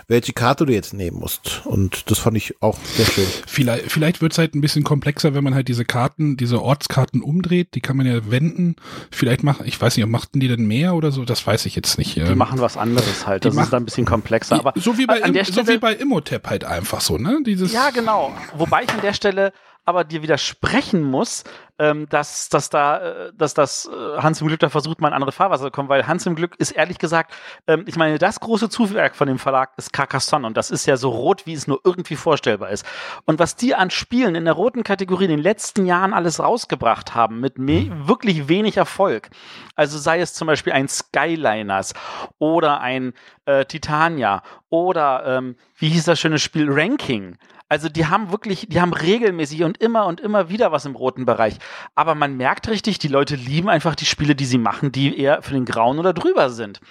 welche 0.08 0.34
Karte 0.34 0.66
du 0.66 0.74
jetzt 0.74 0.94
nehmen 0.94 1.20
musst. 1.20 1.62
Und 1.66 2.12
das 2.12 2.20
fand 2.20 2.36
ich 2.36 2.62
auch 2.62 2.78
sehr 2.96 3.06
schön. 3.06 3.26
Vielleicht, 3.48 3.90
vielleicht 3.92 4.22
wird 4.22 4.34
es 4.34 4.38
halt 4.38 4.56
ein 4.56 4.62
bisschen 4.62 4.84
komplexer, 4.84 5.34
wenn 5.34 5.44
man 5.44 5.56
halt 5.56 5.70
diese 5.70 5.86
Karten, 5.86 6.36
diese 6.36 6.62
Ortskarten 6.62 7.22
umdreht. 7.22 7.76
Die 7.76 7.82
kann 7.82 7.96
man 7.96 8.06
ja 8.06 8.30
wenden. 8.30 8.76
Vielleicht 9.10 9.44
machen, 9.44 9.66
ich 9.66 9.80
weiß 9.82 9.96
nicht, 9.96 10.06
machten 10.08 10.40
die 10.42 10.50
denn 10.50 10.66
mehr 10.66 10.96
oder 10.96 11.12
so? 11.12 11.24
Das 11.24 11.48
weiß 11.48 11.66
ich 11.66 11.76
jetzt 11.76 11.98
nicht. 11.98 12.18
Die 12.18 12.20
Ähm, 12.22 12.38
machen 12.38 12.60
was 12.60 12.76
anderes 12.76 13.26
halt. 13.26 13.46
Das 13.46 13.52
die 13.52 13.56
ist 13.58 13.62
machen- 13.62 13.72
dann 13.72 13.84
ein 13.84 13.86
bisschen 13.86 14.06
komplexer. 14.06 14.56
Aber 14.60 14.74
so 14.76 14.98
wie 14.98 15.06
bei, 15.06 15.24
an 15.24 15.32
der 15.34 15.46
Stelle, 15.46 15.66
so 15.66 15.72
wie 15.72 15.78
bei 15.78 15.94
Immotep 15.94 16.50
halt 16.50 16.66
einfach 16.66 17.00
so, 17.00 17.18
ne? 17.18 17.40
Dieses, 17.46 17.72
Ja, 17.72 17.90
genau. 17.92 18.34
Wobei 18.58 18.84
ich 18.84 18.90
an 18.90 19.00
der 19.02 19.14
Stelle 19.14 19.54
aber 19.86 20.04
dir 20.04 20.22
widersprechen 20.22 21.04
muss, 21.04 21.44
ähm, 21.80 22.08
dass, 22.10 22.50
dass 22.50 22.70
da, 22.70 23.00
äh, 23.00 23.34
dass 23.36 23.54
das 23.54 23.90
äh, 23.92 24.22
Hans 24.22 24.40
im 24.42 24.48
Glück 24.48 24.60
da 24.60 24.70
versucht, 24.70 25.02
mal 25.02 25.08
in 25.10 25.14
andere 25.14 25.32
Fahrwasser 25.32 25.66
zu 25.66 25.72
kommen, 25.72 25.90
weil 25.90 26.08
Hans 26.08 26.26
im 26.26 26.36
Glück 26.36 26.56
ist 26.58 26.72
ehrlich 26.72 27.00
gesagt, 27.00 27.34
ähm, 27.68 27.84
ich 27.88 27.96
meine, 27.96 28.20
das 28.20 28.40
große 28.40 28.70
Zuwerk 28.70 29.16
von 29.16 29.28
dem 29.28 29.40
Verlag 29.40 29.72
ist 29.78 29.92
Carcassonne 29.92 30.46
und 30.46 30.56
das 30.56 30.72
ist 30.72 30.86
ja 30.86 30.98
so 30.98 31.10
rot, 31.10 31.46
wie 31.46 31.54
es 31.54 31.68
nur 31.68 31.82
irgendwie 31.84 32.16
vorstellbar 32.16 32.70
ist. 32.70 32.86
Und 33.26 33.40
was 33.40 33.56
die 33.56 33.76
an 33.76 33.90
Spielen 33.90 34.36
in 34.36 34.46
der 34.46 34.54
roten 34.54 34.84
Kategorie 34.84 35.26
in 35.26 35.32
den 35.32 35.42
letzten 35.42 35.86
Jahren 35.86 36.14
alles 36.14 36.40
rausgebracht 36.40 37.16
haben, 37.16 37.40
mit 37.40 37.56
wirklich 37.58 38.48
wenig 38.48 38.78
Erfolg. 38.78 39.30
Also 39.76 39.98
sei 39.98 40.20
es 40.20 40.34
zum 40.34 40.48
Beispiel 40.48 40.74
ein 40.74 40.88
Skyliners 40.88 41.94
oder 42.38 42.82
ein 42.82 43.14
äh, 43.46 43.66
Titania 43.66 44.44
oder 44.70 45.24
ähm, 45.26 45.56
wie 45.78 45.90
hieß 45.90 46.06
das 46.06 46.20
schöne 46.20 46.40
Spiel 46.40 46.72
Ranking. 46.72 47.38
Also 47.74 47.90
die 47.90 48.06
haben 48.06 48.32
wirklich, 48.32 48.68
die 48.70 48.80
haben 48.80 48.94
regelmäßig 48.94 49.64
und 49.64 49.80
immer 49.80 50.06
und 50.06 50.22
immer 50.22 50.48
wieder 50.48 50.72
was 50.72 50.86
im 50.86 50.96
roten 50.96 51.26
Bereich. 51.26 51.58
Aber 51.96 52.14
man 52.14 52.38
merkt 52.38 52.68
richtig, 52.68 53.00
die 53.00 53.08
Leute 53.08 53.36
lieben 53.36 53.68
einfach 53.68 53.96
die 53.96 54.06
Spiele, 54.06 54.36
die 54.36 54.46
sie 54.46 54.60
machen, 54.60 54.92
die 54.92 55.18
eher 55.18 55.42
für 55.42 55.56
den 55.56 55.66
Grauen 55.66 55.98
oder 55.98 56.14
drüber 56.14 56.52
sind. 56.52 56.82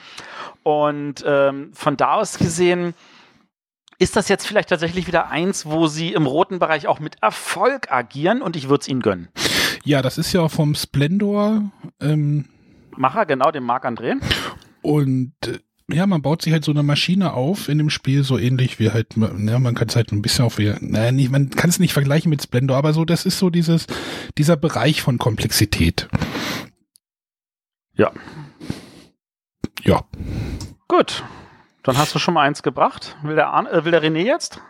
Und 0.64 1.22
ähm, 1.24 1.70
von 1.72 1.96
da 1.96 2.14
aus 2.14 2.36
gesehen 2.36 2.94
ist 4.00 4.16
das 4.16 4.28
jetzt 4.28 4.44
vielleicht 4.44 4.70
tatsächlich 4.70 5.06
wieder 5.06 5.30
eins, 5.30 5.66
wo 5.66 5.86
sie 5.86 6.14
im 6.14 6.26
roten 6.26 6.58
Bereich 6.58 6.88
auch 6.88 6.98
mit 6.98 7.22
Erfolg 7.22 7.92
agieren 7.92 8.42
und 8.42 8.56
ich 8.56 8.68
würde 8.68 8.82
es 8.82 8.88
ihnen 8.88 9.02
gönnen. 9.02 9.28
ja, 9.84 10.02
das 10.02 10.18
ist 10.18 10.32
ja 10.32 10.48
vom 10.48 10.74
Splendor. 10.74 11.70
Ähm, 12.00 12.46
Macher, 12.96 13.24
genau, 13.24 13.52
dem 13.52 13.62
Marc 13.62 13.84
André. 13.84 14.16
Und 14.82 15.32
äh, 15.46 15.60
ja, 15.90 16.06
man 16.06 16.22
baut 16.22 16.42
sich 16.42 16.52
halt 16.52 16.64
so 16.64 16.70
eine 16.72 16.82
Maschine 16.82 17.34
auf 17.34 17.68
in 17.68 17.78
dem 17.78 17.90
Spiel, 17.90 18.22
so 18.24 18.38
ähnlich 18.38 18.78
wie 18.78 18.90
halt, 18.90 19.14
ja, 19.16 19.58
man 19.58 19.74
kann 19.74 19.88
es 19.88 19.96
halt 19.96 20.12
ein 20.12 20.22
bisschen 20.22 20.44
auf, 20.44 20.58
wie- 20.58 20.74
naja, 20.80 21.12
nicht, 21.12 21.30
man 21.30 21.50
kann 21.50 21.70
es 21.70 21.78
nicht 21.78 21.92
vergleichen 21.92 22.30
mit 22.30 22.42
Splendor, 22.42 22.76
aber 22.76 22.92
so, 22.92 23.04
das 23.04 23.26
ist 23.26 23.38
so 23.38 23.50
dieses, 23.50 23.86
dieser 24.38 24.56
Bereich 24.56 25.02
von 25.02 25.18
Komplexität. 25.18 26.08
Ja. 27.94 28.10
Ja. 29.82 30.04
Gut. 30.88 31.24
Dann 31.82 31.98
hast 31.98 32.14
du 32.14 32.18
schon 32.20 32.34
mal 32.34 32.42
eins 32.46 32.62
gebracht. 32.62 33.16
Will 33.22 33.34
der, 33.34 33.48
Arne, 33.48 33.70
äh, 33.70 33.84
will 33.84 33.90
der 33.90 34.02
René 34.02 34.24
jetzt? 34.24 34.60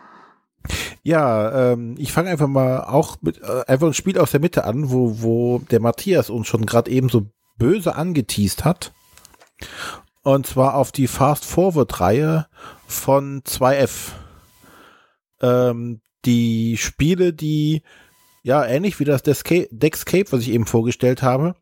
Ja, 1.03 1.73
ähm, 1.73 1.95
ich 1.97 2.11
fange 2.11 2.29
einfach 2.29 2.47
mal 2.47 2.85
auch 2.85 3.17
mit 3.21 3.39
äh, 3.41 3.63
einfach 3.67 3.87
ein 3.87 3.93
Spiel 3.93 4.17
aus 4.17 4.31
der 4.31 4.39
Mitte 4.39 4.63
an, 4.63 4.89
wo, 4.89 5.21
wo 5.21 5.59
der 5.59 5.79
Matthias 5.81 6.29
uns 6.29 6.47
schon 6.47 6.65
gerade 6.65 6.89
eben 6.89 7.09
so 7.09 7.29
böse 7.57 7.95
angeteased 7.95 8.65
hat. 8.65 8.93
Und 10.23 10.47
zwar 10.47 10.75
auf 10.75 10.91
die 10.91 11.07
Fast 11.07 11.45
Forward 11.45 11.99
Reihe 11.99 12.47
von 12.87 13.41
2F. 13.43 14.13
Ähm, 15.41 16.01
die 16.25 16.77
Spiele, 16.77 17.33
die 17.33 17.83
ja 18.41 18.65
ähnlich 18.65 18.99
wie 18.99 19.05
das 19.05 19.23
Deckscape, 19.23 20.31
was 20.31 20.41
ich 20.41 20.49
eben 20.49 20.65
vorgestellt 20.65 21.21
habe, 21.21 21.55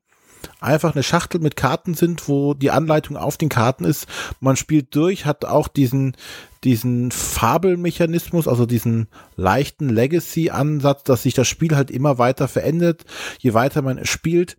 einfach 0.60 0.94
eine 0.94 1.04
Schachtel 1.04 1.40
mit 1.42 1.56
Karten 1.56 1.96
sind, 1.96 2.28
wo 2.28 2.54
die 2.54 2.72
Anleitung 2.72 3.18
auf 3.18 3.38
den 3.38 3.50
Karten 3.50 3.84
ist. 3.84 4.08
Man 4.40 4.56
spielt 4.56 4.96
durch, 4.96 5.26
hat 5.26 5.46
auch 5.46 5.68
diesen 5.68 6.16
diesen 6.64 7.10
Fabelmechanismus, 7.12 8.48
also 8.48 8.66
diesen 8.66 9.08
leichten 9.36 9.90
Legacy-Ansatz, 9.90 11.04
dass 11.04 11.24
sich 11.24 11.34
das 11.34 11.48
Spiel 11.48 11.76
halt 11.76 11.90
immer 11.90 12.18
weiter 12.18 12.48
verändert, 12.48 13.06
je 13.40 13.54
weiter 13.54 13.82
man 13.82 14.06
spielt. 14.06 14.58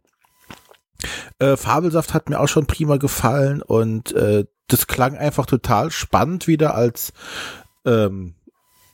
Äh, 1.38 1.57
Fabelsaft 1.57 2.14
hat 2.14 2.28
mir 2.28 2.40
auch 2.40 2.48
schon 2.48 2.66
prima 2.66 2.96
gefallen 2.96 3.62
und 3.62 4.12
äh, 4.12 4.44
das 4.68 4.86
klang 4.86 5.16
einfach 5.16 5.46
total 5.46 5.90
spannend 5.90 6.46
wieder 6.46 6.74
als 6.74 7.12
ähm, 7.84 8.34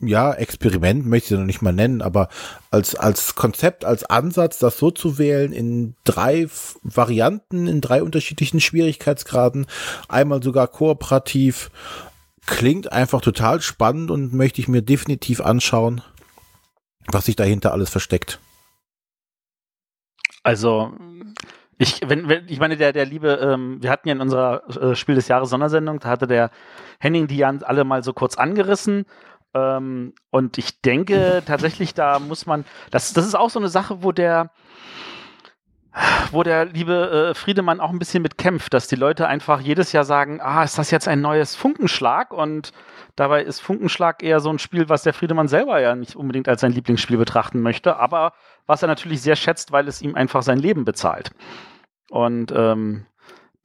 ja, 0.00 0.32
Experiment 0.32 1.06
möchte 1.06 1.34
ich 1.34 1.40
noch 1.40 1.46
nicht 1.46 1.62
mal 1.62 1.72
nennen, 1.72 2.02
aber 2.02 2.28
als, 2.70 2.94
als 2.94 3.34
Konzept, 3.34 3.84
als 3.84 4.04
Ansatz, 4.04 4.58
das 4.58 4.78
so 4.78 4.90
zu 4.90 5.18
wählen 5.18 5.52
in 5.52 5.96
drei 6.04 6.46
Varianten, 6.82 7.66
in 7.66 7.80
drei 7.80 8.02
unterschiedlichen 8.02 8.60
Schwierigkeitsgraden, 8.60 9.66
einmal 10.08 10.42
sogar 10.42 10.68
kooperativ, 10.68 11.70
klingt 12.46 12.92
einfach 12.92 13.20
total 13.20 13.60
spannend 13.60 14.10
und 14.10 14.32
möchte 14.32 14.60
ich 14.60 14.68
mir 14.68 14.82
definitiv 14.82 15.40
anschauen, 15.40 16.00
was 17.08 17.26
sich 17.26 17.36
dahinter 17.36 17.72
alles 17.72 17.90
versteckt. 17.90 18.38
Also, 20.44 20.92
ich, 21.78 22.00
wenn, 22.06 22.28
wenn, 22.28 22.46
ich 22.48 22.58
meine, 22.58 22.76
der, 22.76 22.92
der 22.92 23.06
liebe, 23.06 23.34
ähm, 23.34 23.82
wir 23.82 23.90
hatten 23.90 24.08
ja 24.08 24.14
in 24.14 24.20
unserer 24.20 24.62
äh, 24.68 24.94
Spiel 24.94 25.14
des 25.14 25.28
Jahres 25.28 25.50
Sondersendung, 25.50 26.00
da 26.00 26.08
hatte 26.08 26.26
der 26.26 26.50
Henning 26.98 27.28
die 27.28 27.36
ja 27.36 27.52
alle 27.62 27.84
mal 27.84 28.02
so 28.02 28.12
kurz 28.12 28.36
angerissen. 28.36 29.06
Ähm, 29.54 30.12
und 30.30 30.58
ich 30.58 30.80
denke 30.82 31.42
tatsächlich, 31.46 31.94
da 31.94 32.18
muss 32.18 32.46
man, 32.46 32.64
das, 32.90 33.12
das 33.12 33.26
ist 33.26 33.34
auch 33.34 33.50
so 33.50 33.58
eine 33.58 33.68
Sache, 33.68 34.02
wo 34.02 34.12
der, 34.12 34.50
wo 36.30 36.42
der 36.42 36.66
liebe 36.66 37.30
äh, 37.30 37.34
Friedemann 37.34 37.80
auch 37.80 37.90
ein 37.90 37.98
bisschen 37.98 38.22
mit 38.22 38.38
kämpft, 38.38 38.74
dass 38.74 38.88
die 38.88 38.96
Leute 38.96 39.26
einfach 39.26 39.60
jedes 39.60 39.92
Jahr 39.92 40.04
sagen, 40.04 40.40
ah, 40.40 40.62
ist 40.62 40.78
das 40.78 40.90
jetzt 40.90 41.08
ein 41.08 41.20
neues 41.20 41.56
Funkenschlag? 41.56 42.32
Und 42.32 42.72
dabei 43.16 43.42
ist 43.42 43.60
Funkenschlag 43.60 44.22
eher 44.22 44.40
so 44.40 44.50
ein 44.50 44.58
Spiel, 44.58 44.88
was 44.88 45.02
der 45.02 45.14
Friedemann 45.14 45.48
selber 45.48 45.80
ja 45.80 45.94
nicht 45.94 46.16
unbedingt 46.16 46.48
als 46.48 46.60
sein 46.60 46.72
Lieblingsspiel 46.72 47.16
betrachten 47.16 47.60
möchte, 47.60 47.96
aber 47.96 48.32
was 48.66 48.82
er 48.82 48.88
natürlich 48.88 49.22
sehr 49.22 49.36
schätzt, 49.36 49.72
weil 49.72 49.88
es 49.88 50.02
ihm 50.02 50.14
einfach 50.14 50.42
sein 50.42 50.58
Leben 50.58 50.84
bezahlt. 50.84 51.30
Und 52.10 52.52
ähm, 52.54 53.06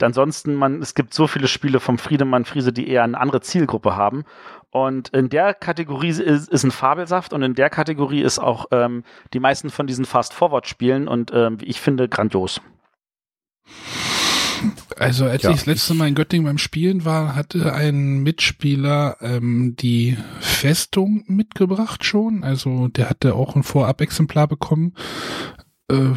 ansonsten, 0.01 0.55
man, 0.55 0.81
es 0.81 0.95
gibt 0.95 1.13
so 1.13 1.27
viele 1.27 1.47
Spiele 1.47 1.79
vom 1.79 1.97
Friedemann 1.97 2.45
Friese, 2.45 2.73
die 2.73 2.87
eher 2.87 3.03
eine 3.03 3.19
andere 3.19 3.41
Zielgruppe 3.41 3.95
haben. 3.95 4.23
Und 4.71 5.09
in 5.09 5.29
der 5.29 5.53
Kategorie 5.53 6.09
ist, 6.09 6.19
ist 6.19 6.63
ein 6.63 6.71
Fabelsaft 6.71 7.33
und 7.33 7.43
in 7.43 7.53
der 7.53 7.69
Kategorie 7.69 8.21
ist 8.21 8.39
auch 8.39 8.65
ähm, 8.71 9.03
die 9.33 9.39
meisten 9.39 9.69
von 9.69 9.85
diesen 9.85 10.05
Fast-Forward-Spielen 10.05 11.07
und 11.07 11.31
ähm, 11.33 11.61
wie 11.61 11.65
ich 11.65 11.79
finde, 11.79 12.09
grandios. 12.09 12.59
Also 14.97 15.25
als 15.25 15.43
Ja, 15.43 15.51
ich 15.51 15.57
das 15.57 15.65
letzte 15.65 15.93
Mal 15.93 16.07
in 16.07 16.15
Göttingen 16.15 16.45
beim 16.45 16.57
Spielen 16.57 17.05
war, 17.05 17.35
hatte 17.35 17.73
ein 17.73 18.23
Mitspieler 18.23 19.17
ähm, 19.21 19.75
die 19.77 20.17
Festung 20.39 21.23
mitgebracht 21.27 22.03
schon. 22.05 22.43
Also 22.43 22.87
der 22.87 23.09
hatte 23.09 23.35
auch 23.35 23.55
ein 23.55 23.63
Vorab-Exemplar 23.63 24.47
bekommen. 24.47 24.93
Äh, 25.89 26.11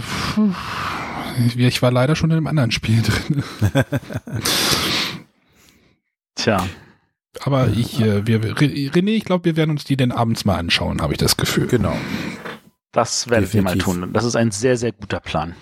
ich 1.56 1.82
war 1.82 1.90
leider 1.90 2.16
schon 2.16 2.30
in 2.30 2.36
einem 2.38 2.46
anderen 2.46 2.70
Spiel 2.70 3.02
drin. 3.02 3.42
Tja. 6.34 6.66
Aber 7.44 7.68
ich, 7.68 8.00
äh, 8.00 8.26
wir, 8.26 8.40
René, 8.40 9.10
ich 9.10 9.24
glaube, 9.24 9.44
wir 9.44 9.56
werden 9.56 9.70
uns 9.70 9.84
die 9.84 9.96
denn 9.96 10.12
abends 10.12 10.44
mal 10.44 10.56
anschauen, 10.56 11.02
habe 11.02 11.12
ich 11.12 11.18
das 11.18 11.36
Gefühl. 11.36 11.66
Genau. 11.66 11.96
Das 12.92 13.28
werdet 13.28 13.52
ihr 13.54 13.62
mal 13.62 13.74
Definitiv. 13.74 14.00
tun. 14.02 14.12
Das 14.12 14.24
ist 14.24 14.36
ein 14.36 14.50
sehr, 14.50 14.76
sehr 14.78 14.92
guter 14.92 15.20
Plan. 15.20 15.54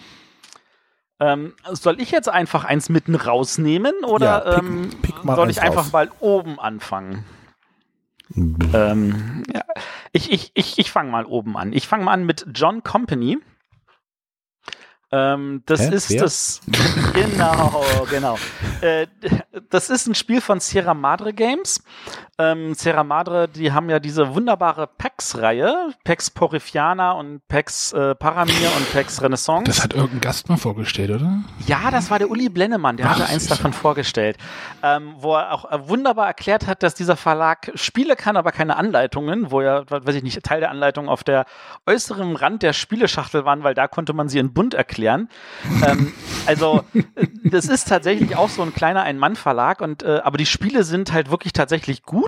Ähm, 1.20 1.55
soll 1.72 2.01
ich 2.01 2.11
jetzt 2.11 2.29
einfach 2.29 2.64
eins 2.64 2.89
mitten 2.89 3.14
rausnehmen 3.14 3.93
oder 4.05 4.27
Ja, 4.45 4.61
pick- 4.61 4.64
ähm, 4.68 4.91
pick 5.03 5.25
mal 5.25 5.37
soll 5.37 5.51
ich 5.51 5.62
einfach 5.62 5.87
raus. 5.87 5.93
mal 5.93 6.11
oben 6.20 6.61
anfangen? 6.61 7.25
Ähm, 8.37 9.43
ja. 9.53 9.62
Ich, 10.12 10.31
ich, 10.33 10.51
ich, 10.55 10.79
ich 10.79 10.91
fange 10.91 11.11
mal 11.11 11.25
oben 11.25 11.57
an. 11.57 11.72
Ich 11.72 11.87
fange 11.89 12.05
mal 12.05 12.12
an 12.12 12.25
mit 12.25 12.47
John 12.55 12.83
Company. 12.83 13.39
Ähm, 15.17 15.62
das 15.67 15.81
Hä? 15.81 15.95
ist 15.95 16.11
Wer? 16.11 16.23
das. 16.23 16.61
Genau, 17.15 17.85
genau. 18.11 18.37
Äh, 18.81 19.07
das 19.71 19.89
ist 19.89 20.09
ein 20.09 20.17
Spiel 20.17 20.41
von 20.41 20.59
Sierra 20.59 20.93
Madre 20.93 21.33
Games. 21.33 21.81
Ähm, 22.39 22.74
Sierra 22.74 23.05
Madre, 23.05 23.49
die 23.49 23.72
haben 23.72 23.89
ja 23.89 24.01
diese 24.01 24.35
wunderbare 24.35 24.89
PAX-Reihe. 24.89 25.95
PAX 26.03 26.30
Porifiana 26.30 27.12
und 27.12 27.47
PAX 27.47 27.93
äh, 27.93 28.14
Paramir 28.16 28.72
und 28.76 28.93
PAX 28.93 29.22
Renaissance. 29.22 29.64
Das 29.66 29.82
hat 29.82 29.95
irgendein 29.95 30.20
Gast 30.20 30.49
mal 30.49 30.57
vorgestellt, 30.57 31.11
oder? 31.11 31.45
Ja, 31.66 31.93
das 31.93 32.11
war 32.11 32.18
der 32.18 32.30
Uli 32.30 32.49
Blennemann, 32.49 32.97
der 32.97 33.07
Ach, 33.07 33.18
hatte 33.20 33.26
eins 33.26 33.47
davon 33.47 33.72
vorgestellt, 33.72 34.37
ähm, 34.82 35.14
wo 35.18 35.35
er 35.35 35.53
auch 35.53 35.70
äh, 35.70 35.89
wunderbar 35.89 36.26
erklärt 36.26 36.66
hat, 36.66 36.82
dass 36.82 36.95
dieser 36.95 37.16
Verlag 37.16 37.70
Spiele 37.74 38.16
kann, 38.16 38.37
aber 38.37 38.51
keine 38.51 38.76
Anleitungen, 38.76 39.53
wo 39.53 39.61
ja, 39.62 39.85
weiß 39.89 40.16
ich 40.16 40.22
nicht, 40.24 40.43
Teil 40.43 40.61
der 40.61 40.70
Anleitung 40.70 41.09
auf 41.09 41.22
der 41.22 41.45
äußeren 41.87 42.35
Rand 42.35 42.62
der 42.62 42.72
Spieleschachtel 42.72 43.45
waren, 43.45 43.62
weil 43.62 43.74
da 43.74 43.87
konnte 43.87 44.12
man 44.12 44.28
sie 44.28 44.39
in 44.41 44.53
bunt 44.53 44.74
erklären. 44.74 45.28
ähm, 45.87 46.12
also, 46.47 46.82
äh, 46.95 47.26
das 47.45 47.66
ist 47.66 47.89
tatsächlich 47.89 48.37
auch 48.37 48.49
so 48.49 48.62
ein 48.62 48.74
kleiner 48.74 49.03
Ein-Mann-Verlag 49.03 49.80
und, 49.80 50.03
äh, 50.03 50.20
aber 50.24 50.37
die 50.37 50.47
Spiele 50.47 50.82
sind 50.82 51.12
halt 51.12 51.30
wirklich 51.30 51.53
tatsächlich 51.53 52.03
gut. 52.03 52.24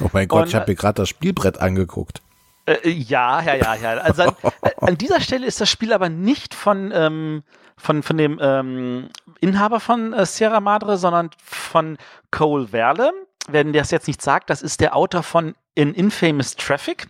Oh 0.00 0.08
mein 0.12 0.28
Gott, 0.28 0.42
Und, 0.42 0.48
ich 0.48 0.54
habe 0.54 0.70
mir 0.70 0.76
gerade 0.76 1.02
das 1.02 1.08
Spielbrett 1.08 1.58
angeguckt. 1.60 2.22
Äh, 2.66 2.90
ja, 2.90 3.40
ja, 3.42 3.54
ja, 3.54 3.74
ja. 3.74 3.90
Also 3.98 4.22
an, 4.22 4.36
äh, 4.62 4.70
an, 4.80 4.98
dieser 4.98 5.20
Stelle 5.20 5.46
ist 5.46 5.60
das 5.60 5.70
Spiel 5.70 5.92
aber 5.92 6.08
nicht 6.08 6.54
von, 6.54 6.92
ähm, 6.94 7.42
von, 7.76 8.02
von 8.02 8.16
dem 8.16 8.38
ähm, 8.40 9.08
Inhaber 9.40 9.80
von 9.80 10.12
äh, 10.12 10.26
Sierra 10.26 10.60
Madre, 10.60 10.98
sondern 10.98 11.30
von 11.42 11.96
Cole 12.30 12.68
Verle. 12.68 13.12
Wenn 13.48 13.72
der 13.72 13.82
das 13.82 13.90
jetzt 13.90 14.06
nicht 14.06 14.20
sagt, 14.20 14.50
das 14.50 14.60
ist 14.60 14.80
der 14.80 14.94
Autor 14.94 15.22
von 15.22 15.54
In 15.74 15.94
Infamous 15.94 16.56
Traffic. 16.56 17.08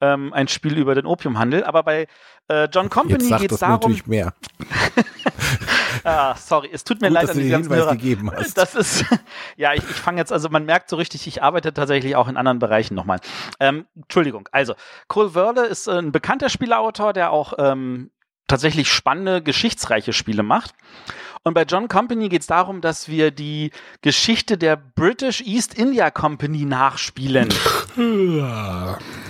Ähm, 0.00 0.32
ein 0.32 0.46
Spiel 0.46 0.76
über 0.78 0.94
den 0.94 1.06
Opiumhandel. 1.06 1.64
Aber 1.64 1.82
bei 1.82 2.06
äh, 2.48 2.68
John 2.72 2.88
Company 2.88 3.28
geht 3.38 3.50
es 3.50 3.60
darum. 3.60 3.74
natürlich 3.74 4.06
mehr. 4.06 4.34
ah, 6.04 6.34
sorry, 6.36 6.70
es 6.72 6.84
tut 6.84 7.00
mir 7.00 7.08
Gut, 7.08 7.14
leid 7.14 7.22
dass 7.24 7.30
an 7.30 7.36
du 7.36 7.42
die 7.42 7.48
den 7.48 7.52
ganzen 7.52 7.70
Hinweis 7.72 7.84
Hörer. 7.86 7.96
gegeben 7.96 8.30
hast. 8.30 8.56
Das 8.56 8.74
ist, 8.74 9.04
ja, 9.56 9.72
ich, 9.74 9.82
ich 9.82 9.96
fange 9.96 10.18
jetzt, 10.18 10.32
also 10.32 10.48
man 10.48 10.64
merkt 10.64 10.90
so 10.90 10.96
richtig, 10.96 11.26
ich 11.26 11.42
arbeite 11.42 11.72
tatsächlich 11.74 12.16
auch 12.16 12.28
in 12.28 12.36
anderen 12.36 12.58
Bereichen 12.58 12.94
nochmal. 12.94 13.20
Ähm, 13.60 13.86
Entschuldigung, 13.96 14.48
also 14.52 14.74
Cole 15.08 15.30
Verle 15.30 15.66
ist 15.66 15.88
ein 15.88 16.12
bekannter 16.12 16.48
Spieleautor, 16.48 17.12
der 17.12 17.30
auch 17.32 17.54
ähm, 17.58 18.10
tatsächlich 18.48 18.90
spannende, 18.90 19.42
geschichtsreiche 19.42 20.12
Spiele 20.12 20.42
macht. 20.42 20.74
Und 21.42 21.54
bei 21.54 21.62
John 21.62 21.86
Company 21.88 22.28
geht 22.28 22.40
es 22.40 22.48
darum, 22.48 22.80
dass 22.80 23.08
wir 23.08 23.30
die 23.30 23.70
Geschichte 24.02 24.58
der 24.58 24.76
British 24.76 25.40
East 25.42 25.74
India 25.74 26.10
Company 26.10 26.64
nachspielen. 26.64 27.48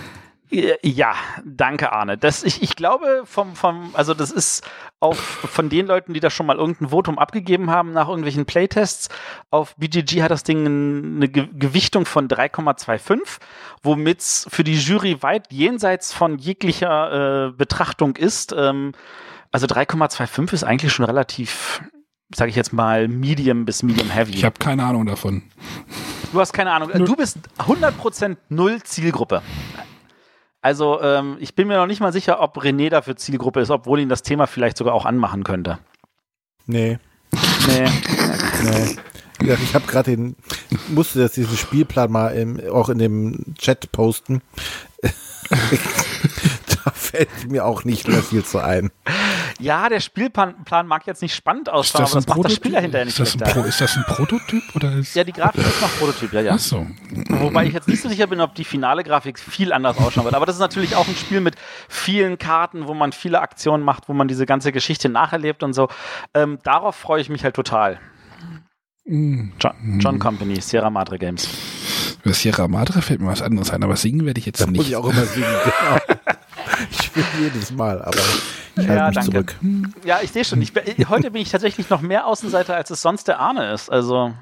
Ja, 0.51 1.15
danke 1.45 1.93
Arne. 1.93 2.17
Das, 2.17 2.45
ich, 2.45 2.63
ich 2.63 2.77
glaube, 2.77 3.23
vom, 3.25 3.57
vom, 3.57 3.91
also 3.95 4.15
das 4.15 4.31
ist 4.31 4.65
auf, 5.01 5.19
von 5.19 5.69
den 5.69 5.87
Leuten, 5.87 6.15
die 6.15 6.21
da 6.21 6.31
schon 6.31 6.47
mal 6.47 6.57
irgendein 6.57 6.91
Votum 6.91 7.19
abgegeben 7.19 7.71
haben 7.71 7.93
nach 7.93 8.09
irgendwelchen 8.09 8.47
Playtests, 8.47 9.09
auf 9.51 9.75
BGG 9.77 10.23
hat 10.23 10.31
das 10.31 10.45
Ding 10.45 10.65
eine 10.67 11.29
Ge 11.29 11.49
Gewichtung 11.53 12.07
von 12.07 12.29
3,25, 12.29 13.19
womit 13.83 14.21
es 14.21 14.47
für 14.49 14.63
die 14.63 14.77
Jury 14.77 15.23
weit 15.23 15.53
jenseits 15.53 16.13
von 16.13 16.39
jeglicher 16.39 17.49
äh, 17.49 17.53
Betrachtung 17.53 18.17
ist. 18.17 18.55
Ähm, 18.57 18.93
also 19.51 19.67
3,25 19.67 20.53
ist 20.53 20.65
eigentlich 20.65 20.93
schon 20.93 21.07
relativ, 21.07 21.83
sage 22.35 22.51
ich 22.51 22.57
jetzt 22.57 22.73
mal, 22.73 23.09
medium 23.09 23.65
bis 23.65 23.83
medium 23.83 24.11
heavy. 24.11 24.35
Ich 24.35 24.45
habe 24.45 24.59
keine 24.59 24.85
Ahnung 24.85 25.07
davon. 25.07 25.43
Du 26.33 26.41
hast 26.41 26.53
keine 26.53 26.73
Ahnung. 26.73 26.91
Du 26.93 27.17
bist 27.17 27.39
100% 27.59 28.37
null 28.49 28.83
Zielgruppe. 28.83 29.43
Also 30.67 31.01
ähm, 31.01 31.37
ich 31.39 31.55
bin 31.55 31.69
mir 31.69 31.77
noch 31.77 31.87
nicht 31.87 32.01
mal 32.01 32.13
sicher, 32.13 32.41
ob 32.41 32.59
René 32.59 32.91
dafür 32.91 33.15
Zielgruppe 33.15 33.61
ist, 33.61 33.71
obwohl 33.71 34.01
ihn 34.01 34.09
das 34.09 34.23
Thema 34.23 34.49
vielleicht 34.49 34.77
sogar 34.77 34.95
auch 34.95 35.05
anmachen 35.05 35.45
könnte. 35.45 35.79
Nee. 36.67 36.99
Nee. 37.69 37.85
nee. 38.65 38.97
Ja, 39.47 39.55
ich 39.63 39.77
habe 39.77 39.87
gerade 39.87 40.17
den, 40.17 40.35
musste 40.89 41.21
jetzt 41.21 41.37
diesen 41.37 41.57
Spielplan 41.57 42.11
mal 42.11 42.31
im, 42.31 42.61
auch 42.69 42.89
in 42.89 42.99
dem 42.99 43.55
Chat 43.57 43.93
posten. 43.93 44.43
da 46.87 46.91
fällt 46.95 47.51
mir 47.51 47.65
auch 47.65 47.85
nicht 47.85 48.07
mehr 48.07 48.23
viel 48.23 48.45
zu 48.45 48.61
ein. 48.61 48.91
Ja, 49.59 49.89
der 49.89 49.99
Spielplan 50.01 50.65
Plan 50.65 50.87
mag 50.87 51.07
jetzt 51.07 51.21
nicht 51.21 51.35
spannend 51.35 51.69
ausschauen, 51.69 52.05
aber 52.05 52.15
das 52.15 52.27
macht 52.29 52.45
das 52.45 52.55
Spiel 52.55 52.73
dahinter 52.73 53.05
nicht 53.05 53.19
ist 53.19 53.41
das, 53.41 53.53
Pro, 53.53 53.63
ist 53.63 53.81
das 53.81 53.97
ein 53.97 54.05
Prototyp? 54.05 54.63
Oder 54.75 54.93
ist 54.93 55.15
ja, 55.17 55.25
die 55.25 55.33
Grafik 55.33 55.67
ist 55.67 55.83
noch 55.83 55.91
Prototyp, 55.99 56.33
ja, 56.33 56.41
ja. 56.43 56.53
Ach 56.55 56.59
so. 56.61 56.87
Wobei 57.29 57.67
ich 57.67 57.73
jetzt 57.73 57.89
nicht 57.89 58.01
so 58.03 58.09
sicher 58.09 58.29
bin, 58.29 58.41
ob 58.41 58.55
die 58.55 58.65
finale 58.65 59.03
Grafik 59.03 59.39
viel 59.39 59.73
anders 59.73 59.99
ausschauen 59.99 60.25
wird. 60.25 60.35
Aber 60.35 60.47
das 60.47 60.57
ist 60.57 60.61
natürlich 60.61 60.95
auch 60.95 61.09
ein 61.09 61.17
Spiel 61.17 61.41
mit 61.41 61.57
vielen 61.89 62.39
Karten, 62.39 62.87
wo 62.87 62.95
man 62.95 63.11
viele 63.13 63.41
Aktionen 63.41 63.83
macht, 63.83 64.09
wo 64.09 64.13
man 64.13 64.29
diese 64.29 64.47
ganze 64.47 64.71
Geschichte 64.71 65.09
nacherlebt 65.09 65.63
und 65.65 65.73
so. 65.73 65.89
Ähm, 66.35 66.59
darauf 66.63 66.95
freue 66.95 67.21
ich 67.21 67.29
mich 67.29 67.43
halt 67.43 67.57
total. 67.57 67.99
John, 69.09 69.53
John 70.01 70.19
Company, 70.19 70.61
Sierra 70.61 70.91
Madre 70.91 71.19
Games. 71.19 71.49
Bei 72.25 72.33
Sierra 72.33 72.67
Madre 72.67 73.03
fällt 73.03 73.21
mir 73.21 73.29
was 73.29 73.41
anderes 73.41 73.71
ein, 73.71 73.83
aber 73.85 73.97
singen 73.97 74.27
werde 74.27 74.41
ich 74.41 74.47
jetzt 74.47 74.61
Da 74.61 74.67
nicht. 74.67 74.77
muss 74.77 74.89
ich 74.89 74.97
auch 74.97 75.09
immer 75.09 75.25
singen. 75.25 75.47
Genau. 75.65 76.21
Ich 76.91 77.15
will 77.17 77.25
jedes 77.41 77.71
Mal, 77.73 78.03
aber 78.03 78.19
ich 78.77 78.87
halte 78.89 78.93
Ja, 78.95 79.07
mich 79.07 79.15
danke. 79.15 79.31
zurück. 79.31 79.57
Ja, 80.05 80.21
ich 80.23 80.31
sehe 80.33 80.45
schon. 80.45 80.61
Ich, 80.61 80.73
heute 81.09 81.31
bin 81.31 81.41
ich 81.43 81.51
tatsächlich 81.51 81.89
noch 81.91 82.01
mehr 82.03 82.27
Außenseiter, 82.27 82.75
als 82.77 82.91
es 82.91 83.01
sonst 83.03 83.29
der 83.29 83.39
Arne 83.41 83.73
ist. 83.73 83.91
Also, 83.91 84.33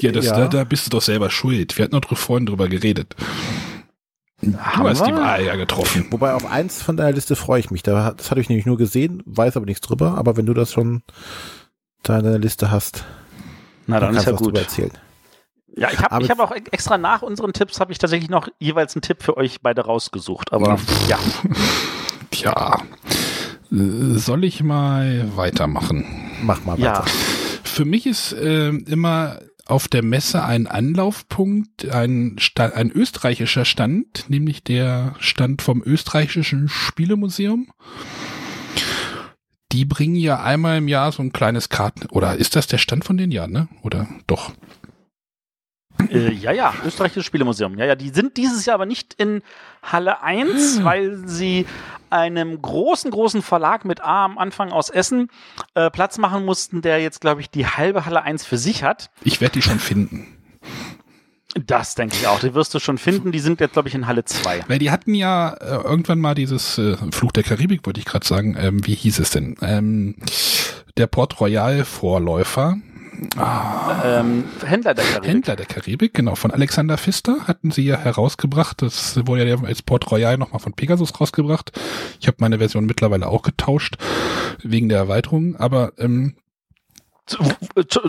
Ja, 0.00 0.12
das, 0.12 0.26
Ja. 0.26 0.36
Da, 0.40 0.48
da 0.48 0.64
bist 0.64 0.86
du 0.86 0.90
doch 0.90 1.02
selber 1.02 1.30
schuld. 1.30 1.76
Wir 1.76 1.84
hatten 1.84 2.00
doch 2.00 2.16
vorhin 2.16 2.46
drüber 2.46 2.68
geredet. 2.68 3.14
Du 4.42 4.54
hast 4.58 5.00
die 5.06 5.10
wir? 5.12 5.16
Wahl 5.16 5.44
ja 5.44 5.56
getroffen. 5.56 6.06
Wobei 6.10 6.34
auf 6.34 6.44
eins 6.50 6.82
von 6.82 6.96
deiner 6.96 7.12
Liste 7.12 7.36
freue 7.36 7.58
ich 7.60 7.70
mich. 7.70 7.82
Da, 7.82 8.12
das 8.12 8.30
hatte 8.30 8.40
ich 8.40 8.48
nämlich 8.48 8.66
nur 8.66 8.76
gesehen, 8.76 9.22
weiß 9.26 9.56
aber 9.56 9.66
nichts 9.66 9.80
drüber. 9.86 10.16
Aber 10.18 10.36
wenn 10.36 10.46
du 10.46 10.54
das 10.54 10.72
schon 10.72 11.02
da 12.02 12.18
in 12.18 12.24
deiner 12.24 12.38
Liste 12.38 12.70
hast, 12.70 13.04
na 13.86 13.98
dann 13.98 14.10
kannst 14.14 14.20
ist 14.20 14.26
ja 14.26 14.32
du 14.32 14.36
was 14.38 14.42
drüber 14.42 14.58
gut. 14.60 14.68
erzählen. 14.68 14.90
Ja, 15.76 15.90
ich 15.92 15.98
habe 15.98 16.24
ich 16.24 16.30
hab 16.30 16.40
auch 16.40 16.52
extra 16.52 16.96
nach 16.96 17.22
unseren 17.22 17.52
Tipps 17.52 17.80
habe 17.80 17.92
ich 17.92 17.98
tatsächlich 17.98 18.30
noch 18.30 18.48
jeweils 18.58 18.96
einen 18.96 19.02
Tipp 19.02 19.22
für 19.22 19.36
euch 19.36 19.60
beide 19.60 19.82
rausgesucht. 19.82 20.52
Aber 20.52 20.78
ja, 21.08 21.18
Tja, 22.30 22.82
äh, 23.70 24.18
soll 24.18 24.44
ich 24.44 24.62
mal 24.62 25.36
weitermachen? 25.36 26.04
Mach 26.42 26.64
mal 26.64 26.78
ja. 26.78 26.98
weiter. 26.98 27.04
Für 27.64 27.84
mich 27.84 28.06
ist 28.06 28.32
äh, 28.32 28.68
immer 28.68 29.40
auf 29.66 29.88
der 29.88 30.02
Messe 30.02 30.44
ein 30.44 30.66
Anlaufpunkt, 30.66 31.90
ein, 31.90 32.36
Sta 32.38 32.66
ein 32.66 32.90
österreichischer 32.90 33.64
Stand, 33.64 34.26
nämlich 34.28 34.62
der 34.62 35.14
Stand 35.18 35.60
vom 35.60 35.82
österreichischen 35.82 36.68
Spielemuseum. 36.68 37.70
Die 39.72 39.84
bringen 39.84 40.16
ja 40.16 40.42
einmal 40.42 40.78
im 40.78 40.88
Jahr 40.88 41.10
so 41.10 41.22
ein 41.22 41.32
kleines 41.32 41.68
Karten. 41.68 42.06
Oder 42.10 42.36
ist 42.36 42.54
das 42.54 42.66
der 42.66 42.78
Stand 42.78 43.04
von 43.04 43.16
denen? 43.16 43.32
Ja, 43.32 43.46
ne? 43.48 43.68
Oder 43.82 44.06
doch? 44.26 44.52
Äh, 46.10 46.32
ja, 46.32 46.52
ja, 46.52 46.74
österreichisches 46.84 47.24
Spielemuseum. 47.24 47.78
Ja, 47.78 47.84
ja, 47.86 47.94
die 47.94 48.10
sind 48.10 48.36
dieses 48.36 48.66
Jahr 48.66 48.74
aber 48.74 48.86
nicht 48.86 49.14
in 49.14 49.42
Halle 49.82 50.22
1, 50.22 50.84
weil 50.84 51.16
sie 51.26 51.66
einem 52.10 52.60
großen, 52.60 53.10
großen 53.10 53.42
Verlag 53.42 53.84
mit 53.84 54.00
A 54.02 54.24
am 54.24 54.38
Anfang 54.38 54.72
aus 54.72 54.90
Essen 54.90 55.28
äh, 55.74 55.90
Platz 55.90 56.18
machen 56.18 56.44
mussten, 56.44 56.82
der 56.82 57.00
jetzt, 57.00 57.20
glaube 57.20 57.40
ich, 57.40 57.50
die 57.50 57.66
halbe 57.66 58.06
Halle 58.06 58.22
1 58.22 58.44
für 58.44 58.58
sich 58.58 58.82
hat. 58.82 59.10
Ich 59.22 59.40
werde 59.40 59.54
die 59.54 59.62
schon 59.62 59.78
finden. 59.78 60.26
Das 61.64 61.94
denke 61.94 62.16
ich 62.16 62.26
auch. 62.26 62.40
Die 62.40 62.54
wirst 62.54 62.74
du 62.74 62.78
schon 62.78 62.98
finden. 62.98 63.32
Die 63.32 63.38
sind 63.38 63.60
jetzt, 63.60 63.72
glaube 63.72 63.88
ich, 63.88 63.94
in 63.94 64.06
Halle 64.06 64.24
2. 64.24 64.64
Weil 64.68 64.78
die 64.78 64.90
hatten 64.90 65.14
ja 65.14 65.54
äh, 65.54 65.82
irgendwann 65.82 66.20
mal 66.20 66.34
dieses 66.34 66.76
äh, 66.76 66.96
Fluch 67.12 67.32
der 67.32 67.44
Karibik, 67.44 67.86
wollte 67.86 68.00
ich 68.00 68.06
gerade 68.06 68.26
sagen. 68.26 68.56
Ähm, 68.58 68.86
wie 68.86 68.94
hieß 68.94 69.18
es 69.20 69.30
denn? 69.30 69.56
Ähm, 69.62 70.16
der 70.98 71.06
Port 71.06 71.40
Royal 71.40 71.84
Vorläufer. 71.84 72.76
Ähm, 74.04 74.44
Händler 74.64 74.94
der 74.94 75.04
Karibik. 75.04 75.28
Händler 75.30 75.56
der 75.56 75.66
Karibik, 75.66 76.14
genau, 76.14 76.34
von 76.34 76.50
Alexander 76.50 76.98
Pfister 76.98 77.46
hatten 77.46 77.70
sie 77.70 77.84
ja 77.84 77.96
herausgebracht. 77.96 78.82
Das 78.82 79.26
wurde 79.26 79.46
ja 79.48 79.56
als 79.62 79.82
Port 79.82 80.10
Royal 80.10 80.36
nochmal 80.38 80.60
von 80.60 80.72
Pegasus 80.72 81.18
rausgebracht. 81.20 81.72
Ich 82.20 82.26
habe 82.26 82.36
meine 82.40 82.58
Version 82.58 82.86
mittlerweile 82.86 83.28
auch 83.28 83.42
getauscht, 83.42 83.96
wegen 84.62 84.88
der 84.88 84.98
Erweiterung. 84.98 85.56
Aber 85.56 85.92
ähm, 85.98 86.36
zu- 87.26 87.42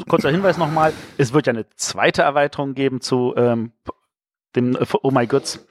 Kurzer 0.08 0.32
Hinweis 0.32 0.58
nochmal. 0.58 0.94
Es 1.18 1.34
wird 1.34 1.48
ja 1.48 1.54
eine 1.54 1.66
zweite 1.76 2.22
Erweiterung 2.24 2.74
geben 2.74 3.02
zu 3.02 3.34
ähm, 3.38 3.72
dem 4.56 4.76
äh, 4.76 4.86
Oh 5.04 5.12
My 5.12 5.28
Goods. 5.28 5.66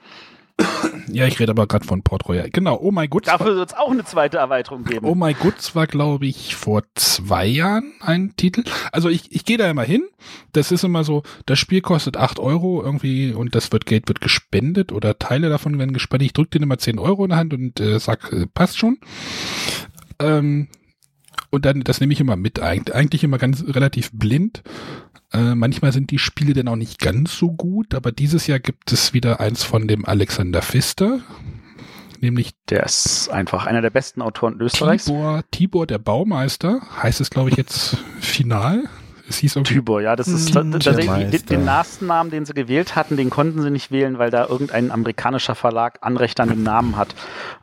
Ja, 1.11 1.25
ich 1.27 1.39
rede 1.39 1.51
aber 1.51 1.67
gerade 1.67 1.85
von 1.85 2.01
Port 2.01 2.27
Royal. 2.27 2.49
Genau, 2.49 2.77
Oh 2.81 2.91
My 2.91 3.07
Goods. 3.07 3.27
Dafür 3.27 3.55
wird 3.55 3.69
es 3.69 3.75
auch 3.75 3.91
eine 3.91 4.03
zweite 4.03 4.37
Erweiterung 4.37 4.83
geben. 4.83 5.05
Oh 5.05 5.15
My 5.15 5.33
Goods 5.33 5.75
war, 5.75 5.87
glaube 5.87 6.25
ich, 6.25 6.55
vor 6.55 6.83
zwei 6.95 7.45
Jahren 7.45 7.93
ein 8.01 8.35
Titel. 8.35 8.63
Also 8.91 9.09
ich, 9.09 9.31
ich 9.31 9.45
gehe 9.45 9.57
da 9.57 9.69
immer 9.69 9.83
hin. 9.83 10.07
Das 10.53 10.71
ist 10.71 10.83
immer 10.83 11.03
so, 11.03 11.23
das 11.45 11.59
Spiel 11.59 11.81
kostet 11.81 12.17
acht 12.17 12.39
Euro 12.39 12.81
irgendwie 12.83 13.33
und 13.33 13.55
das 13.55 13.71
wird 13.71 13.85
Geld 13.85 14.07
wird 14.07 14.21
gespendet 14.21 14.91
oder 14.91 15.19
Teile 15.19 15.49
davon 15.49 15.77
werden 15.77 15.93
gespendet. 15.93 16.27
Ich 16.27 16.33
drücke 16.33 16.51
denen 16.51 16.63
immer 16.63 16.77
10 16.77 16.99
Euro 16.99 17.23
in 17.23 17.29
der 17.29 17.39
Hand 17.39 17.53
und 17.53 17.79
äh, 17.79 17.99
sag, 17.99 18.31
äh, 18.33 18.47
passt 18.47 18.77
schon. 18.77 18.97
Ähm, 20.19 20.67
und 21.49 21.65
dann, 21.65 21.81
das 21.81 22.01
nehme 22.01 22.13
ich 22.13 22.19
immer 22.19 22.35
mit, 22.35 22.59
eigentlich 22.59 23.23
immer 23.23 23.37
ganz 23.37 23.63
relativ 23.67 24.11
blind. 24.11 24.63
Äh, 25.33 25.55
manchmal 25.55 25.91
sind 25.91 26.11
die 26.11 26.19
Spiele 26.19 26.53
dann 26.53 26.67
auch 26.67 26.75
nicht 26.75 26.99
ganz 26.99 27.37
so 27.37 27.51
gut, 27.51 27.93
aber 27.93 28.11
dieses 28.11 28.47
Jahr 28.47 28.59
gibt 28.59 28.91
es 28.91 29.13
wieder 29.13 29.39
eins 29.39 29.63
von 29.63 29.87
dem 29.87 30.05
Alexander 30.05 30.61
Pfister, 30.61 31.19
nämlich 32.21 32.51
Der 32.69 32.83
ist 32.83 33.29
einfach 33.29 33.65
einer 33.65 33.81
der 33.81 33.89
besten 33.89 34.21
Autoren 34.21 34.59
Österreichs. 34.61 35.05
Tibor, 35.05 35.43
Tibor 35.51 35.87
der 35.87 35.97
Baumeister, 35.97 36.81
heißt 37.03 37.19
es 37.19 37.29
glaube 37.29 37.49
ich 37.49 37.57
jetzt 37.57 37.97
final. 38.21 38.83
Es 39.29 39.37
hieß 39.37 39.55
irgendwie, 39.57 39.73
Tybor, 39.75 40.01
ja, 40.01 40.15
das 40.15 40.27
ist 40.27 40.53
tatsächlich 40.53 41.05
den, 41.05 41.65
Meister. 41.65 41.97
den 41.99 42.07
Namen, 42.07 42.31
den 42.31 42.45
sie 42.45 42.53
gewählt 42.53 42.95
hatten, 42.95 43.17
den 43.17 43.29
konnten 43.29 43.61
sie 43.61 43.69
nicht 43.69 43.91
wählen, 43.91 44.17
weil 44.19 44.31
da 44.31 44.47
irgendein 44.47 44.91
amerikanischer 44.91 45.55
Verlag 45.55 45.99
Anrecht 46.01 46.39
an 46.39 46.49
dem 46.49 46.63
Namen 46.63 46.95
hat. 46.95 47.15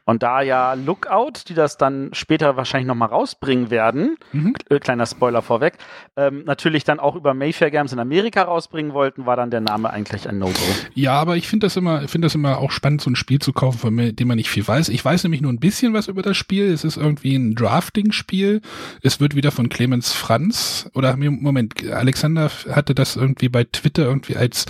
Und 0.07 0.23
da 0.23 0.43
ja 0.43 0.75
Lookout, 0.75 1.33
die 1.49 1.55
das 1.55 1.79
dann 1.79 2.11
später 2.13 2.57
wahrscheinlich 2.57 2.87
nochmal 2.87 3.09
rausbringen 3.09 3.71
werden, 3.71 4.17
Mhm. 4.33 4.55
äh, 4.69 4.79
kleiner 4.79 5.07
Spoiler 5.07 5.41
vorweg, 5.41 5.75
ähm, 6.17 6.43
natürlich 6.45 6.85
dann 6.85 7.01
auch 7.01 7.17
über 7.17 7.33
Mayfair 7.33 7.71
Games 7.71 7.93
in 7.93 7.99
Amerika 7.99 8.43
rausbringen 8.43 8.93
wollten, 8.93 9.25
war 9.25 9.37
dann 9.37 9.51
der 9.51 9.61
Name 9.63 9.89
eigentlich 9.91 10.29
ein 10.29 10.39
No-Go. 10.39 10.53
ja, 10.95 11.13
aber 11.15 11.37
ich 11.37 11.49
finde 11.49 11.67
das 11.67 11.77
immer, 11.77 12.07
finde 12.09 12.27
das 12.27 12.35
immer 12.35 12.59
auch 12.59 12.71
spannend, 12.71 13.01
so 13.01 13.11
ein 13.11 13.17
Spiel 13.17 13.39
zu 13.39 13.53
kaufen, 13.55 13.79
von 13.79 13.97
dem 14.15 14.29
man 14.29 14.37
nicht 14.37 14.51
viel 14.51 14.67
weiß. 14.67 14.91
Ich 14.91 15.03
weiß 15.03 15.23
nämlich 15.25 15.41
nur 15.41 15.53
ein 15.53 15.59
bisschen 15.61 15.95
was 15.95 16.09
über 16.09 16.21
das 16.23 16.37
Spiel. 16.37 16.71
Es 16.73 16.85
ist 16.85 16.99
irgendwie 16.99 17.35
ein 17.37 17.55
Drafting-Spiel. 17.55 18.61
Es 19.03 19.21
wird 19.21 19.35
wieder 19.35 19.51
von 19.53 19.69
Clemens 19.71 20.13
Franz 20.13 20.91
oder 20.95 21.17
Moment, 21.55 21.85
Alexander 21.91 22.51
hatte 22.71 22.95
das 22.95 23.17
irgendwie 23.17 23.49
bei 23.49 23.65
Twitter 23.65 24.05
irgendwie 24.05 24.37
als 24.37 24.67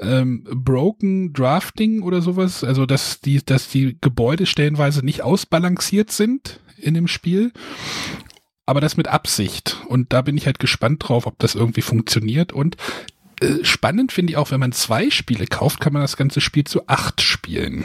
ähm, 0.00 0.44
Broken 0.44 1.32
Drafting 1.32 2.02
oder 2.02 2.22
sowas, 2.22 2.62
also 2.62 2.86
dass 2.86 3.20
die, 3.20 3.44
dass 3.44 3.68
die 3.68 3.96
Gebäude 4.00 4.46
stellenweise 4.46 5.04
nicht 5.04 5.22
ausbalanciert 5.22 6.10
sind 6.10 6.60
in 6.76 6.94
dem 6.94 7.08
Spiel, 7.08 7.52
aber 8.66 8.80
das 8.80 8.96
mit 8.96 9.08
Absicht. 9.08 9.78
Und 9.88 10.12
da 10.12 10.22
bin 10.22 10.36
ich 10.36 10.46
halt 10.46 10.58
gespannt 10.58 11.08
drauf, 11.08 11.26
ob 11.26 11.38
das 11.38 11.54
irgendwie 11.54 11.80
funktioniert. 11.80 12.52
Und 12.52 12.76
spannend 13.62 14.12
finde 14.12 14.32
ich 14.32 14.36
auch, 14.36 14.50
wenn 14.50 14.60
man 14.60 14.72
zwei 14.72 15.10
Spiele 15.10 15.46
kauft, 15.46 15.80
kann 15.80 15.92
man 15.92 16.02
das 16.02 16.16
ganze 16.16 16.40
Spiel 16.40 16.64
zu 16.64 16.88
acht 16.88 17.20
spielen. 17.20 17.84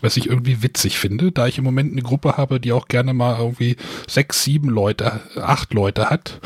Was 0.00 0.16
ich 0.16 0.26
irgendwie 0.28 0.62
witzig 0.62 0.98
finde, 0.98 1.32
da 1.32 1.46
ich 1.46 1.58
im 1.58 1.64
Moment 1.64 1.92
eine 1.92 2.02
Gruppe 2.02 2.36
habe, 2.36 2.60
die 2.60 2.72
auch 2.72 2.88
gerne 2.88 3.14
mal 3.14 3.38
irgendwie 3.38 3.76
sechs, 4.06 4.44
sieben 4.44 4.68
Leute, 4.68 5.20
acht 5.36 5.74
Leute 5.74 6.10
hat. 6.10 6.40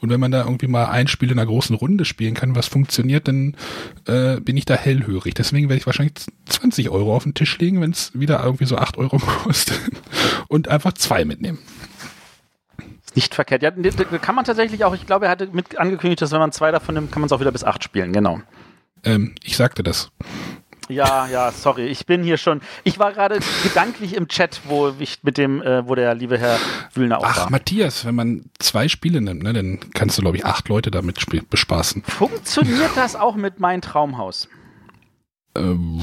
Und 0.00 0.10
wenn 0.10 0.20
man 0.20 0.30
da 0.30 0.44
irgendwie 0.44 0.66
mal 0.66 0.86
ein 0.86 1.08
Spiel 1.08 1.30
in 1.30 1.38
einer 1.38 1.46
großen 1.46 1.76
Runde 1.76 2.04
spielen 2.04 2.34
kann, 2.34 2.56
was 2.56 2.66
funktioniert, 2.66 3.28
dann 3.28 3.56
äh, 4.06 4.40
bin 4.40 4.56
ich 4.56 4.64
da 4.64 4.74
hellhörig. 4.74 5.34
Deswegen 5.34 5.68
werde 5.68 5.78
ich 5.78 5.86
wahrscheinlich 5.86 6.14
20 6.46 6.90
Euro 6.90 7.14
auf 7.14 7.24
den 7.24 7.34
Tisch 7.34 7.58
legen, 7.58 7.80
wenn 7.80 7.90
es 7.90 8.12
wieder 8.14 8.42
irgendwie 8.42 8.66
so 8.66 8.76
acht 8.76 8.98
Euro 8.98 9.18
kostet. 9.44 9.80
Und 10.48 10.68
einfach 10.68 10.92
zwei 10.92 11.24
mitnehmen 11.24 11.58
nicht 13.14 13.34
verkehrt. 13.34 13.62
Ja, 13.62 13.70
kann 13.70 14.34
man 14.34 14.44
tatsächlich 14.44 14.84
auch, 14.84 14.94
ich 14.94 15.06
glaube, 15.06 15.26
er 15.26 15.30
hatte 15.30 15.48
mit 15.52 15.78
angekündigt, 15.78 16.22
dass 16.22 16.32
wenn 16.32 16.40
man 16.40 16.52
zwei 16.52 16.70
davon 16.70 16.94
nimmt, 16.94 17.12
kann 17.12 17.20
man 17.20 17.26
es 17.26 17.32
auch 17.32 17.40
wieder 17.40 17.52
bis 17.52 17.64
acht 17.64 17.84
spielen, 17.84 18.12
genau. 18.12 18.40
Ähm, 19.04 19.34
ich 19.42 19.56
sagte 19.56 19.82
das. 19.82 20.10
Ja, 20.88 21.26
ja, 21.28 21.50
sorry. 21.50 21.86
Ich 21.86 22.04
bin 22.04 22.22
hier 22.22 22.36
schon. 22.36 22.60
Ich 22.82 22.98
war 22.98 23.12
gerade 23.12 23.38
gedanklich 23.62 24.14
im 24.14 24.28
Chat, 24.28 24.60
wo 24.64 24.92
ich 24.98 25.22
mit 25.22 25.38
dem, 25.38 25.62
äh, 25.62 25.86
wo 25.88 25.94
der 25.94 26.14
liebe 26.14 26.38
Herr 26.38 26.58
Wühlner 26.92 27.18
auch 27.18 27.24
Ach, 27.26 27.38
war. 27.38 27.50
Matthias, 27.50 28.04
wenn 28.04 28.14
man 28.14 28.50
zwei 28.58 28.88
Spiele 28.88 29.20
nimmt, 29.20 29.42
ne, 29.42 29.52
dann 29.52 29.80
kannst 29.94 30.18
du, 30.18 30.22
glaube 30.22 30.36
ich, 30.36 30.44
acht 30.44 30.68
Leute 30.68 30.90
damit 30.90 31.24
bespaßen. 31.48 32.02
Funktioniert 32.02 32.90
das 32.96 33.16
auch 33.16 33.36
mit 33.36 33.60
mein 33.60 33.80
Traumhaus? 33.80 34.48
Ähm, 35.56 36.02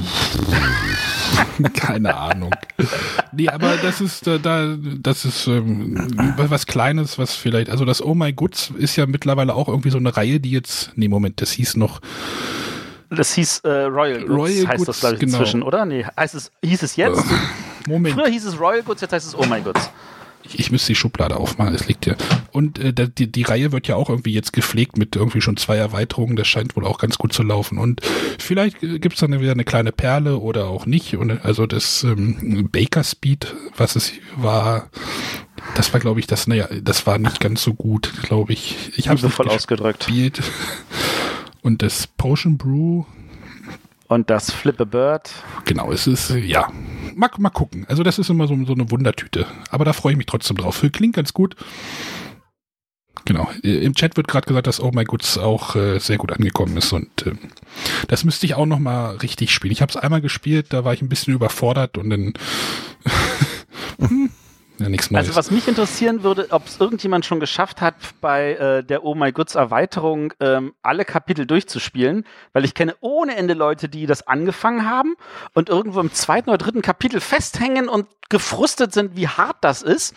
keine 1.73 2.15
Ahnung. 2.15 2.51
Nee, 3.31 3.49
aber 3.49 3.77
das 3.77 4.01
ist 4.01 4.27
äh, 4.27 4.39
da, 4.39 4.75
das 4.77 5.25
ist 5.25 5.47
ähm, 5.47 5.95
was 6.37 6.65
Kleines, 6.65 7.17
was 7.17 7.35
vielleicht, 7.35 7.69
also 7.69 7.85
das 7.85 8.03
Oh 8.03 8.15
My 8.15 8.33
Goods 8.33 8.71
ist 8.77 8.95
ja 8.95 9.05
mittlerweile 9.05 9.55
auch 9.55 9.67
irgendwie 9.67 9.91
so 9.91 9.97
eine 9.97 10.15
Reihe, 10.15 10.39
die 10.39 10.51
jetzt, 10.51 10.91
nee, 10.95 11.07
Moment, 11.07 11.41
das 11.41 11.51
hieß 11.51 11.77
noch, 11.77 12.01
das 13.09 13.33
hieß 13.33 13.59
äh, 13.59 13.69
Royal 13.69 14.21
Goods, 14.21 14.31
Royal 14.31 14.67
heißt 14.67 14.77
Goods, 14.77 14.85
das, 14.85 14.99
glaube 15.01 15.15
ich, 15.15 15.19
genau. 15.19 15.37
inzwischen, 15.37 15.63
oder? 15.63 15.85
Nee, 15.85 16.05
heißt 16.17 16.35
es, 16.35 16.51
hieß 16.63 16.83
es 16.83 16.95
jetzt? 16.95 17.23
Moment. 17.87 18.15
Früher 18.15 18.27
hieß 18.27 18.45
es 18.45 18.59
Royal 18.59 18.83
Goods, 18.83 19.01
jetzt 19.01 19.11
heißt 19.11 19.27
es 19.27 19.35
Oh 19.35 19.45
My 19.45 19.59
Goods. 19.61 19.89
Ich, 20.43 20.59
ich 20.59 20.71
müsste 20.71 20.87
die 20.87 20.95
Schublade 20.95 21.37
aufmachen, 21.37 21.73
es 21.73 21.87
liegt 21.87 22.05
ja. 22.05 22.15
Und 22.51 22.79
äh, 22.79 22.93
die, 22.93 23.31
die 23.31 23.43
Reihe 23.43 23.71
wird 23.71 23.87
ja 23.87 23.95
auch 23.95 24.09
irgendwie 24.09 24.33
jetzt 24.33 24.53
gepflegt 24.53 24.97
mit 24.97 25.15
irgendwie 25.15 25.41
schon 25.41 25.57
zwei 25.57 25.77
Erweiterungen, 25.77 26.35
das 26.35 26.47
scheint 26.47 26.75
wohl 26.75 26.85
auch 26.85 26.97
ganz 26.97 27.17
gut 27.17 27.33
zu 27.33 27.43
laufen. 27.43 27.77
Und 27.77 28.01
vielleicht 28.39 28.83
äh, 28.83 28.99
gibt 28.99 29.15
es 29.15 29.21
dann 29.21 29.39
wieder 29.39 29.51
eine 29.51 29.63
kleine 29.63 29.91
Perle 29.91 30.37
oder 30.37 30.67
auch 30.67 30.85
nicht. 30.85 31.15
Und 31.15 31.43
also 31.45 31.67
das 31.67 32.03
ähm, 32.03 32.69
Baker 32.71 33.03
Speed, 33.03 33.53
was 33.77 33.95
es 33.95 34.13
war, 34.35 34.89
das 35.75 35.93
war, 35.93 35.99
glaube 35.99 36.19
ich, 36.19 36.27
das, 36.27 36.47
naja, 36.47 36.67
das 36.81 37.05
war 37.05 37.17
nicht 37.17 37.39
ganz 37.39 37.63
so 37.63 37.73
gut, 37.73 38.13
glaube 38.23 38.53
ich. 38.53 38.75
Ich 38.97 39.07
habe 39.07 39.25
es 39.25 39.33
voll 39.33 39.49
ausgedrückt. 39.49 40.07
Und 41.61 41.81
das 41.81 42.07
Potion 42.07 42.57
Brew. 42.57 43.05
Und 44.11 44.29
das 44.29 44.51
Flip 44.51 44.77
a 44.81 44.83
Bird. 44.83 45.31
Genau, 45.63 45.89
es 45.89 46.05
ist, 46.05 46.31
ja, 46.31 46.69
mal, 47.15 47.29
mal 47.37 47.49
gucken. 47.49 47.85
Also 47.87 48.03
das 48.03 48.19
ist 48.19 48.29
immer 48.29 48.45
so, 48.45 48.65
so 48.65 48.73
eine 48.73 48.91
Wundertüte. 48.91 49.45
Aber 49.69 49.85
da 49.85 49.93
freue 49.93 50.11
ich 50.11 50.17
mich 50.17 50.25
trotzdem 50.25 50.57
drauf. 50.57 50.85
Klingt 50.91 51.15
ganz 51.15 51.31
gut. 51.31 51.55
Genau. 53.23 53.49
Im 53.63 53.95
Chat 53.95 54.17
wird 54.17 54.27
gerade 54.27 54.45
gesagt, 54.45 54.67
dass 54.67 54.81
Oh 54.81 54.91
My 54.93 55.05
Goods 55.05 55.37
auch 55.37 55.77
äh, 55.77 55.97
sehr 55.99 56.17
gut 56.17 56.33
angekommen 56.33 56.75
ist 56.75 56.91
und 56.91 57.25
äh, 57.25 57.35
das 58.09 58.25
müsste 58.25 58.45
ich 58.45 58.55
auch 58.55 58.65
noch 58.65 58.79
mal 58.79 59.15
richtig 59.15 59.53
spielen. 59.53 59.71
Ich 59.71 59.81
habe 59.81 59.91
es 59.91 59.95
einmal 59.95 60.19
gespielt, 60.19 60.73
da 60.73 60.83
war 60.83 60.91
ich 60.93 61.01
ein 61.01 61.07
bisschen 61.07 61.33
überfordert 61.33 61.97
und 61.97 62.09
dann 62.09 62.33
Ja, 64.81 64.89
nichts 64.89 65.11
Neues. 65.11 65.27
Also 65.27 65.37
was 65.37 65.51
mich 65.51 65.67
interessieren 65.67 66.23
würde, 66.23 66.47
ob 66.49 66.65
es 66.65 66.79
irgendjemand 66.79 67.25
schon 67.25 67.39
geschafft 67.39 67.81
hat, 67.81 67.95
bei 68.19 68.53
äh, 68.53 68.83
der 68.83 69.03
Oh 69.03 69.13
My 69.13 69.31
Goods 69.31 69.55
Erweiterung 69.55 70.33
ähm, 70.39 70.73
alle 70.81 71.05
Kapitel 71.05 71.45
durchzuspielen, 71.45 72.25
weil 72.53 72.65
ich 72.65 72.73
kenne 72.73 72.95
ohne 72.99 73.35
Ende 73.35 73.53
Leute, 73.53 73.89
die 73.89 74.05
das 74.05 74.27
angefangen 74.27 74.89
haben 74.89 75.15
und 75.53 75.69
irgendwo 75.69 75.99
im 75.99 76.11
zweiten 76.13 76.49
oder 76.49 76.57
dritten 76.57 76.81
Kapitel 76.81 77.21
festhängen 77.21 77.89
und 77.89 78.07
gefrustet 78.29 78.93
sind, 78.93 79.15
wie 79.15 79.27
hart 79.27 79.57
das 79.61 79.81
ist. 79.83 80.15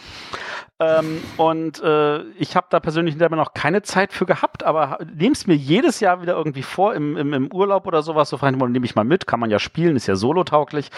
Ähm, 0.81 1.21
und 1.37 1.81
äh, 1.83 2.23
ich 2.33 2.57
habe 2.57 2.67
da 2.69 2.81
persönlich 2.81 3.17
selber 3.17 3.37
noch 3.37 3.55
keine 3.55 3.83
Zeit 3.83 4.13
für 4.13 4.27
gehabt, 4.27 4.65
aber 4.65 4.99
nehme 5.15 5.33
es 5.33 5.47
mir 5.47 5.55
jedes 5.55 6.01
Jahr 6.01 6.21
wieder 6.21 6.35
irgendwie 6.35 6.63
vor, 6.63 6.95
im, 6.95 7.17
im, 7.17 7.33
im 7.33 7.53
Urlaub 7.53 7.87
oder 7.87 8.03
sowas, 8.03 8.29
so 8.29 8.39
frei, 8.39 8.51
nehme 8.51 8.85
ich 8.85 8.97
mal 8.97 9.05
mit, 9.05 9.29
kann 9.29 9.39
man 9.39 9.51
ja 9.51 9.61
spielen, 9.61 9.95
ist 9.95 10.09
ja 10.09 10.17
solo-tauglich. 10.17 10.91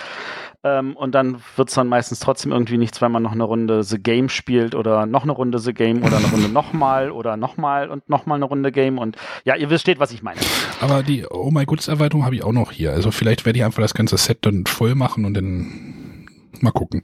Ähm, 0.64 0.96
und 0.96 1.14
dann 1.14 1.42
wird 1.56 1.68
es 1.68 1.74
dann 1.74 1.88
meistens 1.88 2.20
trotzdem 2.20 2.52
irgendwie 2.52 2.78
nichts, 2.78 3.02
weil 3.02 3.10
man 3.10 3.22
noch 3.22 3.32
eine 3.32 3.44
Runde 3.44 3.82
The 3.82 3.98
Game 3.98 4.30
spielt 4.30 4.74
oder 4.74 5.04
noch 5.04 5.24
eine 5.24 5.32
Runde 5.32 5.58
The 5.58 5.74
Game 5.74 6.02
oder 6.02 6.16
eine 6.16 6.26
Runde 6.26 6.48
nochmal 6.48 7.10
oder 7.10 7.36
nochmal 7.36 7.90
und 7.90 8.08
nochmal 8.08 8.36
eine 8.36 8.46
Runde 8.46 8.72
Game. 8.72 8.96
Und 8.96 9.16
ja, 9.44 9.56
ihr 9.56 9.68
wisst, 9.68 9.86
was 9.98 10.10
ich 10.10 10.22
meine. 10.22 10.40
Aber 10.80 11.02
die 11.02 11.26
Oh 11.28 11.50
My 11.50 11.66
Goods 11.66 11.86
Erweiterung 11.86 12.24
habe 12.24 12.34
ich 12.34 12.42
auch 12.42 12.52
noch 12.52 12.72
hier. 12.72 12.92
Also 12.92 13.10
vielleicht 13.10 13.44
werde 13.44 13.58
ich 13.58 13.64
einfach 13.64 13.82
das 13.82 13.94
ganze 13.94 14.16
Set 14.16 14.38
dann 14.40 14.64
voll 14.64 14.94
machen 14.94 15.26
und 15.26 15.34
dann 15.34 16.26
mal 16.60 16.72
gucken. 16.72 17.02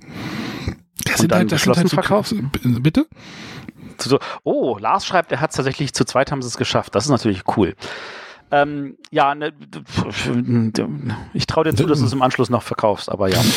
Das 1.05 1.21
sind 1.21 1.33
halt, 1.33 1.51
das 1.51 1.63
sind 1.63 1.77
halt 1.77 2.27
so. 2.27 2.37
Bitte? 2.81 3.07
So, 3.99 4.19
oh, 4.45 4.79
Lars 4.79 5.07
schreibt, 5.07 5.33
er 5.33 5.41
hat 5.41 5.51
es 5.51 5.57
tatsächlich 5.57 5.95
zu 5.95 6.05
zweit 6.05 6.33
haben 6.33 6.43
sie 6.43 6.49
es 6.49 6.57
geschafft. 6.57 6.95
Das 6.95 7.05
ist 7.05 7.11
natürlich 7.11 7.43
cool. 7.57 7.75
Ähm, 8.51 8.99
ja, 9.11 9.35
ne, 9.35 9.53
ich 11.33 11.47
traue 11.47 11.65
dir 11.65 11.75
zu, 11.75 11.87
dass 11.87 12.01
du 12.01 12.05
es 12.05 12.13
im 12.13 12.21
Anschluss 12.23 12.51
noch 12.51 12.63
verkaufst, 12.63 13.11
aber 13.11 13.29
ja. 13.29 13.43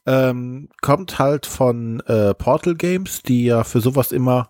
Ähm, 0.06 0.70
kommt 0.82 1.20
halt 1.20 1.46
von 1.46 2.00
äh, 2.02 2.34
Portal 2.34 2.76
Games, 2.76 3.22
die 3.22 3.46
ja 3.46 3.64
für 3.64 3.82
sowas 3.82 4.12
immer 4.12 4.50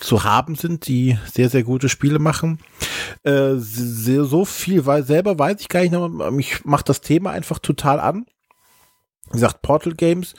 zu 0.00 0.24
haben 0.24 0.56
sind, 0.56 0.88
die 0.88 1.18
sehr, 1.30 1.48
sehr 1.48 1.62
gute 1.62 1.88
Spiele 1.88 2.18
machen. 2.18 2.58
Äh, 3.22 3.54
so 3.56 4.44
viel, 4.44 4.86
weil 4.86 5.04
selber 5.04 5.38
weiß 5.38 5.60
ich 5.60 5.68
gar 5.68 5.80
nicht, 5.80 6.32
mich 6.32 6.64
macht 6.64 6.88
das 6.88 7.02
Thema 7.02 7.30
einfach 7.30 7.58
total 7.58 8.00
an. 8.00 8.26
Wie 9.26 9.34
gesagt, 9.34 9.62
Portal 9.62 9.94
Games 9.94 10.34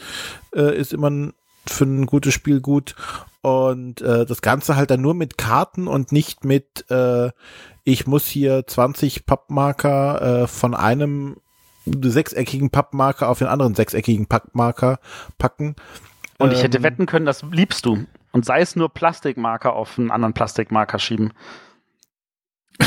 äh, 0.54 0.76
ist 0.76 0.92
immer 0.92 1.32
für 1.66 1.86
ein 1.86 2.06
gutes 2.08 2.34
Spiel 2.34 2.60
gut. 2.60 2.96
Und 3.42 4.02
äh, 4.02 4.26
das 4.26 4.42
Ganze 4.42 4.76
halt 4.76 4.92
dann 4.92 5.02
nur 5.02 5.14
mit 5.14 5.38
Karten 5.38 5.88
und 5.88 6.12
nicht 6.12 6.44
mit, 6.44 6.90
äh, 6.92 7.32
ich 7.84 8.08
muss 8.08 8.28
hier 8.28 8.66
20 8.66 9.26
Pappmarker 9.26 10.44
äh, 10.44 10.48
von 10.48 10.76
einem 10.76 11.38
sechseckigen 11.86 12.70
Pappmarker 12.70 13.30
auf 13.30 13.40
den 13.40 13.48
anderen 13.48 13.74
sechseckigen 13.76 14.28
Pappmarker 14.28 15.00
packen. 15.38 15.76
Und 16.38 16.54
ich 16.54 16.64
hätte 16.64 16.78
Ähm, 16.78 16.84
wetten 16.84 17.06
können, 17.06 17.26
das 17.26 17.44
liebst 17.52 17.86
du. 17.86 18.06
Und 18.32 18.46
sei 18.46 18.62
es 18.62 18.76
nur 18.76 18.90
Plastikmarker 18.90 19.74
auf 19.74 19.98
einen 19.98 20.12
anderen 20.12 20.34
Plastikmarker 20.34 21.00
schieben. 21.00 21.34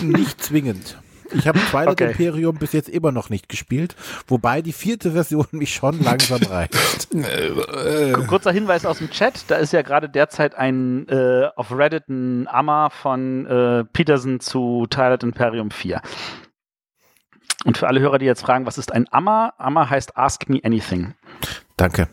Nicht 0.00 0.42
zwingend. 0.42 0.98
Ich 1.32 1.48
habe 1.48 1.58
Twilight 1.58 1.88
Okay. 1.94 2.10
Imperium 2.10 2.56
bis 2.56 2.72
jetzt 2.72 2.88
immer 2.88 3.12
noch 3.12 3.30
nicht 3.30 3.48
gespielt, 3.48 3.96
wobei 4.26 4.62
die 4.62 4.72
vierte 4.72 5.12
Version 5.12 5.46
mich 5.52 5.74
schon 5.74 6.02
langsam 6.02 6.42
reizt. 6.50 7.14
Äh, 7.14 8.12
Kurzer 8.26 8.52
Hinweis 8.52 8.84
aus 8.86 8.98
dem 8.98 9.10
Chat, 9.10 9.44
da 9.48 9.56
ist 9.56 9.72
ja 9.72 9.82
gerade 9.82 10.08
derzeit 10.08 10.54
ein 10.54 11.08
äh, 11.08 11.48
auf 11.56 11.70
Reddit 11.76 12.08
ein 12.08 12.48
Amma 12.48 12.90
von 12.90 13.46
äh, 13.46 13.84
Peterson 13.84 14.40
zu 14.40 14.86
Twilight 14.90 15.22
Imperium 15.22 15.70
4. 15.70 16.00
Und 17.64 17.78
für 17.78 17.88
alle 17.88 18.00
Hörer, 18.00 18.18
die 18.18 18.26
jetzt 18.26 18.42
fragen, 18.42 18.66
was 18.66 18.76
ist 18.76 18.92
ein 18.92 19.06
Amma? 19.10 19.54
Amma 19.58 19.88
heißt 19.88 20.16
Ask 20.16 20.48
Me 20.48 20.60
Anything. 20.62 21.14
Danke. 21.76 22.08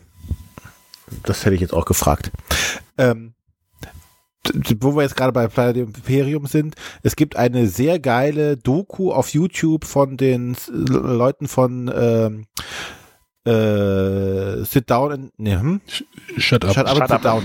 Das 1.24 1.44
hätte 1.44 1.54
ich 1.54 1.60
jetzt 1.60 1.74
auch 1.74 1.84
gefragt. 1.84 2.30
Ähm, 2.96 3.34
wo 4.80 4.96
wir 4.96 5.02
jetzt 5.02 5.16
gerade 5.16 5.32
bei 5.32 5.46
Planet 5.46 5.76
Imperium 5.76 6.46
sind, 6.46 6.74
es 7.02 7.16
gibt 7.16 7.36
eine 7.36 7.66
sehr 7.68 7.98
geile 7.98 8.56
Doku 8.56 9.12
auf 9.12 9.28
YouTube 9.30 9.84
von 9.84 10.16
den 10.16 10.56
Leuten 10.68 11.48
von 11.48 11.90
ähm, 11.94 12.46
äh, 13.44 14.64
Sit 14.64 14.90
Down 14.90 15.12
and 15.12 15.32
nee, 15.38 15.56
hm? 15.56 15.80
shut 16.36 16.64
up. 16.64 16.74
Shut 16.74 16.86
up 16.86 16.96
Shut 16.96 17.02
up. 17.02 17.10
sit 17.10 17.24
down. 17.24 17.42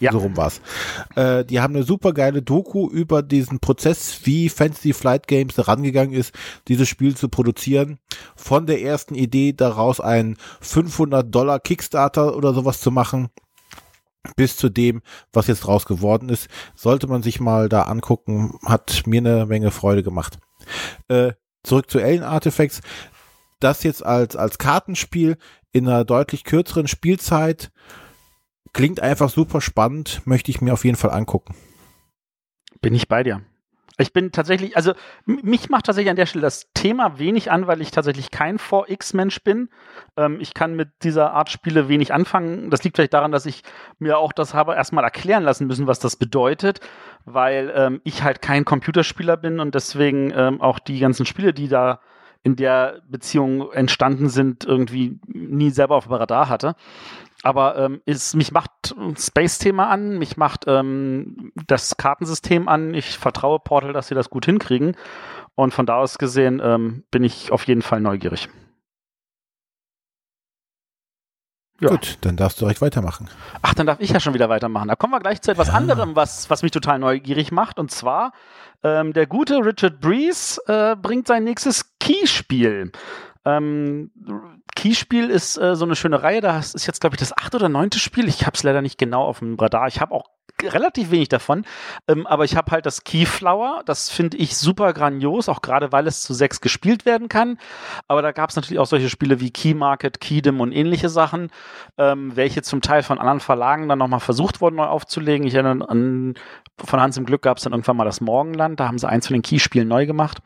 Ja. 0.00 0.12
So 0.12 0.18
rum 0.18 0.36
war's. 0.36 0.60
Äh, 1.16 1.44
die 1.44 1.60
haben 1.60 1.74
eine 1.74 1.82
super 1.82 2.12
geile 2.12 2.40
Doku 2.40 2.88
über 2.88 3.22
diesen 3.22 3.58
Prozess, 3.58 4.20
wie 4.24 4.48
Fantasy 4.48 4.92
Flight 4.92 5.26
Games 5.26 5.66
rangegangen 5.66 6.14
ist, 6.14 6.32
dieses 6.68 6.88
Spiel 6.88 7.16
zu 7.16 7.28
produzieren. 7.28 7.98
Von 8.36 8.66
der 8.66 8.80
ersten 8.80 9.16
Idee 9.16 9.52
daraus 9.54 10.00
einen 10.00 10.36
500 10.60 11.34
Dollar 11.34 11.58
Kickstarter 11.58 12.36
oder 12.36 12.54
sowas 12.54 12.80
zu 12.80 12.92
machen, 12.92 13.28
bis 14.36 14.56
zu 14.56 14.68
dem, 14.68 15.02
was 15.32 15.46
jetzt 15.46 15.60
draus 15.60 15.86
geworden 15.86 16.28
ist. 16.28 16.48
Sollte 16.74 17.06
man 17.06 17.22
sich 17.22 17.40
mal 17.40 17.68
da 17.68 17.82
angucken, 17.82 18.58
hat 18.64 19.02
mir 19.06 19.18
eine 19.18 19.46
Menge 19.46 19.70
Freude 19.70 20.02
gemacht. 20.02 20.38
Äh, 21.08 21.32
zurück 21.62 21.90
zu 21.90 21.98
Alien 21.98 22.22
Artifacts. 22.22 22.80
Das 23.60 23.82
jetzt 23.82 24.04
als, 24.04 24.36
als 24.36 24.58
Kartenspiel 24.58 25.36
in 25.72 25.88
einer 25.88 26.04
deutlich 26.04 26.44
kürzeren 26.44 26.86
Spielzeit 26.86 27.70
klingt 28.72 29.00
einfach 29.00 29.30
super 29.30 29.60
spannend, 29.60 30.22
möchte 30.24 30.50
ich 30.50 30.60
mir 30.60 30.72
auf 30.72 30.84
jeden 30.84 30.96
Fall 30.96 31.10
angucken. 31.10 31.54
Bin 32.80 32.94
ich 32.94 33.08
bei 33.08 33.22
dir. 33.22 33.42
Ich 34.00 34.12
bin 34.12 34.30
tatsächlich, 34.30 34.76
also 34.76 34.92
mich 35.26 35.70
macht 35.70 35.86
tatsächlich 35.86 36.10
an 36.10 36.16
der 36.16 36.26
Stelle 36.26 36.42
das 36.42 36.72
Thema 36.72 37.18
wenig 37.18 37.50
an, 37.50 37.66
weil 37.66 37.80
ich 37.80 37.90
tatsächlich 37.90 38.30
kein 38.30 38.58
4X-Mensch 38.58 39.42
bin. 39.42 39.68
Ähm, 40.16 40.38
ich 40.40 40.54
kann 40.54 40.76
mit 40.76 40.90
dieser 41.02 41.32
Art 41.32 41.50
Spiele 41.50 41.88
wenig 41.88 42.14
anfangen. 42.14 42.70
Das 42.70 42.84
liegt 42.84 42.96
vielleicht 42.96 43.12
daran, 43.12 43.32
dass 43.32 43.44
ich 43.44 43.62
mir 43.98 44.18
auch 44.18 44.32
das 44.32 44.54
habe 44.54 44.76
erstmal 44.76 45.02
erklären 45.02 45.42
lassen 45.42 45.66
müssen, 45.66 45.88
was 45.88 45.98
das 45.98 46.14
bedeutet, 46.14 46.80
weil 47.24 47.72
ähm, 47.74 48.00
ich 48.04 48.22
halt 48.22 48.40
kein 48.40 48.64
Computerspieler 48.64 49.36
bin 49.36 49.58
und 49.58 49.74
deswegen 49.74 50.32
ähm, 50.34 50.60
auch 50.60 50.78
die 50.78 51.00
ganzen 51.00 51.26
Spiele, 51.26 51.52
die 51.52 51.66
da 51.66 52.00
in 52.44 52.54
der 52.54 53.02
Beziehung 53.08 53.72
entstanden 53.72 54.28
sind, 54.28 54.64
irgendwie 54.64 55.18
nie 55.26 55.70
selber 55.70 55.96
auf 55.96 56.04
dem 56.04 56.12
Radar 56.12 56.48
hatte. 56.48 56.76
Aber 57.42 57.76
ähm, 57.78 58.02
ist, 58.04 58.34
mich 58.34 58.50
macht 58.50 58.94
Space-Thema 59.16 59.88
an, 59.88 60.18
mich 60.18 60.36
macht 60.36 60.64
ähm, 60.66 61.52
das 61.66 61.96
Kartensystem 61.96 62.68
an. 62.68 62.94
Ich 62.94 63.16
vertraue 63.16 63.60
Portal, 63.60 63.92
dass 63.92 64.08
sie 64.08 64.14
das 64.14 64.28
gut 64.28 64.44
hinkriegen. 64.44 64.96
Und 65.54 65.72
von 65.72 65.86
da 65.86 65.96
aus 65.96 66.18
gesehen 66.18 66.60
ähm, 66.62 67.04
bin 67.10 67.22
ich 67.24 67.52
auf 67.52 67.66
jeden 67.66 67.82
Fall 67.82 68.00
neugierig. 68.00 68.48
Ja. 71.80 71.90
Gut, 71.90 72.18
dann 72.22 72.36
darfst 72.36 72.60
du 72.60 72.64
direkt 72.64 72.80
weitermachen. 72.80 73.28
Ach, 73.62 73.72
dann 73.72 73.86
darf 73.86 74.00
ich 74.00 74.10
ja 74.10 74.18
schon 74.18 74.34
wieder 74.34 74.48
weitermachen. 74.48 74.88
Da 74.88 74.96
kommen 74.96 75.12
wir 75.12 75.20
gleich 75.20 75.40
zu 75.42 75.52
etwas 75.52 75.68
Ja. 75.68 75.74
anderem, 75.74 76.16
was, 76.16 76.50
was 76.50 76.62
mich 76.62 76.72
total 76.72 76.98
neugierig 76.98 77.52
macht. 77.52 77.78
Und 77.78 77.92
zwar, 77.92 78.32
ähm, 78.82 79.12
der 79.12 79.28
gute 79.28 79.64
Richard 79.64 80.00
Breeze 80.00 80.60
äh, 80.66 80.96
bringt 80.96 81.28
sein 81.28 81.44
nächstes 81.44 81.96
Keyspiel. 82.00 82.90
Ähm, 83.44 84.10
Keyspiel 84.74 85.30
ist 85.30 85.56
äh, 85.56 85.76
so 85.76 85.84
eine 85.84 85.96
schöne 85.96 86.22
Reihe. 86.22 86.40
Das 86.40 86.74
ist 86.74 86.86
jetzt, 86.86 87.00
glaube 87.00 87.16
ich, 87.16 87.20
das 87.20 87.36
achte 87.36 87.56
oder 87.56 87.68
neunte 87.68 87.98
Spiel. 87.98 88.28
Ich 88.28 88.46
habe 88.46 88.54
es 88.54 88.62
leider 88.62 88.82
nicht 88.82 88.98
genau 88.98 89.24
auf 89.24 89.40
dem 89.40 89.56
Radar. 89.56 89.88
Ich 89.88 90.00
habe 90.00 90.14
auch 90.14 90.26
relativ 90.62 91.10
wenig 91.10 91.28
davon. 91.28 91.64
Ähm, 92.08 92.26
aber 92.26 92.44
ich 92.44 92.56
habe 92.56 92.70
halt 92.70 92.86
das 92.86 93.04
Keyflower. 93.04 93.82
Das 93.86 94.10
finde 94.10 94.36
ich 94.36 94.56
super 94.56 94.92
grandios, 94.92 95.48
auch 95.48 95.62
gerade 95.62 95.92
weil 95.92 96.06
es 96.06 96.22
zu 96.22 96.34
sechs 96.34 96.60
gespielt 96.60 97.06
werden 97.06 97.28
kann. 97.28 97.58
Aber 98.06 98.22
da 98.22 98.32
gab 98.32 98.50
es 98.50 98.56
natürlich 98.56 98.78
auch 98.78 98.86
solche 98.86 99.08
Spiele 99.08 99.40
wie 99.40 99.50
Key 99.50 99.74
Market, 99.74 100.20
Keydom 100.20 100.60
und 100.60 100.72
ähnliche 100.72 101.08
Sachen, 101.08 101.50
ähm, 101.96 102.34
welche 102.34 102.62
zum 102.62 102.80
Teil 102.80 103.02
von 103.02 103.18
anderen 103.18 103.40
Verlagen 103.40 103.88
dann 103.88 103.98
nochmal 103.98 104.20
versucht 104.20 104.60
wurden, 104.60 104.76
neu 104.76 104.86
aufzulegen. 104.86 105.46
Ich 105.46 105.54
erinnere 105.54 105.88
an, 105.88 106.34
von 106.76 107.00
Hans 107.00 107.16
im 107.16 107.26
Glück 107.26 107.42
gab 107.42 107.58
es 107.58 107.64
dann 107.64 107.72
irgendwann 107.72 107.96
mal 107.96 108.04
das 108.04 108.20
Morgenland. 108.20 108.80
Da 108.80 108.88
haben 108.88 108.98
sie 108.98 109.08
eins 109.08 109.26
von 109.26 109.34
den 109.34 109.42
Keyspielen 109.42 109.88
neu 109.88 110.06
gemacht. 110.06 110.38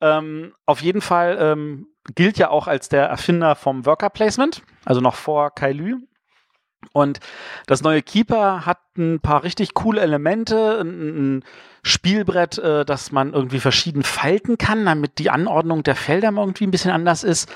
Ähm, 0.00 0.52
auf 0.64 0.80
jeden 0.80 1.00
Fall 1.00 1.36
ähm, 1.40 1.88
gilt 2.14 2.38
ja 2.38 2.50
auch 2.50 2.66
als 2.66 2.88
der 2.88 3.06
Erfinder 3.06 3.54
vom 3.54 3.86
Worker 3.86 4.10
Placement, 4.10 4.62
also 4.84 5.00
noch 5.00 5.14
vor 5.14 5.54
Kai 5.54 5.72
Lü. 5.72 5.96
Und 6.92 7.18
das 7.66 7.82
neue 7.82 8.02
Keeper 8.02 8.64
hat 8.64 8.78
ein 8.96 9.20
paar 9.20 9.42
richtig 9.42 9.74
coole 9.74 10.00
Elemente, 10.00 10.80
ein, 10.80 11.44
Spielbrett, 11.82 12.58
äh, 12.58 12.84
das 12.84 13.12
man 13.12 13.32
irgendwie 13.32 13.60
verschieden 13.60 14.02
falten 14.02 14.58
kann, 14.58 14.84
damit 14.84 15.18
die 15.18 15.30
Anordnung 15.30 15.82
der 15.82 15.96
Felder 15.96 16.32
irgendwie 16.36 16.66
ein 16.66 16.70
bisschen 16.70 16.90
anders 16.90 17.24
ist. 17.24 17.50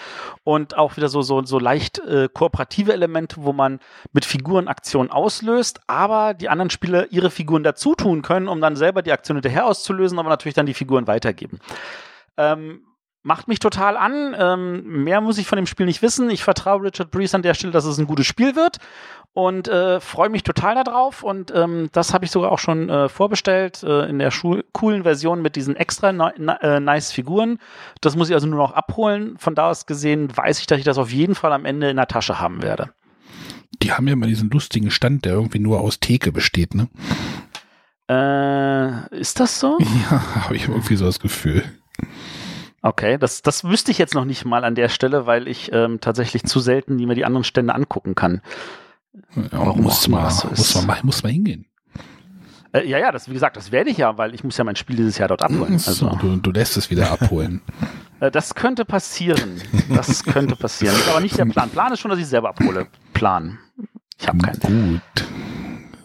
Und 0.45 0.77
auch 0.77 0.97
wieder 0.97 1.09
so, 1.09 1.23
so, 1.23 1.45
so 1.45 1.59
leicht 1.59 1.99
äh, 1.99 2.29
kooperative 2.33 2.93
Elemente, 2.93 3.37
wo 3.41 3.53
man 3.53 3.81
mit 4.12 4.24
Figuren 4.24 4.69
Aktionen 4.69 5.11
auslöst, 5.11 5.81
aber 5.87 6.35
die 6.35 6.49
anderen 6.49 6.70
Spieler 6.70 7.11
ihre 7.12 7.31
Figuren 7.31 7.62
dazu 7.62 7.95
tun 7.95 8.23
können, 8.23 8.49
um 8.49 8.61
dann 8.61 8.77
selber 8.77 9.03
die 9.03 9.12
Aktion 9.12 9.37
hinterher 9.37 9.66
auszulösen, 9.66 10.19
aber 10.19 10.31
natürlich 10.31 10.55
dann 10.55 10.66
die 10.66 10.74
Figuren 10.74 11.07
weitergeben. 11.07 11.59
Ähm, 12.37 12.87
macht 13.23 13.49
mich 13.49 13.59
total 13.59 13.97
an. 13.97 14.35
Ähm, 14.39 15.05
mehr 15.05 15.20
muss 15.20 15.39
ich 15.39 15.47
von 15.47 15.57
dem 15.57 15.66
Spiel 15.66 15.86
nicht 15.86 16.03
wissen. 16.03 16.31
Ich 16.31 16.44
vertraue 16.44 16.82
Richard 16.82 17.11
Breeze 17.11 17.36
an 17.36 17.43
der 17.43 17.55
Stelle, 17.55 17.73
dass 17.73 17.85
es 17.85 17.99
ein 17.99 18.07
gutes 18.07 18.27
Spiel 18.27 18.57
wird 18.57 18.78
und 19.35 19.69
äh, 19.69 20.01
freue 20.01 20.28
mich 20.28 20.43
total 20.43 20.82
darauf. 20.82 21.23
Und 21.23 21.53
ähm, 21.55 21.89
das 21.93 22.12
habe 22.12 22.24
ich 22.24 22.31
sogar 22.31 22.53
auch 22.53 22.59
schon 22.59 22.89
äh, 22.90 23.09
vorbestellt 23.09 23.82
äh, 23.82 24.09
in 24.09 24.19
der 24.19 24.31
Schu 24.31 24.61
coolen 24.73 25.05
Version 25.05 25.40
mit 25.40 25.57
diesen 25.57 25.77
extra 25.77 26.11
äh, 26.11 26.81
nice 26.81 27.12
Figuren. 27.12 27.59
Das 28.01 28.16
muss 28.16 28.28
ich 28.28 28.35
also 28.35 28.47
nur 28.47 28.59
noch 28.59 28.73
abholen. 28.73 29.36
Von 29.39 29.55
da 29.55 29.70
aus 29.70 29.86
gesehen 29.86 30.36
weiß 30.36 30.61
ich, 30.61 30.66
dass 30.66 30.78
ich 30.78 30.85
das 30.85 30.99
auf 30.99 31.12
jeden 31.12 31.35
Fall 31.35 31.53
am 31.53 31.65
Ende 31.65 31.90
in 31.90 31.97
der 31.97 32.09
Tasche 32.09 32.40
haben 32.40 32.62
werde. 32.62 32.93
Die 33.82 33.93
haben 33.93 34.07
ja 34.07 34.12
immer 34.12 34.27
diesen 34.27 34.51
lustigen 34.51 34.90
Stand, 34.90 35.24
der 35.24 35.32
irgendwie 35.32 35.59
nur 35.59 35.81
aus 35.81 35.99
Theke 35.99 36.31
besteht, 36.31 36.74
ne? 36.74 36.89
Äh, 38.09 39.19
ist 39.19 39.40
das 39.40 39.59
so? 39.59 39.78
Ja, 40.11 40.44
habe 40.44 40.57
ich 40.57 40.69
irgendwie 40.69 40.97
so 40.97 41.07
das 41.07 41.20
Gefühl. 41.20 41.65
Okay, 42.83 43.17
das, 43.17 43.43
das 43.43 43.63
wüsste 43.63 43.93
ich 43.93 43.99
jetzt 43.99 44.15
noch 44.15 44.25
nicht 44.25 44.45
mal 44.45 44.65
an 44.65 44.75
der 44.75 44.89
Stelle, 44.89 45.27
weil 45.27 45.47
ich 45.47 45.71
ähm, 45.73 46.01
tatsächlich 46.01 46.43
zu 46.45 46.59
selten 46.59 46.99
die 46.99 47.07
mir 47.07 47.15
die 47.15 47.25
anderen 47.25 47.45
Stände 47.45 47.75
angucken 47.75 48.15
kann. 48.17 48.43
Ja, 49.37 49.43
Warum 49.53 49.83
muss 49.83 50.09
man, 50.09 50.25
das 50.25 50.41
so 50.41 50.49
muss 50.49 50.75
man 50.75 50.87
mal, 50.87 50.99
muss 51.05 51.23
man 51.23 51.33
hingehen. 51.33 51.67
Äh, 52.73 52.89
ja, 52.89 52.99
ja, 52.99 53.13
das, 53.13 53.29
wie 53.29 53.35
gesagt, 53.35 53.57
das 53.57 53.71
werde 53.71 53.91
ich 53.91 53.99
ja, 53.99 54.19
weil 54.19 54.35
ich 54.35 54.43
muss 54.43 54.57
ja 54.57 54.65
mein 54.65 54.77
Spiel 54.77 54.97
dieses 54.97 55.19
Jahr 55.19 55.29
dort 55.29 55.43
abholen. 55.43 55.79
So, 55.79 56.09
Also, 56.09 56.19
du, 56.21 56.37
du 56.37 56.51
lässt 56.51 56.77
es 56.77 56.91
wieder 56.91 57.11
abholen. 57.13 57.61
äh, 58.21 58.31
das 58.31 58.55
könnte 58.55 58.85
passieren. 58.85 59.61
Das 59.89 60.25
könnte 60.25 60.57
passieren. 60.57 60.97
Ist 60.97 61.09
aber 61.09 61.21
nicht 61.21 61.39
der 61.39 61.45
Plan. 61.45 61.71
Plan 61.71 61.93
ist 61.93 62.01
schon, 62.01 62.11
dass 62.11 62.19
ich 62.19 62.27
selber 62.27 62.49
abhole. 62.49 62.89
Plan. 63.13 63.59
Ich 64.19 64.27
habe 64.27 64.39
keinen. 64.39 64.95
Gut. 64.95 65.27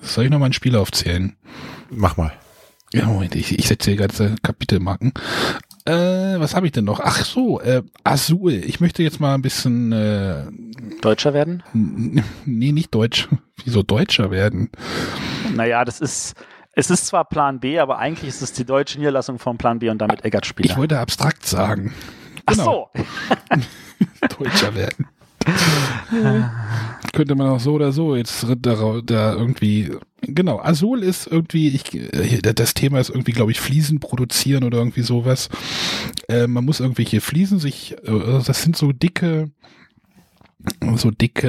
Soll 0.02 0.26
ich 0.26 0.30
noch 0.30 0.40
mal 0.40 0.48
ein 0.48 0.54
Spiel 0.54 0.76
aufzählen? 0.76 1.36
Mach 1.90 2.18
mal. 2.18 2.34
Ja, 2.94 3.06
Moment, 3.06 3.36
ich, 3.36 3.58
ich 3.58 3.68
setze 3.68 3.92
hier 3.92 4.00
ganze 4.00 4.36
Kapitelmarken. 4.44 5.14
Äh, 5.88 6.40
was 6.40 6.54
habe 6.54 6.66
ich 6.66 6.74
denn 6.74 6.84
noch? 6.86 7.00
Ach 7.00 7.24
so, 7.24 7.62
äh, 7.62 7.82
Azul. 8.04 8.52
Ich 8.52 8.80
möchte 8.82 9.04
jetzt 9.04 9.20
mal 9.22 9.34
ein 9.36 9.42
bisschen, 9.42 9.92
äh, 9.94 10.44
Deutscher 11.02 11.34
werden? 11.34 11.64
nee, 11.74 12.72
nicht 12.74 12.94
Deutsch. 12.94 13.30
Wieso 13.64 13.84
Deutscher 13.84 14.30
werden? 14.32 14.70
Naja, 15.56 15.86
das 15.86 16.02
ist. 16.02 16.36
Es 16.74 16.92
ist 16.92 17.08
zwar 17.08 17.26
Plan 17.26 17.60
B, 17.60 17.80
aber 17.80 17.98
eigentlich 17.98 18.30
ist 18.30 18.44
es 18.44 18.54
die 18.54 18.64
deutsche 18.64 19.00
Niederlassung 19.00 19.40
von 19.40 19.58
Plan 19.58 19.80
B 19.80 19.90
und 19.90 19.98
damit 19.98 20.20
Ich 20.20 20.26
Eggert-Spieler. 20.26 20.78
wollte 20.78 21.00
abstrakt 21.00 21.44
sagen. 21.44 21.92
Ach 22.46 22.54
genau. 22.54 22.92
so. 22.94 24.38
Deutscher 24.44 24.76
werden. 24.76 25.08
Könnte 27.14 27.36
man 27.36 27.48
auch 27.48 27.60
so 27.60 27.74
oder 27.74 27.92
so 27.92 28.16
jetzt 28.16 28.46
da, 28.62 29.02
da 29.04 29.34
irgendwie. 29.34 29.92
Genau, 30.22 30.60
Azul 30.60 31.04
ist 31.04 31.28
irgendwie, 31.28 31.70
ich, 31.70 31.94
äh, 31.94 32.42
das 32.42 32.74
Thema 32.74 33.00
ist 33.00 33.10
irgendwie, 33.10 33.32
glaube 33.32 33.52
ich, 33.52 33.60
Fliesen 33.60 34.00
produzieren 34.00 34.64
oder 34.64 34.80
irgendwie 34.80 35.04
sowas. 35.04 35.50
Äh, 36.28 36.48
man 36.48 36.66
muss 36.66 36.80
irgendwelche 36.80 37.22
Fliesen 37.22 37.60
sich, 37.60 37.96
äh, 38.04 38.42
das 38.46 38.64
sind 38.64 38.76
so 38.76 38.92
dicke, 38.92 39.52
so 40.96 41.12
dicke 41.12 41.48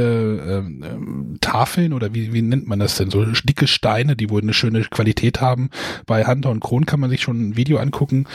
ähm, 0.49 0.85
ähm, 0.85 1.39
Tafeln 1.41 1.93
oder 1.93 2.15
wie, 2.15 2.33
wie 2.33 2.43
nennt 2.43 2.67
man 2.67 2.79
das 2.79 2.97
denn? 2.97 3.11
So 3.11 3.25
dicke 3.25 3.67
Steine, 3.67 4.17
die 4.17 4.31
wohl 4.31 4.43
eine 4.43 4.55
schöne 4.55 4.83
Qualität 4.83 5.41
haben. 5.41 5.71
Bei 6.07 6.25
Hunter 6.27 6.51
und 6.51 6.61
Kron 6.61 6.87
kann 6.87 7.01
man 7.01 7.11
sich 7.11 7.23
schon 7.23 7.49
ein 7.49 7.57
Video 7.57 7.79
angucken. 7.79 8.27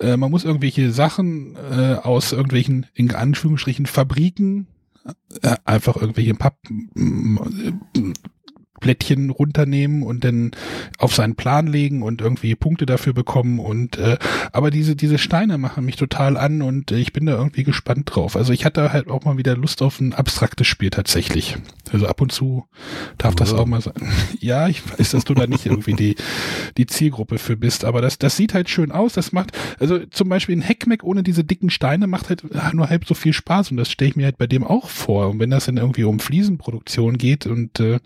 Äh, 0.00 0.16
man 0.16 0.30
muss 0.30 0.44
irgendwelche 0.44 0.92
Sachen 0.92 1.56
äh, 1.56 1.94
aus 1.94 2.32
irgendwelchen, 2.32 2.86
in 2.94 3.14
Anführungsstrichen, 3.14 3.86
Fabriken 3.86 4.66
einfach 5.64 5.96
irgendwelche 5.96 6.34
Papp 6.34 6.56
Blättchen 8.80 9.30
runternehmen 9.30 10.02
und 10.02 10.24
dann 10.24 10.52
auf 10.98 11.14
seinen 11.14 11.34
Plan 11.34 11.66
legen 11.66 12.02
und 12.02 12.20
irgendwie 12.20 12.54
Punkte 12.54 12.86
dafür 12.86 13.12
bekommen 13.12 13.58
und 13.58 13.98
äh, 13.98 14.18
aber 14.52 14.70
diese 14.70 14.96
diese 14.96 15.18
Steine 15.18 15.58
machen 15.58 15.84
mich 15.84 15.96
total 15.96 16.36
an 16.36 16.62
und 16.62 16.92
äh, 16.92 16.96
ich 16.98 17.12
bin 17.12 17.26
da 17.26 17.32
irgendwie 17.32 17.64
gespannt 17.64 18.14
drauf. 18.14 18.36
Also 18.36 18.52
ich 18.52 18.64
hatte 18.64 18.92
halt 18.92 19.08
auch 19.08 19.24
mal 19.24 19.36
wieder 19.36 19.56
Lust 19.56 19.82
auf 19.82 20.00
ein 20.00 20.12
abstraktes 20.12 20.66
Spiel 20.66 20.90
tatsächlich. 20.90 21.56
Also 21.92 22.06
ab 22.06 22.20
und 22.20 22.32
zu 22.32 22.66
darf 23.16 23.34
das 23.34 23.52
auch 23.52 23.66
mal 23.66 23.80
sein. 23.80 23.94
Ja, 24.40 24.68
ich 24.68 24.82
weiß, 24.86 25.10
dass 25.10 25.24
du 25.24 25.34
da 25.34 25.46
nicht 25.46 25.66
irgendwie 25.66 25.94
die 25.94 26.16
die 26.78 26.86
Zielgruppe 26.86 27.38
für 27.38 27.56
bist, 27.56 27.84
aber 27.84 28.00
das 28.00 28.18
das 28.18 28.36
sieht 28.36 28.54
halt 28.54 28.70
schön 28.70 28.92
aus. 28.92 29.12
Das 29.12 29.32
macht 29.32 29.52
also 29.78 29.98
zum 30.06 30.28
Beispiel 30.28 30.56
ein 30.56 30.66
Hackmeck 30.66 31.04
ohne 31.04 31.22
diese 31.22 31.44
dicken 31.44 31.70
Steine 31.70 32.06
macht 32.06 32.30
halt 32.30 32.44
nur 32.72 32.88
halb 32.88 33.06
so 33.06 33.14
viel 33.14 33.32
Spaß 33.32 33.70
und 33.70 33.76
das 33.76 33.90
stelle 33.90 34.10
ich 34.10 34.16
mir 34.16 34.24
halt 34.24 34.38
bei 34.38 34.46
dem 34.46 34.64
auch 34.64 34.88
vor. 34.88 35.28
Und 35.28 35.40
wenn 35.40 35.50
das 35.50 35.66
dann 35.66 35.76
irgendwie 35.76 36.04
um 36.04 36.20
Fliesenproduktion 36.20 37.18
geht 37.18 37.46
und 37.46 37.80
äh, 37.80 37.98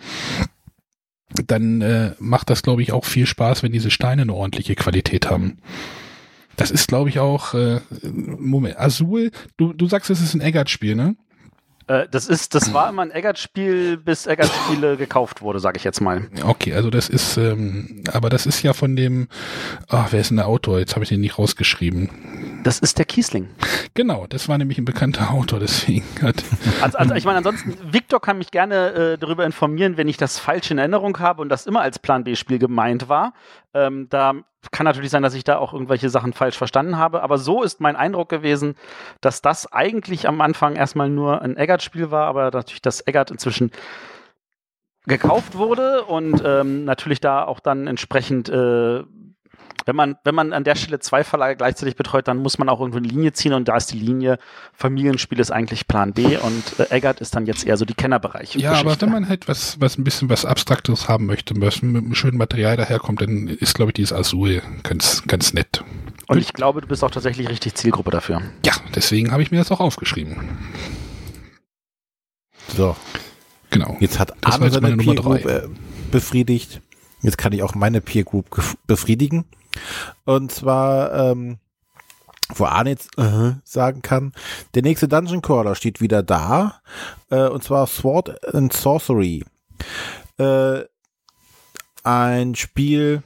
dann 1.47 1.81
äh, 1.81 2.13
macht 2.19 2.51
das, 2.51 2.63
glaube 2.63 2.83
ich, 2.83 2.93
auch 2.93 3.05
viel 3.05 3.27
Spaß, 3.27 3.63
wenn 3.63 3.73
diese 3.73 3.91
Steine 3.91 4.23
eine 4.23 4.35
ordentliche 4.35 4.75
Qualität 4.75 5.31
haben. 5.31 5.59
Das 6.57 6.71
ist, 6.71 6.89
glaube 6.89 7.09
ich, 7.09 7.19
auch, 7.19 7.55
äh, 7.55 7.81
Moment, 8.03 8.79
Azul, 8.79 9.31
du, 9.57 9.73
du 9.73 9.87
sagst, 9.87 10.11
es 10.11 10.21
ist 10.21 10.35
ein 10.35 10.41
Eggert-Spiel, 10.41 10.95
ne? 10.95 11.17
Äh, 11.87 12.07
das 12.11 12.27
ist, 12.29 12.55
das 12.55 12.73
war 12.73 12.89
immer 12.89 13.03
ein 13.03 13.11
Eggert-Spiel, 13.11 13.97
bis 13.97 14.27
Eggert-Spiele 14.27 14.97
gekauft 14.97 15.43
wurde, 15.43 15.61
sage 15.61 15.77
ich 15.77 15.85
jetzt 15.85 16.01
mal. 16.01 16.29
Okay, 16.45 16.75
also 16.75 16.91
das 16.91 17.09
ist, 17.09 17.37
ähm, 17.37 18.05
aber 18.13 18.29
das 18.29 18.47
ist 18.47 18.63
ja 18.63 18.73
von 18.73 18.97
dem, 18.97 19.29
ach, 19.89 20.09
wer 20.11 20.21
ist 20.21 20.31
denn 20.31 20.37
der 20.37 20.47
Autor? 20.47 20.79
Jetzt 20.79 20.95
habe 20.95 21.05
ich 21.05 21.09
den 21.09 21.21
nicht 21.21 21.39
rausgeschrieben. 21.39 22.61
Das 22.63 22.79
ist 22.79 22.99
der 22.99 23.05
Kiesling. 23.05 23.49
Genau, 23.95 24.27
das 24.27 24.49
war 24.49 24.59
nämlich 24.59 24.79
ein 24.79 24.85
bekannter 24.85 25.31
Autor, 25.31 25.61
deswegen 25.61 26.05
hat. 26.23 26.43
Also, 26.81 26.99
also 26.99 27.15
ich 27.15 27.25
meine, 27.25 27.39
ansonsten, 27.39 27.77
Victor 27.93 28.21
kann 28.21 28.39
mich 28.39 28.51
gerne 28.51 28.93
äh, 28.93 29.19
darüber 29.19 29.45
informieren, 29.45 29.97
wenn 29.97 30.09
ich 30.09 30.17
das 30.17 30.39
falsch 30.39 30.71
in 30.71 30.79
Erinnerung 30.79 31.19
habe 31.19 31.43
und 31.43 31.49
das 31.49 31.67
immer 31.67 31.81
als 31.81 31.99
Plan 31.99 32.25
B-Spiel 32.25 32.59
gemeint 32.59 33.09
war. 33.09 33.35
Ähm, 33.75 34.09
da 34.11 34.35
kann 34.71 34.85
natürlich 34.85 35.11
sein, 35.11 35.23
dass 35.23 35.35
ich 35.35 35.45
da 35.45 35.59
auch 35.59 35.73
irgendwelche 35.73 36.09
Sachen 36.09 36.33
falsch 36.33 36.57
verstanden 36.57 36.97
habe, 36.97 37.23
aber 37.23 37.39
so 37.39 37.63
ist 37.63 37.81
mein 37.81 37.97
Eindruck 37.97 38.29
gewesen, 38.29 38.77
dass 39.21 39.43
das 39.43 39.73
eigentlich 39.73 40.29
am 40.29 40.41
Anfang 40.41 40.77
erstmal 40.77 41.09
nur 41.09 41.43
ein 41.43 41.57
Eggert-Spiel 41.57 42.11
war, 42.11 42.27
aber 42.27 42.51
natürlich, 42.51 42.83
dass 42.83 43.07
Eggert 43.07 43.31
inzwischen 43.31 43.73
gekauft 45.07 45.57
wurde 45.57 46.05
und 46.05 46.43
ähm, 46.45 46.85
natürlich 46.85 47.21
da 47.21 47.45
auch 47.45 47.59
dann 47.59 47.89
entsprechend 47.89 48.49
äh, 48.49 49.03
wenn 49.85 49.97
man, 49.97 50.17
wenn 50.25 50.35
man 50.35 50.53
an 50.53 50.65
der 50.65 50.75
Stelle 50.75 50.99
zwei 51.01 51.25
Verlage 51.25 51.57
gleichzeitig 51.57 51.97
betreut, 51.97 52.29
dann 52.29 52.39
muss 52.39 52.59
man 52.59 52.69
auch 52.69 52.81
irgendwo 52.81 52.99
eine 52.99 53.09
Linie 53.09 53.33
ziehen 53.33 53.53
und 53.53 53.69
da 53.69 53.77
ist 53.77 53.93
die 53.93 53.99
Linie 53.99 54.39
Familienspiel 54.73 55.41
ist 55.41 55.51
eigentlich 55.51 55.87
Plan 55.89 56.13
B 56.13 56.37
und 56.37 56.79
äh, 56.79 56.91
Eggert 56.91 57.21
ist 57.21 57.35
dann 57.35 57.47
jetzt 57.47 57.67
eher 57.67 57.77
so 57.77 57.85
die 57.85 57.95
Kennerbereich. 57.95 58.55
Ja, 58.57 58.73
aber 58.73 59.01
wenn 59.01 59.11
man 59.11 59.29
halt 59.29 59.49
was, 59.49 59.81
was 59.81 59.99
ein 59.99 60.05
bisschen 60.05 60.29
was 60.29 60.45
Abstraktes 60.45 61.09
haben 61.09 61.27
möchte, 61.27 61.55
was 61.61 61.83
mit 61.83 62.03
einem 62.05 62.15
schönen 62.15 62.39
Material 62.39 62.77
daherkommt, 62.77 63.21
dann 63.21 63.49
ist, 63.49 63.75
glaube 63.75 63.91
ich, 63.91 63.95
dieses 63.95 64.13
Azul 64.13 64.63
ganz, 64.83 65.23
ganz 65.27 65.53
nett. 65.53 65.85
Und 66.29 66.39
ich 66.39 66.53
glaube, 66.53 66.81
du 66.81 66.87
bist 66.87 67.03
auch 67.05 67.11
tatsächlich 67.11 67.49
richtig 67.49 67.75
Zielgruppe 67.75 68.11
dafür. 68.11 68.43
Ja, 68.65 68.73
deswegen 68.95 69.33
habe 69.33 69.43
ich 69.43 69.51
mir 69.51 69.59
das 69.59 69.71
auch 69.71 69.81
aufgeschrieben. 69.81 70.37
So. 72.77 72.97
Genau. 73.71 73.97
Jetzt 74.01 74.19
hat 74.19 74.31
Das 74.41 74.53
war 74.53 74.53
Arne 74.55 74.71
seine 74.71 74.83
meine 74.83 74.97
Nummer 74.97 75.15
Peer 75.15 75.23
Group 75.23 75.43
drei. 75.43 75.53
äh, 75.53 75.69
befriedigt. 76.11 76.81
Jetzt 77.23 77.39
kann 77.39 77.53
ich 77.53 77.63
auch 77.63 77.75
meine 77.75 78.01
Peer 78.01 78.25
Group 78.25 78.47
befriedigen. 78.87 79.45
Und 80.25 80.53
zwar, 80.53 81.13
ähm, 81.13 81.59
wo 82.55 82.65
Arne 82.65 82.91
jetzt 82.91 83.19
äh, 83.19 83.55
sagen 83.65 84.03
kann, 84.03 84.33
der 84.75 84.83
nächste 84.83 85.09
Dungeon 85.09 85.43
Crawler 85.43 85.75
steht 85.75 86.01
wieder 86.01 86.23
da. 86.23 86.81
Äh, 87.31 87.49
und 87.49 87.63
zwar 87.63 87.87
Sword 87.87 88.55
and 88.55 88.73
Sorcery. 88.73 89.45
Äh, 90.39 90.83
ein 92.05 92.55
Spiel, 92.55 93.23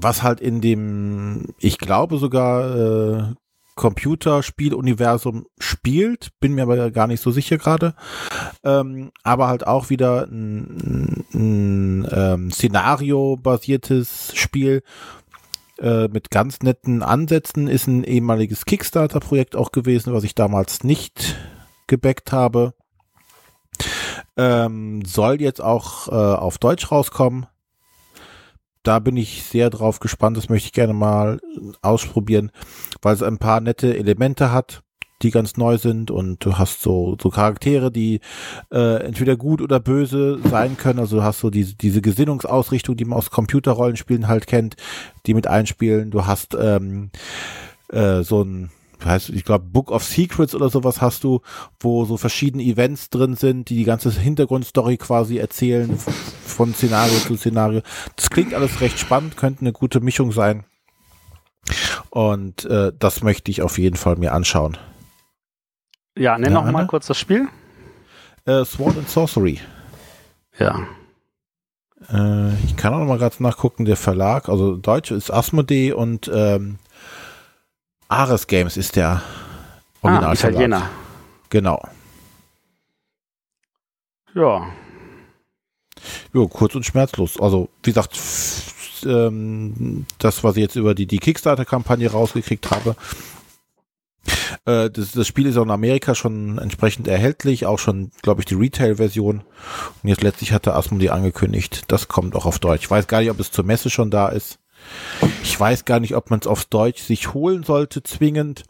was 0.00 0.22
halt 0.22 0.40
in 0.40 0.60
dem, 0.60 1.54
ich 1.58 1.78
glaube 1.78 2.18
sogar, 2.18 2.76
äh, 2.76 3.34
Computerspieluniversum 3.74 5.46
spielt, 5.58 6.30
bin 6.40 6.54
mir 6.54 6.62
aber 6.62 6.90
gar 6.90 7.06
nicht 7.06 7.22
so 7.22 7.30
sicher 7.30 7.56
gerade. 7.58 7.94
Ähm, 8.64 9.12
aber 9.22 9.48
halt 9.48 9.66
auch 9.66 9.88
wieder 9.88 10.26
ein, 10.26 11.24
ein 11.32 12.08
ähm, 12.10 12.50
Szenario-basiertes 12.50 14.32
Spiel 14.34 14.82
äh, 15.82 16.08
mit 16.08 16.30
ganz 16.30 16.60
netten 16.60 17.02
Ansätzen. 17.02 17.66
Ist 17.66 17.88
ein 17.88 18.04
ehemaliges 18.04 18.64
Kickstarter-Projekt 18.64 19.56
auch 19.56 19.72
gewesen, 19.72 20.14
was 20.14 20.24
ich 20.24 20.34
damals 20.34 20.84
nicht 20.84 21.36
gebackt 21.88 22.32
habe. 22.32 22.74
Ähm, 24.36 25.04
soll 25.04 25.40
jetzt 25.40 25.60
auch 25.60 26.08
äh, 26.08 26.12
auf 26.12 26.58
Deutsch 26.58 26.90
rauskommen. 26.90 27.46
Da 28.82 28.98
bin 28.98 29.16
ich 29.16 29.42
sehr 29.44 29.70
drauf 29.70 30.00
gespannt. 30.00 30.36
Das 30.36 30.48
möchte 30.48 30.66
ich 30.66 30.72
gerne 30.72 30.94
mal 30.94 31.40
ausprobieren, 31.82 32.52
weil 33.00 33.14
es 33.14 33.22
ein 33.22 33.38
paar 33.38 33.60
nette 33.60 33.96
Elemente 33.96 34.52
hat, 34.52 34.82
die 35.22 35.30
ganz 35.30 35.56
neu 35.56 35.78
sind 35.78 36.10
und 36.10 36.44
du 36.44 36.58
hast 36.58 36.82
so, 36.82 37.16
so 37.20 37.30
Charaktere, 37.30 37.90
die 37.90 38.20
äh, 38.72 39.02
entweder 39.04 39.36
gut 39.36 39.62
oder 39.62 39.80
böse 39.80 40.38
sein 40.50 40.76
können. 40.76 40.98
Also 40.98 41.16
du 41.16 41.22
hast 41.22 41.40
so 41.40 41.50
diese, 41.50 41.74
diese 41.74 42.02
Gesinnungsausrichtung, 42.02 42.96
die 42.96 43.04
man 43.04 43.18
aus 43.18 43.30
Computerrollenspielen 43.30 44.28
halt 44.28 44.46
kennt, 44.46 44.76
die 45.26 45.34
mit 45.34 45.46
einspielen. 45.46 46.10
Du 46.10 46.26
hast 46.26 46.56
ähm, 46.58 47.10
äh, 47.88 48.22
so 48.22 48.42
ein 48.42 48.70
heißt, 49.04 49.30
ich 49.30 49.44
glaube, 49.44 49.64
Book 49.66 49.90
of 49.90 50.04
Secrets 50.04 50.54
oder 50.54 50.68
sowas 50.68 51.00
hast 51.00 51.24
du, 51.24 51.40
wo 51.80 52.04
so 52.04 52.16
verschiedene 52.16 52.62
Events 52.62 53.10
drin 53.10 53.36
sind, 53.36 53.68
die 53.68 53.76
die 53.76 53.84
ganze 53.84 54.10
Hintergrundstory 54.10 54.96
quasi 54.96 55.38
erzählen, 55.38 55.98
von 56.46 56.74
Szenario 56.74 57.18
zu 57.18 57.36
Szenario. 57.36 57.82
Das 58.16 58.30
klingt 58.30 58.54
alles 58.54 58.80
recht 58.80 58.98
spannend, 58.98 59.36
könnte 59.36 59.62
eine 59.62 59.72
gute 59.72 60.00
Mischung 60.00 60.32
sein. 60.32 60.64
Und 62.10 62.64
äh, 62.64 62.92
das 62.98 63.22
möchte 63.22 63.50
ich 63.50 63.62
auf 63.62 63.78
jeden 63.78 63.96
Fall 63.96 64.16
mir 64.16 64.32
anschauen. 64.32 64.76
Ja, 66.16 66.38
nenn 66.38 66.52
noch 66.52 66.70
mal 66.70 66.86
kurz 66.86 67.06
das 67.06 67.18
Spiel. 67.18 67.48
Äh, 68.44 68.64
Sword 68.64 68.98
and 68.98 69.08
Sorcery. 69.08 69.60
Ja. 70.58 70.86
Äh, 72.10 72.54
ich 72.64 72.76
kann 72.76 72.92
auch 72.92 72.98
noch 72.98 73.06
mal 73.06 73.18
gerade 73.18 73.42
nachgucken, 73.42 73.84
der 73.84 73.96
Verlag, 73.96 74.48
also 74.48 74.76
Deutsch 74.76 75.10
ist 75.10 75.30
Asmodee 75.30 75.92
und 75.92 76.30
ähm, 76.34 76.78
Ares 78.08 78.46
Games 78.46 78.76
ist 78.76 78.96
der 78.96 79.22
Ah, 80.02 80.08
Originalverlag. 80.08 80.52
Italiener. 80.54 80.90
Genau. 81.48 81.80
Ja. 84.34 84.66
Ja, 86.34 86.46
kurz 86.48 86.74
und 86.74 86.84
schmerzlos. 86.84 87.40
Also, 87.40 87.68
wie 87.84 87.90
gesagt, 87.90 88.18
ähm, 89.06 90.06
das, 90.18 90.42
was 90.42 90.56
ich 90.56 90.62
jetzt 90.62 90.76
über 90.76 90.94
die, 90.94 91.06
die 91.06 91.18
Kickstarter-Kampagne 91.18 92.10
rausgekriegt 92.10 92.70
habe, 92.70 92.96
äh, 94.64 94.90
das, 94.90 95.12
das 95.12 95.26
Spiel 95.26 95.46
ist 95.46 95.56
auch 95.56 95.64
in 95.64 95.70
Amerika 95.70 96.14
schon 96.14 96.58
entsprechend 96.58 97.08
erhältlich, 97.08 97.66
auch 97.66 97.78
schon, 97.78 98.10
glaube 98.22 98.40
ich, 98.40 98.44
die 98.46 98.54
Retail-Version. 98.54 99.42
Und 100.02 100.08
jetzt 100.08 100.22
letztlich 100.22 100.52
hatte 100.52 100.74
Asmodee 100.74 101.10
angekündigt, 101.10 101.84
das 101.88 102.08
kommt 102.08 102.34
auch 102.34 102.46
auf 102.46 102.58
Deutsch. 102.58 102.84
Ich 102.84 102.90
weiß 102.90 103.06
gar 103.06 103.20
nicht, 103.20 103.30
ob 103.30 103.40
es 103.40 103.50
zur 103.50 103.64
Messe 103.64 103.90
schon 103.90 104.10
da 104.10 104.28
ist. 104.28 104.58
Ich 105.42 105.58
weiß 105.58 105.84
gar 105.84 106.00
nicht, 106.00 106.16
ob 106.16 106.30
man 106.30 106.40
es 106.40 106.46
auf 106.46 106.64
Deutsch 106.64 107.02
sich 107.02 107.34
holen 107.34 107.62
sollte, 107.62 108.02
zwingend. 108.02 108.64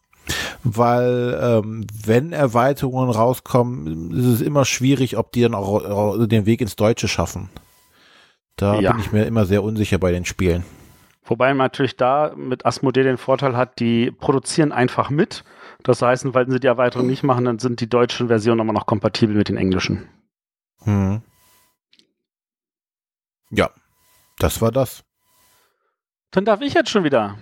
Weil 0.62 1.39
ähm, 1.43 1.86
wenn 2.05 2.32
Erweiterungen 2.32 3.10
rauskommen, 3.10 4.12
ist 4.12 4.27
es 4.27 4.40
immer 4.40 4.64
schwierig, 4.64 5.16
ob 5.16 5.32
die 5.32 5.43
dann 5.43 5.55
auch, 5.55 6.27
den 6.27 6.47
Weg 6.47 6.60
ins 6.60 6.77
Deutsche 6.77 7.09
schaffen. 7.09 7.48
Da 8.56 8.78
Ja. 8.78 8.93
bin 8.93 9.01
ich 9.01 9.10
mir 9.12 9.24
immer 9.24 9.47
sehr 9.47 9.62
unsicher 9.64 9.98
bei 9.98 10.12
den 10.12 10.24
Spielen. 10.24 10.64
Wobei 11.24 11.48
man 11.48 11.64
natürlich 11.66 11.97
da 11.97 12.32
mit 12.36 12.66
Asmodee 12.66 13.02
den 13.02 13.16
Vorteil 13.16 13.56
hat, 13.56 13.81
die 13.81 14.10
produzieren 14.10 14.70
einfach 14.73 15.10
mit. 15.10 15.44
Das 15.85 16.01
heißt, 16.03 16.33
weil 16.35 16.49
sie 16.51 16.61
die 16.61 16.67
Erweiterung 16.67 17.07
nicht 17.07 17.23
machen, 17.23 17.45
dann 17.45 17.59
sind 17.59 17.81
die 17.81 17.89
deutschen 17.89 18.29
Versionen 18.29 18.61
immer 18.61 18.73
noch 18.73 18.87
kompatibel 18.87 19.35
mit 19.37 19.49
den 19.49 19.57
englischen. 19.57 20.07
Hm. 20.85 21.23
Ja, 23.51 23.71
das 24.39 24.61
war 24.61 24.71
das. 24.73 25.05
Dann 26.31 26.45
darf 26.45 26.61
ich 26.61 26.75
jetzt 26.75 26.91
schon 26.91 27.05
wieder. 27.05 27.37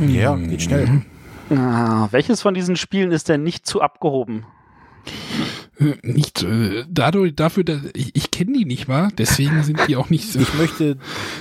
Ja, 0.00 0.36
geht 0.36 0.62
schnell. 0.62 1.02
Ah, 1.50 2.08
welches 2.10 2.42
von 2.42 2.54
diesen 2.54 2.76
Spielen 2.76 3.10
ist 3.12 3.28
denn 3.28 3.42
nicht 3.42 3.66
zu 3.66 3.80
abgehoben? 3.80 4.46
Nicht 6.02 6.42
äh, 6.42 6.84
dadurch, 6.88 7.34
dafür, 7.34 7.64
dass 7.64 7.80
ich, 7.94 8.14
ich 8.14 8.30
kenne 8.30 8.52
die 8.52 8.64
nicht 8.66 8.86
mal, 8.86 9.08
deswegen 9.16 9.62
sind 9.62 9.80
die 9.88 9.96
auch 9.96 10.10
nicht 10.10 10.30
so. 10.30 10.38
Ich 10.38 10.52
möchte, 10.54 10.98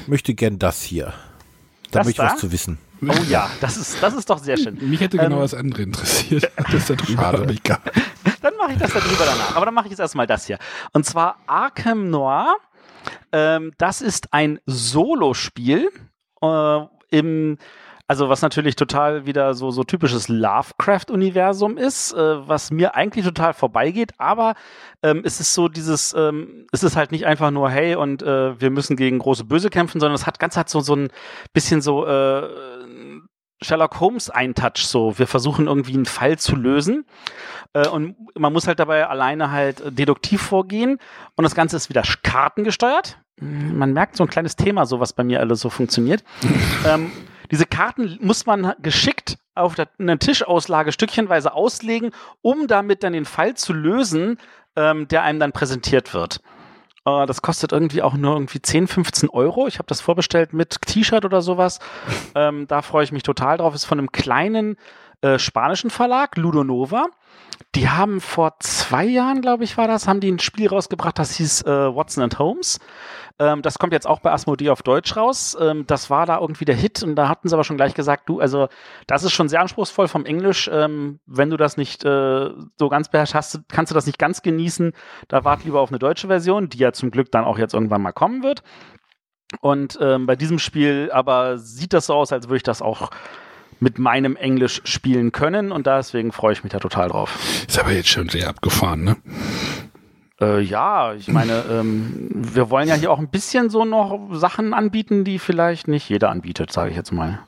möchte 0.08 0.34
gern 0.34 0.58
das 0.58 0.82
hier. 0.82 1.14
Da 1.92 2.00
Das 2.00 2.08
möchte 2.08 2.22
ich 2.24 2.28
da? 2.28 2.34
was 2.34 2.40
zu 2.40 2.52
wissen. 2.52 2.78
Oh 3.02 3.24
ja, 3.30 3.50
das 3.62 3.78
ist, 3.78 4.02
das 4.02 4.14
ist 4.14 4.30
doch 4.30 4.40
sehr 4.40 4.58
schön. 4.58 4.78
Mich 4.90 5.00
hätte 5.00 5.18
genau 5.18 5.38
Ähm, 5.38 5.42
das 5.42 5.54
andere 5.54 5.84
interessiert. 5.84 6.52
Das 6.72 6.88
da 6.88 6.96
drüber, 6.96 7.22
Schade. 7.22 7.38
aber 7.40 7.52
egal. 7.52 7.80
Dann 8.42 8.54
mache 8.58 8.74
ich 8.74 8.78
das 8.78 8.92
darüber 8.94 9.26
danach. 9.26 9.56
Aber 9.56 9.66
dann 9.66 9.74
mache 9.74 9.86
ich 9.86 9.92
jetzt 9.92 10.00
erstmal 10.00 10.28
das 10.28 10.46
hier. 10.46 10.58
Und 10.94 11.06
zwar 11.06 11.38
Arkham 11.48 12.10
Noir. 12.10 12.56
Ähm, 13.32 13.72
das 13.78 14.02
ist 14.02 14.34
ein 14.34 14.60
Solospiel 14.66 15.90
äh, 16.42 16.80
im 17.12 17.58
also 18.10 18.28
was 18.28 18.42
natürlich 18.42 18.76
total 18.76 19.28
wieder 19.28 19.54
so, 19.54 19.70
so 19.70 19.84
typisches 19.84 20.30
Lovecraft-Universum 20.30 21.78
ist, 21.78 22.12
äh, 22.14 22.48
was 22.48 22.72
mir 22.72 22.96
eigentlich 22.96 23.24
total 23.24 23.54
vorbeigeht, 23.54 24.14
aber 24.18 24.56
ähm, 25.04 25.22
es 25.24 25.40
ist 25.40 25.54
so 25.54 25.68
dieses, 25.68 26.16
ähm, 26.18 26.66
es 26.72 26.82
ist 26.82 26.96
halt 26.96 27.12
nicht 27.12 27.28
einfach 27.28 27.52
nur, 27.52 27.70
hey, 27.70 27.94
und 27.94 28.24
äh, 28.24 28.60
wir 28.60 28.72
müssen 28.72 28.98
gegen 28.98 29.20
große 29.20 29.44
Böse 29.44 29.70
kämpfen, 29.70 30.00
sondern 30.00 30.16
es 30.16 30.26
hat 30.26 30.40
ganz 30.40 30.58
hat 30.58 30.70
so, 30.70 30.80
so 30.80 30.96
ein 30.96 31.10
bisschen 31.54 31.84
so 31.84 32.04
äh, 32.08 32.50
Sherlock 33.62 34.00
Holmes 34.00 34.30
Eintouch, 34.30 34.78
so 34.86 35.18
wir 35.20 35.28
versuchen 35.28 35.68
irgendwie 35.68 35.94
einen 35.94 36.06
Fall 36.06 36.38
zu 36.38 36.56
lösen 36.56 37.06
äh, 37.74 37.88
und 37.88 38.16
man 38.36 38.54
muss 38.54 38.68
halt 38.68 38.80
dabei 38.80 39.08
alleine 39.08 39.52
halt 39.52 39.82
äh, 39.82 39.92
deduktiv 39.92 40.42
vorgehen 40.42 40.98
und 41.36 41.44
das 41.44 41.56
Ganze 41.56 41.76
ist 41.76 41.90
wieder 41.90 42.04
kartengesteuert. 42.24 43.20
Man 43.42 43.94
merkt 43.94 44.18
so 44.18 44.24
ein 44.24 44.30
kleines 44.30 44.58
Thema, 44.58 44.86
so 44.86 45.00
was 45.00 45.14
bei 45.14 45.24
mir 45.24 45.40
alles 45.40 45.62
so 45.62 45.70
funktioniert. 45.70 46.24
ähm, 46.86 47.12
diese 47.52 47.66
Karten 47.66 48.18
muss 48.22 48.46
man 48.46 48.74
geschickt 48.82 49.38
auf 49.56 49.76
der, 49.76 49.90
eine 49.98 50.20
Tischauslage 50.20 50.92
stückchenweise 50.92 51.54
auslegen, 51.54 52.12
um 52.42 52.68
damit 52.68 53.04
dann 53.04 53.14
den 53.14 53.26
Fall 53.26 53.56
zu 53.56 53.74
lösen, 53.74 54.38
ähm, 54.76 55.08
der 55.08 55.24
einem 55.24 55.40
dann 55.40 55.52
präsentiert 55.52 56.14
wird. 56.14 56.42
Äh, 57.06 57.26
das 57.26 57.42
kostet 57.42 57.72
irgendwie 57.72 58.02
auch 58.02 58.14
nur 58.14 58.34
irgendwie 58.34 58.62
10, 58.62 58.88
15 58.88 59.30
Euro. 59.30 59.68
Ich 59.68 59.78
habe 59.78 59.88
das 59.88 60.02
vorbestellt 60.02 60.54
mit 60.54 60.82
T-Shirt 60.82 61.26
oder 61.26 61.42
sowas. 61.42 61.80
ähm, 62.36 62.68
da 62.68 62.82
freue 62.82 63.04
ich 63.04 63.12
mich 63.12 63.24
total 63.24 63.58
drauf. 63.58 63.76
Ist 63.76 63.86
von 63.86 64.00
einem 64.00 64.12
kleinen 64.12 64.78
äh, 65.22 65.40
spanischen 65.40 65.90
Verlag, 65.90 66.38
Ludonova. 66.38 67.08
Die 67.76 67.90
haben 67.90 68.22
vor 68.22 68.56
zwei 68.60 69.06
Jahren, 69.06 69.42
glaube 69.42 69.64
ich, 69.64 69.78
war 69.78 69.88
das, 69.88 70.08
haben 70.08 70.22
die 70.22 70.32
ein 70.32 70.40
Spiel 70.40 70.68
rausgebracht, 70.68 71.20
das 71.20 71.36
hieß 71.36 71.64
äh, 71.64 71.96
Watson 71.96 72.24
and 72.24 72.40
Holmes. 72.40 72.80
Ähm, 73.38 73.62
das 73.62 73.78
kommt 73.80 73.94
jetzt 73.94 74.08
auch 74.08 74.20
bei 74.20 74.32
Asmodee 74.32 74.70
auf 74.70 74.82
Deutsch 74.82 75.16
raus. 75.16 75.58
Ähm, 75.60 75.86
das 75.86 76.10
war 76.10 76.26
da 76.26 76.40
irgendwie 76.40 76.66
der 76.66 76.76
Hit 76.76 77.04
und 77.04 77.16
da 77.16 77.30
hatten 77.30 77.48
sie 77.48 77.56
aber 77.56 77.64
schon 77.64 77.78
gleich 77.78 77.94
gesagt, 77.94 78.28
du, 78.28 78.40
also 78.40 78.70
das 79.08 79.24
ist 79.24 79.32
schon 79.34 79.50
sehr 79.50 79.62
anspruchsvoll 79.62 80.08
vom 80.08 80.26
Englisch. 80.26 80.70
Ähm, 80.72 81.20
wenn 81.26 81.50
du 81.50 81.58
das 81.58 81.78
nicht 81.78 82.04
äh, 82.04 82.50
so 82.78 82.90
ganz 82.90 83.10
beherrschst, 83.10 83.36
hast, 83.36 83.62
kannst 83.70 83.92
du 83.92 83.96
das 83.96 84.06
nicht 84.06 84.20
ganz 84.20 84.42
genießen. 84.42 84.94
Da 85.28 85.44
wart 85.44 85.64
lieber 85.64 85.82
auf 85.82 85.90
eine 85.90 86.00
deutsche 86.00 86.28
Version, 86.28 86.70
die 86.70 86.80
ja 86.80 86.92
zum 86.92 87.12
Glück 87.12 87.32
dann 87.32 87.46
auch 87.46 87.58
jetzt 87.58 87.74
irgendwann 87.74 88.02
mal 88.02 88.14
kommen 88.14 88.44
wird. 88.44 88.64
Und 89.62 89.98
ähm, 90.02 90.28
bei 90.28 90.36
diesem 90.36 90.60
Spiel 90.60 91.10
aber 91.12 91.58
sieht 91.58 91.94
das 91.94 92.08
so 92.08 92.16
aus, 92.16 92.32
als 92.32 92.48
würde 92.48 92.58
ich 92.58 92.64
das 92.64 92.82
auch 92.82 93.10
mit 93.80 94.00
meinem 94.00 94.36
Englisch 94.36 94.82
spielen 94.84 95.32
können 95.32 95.72
und 95.72 95.88
deswegen 95.88 96.32
freue 96.32 96.54
ich 96.54 96.64
mich 96.64 96.72
da 96.72 96.80
total 96.80 97.10
drauf. 97.10 97.38
Ist 97.68 97.80
aber 97.80 97.92
jetzt 97.92 98.10
schon 98.10 98.30
sehr 98.30 98.50
abgefahren, 98.50 99.04
ne? 99.04 99.18
Äh, 100.42 100.62
ja, 100.62 101.14
ich 101.14 101.28
meine, 101.28 101.66
ähm, 101.70 102.30
wir 102.34 102.70
wollen 102.70 102.88
ja 102.88 102.96
hier 102.96 103.12
auch 103.12 103.20
ein 103.20 103.30
bisschen 103.30 103.70
so 103.70 103.84
noch 103.84 104.30
Sachen 104.32 104.74
anbieten, 104.74 105.26
die 105.26 105.38
vielleicht 105.38 105.88
nicht 105.88 106.08
jeder 106.10 106.30
anbietet, 106.30 106.72
sage 106.72 106.92
ich 106.92 106.96
jetzt 106.96 107.12
mal. 107.12 107.40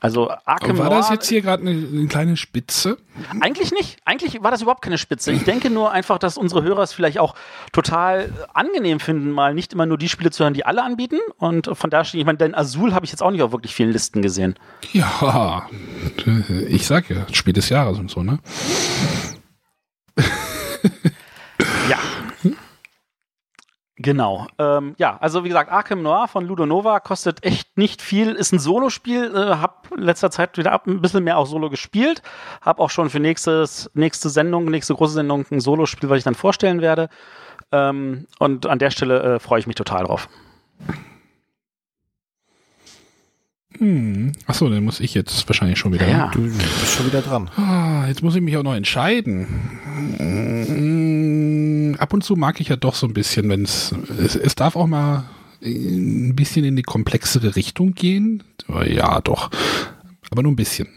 Also 0.00 0.30
Arkham 0.44 0.76
War 0.76 0.90
das 0.90 1.08
jetzt 1.08 1.28
hier 1.28 1.40
gerade 1.40 1.62
eine, 1.62 1.70
eine 1.70 2.06
kleine 2.08 2.36
Spitze? 2.36 2.98
Eigentlich 3.40 3.72
nicht. 3.72 3.98
Eigentlich 4.04 4.42
war 4.42 4.50
das 4.50 4.60
überhaupt 4.60 4.82
keine 4.82 4.98
Spitze. 4.98 5.32
Ich 5.32 5.44
denke 5.44 5.70
nur 5.70 5.92
einfach, 5.92 6.18
dass 6.18 6.36
unsere 6.36 6.62
Hörer 6.62 6.82
es 6.82 6.92
vielleicht 6.92 7.18
auch 7.18 7.34
total 7.72 8.30
angenehm 8.52 9.00
finden, 9.00 9.30
mal 9.30 9.54
nicht 9.54 9.72
immer 9.72 9.86
nur 9.86 9.96
die 9.96 10.10
Spiele 10.10 10.30
zu 10.30 10.44
hören, 10.44 10.52
die 10.52 10.66
alle 10.66 10.82
anbieten. 10.82 11.18
Und 11.38 11.70
von 11.72 11.88
da 11.88 12.04
stehe 12.04 12.20
ich 12.20 12.26
meine, 12.26 12.36
denn 12.36 12.54
Azul 12.54 12.92
habe 12.92 13.06
ich 13.06 13.12
jetzt 13.12 13.22
auch 13.22 13.30
nicht 13.30 13.40
auf 13.42 13.52
wirklich 13.52 13.74
vielen 13.74 13.92
Listen 13.92 14.20
gesehen. 14.20 14.56
Ja, 14.92 15.68
ich 16.68 16.86
sag 16.86 17.08
ja, 17.08 17.26
Spiel 17.32 17.54
des 17.54 17.70
Jahres 17.70 17.98
und 17.98 18.10
so, 18.10 18.22
ne? 18.22 18.40
Ja. 21.88 21.98
Genau. 23.96 24.48
Ähm, 24.58 24.94
ja, 24.98 25.16
also 25.20 25.44
wie 25.44 25.48
gesagt, 25.48 25.70
Arkham 25.70 26.02
Noir 26.02 26.26
von 26.26 26.44
Ludo 26.44 26.66
Nova 26.66 26.98
kostet 26.98 27.44
echt 27.44 27.78
nicht 27.78 28.02
viel, 28.02 28.32
ist 28.32 28.52
ein 28.52 28.58
Solospiel. 28.58 29.32
Äh, 29.32 29.56
hab 29.56 29.88
in 29.96 30.02
letzter 30.02 30.32
Zeit 30.32 30.58
wieder 30.58 30.72
ab, 30.72 30.88
ein 30.88 31.00
bisschen 31.00 31.22
mehr 31.22 31.38
auch 31.38 31.46
Solo 31.46 31.70
gespielt. 31.70 32.20
Hab 32.60 32.80
auch 32.80 32.90
schon 32.90 33.08
für 33.08 33.20
nächstes, 33.20 33.88
nächste 33.94 34.30
Sendung, 34.30 34.64
nächste 34.64 34.94
große 34.94 35.14
Sendung 35.14 35.46
ein 35.50 35.60
Solospiel, 35.60 36.10
was 36.10 36.18
ich 36.18 36.24
dann 36.24 36.34
vorstellen 36.34 36.80
werde. 36.80 37.08
Ähm, 37.70 38.26
und 38.40 38.66
an 38.66 38.80
der 38.80 38.90
Stelle 38.90 39.22
äh, 39.22 39.38
freue 39.38 39.60
ich 39.60 39.68
mich 39.68 39.76
total 39.76 40.04
drauf. 40.04 40.28
Hm. 43.78 44.32
Achso, 44.46 44.68
dann 44.68 44.84
muss 44.84 45.00
ich 45.00 45.14
jetzt 45.14 45.48
wahrscheinlich 45.48 45.78
schon 45.78 45.92
wieder. 45.92 46.08
Ja. 46.08 46.30
Du 46.32 46.42
bist 46.42 46.96
schon 46.96 47.06
wieder 47.06 47.22
dran. 47.22 47.50
Ah, 47.56 48.06
jetzt 48.08 48.22
muss 48.22 48.34
ich 48.34 48.42
mich 48.42 48.56
auch 48.56 48.62
noch 48.62 48.74
entscheiden. 48.74 49.46
Ab 51.98 52.12
und 52.12 52.24
zu 52.24 52.36
mag 52.36 52.60
ich 52.60 52.68
ja 52.68 52.76
doch 52.76 52.94
so 52.94 53.06
ein 53.06 53.14
bisschen, 53.14 53.48
wenn 53.48 53.62
es, 53.62 53.92
es 54.18 54.54
darf 54.54 54.76
auch 54.76 54.86
mal 54.86 55.24
ein 55.62 56.36
bisschen 56.36 56.64
in 56.64 56.76
die 56.76 56.82
komplexere 56.82 57.56
Richtung 57.56 57.94
gehen. 57.94 58.42
Ja, 58.86 59.20
doch. 59.20 59.50
Aber 60.30 60.42
nur 60.42 60.52
ein 60.52 60.56
bisschen. 60.56 60.88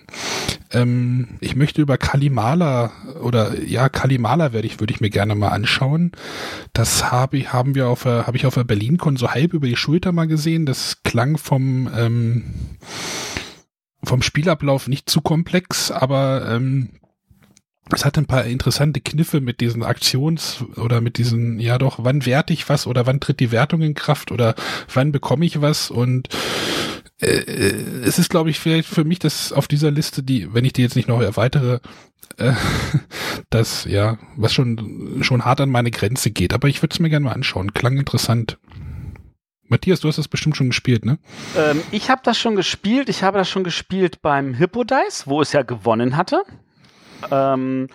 Ähm, 0.71 1.27
ich 1.39 1.55
möchte 1.55 1.81
über 1.81 1.97
Kalimala 1.97 2.91
oder 3.21 3.61
ja, 3.63 3.87
Kalimala 3.87 4.51
werde 4.51 4.67
ich, 4.67 4.79
würde 4.79 4.93
ich 4.93 5.01
mir 5.01 5.09
gerne 5.09 5.35
mal 5.35 5.49
anschauen. 5.49 6.11
Das 6.73 7.11
habe 7.11 7.37
ich, 7.37 7.53
haben 7.53 7.75
wir 7.75 7.87
auf, 7.87 8.05
habe 8.05 8.35
ich 8.35 8.45
auf 8.45 8.55
der 8.55 8.63
BerlinCon 8.63 9.15
so 9.15 9.31
halb 9.31 9.53
über 9.53 9.67
die 9.67 9.75
Schulter 9.75 10.11
mal 10.11 10.27
gesehen. 10.27 10.65
Das 10.65 11.03
klang 11.03 11.37
vom, 11.37 11.89
ähm, 11.95 12.43
vom 14.03 14.21
Spielablauf 14.21 14.87
nicht 14.87 15.09
zu 15.09 15.21
komplex, 15.21 15.91
aber 15.91 16.49
ähm, 16.49 16.89
es 17.93 18.05
hat 18.05 18.17
ein 18.17 18.25
paar 18.25 18.45
interessante 18.45 19.01
Kniffe 19.01 19.41
mit 19.41 19.61
diesen 19.61 19.83
Aktions- 19.83 20.63
oder 20.75 21.01
mit 21.01 21.17
diesen, 21.17 21.59
ja 21.59 21.77
doch, 21.77 21.99
wann 22.03 22.25
werte 22.25 22.53
ich 22.53 22.67
was 22.69 22.87
oder 22.87 23.05
wann 23.05 23.19
tritt 23.19 23.39
die 23.39 23.51
Wertung 23.51 23.81
in 23.81 23.93
Kraft 23.93 24.31
oder 24.31 24.55
wann 24.93 25.11
bekomme 25.11 25.45
ich 25.45 25.61
was 25.61 25.89
und 25.89 26.29
äh, 27.19 27.27
es 27.27 28.19
ist, 28.19 28.29
glaube 28.29 28.49
ich, 28.49 28.59
vielleicht 28.59 28.87
für 28.87 29.03
mich 29.03 29.19
das 29.19 29.51
auf 29.51 29.67
dieser 29.67 29.91
Liste, 29.91 30.23
die, 30.23 30.53
wenn 30.53 30.65
ich 30.65 30.73
die 30.73 30.81
jetzt 30.81 30.95
nicht 30.95 31.07
noch 31.07 31.21
erweitere, 31.21 31.79
äh, 32.37 32.53
das, 33.49 33.85
ja, 33.85 34.17
was 34.35 34.53
schon, 34.53 35.19
schon 35.21 35.45
hart 35.45 35.61
an 35.61 35.69
meine 35.69 35.91
Grenze 35.91 36.31
geht. 36.31 36.53
Aber 36.53 36.67
ich 36.67 36.81
würde 36.81 36.93
es 36.93 36.99
mir 36.99 37.09
gerne 37.09 37.25
mal 37.25 37.33
anschauen. 37.33 37.73
Klang 37.73 37.97
interessant. 37.97 38.59
Matthias, 39.69 39.99
du 39.99 40.07
hast 40.07 40.17
das 40.17 40.29
bestimmt 40.29 40.55
schon 40.55 40.69
gespielt, 40.69 41.05
ne? 41.05 41.19
Ähm, 41.57 41.81
ich 41.91 42.09
habe 42.09 42.21
das 42.23 42.37
schon 42.37 42.55
gespielt. 42.55 43.09
Ich 43.09 43.23
habe 43.23 43.37
das 43.37 43.49
schon 43.49 43.63
gespielt 43.63 44.21
beim 44.21 44.53
Hippo 44.53 44.83
Dice, 44.83 45.23
wo 45.25 45.41
es 45.41 45.51
ja 45.51 45.63
gewonnen 45.63 46.15
hatte. 46.15 46.43
Ähm, 47.31 47.87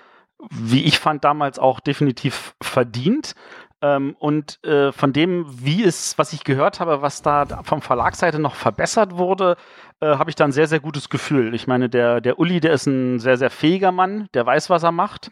wie 0.51 0.85
ich 0.85 0.99
fand, 0.99 1.25
damals 1.25 1.59
auch 1.59 1.81
definitiv 1.81 2.55
verdient. 2.61 3.35
Ähm, 3.81 4.17
und 4.19 4.63
äh, 4.65 4.93
von 4.93 5.13
dem, 5.13 5.45
wie 5.49 5.83
es, 5.85 6.17
was 6.19 6.33
ich 6.33 6.45
gehört 6.45 6.81
habe, 6.81 7.03
was 7.03 7.23
da 7.23 7.47
vom 7.65 7.83
Verlagsseite 7.83 8.39
noch 8.39 8.55
verbessert 8.55 9.17
wurde, 9.17 9.57
äh, 10.01 10.07
habe 10.07 10.31
ich 10.31 10.37
da 10.37 10.45
ein 10.45 10.53
sehr, 10.53 10.69
sehr 10.69 10.81
gutes 10.81 11.09
Gefühl. 11.09 11.55
Ich 11.55 11.67
meine, 11.67 11.89
der, 11.89 12.21
der 12.21 12.39
Uli, 12.39 12.61
der 12.61 12.73
ist 12.73 12.87
ein 12.87 13.19
sehr, 13.19 13.37
sehr 13.37 13.51
fähiger 13.51 13.93
Mann, 13.93 14.29
der 14.35 14.47
weiß, 14.47 14.71
was 14.71 14.83
er 14.85 14.93
macht. 14.93 15.31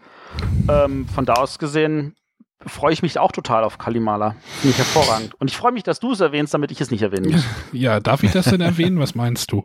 Ähm, 0.69 1.07
von 1.09 1.27
da 1.27 1.35
aus 1.35 1.59
gesehen 1.59 2.17
freue 2.67 2.93
ich 2.93 3.03
mich 3.03 3.19
auch 3.19 3.33
total 3.33 3.65
auf 3.65 3.79
Kalimala. 3.79 4.35
Finde 4.61 4.71
ich 4.71 4.79
hervorragend. 4.79 5.35
Und 5.41 5.49
ich 5.51 5.57
freue 5.57 5.73
mich, 5.73 5.83
dass 5.83 6.01
du 6.01 6.13
es 6.13 6.21
erwähnst, 6.21 6.53
damit 6.53 6.71
ich 6.71 6.81
es 6.81 6.91
nicht 6.91 7.03
erwähnen 7.03 7.33
muss. 7.33 7.45
Ja, 7.73 8.01
darf 8.01 8.23
ich 8.23 8.33
das 8.33 8.47
denn 8.47 8.61
erwähnen? 8.61 8.99
Was 8.99 9.15
meinst 9.15 9.51
du? 9.53 9.65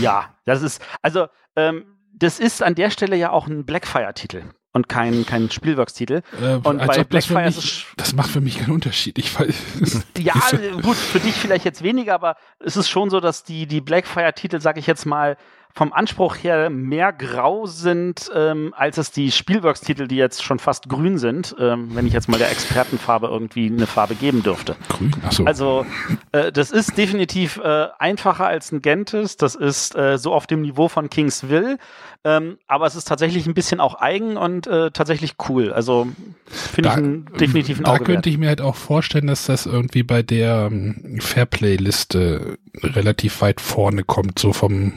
Ja, 0.00 0.34
das 0.46 0.62
ist, 0.62 0.82
also, 1.02 1.26
ähm, 1.56 1.84
das 2.20 2.38
ist 2.38 2.62
an 2.62 2.74
der 2.74 2.90
Stelle 2.90 3.16
ja 3.16 3.30
auch 3.30 3.46
ein 3.48 3.64
Blackfire-Titel 3.64 4.44
und 4.72 4.88
kein, 4.88 5.26
kein 5.26 5.50
Spielworks-Titel. 5.50 6.22
Äh, 6.40 6.54
Und 6.62 6.78
bei 6.78 6.86
das, 6.86 7.04
Blackfire 7.06 7.48
ist 7.48 7.56
mich, 7.56 7.86
das 7.96 8.14
macht 8.14 8.30
für 8.30 8.40
mich 8.40 8.58
keinen 8.58 8.72
Unterschied. 8.72 9.18
Ich 9.18 9.38
weiß. 9.38 10.06
Ja, 10.18 10.34
gut, 10.82 10.96
für 10.96 11.18
dich 11.18 11.34
vielleicht 11.34 11.64
jetzt 11.64 11.82
weniger, 11.82 12.14
aber 12.14 12.36
es 12.60 12.76
ist 12.76 12.88
schon 12.88 13.10
so, 13.10 13.20
dass 13.20 13.42
die, 13.42 13.66
die 13.66 13.80
Blackfire-Titel, 13.80 14.60
sag 14.60 14.76
ich 14.76 14.86
jetzt 14.86 15.06
mal, 15.06 15.36
vom 15.72 15.92
Anspruch 15.92 16.36
her 16.36 16.68
mehr 16.68 17.12
grau 17.12 17.66
sind, 17.66 18.30
ähm, 18.34 18.74
als 18.76 18.98
es 18.98 19.12
die 19.12 19.30
Spielworks-Titel, 19.30 20.08
die 20.08 20.16
jetzt 20.16 20.42
schon 20.42 20.58
fast 20.58 20.88
grün 20.88 21.18
sind, 21.18 21.54
ähm, 21.58 21.94
wenn 21.94 22.06
ich 22.06 22.12
jetzt 22.12 22.28
mal 22.28 22.38
der 22.38 22.50
Expertenfarbe 22.50 23.28
irgendwie 23.28 23.66
eine 23.66 23.86
Farbe 23.86 24.14
geben 24.14 24.42
dürfte. 24.42 24.76
Grün. 24.88 25.14
Achso. 25.24 25.44
Also, 25.44 25.86
äh, 26.32 26.50
das 26.50 26.70
ist 26.70 26.96
definitiv 26.98 27.58
äh, 27.58 27.86
einfacher 27.98 28.46
als 28.46 28.72
ein 28.72 28.82
Gentes. 28.82 29.36
Das 29.36 29.54
ist 29.54 29.94
äh, 29.94 30.18
so 30.18 30.34
auf 30.34 30.46
dem 30.46 30.62
Niveau 30.62 30.88
von 30.88 31.08
Kingsville. 31.08 31.78
Ähm, 32.22 32.58
aber 32.66 32.86
es 32.86 32.96
ist 32.96 33.08
tatsächlich 33.08 33.46
ein 33.46 33.54
bisschen 33.54 33.80
auch 33.80 33.94
eigen 33.98 34.36
und 34.36 34.66
äh, 34.66 34.90
tatsächlich 34.90 35.36
cool. 35.48 35.72
Also, 35.72 36.06
finde 36.46 36.88
ich 36.90 36.94
Da- 36.94 37.00
ein, 37.00 37.24
definitiv 37.40 37.78
ein 37.78 37.84
da 37.84 37.92
Auge 37.92 38.04
könnte 38.04 38.16
wert. 38.16 38.26
ich 38.26 38.36
mir 38.38 38.48
halt 38.48 38.60
auch 38.60 38.76
vorstellen, 38.76 39.26
dass 39.26 39.46
das 39.46 39.64
irgendwie 39.64 40.02
bei 40.02 40.22
der 40.22 40.68
ähm, 40.70 41.16
Fairplay-Liste 41.20 42.58
relativ 42.82 43.40
weit 43.40 43.60
vorne 43.62 44.04
kommt, 44.04 44.38
so 44.38 44.52
vom 44.52 44.92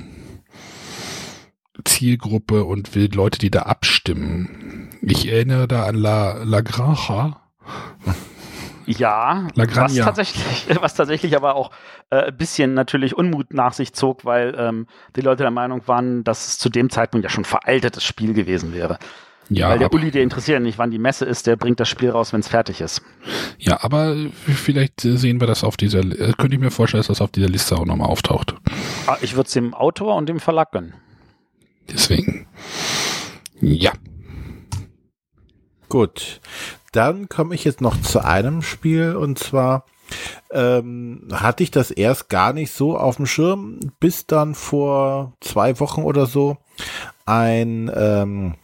Zielgruppe 1.85 2.65
und 2.65 2.93
will 2.95 3.09
Leute, 3.13 3.39
die 3.39 3.51
da 3.51 3.63
abstimmen. 3.63 4.89
Ich 5.01 5.27
erinnere 5.31 5.67
da 5.67 5.85
an 5.85 5.95
La, 5.95 6.43
La 6.43 6.61
Granja. 6.61 7.41
Ja, 8.85 9.47
was 9.55 9.95
tatsächlich, 9.95 10.67
was 10.81 10.93
tatsächlich 10.95 11.35
aber 11.35 11.55
auch 11.55 11.71
äh, 12.09 12.27
ein 12.27 12.37
bisschen 12.37 12.73
natürlich 12.73 13.15
Unmut 13.17 13.53
nach 13.53 13.73
sich 13.73 13.93
zog, 13.93 14.25
weil 14.25 14.55
ähm, 14.57 14.87
die 15.15 15.21
Leute 15.21 15.43
der 15.43 15.51
Meinung 15.51 15.87
waren, 15.87 16.23
dass 16.23 16.47
es 16.47 16.57
zu 16.57 16.69
dem 16.69 16.89
Zeitpunkt 16.89 17.23
ja 17.23 17.29
schon 17.29 17.45
veraltetes 17.45 18.03
Spiel 18.03 18.33
gewesen 18.33 18.73
wäre. 18.73 18.99
Ja, 19.49 19.69
weil 19.69 19.79
der 19.79 19.87
aber, 19.87 19.95
Uli, 19.95 20.09
der 20.09 20.23
interessiert 20.23 20.55
ja 20.55 20.59
nicht, 20.61 20.77
wann 20.77 20.89
die 20.89 20.99
Messe 20.99 21.25
ist, 21.25 21.47
der 21.47 21.57
bringt 21.57 21.79
das 21.79 21.89
Spiel 21.89 22.09
raus, 22.09 22.31
wenn 22.31 22.39
es 22.39 22.47
fertig 22.47 22.79
ist. 22.79 23.01
ja, 23.59 23.83
aber 23.83 24.15
vielleicht 24.45 25.03
äh, 25.03 25.17
sehen 25.17 25.39
wir 25.41 25.47
das 25.47 25.63
auf 25.63 25.75
dieser, 25.75 25.99
äh, 25.99 26.33
könnte 26.37 26.55
ich 26.55 26.61
mir 26.61 26.71
vorstellen, 26.71 26.99
dass 26.99 27.07
das 27.07 27.21
auf 27.21 27.31
dieser 27.31 27.49
Liste 27.49 27.75
auch 27.75 27.85
nochmal 27.85 28.09
auftaucht. 28.09 28.55
Ah, 29.05 29.17
Ich 29.21 29.35
würde 29.35 29.47
es 29.47 29.53
dem 29.53 29.73
Autor 29.73 30.15
und 30.15 30.27
dem 30.29 30.39
Verlag 30.39 30.71
gönnen. 30.71 30.93
Deswegen. 31.91 32.47
Ja. 33.59 33.91
Gut, 35.89 36.39
dann 36.93 37.27
komme 37.27 37.55
ich 37.55 37.63
jetzt 37.63 37.81
noch 37.81 37.99
zu 38.01 38.23
einem 38.23 38.61
Spiel 38.61 39.15
und 39.15 39.39
zwar 39.39 39.85
ähm, 40.51 41.27
hatte 41.31 41.63
ich 41.63 41.71
das 41.71 41.91
erst 41.91 42.29
gar 42.29 42.53
nicht 42.53 42.71
so 42.71 42.97
auf 42.97 43.17
dem 43.17 43.25
Schirm, 43.25 43.79
bis 43.99 44.27
dann 44.27 44.55
vor 44.55 45.33
zwei 45.41 45.79
Wochen 45.79 46.03
oder 46.03 46.25
so 46.25 46.57
ein 47.25 47.91
ähm, 47.93 48.55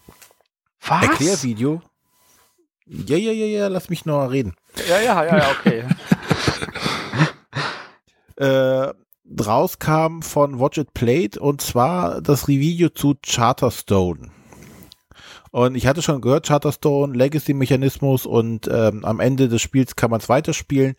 Was? 0.85 1.03
Erklärvideo. 1.03 1.81
Ja, 2.85 3.18
ja, 3.18 3.31
ja, 3.31 3.45
ja, 3.45 3.68
lass 3.68 3.89
mich 3.89 4.06
noch 4.06 4.27
reden. 4.27 4.56
Ja, 4.88 4.99
ja, 4.99 5.23
ja, 5.23 5.38
ja, 5.38 5.51
okay. 5.51 5.84
Äh, 8.38 8.93
rauskam 9.38 10.22
von 10.22 10.61
Watch 10.61 10.77
It 10.77 10.93
Played 10.93 11.35
und 11.35 11.60
zwar 11.60 12.22
das 12.22 12.47
Review 12.47 12.88
zu 12.88 13.15
Charterstone. 13.22 14.31
Und 15.51 15.76
ich 15.76 15.88
hatte 15.88 16.01
schon 16.01 16.21
gehört, 16.21 16.47
Charterstone, 16.47 17.15
Legacy-Mechanismus 17.15 18.26
und 18.26 18.69
ähm, 18.71 19.03
am 19.03 19.19
Ende 19.19 19.49
des 19.49 19.61
Spiels 19.61 19.95
kann 19.95 20.11
man 20.11 20.19
es 20.19 20.30
weiterspielen. 20.30 20.95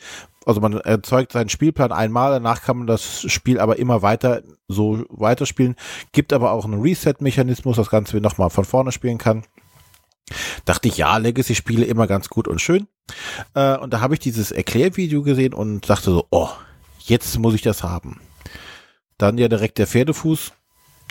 Also 0.46 0.60
man 0.60 0.72
erzeugt 0.72 1.32
seinen 1.32 1.50
Spielplan 1.50 1.92
einmal, 1.92 2.32
danach 2.32 2.62
kann 2.62 2.78
man 2.78 2.86
das 2.86 3.30
Spiel 3.30 3.60
aber 3.60 3.78
immer 3.78 4.02
weiter 4.02 4.42
so 4.68 5.04
weiterspielen. 5.08 5.76
Gibt 6.12 6.32
aber 6.32 6.52
auch 6.52 6.64
einen 6.64 6.80
Reset-Mechanismus, 6.80 7.76
das 7.76 7.90
Ganze 7.90 8.16
nochmal 8.18 8.50
von 8.50 8.64
vorne 8.64 8.90
spielen 8.90 9.18
kann. 9.18 9.44
Dachte 10.64 10.88
ich, 10.88 10.96
ja, 10.96 11.16
Legacy-Spiele 11.16 11.84
immer 11.84 12.06
ganz 12.06 12.28
gut 12.28 12.48
und 12.48 12.60
schön. 12.60 12.86
Äh, 13.54 13.76
und 13.76 13.92
da 13.92 14.00
habe 14.00 14.14
ich 14.14 14.20
dieses 14.20 14.52
Erklärvideo 14.52 15.22
gesehen 15.22 15.54
und 15.54 15.88
dachte 15.88 16.10
so, 16.10 16.26
oh, 16.30 16.48
jetzt 16.98 17.38
muss 17.38 17.54
ich 17.54 17.62
das 17.62 17.82
haben. 17.82 18.20
Dann 19.18 19.38
ja 19.38 19.48
direkt 19.48 19.78
der 19.78 19.86
Pferdefuß. 19.86 20.52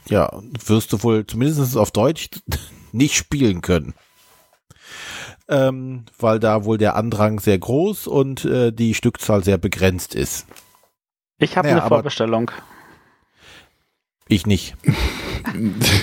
Ja, 0.08 0.32
wirst 0.66 0.94
du 0.94 1.04
wohl 1.04 1.28
zumindest 1.28 1.78
auf 1.78 1.92
Deutsch 1.92 2.30
nicht 2.94 3.16
spielen 3.16 3.62
können. 3.62 3.94
Ähm, 5.48 6.06
weil 6.20 6.40
da 6.40 6.64
wohl 6.64 6.78
der 6.78 6.96
Andrang 6.96 7.40
sehr 7.40 7.58
groß 7.58 8.08
und 8.08 8.46
äh, 8.46 8.72
die 8.72 8.94
Stückzahl 8.94 9.44
sehr 9.44 9.58
begrenzt 9.58 10.14
ist. 10.14 10.46
Ich 11.40 11.58
habe 11.58 11.70
Ja, 11.70 11.78
eine 11.80 11.88
Vorbestellung. 11.88 12.52
Ich 14.28 14.46
nicht. 14.46 14.76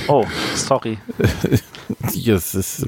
Oh, 0.08 0.26
sorry. 0.54 0.98
Das 2.26 2.54
ist, 2.54 2.86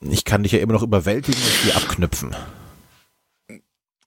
ich 0.00 0.24
kann 0.24 0.42
dich 0.42 0.52
ja 0.52 0.58
immer 0.58 0.72
noch 0.74 0.82
überwältigen 0.82 1.40
und 1.40 1.64
die 1.64 1.72
abknüpfen. 1.72 2.34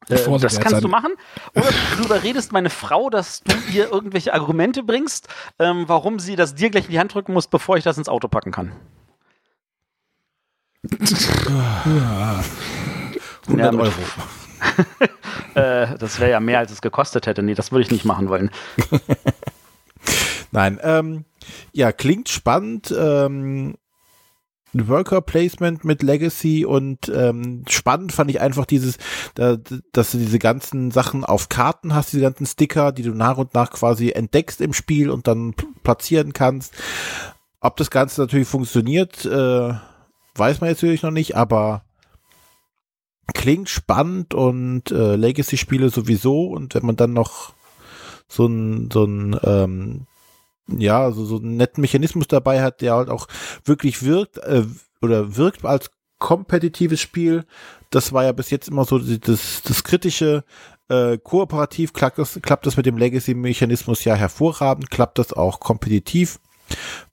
Äh, 0.10 0.40
das 0.40 0.60
kannst 0.60 0.76
an- 0.76 0.82
du 0.82 0.88
machen. 0.88 1.14
Oder 1.56 1.70
du 1.98 2.04
überredest 2.06 2.52
meine 2.52 2.70
Frau, 2.70 3.10
dass 3.10 3.42
du 3.42 3.56
ihr 3.74 3.92
irgendwelche 3.92 4.34
Argumente 4.34 4.84
bringst, 4.84 5.28
ähm, 5.60 5.86
warum 5.88 6.20
sie 6.20 6.36
das 6.36 6.54
dir 6.56 6.70
gleich 6.70 6.86
in 6.86 6.92
die 6.92 7.00
Hand 7.00 7.14
drücken 7.14 7.34
muss, 7.34 7.48
bevor 7.48 7.78
ich 7.78 7.84
das 7.84 7.98
ins 7.98 8.10
Auto 8.10 8.28
packen 8.28 8.52
kann. 8.52 8.72
ja. 11.86 12.44
100 13.48 13.72
mit- 13.74 13.82
Euro. 13.82 13.92
Äh, 15.56 15.98
das 16.00 16.20
wäre 16.20 16.32
ja 16.32 16.40
mehr, 16.42 16.60
als 16.60 16.70
es 16.74 16.82
gekostet 16.82 17.28
hätte. 17.28 17.42
Nee, 17.42 17.54
das 17.54 17.72
würde 17.72 17.84
ich 17.84 17.92
nicht 17.92 18.04
machen 18.04 18.28
wollen. 18.28 18.52
Nein, 20.52 20.80
ähm, 20.84 21.24
ja, 21.72 21.94
klingt 21.94 22.28
spannend. 22.28 22.94
Ähm, 22.98 23.76
Worker 24.76 25.22
Placement 25.22 25.86
mit 25.86 26.04
Legacy 26.04 26.66
und 26.66 27.10
ähm, 27.10 27.64
spannend 27.70 28.12
fand 28.12 28.30
ich 28.30 28.42
einfach 28.42 28.66
dieses, 28.66 28.98
da, 29.36 29.58
dass 29.92 30.12
du 30.12 30.18
diese 30.18 30.40
ganzen 30.40 30.92
Sachen 30.92 31.24
auf 31.24 31.50
Karten 31.50 31.96
hast, 31.96 32.12
diese 32.12 32.24
ganzen 32.24 32.46
Sticker, 32.46 32.92
die 32.92 33.04
du 33.04 33.12
nach 33.12 33.38
und 33.38 33.54
nach 33.54 33.72
quasi 33.72 34.12
entdeckst 34.12 34.62
im 34.62 34.74
Spiel 34.74 35.10
und 35.10 35.28
dann 35.28 35.54
platzieren 35.84 36.34
kannst. 36.34 36.74
Ob 37.62 37.78
das 37.78 37.90
Ganze 37.90 38.22
natürlich 38.22 38.48
funktioniert, 38.48 39.26
äh, 39.26 39.74
weiß 40.36 40.62
man 40.62 40.70
jetzt 40.70 40.82
natürlich 40.82 41.04
noch 41.04 41.12
nicht, 41.12 41.36
aber 41.36 41.84
klingt 43.34 43.70
spannend 43.70 44.34
und 44.34 44.92
äh, 44.92 45.16
Legacy-Spiele 45.16 45.90
sowieso 45.90 46.48
und 46.48 46.76
wenn 46.76 46.86
man 46.86 46.96
dann 46.96 47.14
noch 47.14 47.54
so 48.28 48.46
ein, 48.46 48.90
so 48.92 49.06
ein 49.06 49.40
ähm, 49.44 50.08
ja, 50.68 51.02
also 51.02 51.26
so 51.26 51.38
einen 51.38 51.58
netten 51.58 51.82
Mechanismus 51.82 52.28
dabei 52.28 52.62
hat, 52.62 52.82
der 52.82 52.96
halt 52.96 53.10
auch 53.10 53.28
wirklich 53.64 54.04
wirkt 54.04 54.38
äh, 54.40 54.64
oder 55.02 55.36
wirkt 55.36 55.64
als 55.66 55.92
kompetitives 56.20 57.02
Spiel. 57.02 57.46
Das 57.90 58.14
war 58.14 58.24
ja 58.24 58.32
bis 58.32 58.50
jetzt 58.50 58.68
immer 58.68 58.86
so 58.86 59.00
das, 59.00 59.62
das 59.64 59.84
kritische. 59.84 60.44
Äh, 60.88 61.18
kooperativ 61.18 61.94
klappt 61.94 62.20
das, 62.20 62.40
klappt 62.44 62.68
das 62.68 62.78
mit 62.78 62.86
dem 62.86 62.98
Legacy-Mechanismus 62.98 64.04
ja 64.04 64.14
hervorragend, 64.14 64.92
klappt 64.92 65.18
das 65.18 65.34
auch 65.34 65.60
kompetitiv. 65.60 66.40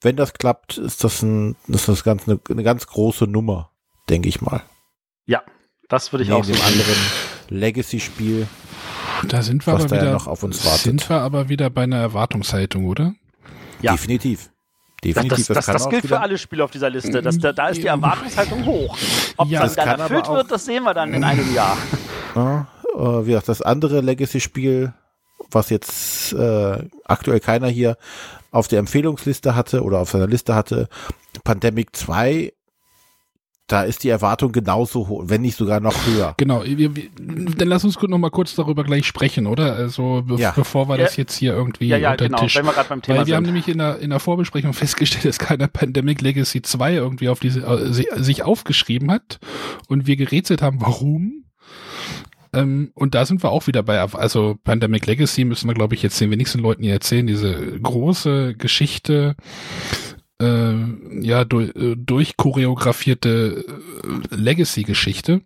Wenn 0.01 0.15
das 0.15 0.33
klappt, 0.33 0.77
ist 0.77 1.03
das, 1.03 1.23
ein, 1.23 1.55
ist 1.67 1.87
das 1.87 2.03
ganz 2.03 2.27
eine, 2.27 2.39
eine 2.49 2.63
ganz 2.63 2.85
große 2.85 3.25
Nummer, 3.25 3.71
denke 4.09 4.29
ich 4.29 4.41
mal. 4.41 4.61
Ja, 5.25 5.41
das 5.89 6.11
würde 6.11 6.23
ich 6.23 6.29
Neben 6.29 6.41
auch 6.41 6.45
so 6.45 6.53
anderen 6.53 6.97
Legacy-Spiel. 7.49 8.47
Da 9.27 9.41
sind 9.41 9.65
wir 9.65 9.73
Was 9.73 9.81
aber 9.81 9.89
da 9.89 9.95
ja 9.95 10.01
wieder, 10.03 10.13
noch 10.13 10.27
auf 10.27 10.43
uns 10.43 10.65
wartet. 10.65 10.81
sind 10.81 11.09
wir 11.09 11.21
aber 11.21 11.49
wieder 11.49 11.69
bei 11.69 11.83
einer 11.83 11.97
Erwartungshaltung, 11.97 12.85
oder? 12.85 13.15
Ja. 13.83 13.91
Definitiv. 13.91 14.49
Das, 15.01 15.15
Definitiv. 15.15 15.47
das, 15.47 15.57
das, 15.57 15.65
das 15.65 15.81
auch 15.83 15.89
gilt 15.89 16.07
für 16.07 16.19
alle 16.19 16.37
Spiele 16.37 16.63
auf 16.63 16.71
dieser 16.71 16.89
Liste. 16.89 17.21
Das, 17.21 17.37
da, 17.37 17.51
da 17.51 17.67
ist 17.67 17.83
die 17.83 17.87
Erwartungshaltung 17.87 18.65
hoch. 18.65 18.97
Ob 19.35 19.49
Ja, 19.49 19.61
das 19.61 19.75
das 19.75 19.85
dann 19.85 19.99
erfüllt 19.99 20.29
wird, 20.29 20.49
das 20.49 20.63
sehen 20.65 20.83
wir 20.83 20.93
dann 20.93 21.13
in 21.13 21.23
einem 21.23 21.53
Jahr. 21.53 21.77
Ja, 22.35 22.65
äh, 22.95 22.97
wie 22.97 23.27
gesagt, 23.27 23.47
das 23.47 23.61
andere 23.61 24.01
Legacy-Spiel, 24.01 24.91
was 25.51 25.69
jetzt 25.69 26.33
äh, 26.33 26.89
aktuell 27.05 27.39
keiner 27.39 27.67
hier 27.67 27.95
auf 28.49 28.67
der 28.67 28.79
Empfehlungsliste 28.79 29.55
hatte 29.55 29.83
oder 29.83 29.99
auf 29.99 30.09
seiner 30.09 30.25
Liste 30.25 30.55
hatte, 30.55 30.87
Pandemic 31.43 31.95
2, 31.95 32.51
da 33.67 33.83
ist 33.83 34.03
die 34.03 34.09
Erwartung 34.09 34.51
genauso 34.51 35.07
hoch, 35.07 35.23
wenn 35.27 35.41
nicht 35.41 35.57
sogar 35.57 35.79
noch 35.79 35.95
höher. 36.05 36.33
Genau, 36.37 36.63
wir, 36.65 36.95
wir, 36.95 37.03
dann 37.15 37.67
lass 37.67 37.85
uns 37.85 37.99
noch 38.01 38.17
mal 38.17 38.29
kurz 38.29 38.55
darüber 38.55 38.83
gleich 38.83 39.07
sprechen, 39.07 39.47
oder? 39.47 39.75
Also 39.75 40.21
be 40.25 40.35
Ja. 40.35 40.51
bevor 40.51 40.89
wir 40.89 40.97
Ja. 40.97 41.03
das 41.05 41.15
jetzt 41.15 41.35
hier 41.37 41.53
irgendwie 41.53 41.87
Ja, 41.87 41.97
ja, 41.97 42.11
unter 42.11 42.25
den 42.25 42.31
genau. 42.33 42.43
Tisch 42.43 42.55
Wenn 42.57 42.65
wir 42.65 42.73
beim 42.73 43.01
Thema 43.01 43.19
Weil 43.19 43.27
wir 43.27 43.35
haben 43.35 43.45
sind. 43.45 43.53
nämlich 43.53 43.69
in 43.69 43.77
der, 43.77 43.99
in 43.99 44.09
der 44.09 44.19
Vorbesprechung 44.19 44.73
festgestellt, 44.73 45.25
dass 45.25 45.39
keiner 45.39 45.67
Pandemic 45.69 46.21
Legacy 46.21 46.61
2 46.61 46.93
irgendwie 46.95 47.29
auf 47.29 47.39
diese, 47.39 47.61
äh, 47.61 47.93
sich, 47.93 48.07
sich 48.15 48.43
aufgeschrieben 48.43 49.09
hat 49.11 49.39
und 49.87 50.07
wir 50.07 50.17
gerätselt 50.17 50.61
haben, 50.61 50.81
warum. 50.81 51.45
Ähm, 52.53 52.91
und 52.93 53.15
da 53.15 53.25
sind 53.25 53.41
wir 53.43 53.49
auch 53.51 53.65
wieder 53.67 53.81
bei, 53.81 53.99
also 53.99 54.57
Pandemic 54.63 55.07
Legacy 55.07 55.45
müssen 55.45 55.67
wir, 55.67 55.73
glaube 55.73 55.95
ich, 55.95 56.03
jetzt 56.03 56.19
den 56.21 56.29
wenigsten 56.29 56.59
Leuten 56.59 56.83
hier 56.83 56.93
erzählen, 56.93 57.25
diese 57.25 57.79
große 57.81 58.53
Geschichte, 58.55 59.35
äh, 60.43 61.21
ja, 61.21 61.45
durch, 61.45 61.75
äh, 61.75 61.95
durchchoreografierte 61.95 63.65
äh, 64.31 64.35
Legacy-Geschichte. 64.35 65.41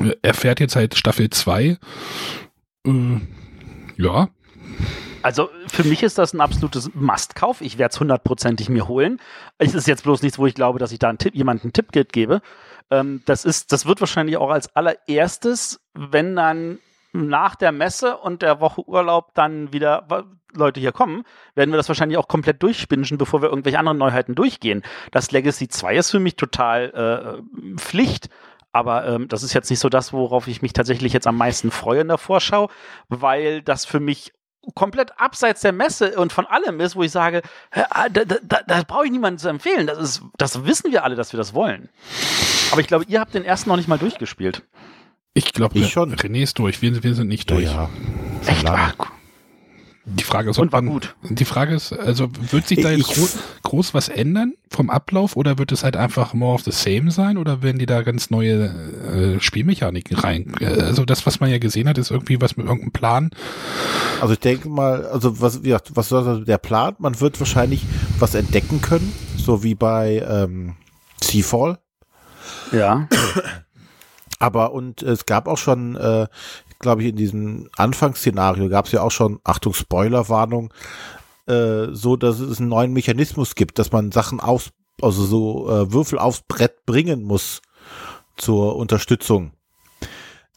Äh, 0.00 0.16
Erfährt 0.22 0.60
jetzt 0.60 0.76
halt 0.76 0.94
Staffel 0.96 1.30
2. 1.30 1.78
Äh, 2.86 2.90
ja, 3.96 4.28
Also 5.22 5.50
für 5.68 5.84
mich 5.84 6.02
ist 6.02 6.18
das 6.18 6.32
ein 6.32 6.40
absolutes 6.40 6.90
Must-Kauf. 6.94 7.60
Ich 7.60 7.76
werde 7.78 7.92
es 7.92 8.00
hundertprozentig 8.00 8.68
mir 8.68 8.88
holen. 8.88 9.20
Es 9.58 9.74
ist 9.74 9.86
jetzt 9.86 10.04
bloß 10.04 10.22
nichts, 10.22 10.38
wo 10.38 10.46
ich 10.46 10.54
glaube, 10.54 10.78
dass 10.78 10.92
ich 10.92 10.98
da 10.98 11.08
einen 11.08 11.18
Tipp, 11.18 11.34
jemandem 11.34 11.64
einen 11.64 11.72
Tipp 11.72 11.92
gebe. 12.12 12.40
Ähm, 12.90 13.22
das 13.26 13.44
ist, 13.44 13.72
das 13.72 13.86
wird 13.86 14.00
wahrscheinlich 14.00 14.36
auch 14.36 14.50
als 14.50 14.74
allererstes, 14.74 15.80
wenn 15.94 16.36
dann 16.36 16.78
nach 17.12 17.56
der 17.56 17.72
Messe 17.72 18.16
und 18.16 18.42
der 18.42 18.60
Woche 18.60 18.86
Urlaub 18.86 19.34
dann 19.34 19.72
wieder 19.72 20.06
Leute 20.54 20.80
hier 20.80 20.92
kommen, 20.92 21.24
werden 21.54 21.70
wir 21.70 21.76
das 21.76 21.88
wahrscheinlich 21.88 22.18
auch 22.18 22.28
komplett 22.28 22.62
durchspinschen, 22.62 23.18
bevor 23.18 23.42
wir 23.42 23.50
irgendwelche 23.50 23.78
anderen 23.78 23.98
Neuheiten 23.98 24.34
durchgehen. 24.34 24.82
Das 25.10 25.30
Legacy 25.30 25.68
2 25.68 25.96
ist 25.96 26.10
für 26.10 26.20
mich 26.20 26.36
total 26.36 27.42
äh, 27.42 27.78
Pflicht. 27.78 28.28
Aber 28.72 29.06
ähm, 29.06 29.26
das 29.28 29.42
ist 29.42 29.52
jetzt 29.52 29.68
nicht 29.68 29.80
so 29.80 29.88
das, 29.88 30.12
worauf 30.12 30.46
ich 30.46 30.62
mich 30.62 30.72
tatsächlich 30.72 31.12
jetzt 31.12 31.26
am 31.26 31.36
meisten 31.36 31.70
freue 31.72 32.02
in 32.02 32.08
der 32.08 32.18
Vorschau, 32.18 32.70
weil 33.08 33.62
das 33.62 33.84
für 33.84 33.98
mich 33.98 34.32
komplett 34.74 35.18
abseits 35.18 35.62
der 35.62 35.72
Messe 35.72 36.18
und 36.18 36.32
von 36.32 36.46
allem 36.46 36.80
ist, 36.80 36.94
wo 36.94 37.02
ich 37.02 37.10
sage, 37.10 37.42
ah, 37.72 38.08
da, 38.08 38.24
da, 38.24 38.60
da, 38.66 38.82
brauche 38.86 39.06
ich 39.06 39.10
niemanden 39.10 39.38
zu 39.38 39.48
empfehlen. 39.48 39.86
Das, 39.86 39.98
ist, 39.98 40.22
das 40.36 40.64
wissen 40.66 40.92
wir 40.92 41.04
alle, 41.04 41.16
dass 41.16 41.32
wir 41.32 41.38
das 41.38 41.54
wollen. 41.54 41.88
Aber 42.70 42.80
ich 42.80 42.86
glaube, 42.86 43.04
ihr 43.08 43.20
habt 43.20 43.34
den 43.34 43.44
ersten 43.44 43.70
noch 43.70 43.76
nicht 43.76 43.88
mal 43.88 43.98
durchgespielt. 43.98 44.62
ich 45.34 45.52
glaube, 45.52 45.78
Ich 45.78 45.90
schon. 45.90 46.14
René 46.14 46.42
ist 46.42 46.58
durch, 46.58 46.82
wir, 46.82 47.02
wir 47.02 47.14
sind 47.14 47.28
nicht 47.28 47.50
durch. 47.50 47.64
Ja, 47.64 47.88
Echt 48.46 48.62
lange. 48.62 48.94
Die 50.12 50.24
Frage 50.24 50.50
ist, 50.50 50.58
Und 50.58 50.72
war 50.72 50.82
man, 50.82 50.92
gut. 50.92 51.14
die 51.22 51.44
Frage 51.44 51.74
ist, 51.74 51.92
also 51.92 52.28
wird 52.50 52.66
sich 52.66 52.80
da 52.80 52.90
jetzt 52.90 53.00
Ich- 53.10 53.14
groß, 53.16 53.38
groß 53.62 53.94
was 53.94 54.08
ändern 54.08 54.54
vom 54.68 54.90
Ablauf 54.90 55.36
oder 55.36 55.58
wird 55.58 55.72
es 55.72 55.84
halt 55.84 55.96
einfach 55.96 56.34
more 56.34 56.54
of 56.54 56.62
the 56.64 56.72
same 56.72 57.10
sein 57.10 57.38
oder 57.38 57.62
werden 57.62 57.78
die 57.78 57.86
da 57.86 58.02
ganz 58.02 58.30
neue 58.30 58.66
äh, 59.36 59.40
Spielmechaniken 59.40 60.16
rein? 60.16 60.54
Äh, 60.60 60.66
Also 60.82 61.04
das, 61.04 61.26
was 61.26 61.40
man 61.40 61.50
ja 61.50 61.58
gesehen 61.58 61.88
hat, 61.88 61.96
ist 61.98 62.10
irgendwie 62.10 62.40
was 62.40 62.56
mit 62.56 62.66
irgendeinem 62.66 62.92
Plan. 62.92 63.30
Also 64.20 64.34
ich 64.34 64.40
denke 64.40 64.68
mal, 64.68 65.06
also 65.06 65.40
was, 65.40 65.60
wie 65.62 65.68
gesagt, 65.68 65.92
was 65.94 66.08
soll 66.08 66.26
also 66.26 66.44
der 66.44 66.58
Plan? 66.58 66.94
Man 66.98 67.20
wird 67.20 67.38
wahrscheinlich 67.40 67.84
was 68.18 68.34
entdecken 68.34 68.80
können, 68.82 69.12
so 69.36 69.62
wie 69.62 69.74
bei 69.74 70.24
ähm, 70.28 70.74
Seafall. 71.22 71.78
Ja. 72.72 73.08
Aber 74.38 74.72
und 74.72 75.02
es 75.02 75.26
gab 75.26 75.46
auch 75.48 75.58
schon, 75.58 75.96
äh, 75.96 76.26
glaube 76.80 77.02
ich, 77.02 77.10
in 77.10 77.16
diesem 77.16 77.68
Anfangsszenario 77.76 78.68
gab 78.68 78.86
es 78.86 78.92
ja 78.92 79.02
auch 79.02 79.10
schon, 79.10 79.38
Achtung, 79.44 79.74
Spoilerwarnung, 79.74 80.72
äh, 81.46 81.88
so, 81.92 82.16
dass 82.16 82.40
es 82.40 82.58
einen 82.58 82.68
neuen 82.68 82.92
Mechanismus 82.92 83.54
gibt, 83.54 83.78
dass 83.78 83.92
man 83.92 84.10
Sachen 84.10 84.40
aufs, 84.40 84.70
also 85.00 85.24
so 85.24 85.70
äh, 85.70 85.92
Würfel 85.92 86.18
aufs 86.18 86.42
Brett 86.48 86.84
bringen 86.86 87.22
muss 87.22 87.62
zur 88.36 88.76
Unterstützung. 88.76 89.52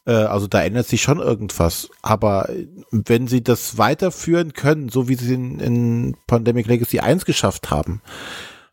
Äh, 0.06 0.12
also 0.12 0.46
da 0.46 0.62
ändert 0.62 0.86
sich 0.86 1.02
schon 1.02 1.20
irgendwas. 1.20 1.90
Aber 2.02 2.48
wenn 2.90 3.26
sie 3.28 3.42
das 3.42 3.78
weiterführen 3.78 4.52
können, 4.52 4.88
so 4.88 5.08
wie 5.08 5.14
sie 5.14 5.34
in, 5.34 5.60
in 5.60 6.16
Pandemic 6.26 6.66
Legacy 6.66 7.00
1 7.00 7.24
geschafft 7.24 7.70
haben, 7.70 8.00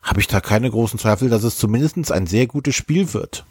habe 0.01 0.19
ich 0.19 0.27
da 0.27 0.41
keine 0.41 0.69
großen 0.69 0.99
Zweifel, 0.99 1.29
dass 1.29 1.43
es 1.43 1.57
zumindest 1.57 2.11
ein 2.11 2.25
sehr 2.25 2.47
gutes 2.47 2.75
Spiel 2.75 3.13
wird. 3.13 3.45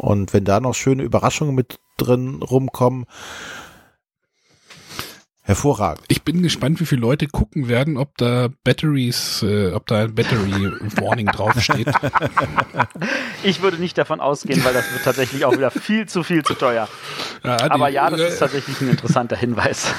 Und 0.00 0.32
wenn 0.32 0.44
da 0.44 0.60
noch 0.60 0.74
schöne 0.74 1.02
Überraschungen 1.02 1.54
mit 1.54 1.78
drin 1.98 2.42
rumkommen, 2.42 3.04
hervorragend. 5.42 6.04
Ich 6.08 6.22
bin 6.22 6.42
gespannt, 6.42 6.80
wie 6.80 6.86
viele 6.86 7.00
Leute 7.00 7.26
gucken 7.26 7.68
werden, 7.68 7.96
ob 7.96 8.16
da 8.18 8.48
Batteries, 8.62 9.42
äh, 9.42 9.72
ob 9.72 9.86
da 9.86 10.04
ein 10.04 10.14
Battery 10.14 10.70
Warning 11.00 11.26
draufsteht. 11.32 11.88
Ich 13.42 13.60
würde 13.60 13.78
nicht 13.78 13.98
davon 13.98 14.20
ausgehen, 14.20 14.62
weil 14.64 14.74
das 14.74 14.90
wird 14.92 15.02
tatsächlich 15.04 15.44
auch 15.44 15.52
wieder 15.52 15.70
viel 15.70 16.06
zu 16.08 16.22
viel 16.22 16.44
zu 16.44 16.54
teuer. 16.54 16.88
Ja, 17.42 17.56
die- 17.56 17.70
Aber 17.70 17.88
ja, 17.88 18.08
das 18.10 18.20
äh, 18.20 18.28
ist 18.28 18.38
tatsächlich 18.38 18.80
ein 18.80 18.90
interessanter 18.90 19.36
Hinweis. 19.36 19.92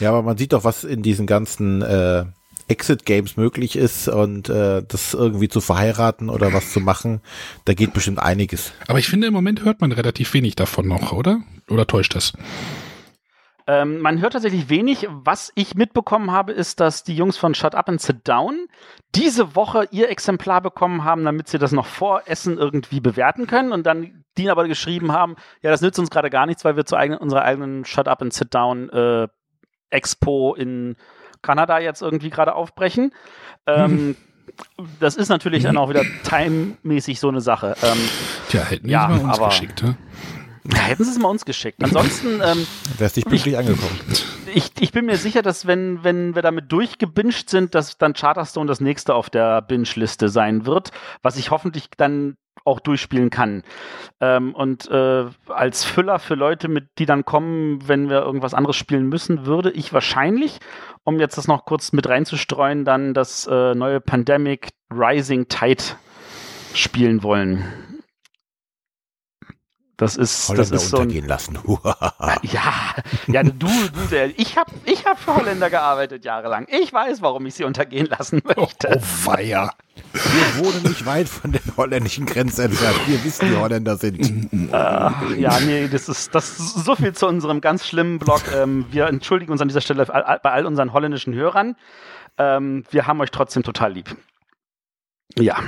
Ja, 0.00 0.08
aber 0.10 0.22
man 0.22 0.36
sieht 0.36 0.52
doch, 0.52 0.64
was 0.64 0.82
in 0.82 1.02
diesen 1.02 1.26
ganzen 1.26 1.82
äh, 1.82 2.24
Exit-Games 2.70 3.36
möglich 3.36 3.76
ist 3.76 4.08
und 4.08 4.48
äh, 4.48 4.82
das 4.86 5.14
irgendwie 5.14 5.48
zu 5.48 5.60
verheiraten 5.60 6.30
oder 6.30 6.52
was 6.52 6.72
zu 6.72 6.80
machen, 6.80 7.20
da 7.64 7.74
geht 7.74 7.92
bestimmt 7.92 8.20
einiges. 8.20 8.72
Aber 8.86 8.98
ich 8.98 9.08
finde, 9.08 9.26
im 9.26 9.32
Moment 9.32 9.64
hört 9.64 9.80
man 9.80 9.92
relativ 9.92 10.32
wenig 10.34 10.56
davon 10.56 10.86
noch, 10.86 11.12
oder? 11.12 11.40
Oder 11.68 11.86
täuscht 11.86 12.14
das? 12.14 12.32
Ähm, 13.66 14.00
man 14.00 14.20
hört 14.20 14.32
tatsächlich 14.32 14.68
wenig. 14.68 15.06
Was 15.10 15.52
ich 15.54 15.74
mitbekommen 15.74 16.30
habe, 16.30 16.52
ist, 16.52 16.80
dass 16.80 17.04
die 17.04 17.14
Jungs 17.14 17.36
von 17.36 17.54
Shut 17.54 17.74
Up 17.74 17.88
and 17.88 18.00
Sit 18.00 18.26
Down 18.26 18.66
diese 19.14 19.54
Woche 19.54 19.86
ihr 19.90 20.08
Exemplar 20.08 20.60
bekommen 20.60 21.04
haben, 21.04 21.24
damit 21.24 21.48
sie 21.48 21.58
das 21.58 21.72
noch 21.72 21.86
vor 21.86 22.22
Essen 22.26 22.58
irgendwie 22.58 23.00
bewerten 23.00 23.46
können 23.46 23.72
und 23.72 23.84
dann 23.84 24.24
die 24.38 24.48
aber 24.48 24.66
geschrieben 24.68 25.12
haben, 25.12 25.36
ja, 25.60 25.70
das 25.70 25.82
nützt 25.82 25.98
uns 25.98 26.10
gerade 26.10 26.30
gar 26.30 26.46
nichts, 26.46 26.64
weil 26.64 26.76
wir 26.76 26.86
zu 26.86 26.96
eigenen, 26.96 27.20
unserer 27.20 27.42
eigenen 27.42 27.84
Shut 27.84 28.08
Up 28.08 28.22
and 28.22 28.32
Sit 28.32 28.54
Down 28.54 28.88
äh, 28.90 29.28
Expo 29.90 30.54
in 30.54 30.96
Kanada 31.42 31.78
jetzt 31.78 32.02
irgendwie 32.02 32.30
gerade 32.30 32.54
aufbrechen. 32.54 33.12
Ähm, 33.66 34.16
Das 34.98 35.14
ist 35.14 35.28
natürlich 35.28 35.62
dann 35.62 35.76
auch 35.76 35.88
wieder 35.90 36.02
timemäßig 36.24 37.20
so 37.20 37.28
eine 37.28 37.40
Sache. 37.40 37.76
Ähm, 37.84 37.98
Tja, 38.48 38.62
hätten 38.64 38.86
die 38.88 38.92
Ja, 38.92 39.04
es 39.14 39.22
mal 39.22 39.28
uns 39.30 39.38
aber- 39.38 39.48
geschickt, 39.48 39.82
ne? 39.84 39.96
ja, 40.74 40.80
hätten 40.80 41.04
sie 41.04 41.10
es 41.10 41.18
mal 41.20 41.28
uns 41.28 41.44
geschickt. 41.44 41.82
Ansonsten 41.84 42.26
ähm, 42.44 42.66
Wäre 42.98 43.06
es 43.06 43.14
nicht 43.14 43.28
pünktlich 43.28 43.56
angekommen. 43.56 43.98
ich, 44.52 44.72
ich 44.80 44.90
bin 44.90 45.06
mir 45.06 45.16
sicher, 45.18 45.42
dass 45.42 45.66
wenn, 45.68 46.02
wenn 46.02 46.34
wir 46.34 46.42
damit 46.42 46.72
durchgebinged 46.72 47.48
sind, 47.48 47.76
dass 47.76 47.96
dann 47.96 48.12
Charterstone 48.12 48.66
das 48.66 48.80
nächste 48.80 49.14
auf 49.14 49.30
der 49.30 49.62
Binge-Liste 49.62 50.28
sein 50.28 50.66
wird, 50.66 50.90
was 51.22 51.36
ich 51.36 51.52
hoffentlich 51.52 51.88
dann 51.96 52.36
auch 52.64 52.80
durchspielen 52.80 53.30
kann. 53.30 53.62
Ähm, 54.20 54.54
und 54.54 54.88
äh, 54.90 55.26
als 55.48 55.84
Füller 55.84 56.18
für 56.18 56.34
Leute, 56.34 56.68
mit, 56.68 56.88
die 56.98 57.06
dann 57.06 57.24
kommen, 57.24 57.86
wenn 57.88 58.10
wir 58.10 58.20
irgendwas 58.20 58.54
anderes 58.54 58.76
spielen 58.76 59.08
müssen, 59.08 59.46
würde 59.46 59.70
ich 59.70 59.92
wahrscheinlich, 59.92 60.58
um 61.04 61.18
jetzt 61.18 61.38
das 61.38 61.48
noch 61.48 61.64
kurz 61.64 61.92
mit 61.92 62.08
reinzustreuen, 62.08 62.84
dann 62.84 63.14
das 63.14 63.46
äh, 63.50 63.74
neue 63.74 64.00
Pandemic 64.00 64.70
Rising 64.92 65.48
Tide 65.48 65.82
spielen 66.74 67.22
wollen. 67.22 67.89
Das 70.00 70.16
ist, 70.16 70.48
das 70.48 70.48
Holländer 70.48 70.76
ist 70.76 70.88
so 70.88 70.96
ein, 70.96 71.02
untergehen 71.02 71.28
lassen. 71.28 71.58
ja, 72.42 72.94
ja, 73.26 73.42
du, 73.42 73.52
du, 73.66 74.00
der, 74.10 74.38
ich 74.38 74.56
habe 74.56 74.70
ich 74.86 75.04
hab 75.04 75.20
für 75.20 75.36
Holländer 75.36 75.68
gearbeitet 75.68 76.24
jahrelang. 76.24 76.66
Ich 76.70 76.90
weiß, 76.90 77.20
warum 77.20 77.44
ich 77.44 77.52
sie 77.54 77.64
untergehen 77.64 78.06
lassen 78.06 78.40
möchte. 78.44 78.88
Oh, 78.98 79.26
weia. 79.30 79.70
Wir 80.14 80.64
wohnen 80.64 80.82
nicht 80.84 81.04
weit 81.04 81.28
von 81.28 81.52
der 81.52 81.60
holländischen 81.76 82.24
Grenze 82.24 82.64
entfernt. 82.64 82.96
Wir 83.06 83.22
wissen, 83.22 83.50
wie 83.50 83.56
Holländer 83.56 83.98
sind. 83.98 84.48
Ja, 84.72 85.60
nee, 85.60 85.86
das 85.88 86.08
ist, 86.08 86.34
das 86.34 86.58
ist 86.58 86.84
so 86.86 86.96
viel 86.96 87.12
zu 87.12 87.26
unserem 87.26 87.60
ganz 87.60 87.86
schlimmen 87.86 88.18
Blog. 88.18 88.40
Ähm, 88.54 88.86
wir 88.90 89.06
entschuldigen 89.06 89.52
uns 89.52 89.60
an 89.60 89.68
dieser 89.68 89.82
Stelle 89.82 90.06
bei 90.06 90.14
all- 90.14 90.40
bei 90.42 90.50
all 90.50 90.64
unseren 90.64 90.94
holländischen 90.94 91.34
Hörern. 91.34 91.76
Ähm, 92.38 92.84
wir 92.90 93.06
haben 93.06 93.20
euch 93.20 93.30
trotzdem 93.30 93.62
total 93.62 93.92
lieb. 93.92 94.16
Ja, 95.38 95.58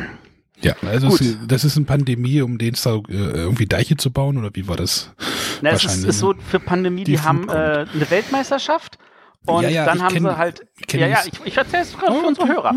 Ja, 0.63 0.75
also 0.87 1.09
es, 1.09 1.37
das 1.47 1.65
ist 1.65 1.77
eine 1.77 1.87
Pandemie, 1.87 2.41
um 2.43 2.59
den 2.59 2.75
da 2.83 2.95
äh, 2.95 3.01
irgendwie 3.09 3.67
Deiche 3.67 3.97
zu 3.97 4.11
bauen 4.11 4.37
oder 4.39 4.51
wie 4.55 4.69
war 4.69 4.77
das? 4.77 5.13
Na, 5.61 5.71
es 5.71 5.85
ist, 5.85 6.05
ist 6.05 6.19
so 6.19 6.35
für 6.49 6.61
Pandemie, 6.61 7.05
die, 7.05 7.13
Die 7.13 7.21
haben 7.21 7.49
äh, 7.49 7.53
eine 7.93 8.11
Weltmeisterschaft 8.11 8.99
und 9.47 9.63
Ja, 9.63 9.69
ja, 9.69 9.85
dann 9.85 10.03
haben 10.03 10.15
kenn- 10.15 10.23
sie 10.23 10.37
halt. 10.39 10.67
Ja, 10.93 11.07
ja, 11.07 11.19
ich, 11.27 11.33
ich 11.45 11.57
erzähle 11.57 11.83
es 11.83 11.99
gerade 11.99 12.15
für 12.21 12.27
unsere 12.27 12.49
Hörer. 12.49 12.75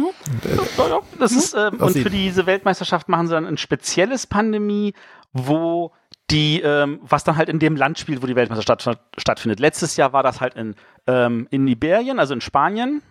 Das 1.20 1.32
ist, 1.32 1.54
ähm, 1.54 1.76
und 1.80 1.98
für 1.98 2.10
diese 2.10 2.46
Weltmeisterschaft 2.46 3.08
machen 3.10 3.28
sie 3.28 3.34
dann 3.34 3.46
ein 3.46 3.58
spezielles 3.58 4.26
Pandemie, 4.28 4.94
wo 5.34 5.92
die, 6.32 6.62
ähm, 6.62 7.00
was 7.04 7.24
dann 7.24 7.38
halt 7.38 7.50
in 7.50 7.60
dem 7.60 7.76
Land 7.76 8.00
spielt, 8.00 8.24
wo 8.24 8.26
die 8.28 8.36
Weltmeisterschaft 8.36 8.82
statt, 8.82 9.00
stattfindet. 9.18 9.60
Letztes 9.60 9.96
Jahr 9.96 10.12
war 10.12 10.24
das 10.24 10.42
halt 10.42 10.56
in, 10.56 10.74
ähm, 11.06 11.48
in 11.52 11.68
Iberien, 11.68 12.18
also 12.20 12.34
in 12.34 12.42
Spanien. 12.42 13.04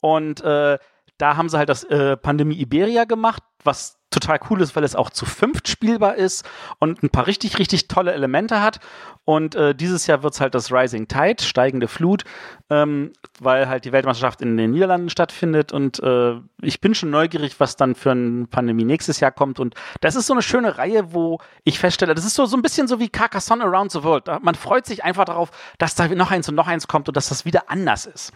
Und 0.00 0.42
äh, 0.42 0.78
da 1.16 1.36
haben 1.36 1.48
sie 1.48 1.56
halt 1.56 1.68
das 1.70 1.84
äh, 1.84 2.16
Pandemie 2.18 2.60
Iberia 2.60 3.04
gemacht, 3.04 3.42
was 3.64 4.00
total 4.10 4.40
cool 4.50 4.60
ist, 4.60 4.74
weil 4.74 4.84
es 4.84 4.96
auch 4.96 5.10
zu 5.10 5.24
fünft 5.24 5.68
spielbar 5.68 6.16
ist 6.16 6.44
und 6.78 7.02
ein 7.02 7.10
paar 7.10 7.26
richtig, 7.26 7.58
richtig 7.58 7.88
tolle 7.88 8.12
Elemente 8.12 8.60
hat. 8.60 8.80
Und 9.24 9.54
äh, 9.54 9.74
dieses 9.74 10.08
Jahr 10.08 10.24
wird 10.24 10.34
es 10.34 10.40
halt 10.40 10.54
das 10.54 10.72
Rising 10.72 11.06
Tide, 11.06 11.42
steigende 11.42 11.86
Flut, 11.86 12.24
ähm, 12.68 13.12
weil 13.38 13.68
halt 13.68 13.84
die 13.84 13.92
Weltmeisterschaft 13.92 14.42
in 14.42 14.56
den 14.56 14.72
Niederlanden 14.72 15.10
stattfindet. 15.10 15.72
Und 15.72 16.02
äh, 16.02 16.34
ich 16.60 16.80
bin 16.80 16.96
schon 16.96 17.10
neugierig, 17.10 17.60
was 17.60 17.76
dann 17.76 17.94
für 17.94 18.10
eine 18.10 18.46
Pandemie 18.46 18.84
nächstes 18.84 19.20
Jahr 19.20 19.30
kommt. 19.30 19.60
Und 19.60 19.74
das 20.00 20.16
ist 20.16 20.26
so 20.26 20.32
eine 20.32 20.42
schöne 20.42 20.76
Reihe, 20.78 21.12
wo 21.12 21.38
ich 21.62 21.78
feststelle, 21.78 22.14
das 22.14 22.24
ist 22.24 22.34
so, 22.34 22.46
so 22.46 22.56
ein 22.56 22.62
bisschen 22.62 22.88
so 22.88 22.98
wie 22.98 23.08
Carcassonne 23.08 23.62
Around 23.62 23.92
the 23.92 24.02
World. 24.02 24.26
Man 24.42 24.56
freut 24.56 24.86
sich 24.86 25.04
einfach 25.04 25.26
darauf, 25.26 25.50
dass 25.78 25.94
da 25.94 26.08
noch 26.08 26.32
eins 26.32 26.48
und 26.48 26.56
noch 26.56 26.66
eins 26.66 26.88
kommt 26.88 27.06
und 27.06 27.16
dass 27.16 27.28
das 27.28 27.44
wieder 27.44 27.70
anders 27.70 28.06
ist. 28.06 28.32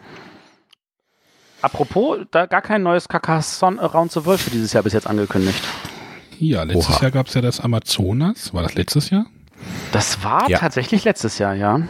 Apropos, 1.65 2.19
da 2.31 2.47
gar 2.47 2.61
kein 2.63 2.83
neues 2.83 3.09
Carcassonne 3.09 3.81
Around 3.81 4.13
the 4.13 4.25
World 4.27 4.41
für 4.41 4.51
dieses 4.51 4.73
Jahr 4.75 4.83
bis 4.83 4.93
jetzt 4.93 5.07
angekündigt. 5.07 5.63
Ja, 6.39 6.63
letztes 6.63 6.97
Oha. 6.97 7.03
Jahr 7.03 7.11
gab 7.11 7.27
es 7.29 7.35
ja 7.35 7.41
das 7.41 7.61
Amazonas. 7.61 8.53
War 8.53 8.63
das 8.63 8.75
letztes 8.75 9.09
Jahr? 9.11 9.27
Das 9.93 10.23
war 10.23 10.49
Ja. 10.51 10.59
tatsächlich 10.59 11.05
letztes 11.05 11.39
Jahr, 11.39 11.55
ja. 11.55 11.81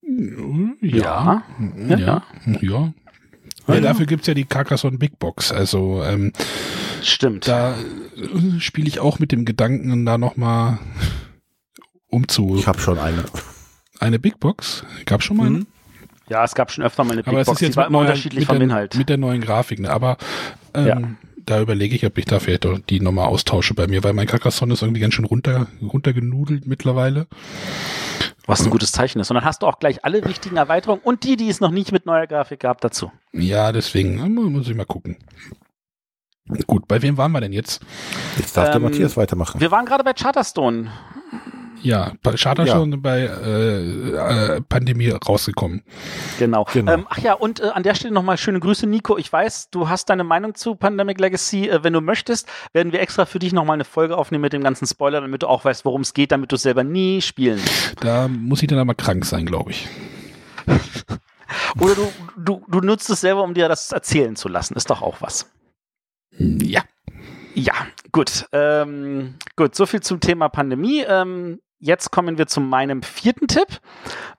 Ja. 0.00 0.72
Ja. 0.80 1.42
Ja. 1.96 2.22
Ja. 2.60 2.92
Ja, 3.68 3.80
dafür 3.80 4.06
gibt's 4.06 4.26
ja 4.28 4.34
die 4.34 4.44
Carcassonne 4.44 4.96
Big 4.96 5.18
Box. 5.18 5.50
Also 5.52 6.02
ähm, 6.04 6.32
Stimmt. 7.02 7.48
da 7.48 7.74
äh, 7.74 8.60
spiele 8.60 8.86
ich 8.88 9.00
auch 9.00 9.18
mit 9.18 9.32
dem 9.32 9.44
Gedanken, 9.44 10.06
da 10.06 10.16
nochmal 10.18 10.78
umzu. 12.08 12.56
Ich 12.56 12.66
habe 12.68 12.78
schon 12.78 12.98
eine. 12.98 13.24
Eine 13.98 14.18
Big 14.18 14.38
Box? 14.38 14.84
Gab 15.06 15.22
schon 15.22 15.36
mal 15.38 15.46
eine? 15.46 15.58
Mhm. 15.58 15.66
Ja, 16.28 16.44
es 16.44 16.54
gab 16.54 16.70
schon 16.72 16.84
öfter 16.84 17.04
mal 17.04 17.12
eine 17.12 17.22
Big 17.22 17.28
Aber 17.28 17.40
es 17.40 17.46
Box, 17.46 17.60
ist 17.60 17.66
jetzt 17.68 17.72
die 17.74 17.76
war 17.76 17.84
mit 17.84 17.90
immer 17.90 17.98
neuer- 18.00 18.08
unterschiedlich 18.08 18.40
mit 18.40 18.46
vom 18.48 18.56
der, 18.58 18.64
Inhalt. 18.64 18.94
Mit 18.96 19.08
der 19.08 19.16
neuen 19.16 19.40
Grafik, 19.40 19.78
ne? 19.80 19.90
Aber 19.90 20.16
ähm, 20.74 20.86
Ja. 20.86 20.98
da 21.44 21.60
überlege 21.60 21.94
ich, 21.94 22.04
ob 22.04 22.18
ich 22.18 22.24
da 22.24 22.40
vielleicht 22.40 22.66
die 22.90 23.00
nochmal 23.00 23.26
austausche 23.26 23.74
bei 23.74 23.86
mir, 23.86 24.02
weil 24.02 24.12
mein 24.12 24.26
Carcassonne 24.26 24.72
ist 24.74 24.82
irgendwie 24.82 25.00
ganz 25.00 25.14
schön 25.14 25.24
runter, 25.24 25.68
runtergenudelt 25.80 26.66
mittlerweile. 26.66 27.26
Was 28.48 28.64
ein 28.64 28.70
gutes 28.70 28.92
Zeichen 28.92 29.18
ist. 29.20 29.30
Und 29.30 29.34
dann 29.34 29.44
hast 29.44 29.62
du 29.62 29.66
auch 29.66 29.80
gleich 29.80 30.04
alle 30.04 30.24
wichtigen 30.24 30.56
Erweiterungen 30.56 31.00
und 31.02 31.24
die, 31.24 31.36
die 31.36 31.48
es 31.48 31.60
noch 31.60 31.72
nicht 31.72 31.90
mit 31.90 32.06
neuer 32.06 32.26
Grafik 32.28 32.60
gab, 32.60 32.80
dazu. 32.80 33.10
Ja, 33.32 33.72
deswegen 33.72 34.18
äh, 34.24 34.28
muss 34.28 34.68
ich 34.68 34.76
mal 34.76 34.84
gucken. 34.86 35.16
Gut, 36.68 36.86
bei 36.86 37.02
wem 37.02 37.16
waren 37.16 37.32
wir 37.32 37.40
denn 37.40 37.52
jetzt? 37.52 37.84
Jetzt 38.38 38.56
darf 38.56 38.66
der 38.66 38.76
Ähm, 38.76 38.82
Matthias 38.82 39.16
weitermachen. 39.16 39.60
Wir 39.60 39.72
waren 39.72 39.84
gerade 39.84 40.04
bei 40.04 40.12
Charterstone. 40.12 40.92
Ja, 41.86 42.14
Charter 42.36 42.64
Ja. 42.64 42.74
schon 42.74 43.00
bei 43.00 43.20
äh, 43.20 44.56
äh, 44.56 44.60
Pandemie 44.60 45.10
rausgekommen. 45.10 45.84
Genau. 46.36 46.66
Genau. 46.72 46.92
Ähm, 46.92 47.06
ach 47.08 47.18
ja, 47.18 47.34
und 47.34 47.60
äh, 47.60 47.68
an 47.68 47.84
der 47.84 47.94
Stelle 47.94 48.12
nochmal 48.12 48.38
schöne 48.38 48.58
Grüße, 48.58 48.88
Nico. 48.88 49.16
Ich 49.16 49.32
weiß, 49.32 49.70
du 49.70 49.88
hast 49.88 50.10
deine 50.10 50.24
Meinung 50.24 50.56
zu 50.56 50.74
Pandemic 50.74 51.20
Legacy. 51.20 51.68
Äh, 51.68 51.84
wenn 51.84 51.92
du 51.92 52.00
möchtest, 52.00 52.48
werden 52.72 52.90
wir 52.90 53.00
extra 53.00 53.24
für 53.24 53.38
dich 53.38 53.52
nochmal 53.52 53.74
eine 53.74 53.84
Folge 53.84 54.16
aufnehmen 54.16 54.42
mit 54.42 54.52
dem 54.52 54.64
ganzen 54.64 54.84
Spoiler, 54.88 55.20
damit 55.20 55.44
du 55.44 55.46
auch 55.46 55.64
weißt, 55.64 55.84
worum 55.84 56.00
es 56.00 56.12
geht, 56.12 56.32
damit 56.32 56.50
du 56.50 56.56
es 56.56 56.62
selber 56.62 56.82
nie 56.82 57.22
spielen. 57.22 57.60
Da 58.00 58.26
muss 58.26 58.62
ich 58.62 58.68
dann 58.68 58.80
aber 58.80 58.96
krank 58.96 59.24
sein, 59.24 59.46
glaube 59.46 59.70
ich. 59.70 59.88
Oder 61.78 61.94
du, 61.94 62.12
du, 62.36 62.64
du 62.66 62.80
nutzt 62.80 63.08
es 63.10 63.20
selber, 63.20 63.44
um 63.44 63.54
dir 63.54 63.68
das 63.68 63.92
erzählen 63.92 64.34
zu 64.34 64.48
lassen. 64.48 64.74
Ist 64.74 64.90
doch 64.90 65.02
auch 65.02 65.20
was. 65.20 65.48
Ja. 66.36 66.82
Ja, 67.54 67.74
gut. 68.10 68.46
Ähm, 68.52 69.36
gut, 69.54 69.76
so 69.76 69.86
viel 69.86 70.00
zum 70.00 70.18
Thema 70.18 70.48
Pandemie. 70.48 71.04
Ähm, 71.08 71.60
jetzt 71.78 72.10
kommen 72.10 72.38
wir 72.38 72.46
zu 72.46 72.60
meinem 72.60 73.02
vierten 73.02 73.48
Tipp. 73.48 73.80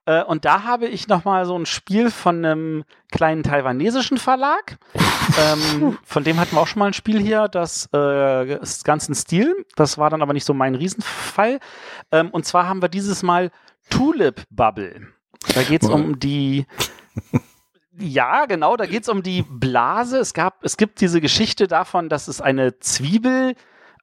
Äh, 0.05 0.23
und 0.23 0.45
da 0.45 0.63
habe 0.63 0.87
ich 0.87 1.07
nochmal 1.07 1.45
so 1.45 1.57
ein 1.57 1.65
Spiel 1.65 2.11
von 2.11 2.43
einem 2.43 2.83
kleinen 3.11 3.43
taiwanesischen 3.43 4.17
Verlag. 4.17 4.77
ähm, 5.39 5.97
von 6.03 6.23
dem 6.23 6.39
hatten 6.39 6.55
wir 6.55 6.61
auch 6.61 6.67
schon 6.67 6.79
mal 6.79 6.87
ein 6.87 6.93
Spiel 6.93 7.19
hier, 7.19 7.47
das 7.47 7.89
äh, 7.93 8.55
ist 8.61 8.85
ganz 8.85 9.07
in 9.07 9.15
Stil. 9.15 9.65
Das 9.75 9.97
war 9.97 10.09
dann 10.09 10.21
aber 10.21 10.33
nicht 10.33 10.45
so 10.45 10.53
mein 10.53 10.75
Riesenfall. 10.75 11.59
Ähm, 12.11 12.29
und 12.31 12.45
zwar 12.45 12.67
haben 12.67 12.81
wir 12.81 12.89
dieses 12.89 13.23
Mal 13.23 13.51
Tulip 13.89 14.43
Bubble. 14.49 15.07
Da 15.53 15.63
geht 15.63 15.83
es 15.83 15.89
um 15.89 16.19
die 16.19 16.65
ja, 17.99 18.45
genau, 18.45 18.77
da 18.77 18.85
geht 18.85 19.03
es 19.03 19.09
um 19.09 19.23
die 19.23 19.43
Blase. 19.43 20.19
Es 20.19 20.33
gab, 20.33 20.63
es 20.63 20.77
gibt 20.77 21.01
diese 21.01 21.21
Geschichte 21.21 21.67
davon, 21.67 22.09
dass 22.09 22.27
es 22.27 22.41
eine 22.41 22.79
Zwiebel, 22.79 23.55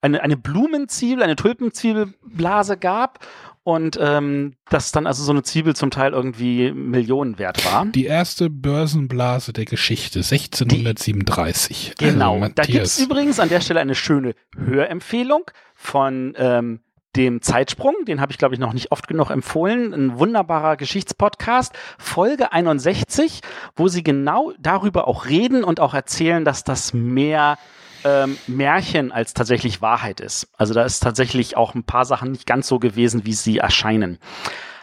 eine, 0.05 0.23
eine 0.23 0.37
Blumenzwiebel, 0.37 1.23
eine 1.23 1.35
Tulpenzwiebelblase 1.35 2.77
gab 2.77 3.27
und 3.63 3.99
ähm, 4.01 4.53
dass 4.69 4.93
dann 4.93 5.07
also 5.07 5.25
so 5.25 5.33
eine 5.33 5.43
Zwiebel 5.43 5.75
zum 5.75 5.91
Teil 5.91 6.13
irgendwie 6.13 6.71
Millionen 6.73 7.39
wert 7.39 7.65
war. 7.65 7.87
Die 7.87 8.05
erste 8.05 8.51
Börsenblase 8.51 9.55
der 9.55 9.65
Geschichte, 9.65 10.19
1637. 10.19 11.95
Genau. 11.99 12.41
Also, 12.41 12.55
da 12.55 12.63
gibt 12.65 12.85
es 12.85 12.99
übrigens 12.99 13.41
an 13.41 13.49
der 13.49 13.63
Stelle 13.63 13.81
eine 13.81 13.95
schöne 13.95 14.35
Hörempfehlung 14.55 15.51
von 15.75 16.35
ähm, 16.37 16.81
dem 17.17 17.41
Zeitsprung, 17.41 17.95
den 18.07 18.21
habe 18.21 18.33
ich 18.33 18.39
glaube 18.39 18.55
ich 18.55 18.61
noch 18.61 18.73
nicht 18.73 18.93
oft 18.93 19.09
genug 19.09 19.31
empfohlen, 19.31 19.95
ein 19.95 20.19
wunderbarer 20.19 20.77
Geschichtspodcast, 20.77 21.73
Folge 21.97 22.53
61, 22.53 23.41
wo 23.77 23.89
sie 23.89 24.03
genau 24.03 24.53
darüber 24.59 25.07
auch 25.09 25.27
reden 25.27 25.65
und 25.65 25.81
auch 25.81 25.95
erzählen, 25.95 26.45
dass 26.45 26.65
das 26.65 26.93
mehr 26.93 27.57
ähm, 28.05 28.39
Märchen 28.47 29.13
als 29.13 29.35
tatsächlich 29.35 29.83
Wahrheit 29.83 30.21
ist. 30.21 30.49
Also 30.57 30.75
da 30.75 30.85
ist 30.85 31.01
tatsächlich 31.01 31.57
auch 31.57 31.75
ein 31.75 31.85
paar 31.85 32.05
Sachen 32.05 32.33
nicht 32.33 32.47
ganz 32.47 32.69
so 32.69 32.79
gewesen, 32.79 33.25
wie 33.25 33.33
sie 33.33 33.59
erscheinen. 33.59 34.19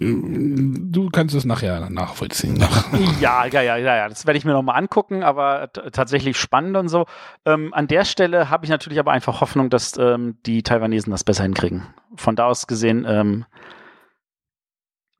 Du 0.00 1.08
kannst 1.10 1.34
es 1.34 1.44
nachher 1.44 1.90
nachvollziehen. 1.90 2.54
Nach. 2.54 2.86
Ja, 3.20 3.46
ja, 3.46 3.62
ja, 3.62 3.76
ja, 3.76 3.96
ja. 3.96 4.08
Das 4.08 4.26
werde 4.26 4.38
ich 4.38 4.44
mir 4.44 4.52
nochmal 4.52 4.76
angucken, 4.76 5.24
aber 5.24 5.72
tatsächlich 5.72 6.36
spannend 6.36 6.76
und 6.76 6.88
so. 6.88 7.06
Ähm, 7.44 7.74
an 7.74 7.88
der 7.88 8.04
Stelle 8.04 8.48
habe 8.48 8.64
ich 8.64 8.70
natürlich 8.70 9.00
aber 9.00 9.10
einfach 9.10 9.40
Hoffnung, 9.40 9.70
dass 9.70 9.96
ähm, 9.98 10.38
die 10.46 10.62
Taiwanesen 10.62 11.10
das 11.10 11.24
besser 11.24 11.42
hinkriegen. 11.42 11.82
Von 12.14 12.36
da 12.36 12.46
aus 12.46 12.68
gesehen 12.68 13.04
ähm, 13.08 13.44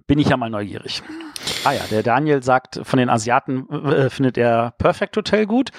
bin 0.06 0.20
ich 0.20 0.28
ja 0.28 0.36
mal 0.36 0.50
neugierig. 0.50 1.02
Ah 1.64 1.72
ja, 1.72 1.82
der 1.90 2.04
Daniel 2.04 2.42
sagt, 2.42 2.80
von 2.84 2.98
den 2.98 3.10
Asiaten 3.10 3.68
äh, 3.70 4.10
findet 4.10 4.38
er 4.38 4.74
Perfect 4.78 5.16
Hotel 5.16 5.46
gut. 5.46 5.70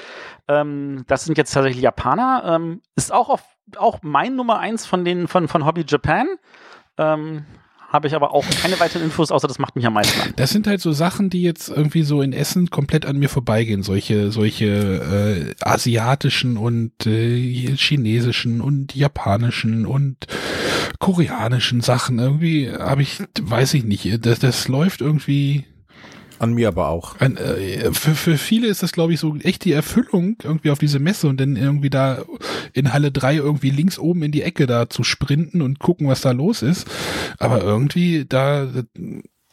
Ähm, 0.49 1.05
das 1.07 1.23
sind 1.23 1.38
jetzt 1.38 1.53
tatsächlich 1.53 1.81
Japaner. 1.81 2.43
Ähm, 2.45 2.81
ist 2.97 3.13
auch 3.13 3.30
auf, 3.30 3.43
auch 3.77 3.99
mein 4.01 4.35
Nummer 4.35 4.59
eins 4.59 4.85
von 4.85 5.05
den 5.05 5.30
von, 5.30 5.47
von 5.47 5.65
Hobby 5.65 5.85
Japan. 5.88 6.27
Habe 7.90 8.07
ich 8.07 8.14
aber 8.14 8.36
auch 8.36 8.45
keine 8.61 8.80
weiteren 8.80 9.03
Infos, 9.03 9.32
außer 9.32 9.48
das 9.48 9.57
macht 9.57 9.76
mich 9.76 9.86
am 9.88 9.94
meisten 9.94 10.22
an. 10.22 10.34
Das 10.36 10.52
sind 10.52 10.68
halt 10.68 10.80
so 10.80 10.91
Sachen, 10.91 11.32
die 11.32 11.41
jetzt 11.41 11.70
irgendwie 11.70 12.03
so 12.03 12.22
in 12.22 12.34
Essen 12.34 12.70
komplett 12.70 13.07
an 13.07 13.18
mir 13.18 13.30
vorbeigehen. 13.30 13.82
Solche, 13.82 14.32
solche 14.32 14.66
äh, 14.66 15.56
asiatischen 15.61 16.57
und 16.57 17.07
äh, 17.07 17.76
chinesischen 17.76 18.61
und 18.61 18.94
japanischen 18.95 19.88
und 19.88 20.28
koreanischen 20.99 21.82
Sachen. 21.82 22.20
Irgendwie 22.20 22.72
habe 22.72 23.02
ich, 23.02 23.24
weiß 23.41 23.74
ich 23.74 23.84
nicht, 23.84 24.24
das, 24.24 24.38
das 24.38 24.68
läuft 24.68 25.02
irgendwie. 25.02 25.66
An 26.40 26.53
mir 26.53 26.70
aber 26.70 26.88
auch. 26.88 27.20
Ein, 27.20 27.36
äh, 27.36 27.91
für, 27.91 28.16
für 28.16 28.38
viele 28.38 28.68
ist 28.68 28.82
das, 28.82 28.94
glaube 28.94 29.14
ich, 29.14 29.20
so 29.20 29.36
echt 29.38 29.66
die 29.66 29.74
Erfüllung 29.74 30.38
irgendwie 30.41 30.72
auf 30.72 30.80
diese 30.80 30.99
Messe 30.99 31.28
und 31.28 31.40
dann 31.40 31.57
irgendwie 31.57 31.90
da 31.90 32.24
in 32.74 32.94
Halle 32.94 33.11
3 33.11 33.36
irgendwie 33.36 33.70
links 33.70 33.99
oben 33.99 34.24
in 34.24 34.32
die 34.32 34.44
Ecke 34.44 34.66
da 34.66 34.90
zu 34.90 35.03
sprinten 35.03 35.61
und 35.61 35.80
gucken, 35.80 36.07
was 36.07 36.22
da 36.22 36.32
los 36.32 36.61
ist. 36.61 36.88
Aber 37.40 37.61
irgendwie 37.61 38.26
da, 38.28 38.68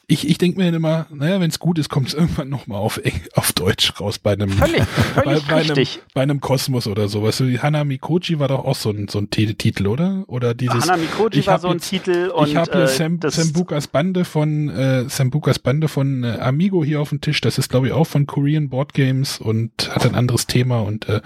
ich, 0.09 0.29
ich 0.29 0.39
denke 0.39 0.61
mir 0.61 0.69
immer, 0.69 1.07
naja, 1.13 1.41
wenn 1.41 1.51
es 1.51 1.59
gut 1.59 1.81
ist, 1.81 1.89
kommt 1.89 2.09
es 2.09 2.15
irgendwann 2.15 2.49
nochmal 2.49 2.79
auf, 2.79 2.99
Eng- 2.99 3.23
auf 3.35 3.53
Deutsch 3.53 3.93
raus 4.01 4.21
bei 4.21 4.35
einem, 4.35 4.51
Völlig, 4.51 4.83
bei, 5.17 5.23
völlig 5.23 5.45
bei, 5.49 5.55
einem, 5.57 5.67
richtig. 5.71 6.01
bei 6.15 6.23
einem 6.23 6.41
Kosmos 6.41 6.87
oder 6.87 7.09
sowas. 7.09 7.39
So, 7.39 7.45
die 7.45 7.59
Hana 7.59 7.83
Mikochi 7.83 8.39
war 8.39 8.47
doch 8.47 8.65
auch 8.65 8.77
so 8.77 8.91
ein, 8.91 9.09
so 9.09 9.19
ein 9.19 9.31
Titel, 9.31 9.89
oder? 9.89 10.23
Oder 10.29 10.55
dieses. 10.55 10.85
Hana 10.85 10.97
Mikoji 10.97 11.41
ich 11.41 11.47
war 11.49 11.59
so 11.59 11.69
ein 11.69 11.75
jetzt- 11.79 11.91
Titel 11.91 12.31
und 12.33 12.47
ich 12.49 12.55
habe 12.55 12.71
hier 12.71 12.83
äh, 12.83 12.87
Sam, 12.89 13.19
Sambukas 13.27 13.89
Bande 13.89 14.25
von 14.25 14.69
äh, 14.69 15.09
Sambukas 15.09 15.59
Bande 15.59 15.89
von 15.89 16.23
äh, 16.23 16.39
Amigo 16.41 16.85
hier 16.85 17.01
auf 17.01 17.09
dem 17.09 17.21
Tisch. 17.21 17.41
Das 17.41 17.59
ist 17.59 17.69
glaube 17.71 17.89
ich 17.89 17.93
auch 17.93 18.07
von 18.07 18.27
Korean 18.27 18.69
Board 18.69 18.95
Games 18.95 19.39
und 19.41 19.91
hat 19.93 20.07
ein 20.07 20.15
anderes 20.15 20.47
Thema 20.47 20.83
und 20.83 21.09
äh, 21.09 21.21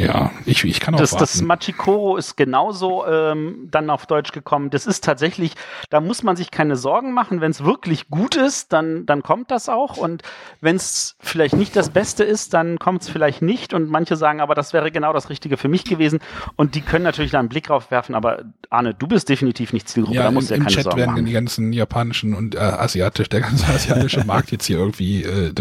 ja, 0.00 0.30
ich, 0.46 0.64
ich 0.64 0.80
kann 0.80 0.94
auch 0.94 0.98
das, 0.98 1.10
das. 1.10 1.42
Machikoro 1.42 2.16
ist 2.16 2.36
genauso 2.36 3.06
ähm, 3.06 3.68
dann 3.70 3.90
auf 3.90 4.06
Deutsch 4.06 4.32
gekommen. 4.32 4.70
Das 4.70 4.86
ist 4.86 5.04
tatsächlich, 5.04 5.52
da 5.90 6.00
muss 6.00 6.22
man 6.22 6.36
sich 6.36 6.50
keine 6.50 6.76
Sorgen 6.76 7.12
machen. 7.12 7.40
Wenn 7.40 7.50
es 7.50 7.64
wirklich 7.64 8.08
gut 8.08 8.34
ist, 8.34 8.72
dann, 8.72 9.04
dann 9.04 9.22
kommt 9.22 9.50
das 9.50 9.68
auch. 9.68 9.98
Und 9.98 10.22
wenn 10.60 10.76
es 10.76 11.16
vielleicht 11.20 11.54
nicht 11.54 11.76
das 11.76 11.90
Beste 11.90 12.24
ist, 12.24 12.54
dann 12.54 12.78
kommt 12.78 13.02
es 13.02 13.10
vielleicht 13.10 13.42
nicht. 13.42 13.74
Und 13.74 13.90
manche 13.90 14.16
sagen, 14.16 14.40
aber 14.40 14.54
das 14.54 14.72
wäre 14.72 14.90
genau 14.90 15.12
das 15.12 15.28
Richtige 15.28 15.58
für 15.58 15.68
mich 15.68 15.84
gewesen. 15.84 16.20
Und 16.56 16.74
die 16.74 16.80
können 16.80 17.04
natürlich 17.04 17.32
da 17.32 17.38
einen 17.38 17.50
Blick 17.50 17.66
drauf 17.66 17.90
werfen. 17.90 18.14
Aber 18.14 18.44
Arne, 18.70 18.94
du 18.94 19.06
bist 19.06 19.28
definitiv 19.28 19.72
nicht 19.74 19.88
Zielgruppe. 19.88 20.16
ja, 20.16 20.22
da 20.22 20.28
im, 20.28 20.34
musst 20.34 20.48
du 20.48 20.54
ja 20.54 20.58
im 20.58 20.62
keine 20.64 20.74
Chat 20.74 20.84
Sorgen 20.84 20.98
werden 20.98 21.10
machen. 21.12 21.26
die 21.26 21.32
ganzen 21.32 21.72
japanischen 21.72 22.34
und 22.34 22.54
äh, 22.54 22.58
asiatisch, 22.58 23.28
der 23.28 23.40
ganze 23.42 23.66
asiatische 23.72 24.24
Markt 24.24 24.50
jetzt 24.50 24.64
hier 24.64 24.78
irgendwie 24.78 25.24
äh, 25.24 25.52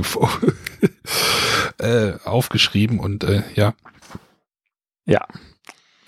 äh, 1.79 2.13
aufgeschrieben 2.23 2.99
und 2.99 3.23
äh, 3.23 3.43
ja. 3.55 3.73
Ja. 5.10 5.26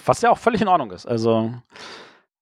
Was 0.06 0.22
ja 0.22 0.30
auch 0.30 0.38
völlig 0.38 0.62
in 0.62 0.68
Ordnung 0.68 0.92
ist. 0.92 1.06
Also 1.08 1.54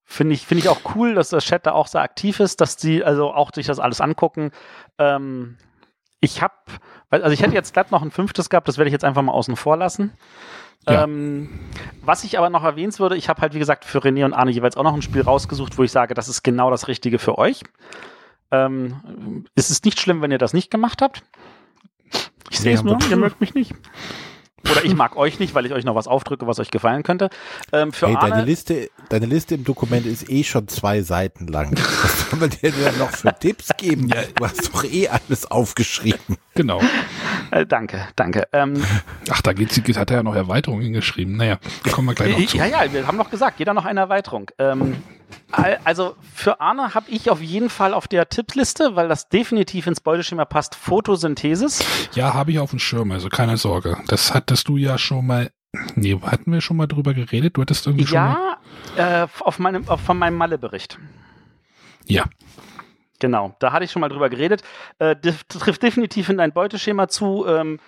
finde 0.03 0.33
ich, 0.33 0.45
finde 0.45 0.63
ich 0.63 0.69
auch 0.69 0.81
cool, 0.95 1.15
dass 1.15 1.29
der 1.29 1.39
Chat 1.39 1.65
da 1.65 1.71
auch 1.71 1.87
sehr 1.87 2.01
aktiv 2.01 2.39
ist, 2.39 2.61
dass 2.61 2.77
die 2.77 3.03
also 3.03 3.33
auch 3.33 3.51
sich 3.53 3.67
das 3.67 3.79
alles 3.79 4.01
angucken. 4.01 4.51
Ähm, 4.97 5.57
ich 6.19 6.41
habe, 6.41 6.53
also 7.09 7.29
ich 7.29 7.41
hätte 7.41 7.53
jetzt 7.53 7.73
glatt 7.73 7.91
noch 7.91 8.01
ein 8.01 8.11
fünftes 8.11 8.49
gehabt, 8.49 8.67
das 8.67 8.77
werde 8.77 8.89
ich 8.89 8.93
jetzt 8.93 9.05
einfach 9.05 9.21
mal 9.21 9.31
außen 9.31 9.55
vor 9.55 9.77
lassen. 9.77 10.11
Ja. 10.87 11.03
Ähm, 11.03 11.59
was 12.01 12.23
ich 12.23 12.37
aber 12.37 12.49
noch 12.49 12.63
erwähnen 12.63 12.97
würde, 12.99 13.15
ich 13.15 13.29
habe 13.29 13.41
halt, 13.41 13.53
wie 13.53 13.59
gesagt, 13.59 13.85
für 13.85 13.99
René 13.99 14.25
und 14.25 14.33
Arne 14.33 14.51
jeweils 14.51 14.75
auch 14.75 14.83
noch 14.83 14.93
ein 14.93 15.01
Spiel 15.01 15.21
rausgesucht, 15.21 15.77
wo 15.77 15.83
ich 15.83 15.91
sage, 15.91 16.13
das 16.13 16.27
ist 16.27 16.43
genau 16.43 16.71
das 16.71 16.87
Richtige 16.87 17.19
für 17.19 17.37
euch. 17.37 17.63
Ähm, 18.51 19.45
es 19.55 19.69
ist 19.69 19.85
nicht 19.85 19.99
schlimm, 19.99 20.21
wenn 20.21 20.31
ihr 20.31 20.37
das 20.37 20.53
nicht 20.53 20.71
gemacht 20.71 21.01
habt. 21.01 21.23
Ich 22.49 22.59
sehe 22.59 22.73
es 22.73 22.83
nur, 22.83 22.97
ihr 23.09 23.17
mögt 23.17 23.39
mich 23.39 23.53
nicht. 23.53 23.73
Oder 24.69 24.83
ich 24.85 24.95
mag 24.95 25.15
euch 25.15 25.39
nicht, 25.39 25.53
weil 25.53 25.65
ich 25.65 25.73
euch 25.73 25.85
noch 25.85 25.95
was 25.95 26.07
aufdrücke, 26.07 26.47
was 26.47 26.59
euch 26.59 26.71
gefallen 26.71 27.03
könnte. 27.03 27.29
Ähm, 27.71 27.91
für 27.93 28.07
Hey, 28.07 28.15
deine 28.19 28.33
Arne, 28.35 28.45
Liste, 28.45 28.89
deine 29.09 29.25
Liste 29.25 29.55
im 29.55 29.63
Dokument 29.63 30.05
ist 30.05 30.29
eh 30.29 30.43
schon 30.43 30.67
zwei 30.67 31.01
Seiten 31.01 31.47
lang. 31.47 31.77
Was 32.01 32.29
soll 32.29 32.39
man 32.39 32.49
dir 32.49 32.71
denn 32.71 32.97
noch 32.97 33.11
für 33.11 33.33
Tipps 33.37 33.69
geben? 33.77 34.09
Du 34.35 34.45
hast 34.45 34.73
doch 34.73 34.83
eh 34.83 35.07
alles 35.07 35.49
aufgeschrieben. 35.49 36.37
Genau. 36.55 36.81
Äh, 37.51 37.65
danke, 37.65 38.07
danke. 38.15 38.47
Ähm, 38.53 38.83
Ach, 39.29 39.41
da 39.41 39.53
geht's, 39.53 39.77
hat 39.97 40.11
er 40.11 40.17
ja 40.17 40.23
noch 40.23 40.35
Erweiterungen 40.35 40.83
hingeschrieben. 40.83 41.37
Naja, 41.37 41.57
kommen 41.91 42.07
wir 42.07 42.15
gleich 42.15 42.37
noch 42.37 42.45
zu. 42.47 42.57
Ja, 42.57 42.65
ja, 42.65 42.93
wir 42.93 43.05
haben 43.07 43.17
noch 43.17 43.29
gesagt, 43.29 43.59
jeder 43.59 43.73
noch 43.73 43.85
eine 43.85 43.99
Erweiterung. 43.99 44.49
Ähm, 44.57 44.97
al- 45.51 45.79
also 45.83 46.15
für 46.33 46.61
Arne 46.61 46.93
habe 46.93 47.09
ich 47.09 47.29
auf 47.29 47.41
jeden 47.41 47.69
Fall 47.69 47.93
auf 47.93 48.07
der 48.07 48.29
Tippliste, 48.29 48.95
weil 48.95 49.07
das 49.07 49.29
definitiv 49.29 49.87
ins 49.87 49.99
Beuteschema 50.01 50.45
passt, 50.45 50.75
Photosynthesis. 50.75 51.83
Ja, 52.13 52.33
habe 52.33 52.51
ich 52.51 52.59
auf 52.59 52.69
dem 52.71 52.79
Schirm, 52.79 53.11
also 53.11 53.29
keine 53.29 53.57
Sorge. 53.57 53.97
Das 54.07 54.33
hattest 54.33 54.67
du 54.67 54.77
ja 54.77 54.97
schon 54.97 55.25
mal. 55.27 55.51
Nee, 55.95 56.19
hatten 56.23 56.51
wir 56.51 56.61
schon 56.61 56.77
mal 56.77 56.87
drüber 56.87 57.13
geredet? 57.13 57.55
Du 57.57 57.61
hattest 57.61 57.85
irgendwie 57.85 58.07
schon 58.07 58.17
mal. 58.19 58.57
Ja, 58.97 59.23
äh, 59.23 59.27
auf 59.41 59.59
meinem, 59.59 59.87
auf, 59.87 60.01
von 60.01 60.17
meinem 60.17 60.35
Malle-Bericht. 60.35 60.97
Ja. 62.07 62.25
Genau, 63.19 63.53
da 63.59 63.73
hatte 63.73 63.83
ich 63.85 63.91
schon 63.91 63.99
mal 63.99 64.09
drüber 64.09 64.29
geredet. 64.29 64.63
Äh, 64.99 65.15
trifft 65.15 65.83
definitiv 65.83 66.29
in 66.29 66.37
dein 66.37 66.53
Beuteschema 66.53 67.09
zu. 67.09 67.45
Ähm, 67.47 67.79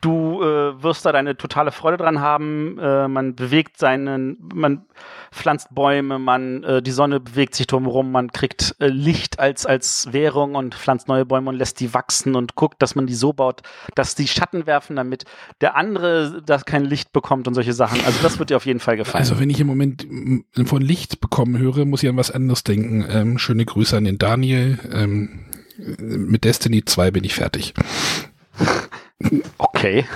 du 0.00 0.42
äh, 0.42 0.82
wirst 0.82 1.04
da 1.04 1.12
deine 1.12 1.36
totale 1.36 1.72
Freude 1.72 1.98
dran 1.98 2.20
haben. 2.20 2.78
Äh, 2.78 3.08
man 3.08 3.34
bewegt 3.34 3.78
seinen, 3.78 4.38
man 4.54 4.82
pflanzt 5.30 5.74
Bäume, 5.74 6.18
man 6.18 6.64
äh, 6.64 6.82
die 6.82 6.90
Sonne 6.90 7.20
bewegt 7.20 7.54
sich 7.54 7.66
drumherum, 7.66 8.10
man 8.10 8.32
kriegt 8.32 8.74
äh, 8.80 8.88
Licht 8.88 9.38
als 9.38 9.66
als 9.66 10.12
Währung 10.12 10.54
und 10.54 10.74
pflanzt 10.74 11.08
neue 11.08 11.26
Bäume 11.26 11.50
und 11.50 11.56
lässt 11.56 11.80
die 11.80 11.92
wachsen 11.92 12.34
und 12.34 12.54
guckt, 12.54 12.80
dass 12.82 12.94
man 12.94 13.06
die 13.06 13.14
so 13.14 13.32
baut, 13.32 13.62
dass 13.94 14.14
die 14.14 14.26
Schatten 14.26 14.66
werfen, 14.66 14.96
damit 14.96 15.24
der 15.60 15.76
andere 15.76 16.42
das 16.44 16.64
kein 16.64 16.84
Licht 16.84 17.12
bekommt 17.12 17.46
und 17.46 17.54
solche 17.54 17.74
Sachen. 17.74 18.00
Also 18.04 18.22
das 18.22 18.38
wird 18.38 18.50
dir 18.50 18.56
auf 18.56 18.66
jeden 18.66 18.80
Fall 18.80 18.96
gefallen. 18.96 19.20
Also 19.20 19.38
wenn 19.38 19.50
ich 19.50 19.60
im 19.60 19.66
Moment 19.66 20.06
von 20.64 20.82
Licht 20.82 21.20
bekommen 21.20 21.58
höre, 21.58 21.84
muss 21.84 22.02
ich 22.02 22.08
an 22.08 22.16
was 22.16 22.30
anderes 22.30 22.64
denken. 22.64 23.04
Ähm, 23.10 23.38
schöne 23.38 23.64
Grüße 23.64 23.96
an 23.96 24.04
den 24.04 24.18
Daniel. 24.18 24.78
Ähm, 24.92 25.46
mit 25.98 26.44
Destiny 26.44 26.84
2 26.84 27.10
bin 27.10 27.24
ich 27.24 27.34
fertig. 27.34 27.74
okay. 29.58 30.06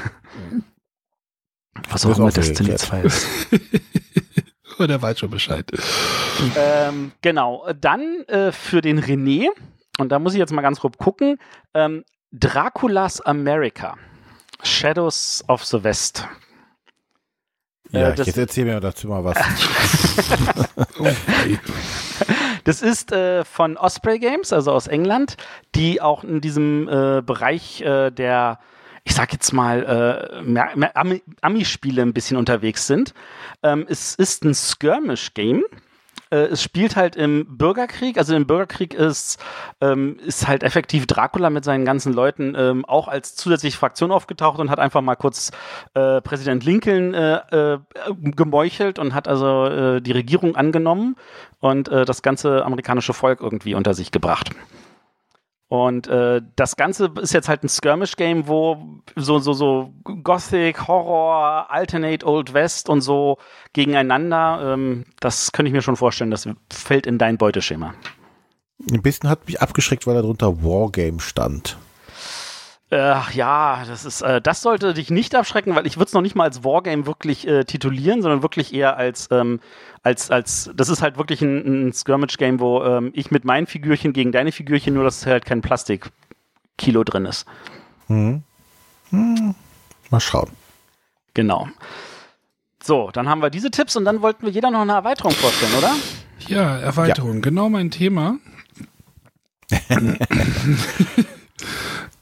Was 1.91 2.07
auch 2.07 2.17
immer 2.19 2.31
Destiny 2.31 2.69
sehr 2.71 2.79
2 2.79 3.01
ist. 3.03 3.27
Oh, 4.77 4.87
der 4.87 5.01
weiß 5.01 5.21
schon 5.21 5.31
Bescheid. 5.31 5.71
Ähm, 6.57 7.13
genau, 7.23 7.65
dann 7.81 8.25
äh, 8.27 8.51
für 8.51 8.81
den 8.81 8.99
René, 9.01 9.47
und 10.01 10.09
da 10.11 10.19
muss 10.19 10.33
ich 10.33 10.41
jetzt 10.41 10.53
mal 10.53 10.63
ganz 10.63 10.81
grob 10.81 10.99
gucken, 10.99 11.39
ähm, 11.75 12.03
Draculas 12.33 13.21
America, 13.21 13.97
Shadows 14.65 15.45
of 15.47 15.65
the 15.65 15.85
West. 15.85 16.27
Ja, 17.93 18.09
Äh, 18.09 18.15
das- 18.17 18.27
jetzt 18.27 18.37
erzähl 18.37 18.65
mir 18.65 18.81
dazu 18.81 19.07
mal 19.07 19.23
was. 19.23 19.39
Das 22.65 22.81
ist 22.81 23.13
äh, 23.13 23.45
von 23.45 23.77
Osprey 23.77 24.19
Games, 24.19 24.53
also 24.53 24.73
aus 24.73 24.87
England, 24.87 25.37
die 25.75 26.01
auch 26.01 26.25
in 26.25 26.41
diesem 26.41 26.89
äh, 26.89 27.21
Bereich 27.21 27.83
äh, 27.83 28.11
der, 28.11 28.59
ich 29.05 29.15
sag 29.15 29.33
jetzt 29.33 29.53
mal, 29.53 29.83
äh, 29.85 30.59
Ami- 30.95 31.23
Ami-Spiele 31.43 32.03
ein 32.03 32.15
bisschen 32.15 32.37
unterwegs 32.37 32.87
sind. 32.87 33.15
Ähm, 33.63 33.87
es 33.89 34.15
ist 34.15 34.45
ein 34.45 34.55
Skirmish-Game. 34.55 35.63
Äh, 36.31 36.47
es 36.47 36.63
spielt 36.63 36.97
halt 36.97 37.15
im 37.15 37.59
Bürgerkrieg. 37.59 38.17
Also 38.17 38.35
im 38.35 38.47
Bürgerkrieg 38.47 38.95
ist, 38.95 39.39
ähm, 39.83 40.19
ist 40.25 40.49
halt 40.49 40.63
effektiv 40.63 41.07
Dracula 41.07 41.51
mit 41.51 41.65
seinen 41.65 41.85
ganzen 41.85 42.15
Leuten 42.15 42.55
ähm, 42.57 42.87
auch 42.87 43.07
als 43.07 43.37
zusätzliche 43.37 43.77
Fraktion 43.77 44.11
aufgetaucht 44.11 44.59
und 44.59 44.71
hat 44.71 44.79
einfach 44.79 45.03
mal 45.03 45.17
kurz 45.17 45.51
äh, 45.93 46.23
Präsident 46.23 46.65
Lincoln 46.65 47.13
äh, 47.13 47.75
äh, 47.75 47.79
gemeuchelt 48.23 48.99
und 48.99 49.15
hat 49.15 49.29
also 49.29 49.67
äh, 49.67 50.01
die 50.01 50.13
Regierung 50.13 50.57
angenommen 50.57 51.17
und 51.61 51.89
äh, 51.89 52.07
das 52.07 52.23
ganze 52.23 52.65
amerikanische 52.65 53.13
Volk 53.13 53.41
irgendwie 53.43 53.75
unter 53.75 53.93
sich 53.93 54.11
gebracht. 54.11 54.51
Und 55.75 56.07
äh, 56.07 56.41
das 56.55 56.77
Ganze 56.77 57.11
ist 57.21 57.35
jetzt 57.35 57.49
halt 57.49 57.65
ein 57.65 57.69
Skirmish-Game, 57.69 58.47
wo 58.47 59.01
so, 59.17 59.41
so, 59.41 59.55
so 59.55 59.93
Gothic, 60.05 60.87
Horror, 60.87 61.69
Alternate 61.69 62.25
Old 62.25 62.55
West 62.55 62.89
und 62.89 63.01
so 63.01 63.39
gegeneinander, 63.73 64.75
ähm, 64.75 65.05
das 65.19 65.51
könnte 65.51 65.71
ich 65.71 65.73
mir 65.73 65.83
schon 65.83 65.97
vorstellen, 65.97 66.31
das 66.31 66.49
fällt 66.73 67.09
in 67.09 67.19
dein 67.19 67.39
Beuteschema. 67.39 67.93
Ein 68.89 69.03
bisschen 69.03 69.29
hat 69.29 69.49
mich 69.49 69.61
abgeschreckt, 69.61 70.07
weil 70.07 70.15
da 70.15 70.23
drunter 70.23 70.63
Wargame 70.63 71.19
stand. 71.19 71.77
Äh, 72.91 73.15
ja, 73.33 73.83
das 73.87 74.05
ist, 74.05 74.21
äh, 74.21 74.41
das 74.41 74.61
sollte 74.63 74.95
dich 74.95 75.11
nicht 75.11 75.35
abschrecken, 75.35 75.75
weil 75.75 75.87
ich 75.87 75.97
würde 75.97 76.09
es 76.09 76.13
noch 76.13 76.21
nicht 76.21 76.35
mal 76.35 76.45
als 76.45 76.65
Wargame 76.65 77.07
wirklich 77.07 77.47
äh, 77.47 77.65
titulieren, 77.65 78.21
sondern 78.21 78.43
wirklich 78.43 78.75
eher 78.75 78.97
als, 78.97 79.29
ähm, 79.31 79.61
als, 80.03 80.31
als, 80.31 80.71
das 80.75 80.91
ist 80.91 81.01
halt 81.01 81.17
wirklich 81.17 81.41
ein, 81.41 81.89
ein 81.89 81.93
Skirmish-Game, 81.93 82.61
wo 82.61 82.85
ähm, 82.85 83.11
ich 83.15 83.31
mit 83.31 83.45
meinen 83.45 83.67
Figürchen 83.67 84.13
gegen 84.13 84.33
deine 84.33 84.53
Figürchen, 84.53 84.95
nur 84.95 85.05
dass 85.05 85.25
halt 85.25 85.47
kein 85.47 85.63
Plastik-Kilo 85.63 87.05
drin 87.05 87.25
ist. 87.25 87.47
Hm. 88.09 88.43
Hm. 89.11 89.55
Mal 90.11 90.21
schauen. 90.21 90.51
Genau. 91.33 91.69
So, 92.83 93.11
dann 93.11 93.29
haben 93.31 93.41
wir 93.41 93.49
diese 93.49 93.71
Tipps 93.71 93.97
und 93.97 94.05
dann 94.05 94.21
wollten 94.21 94.45
wir 94.45 94.53
jeder 94.53 94.71
noch 94.71 94.83
eine 94.83 94.93
Erweiterung 94.93 95.33
vorstellen, 95.33 95.73
oder? 95.79 95.95
Ja, 96.49 96.77
Erweiterung, 96.77 97.41
genau 97.41 97.71
mein 97.71 97.91
Thema. 97.91 98.37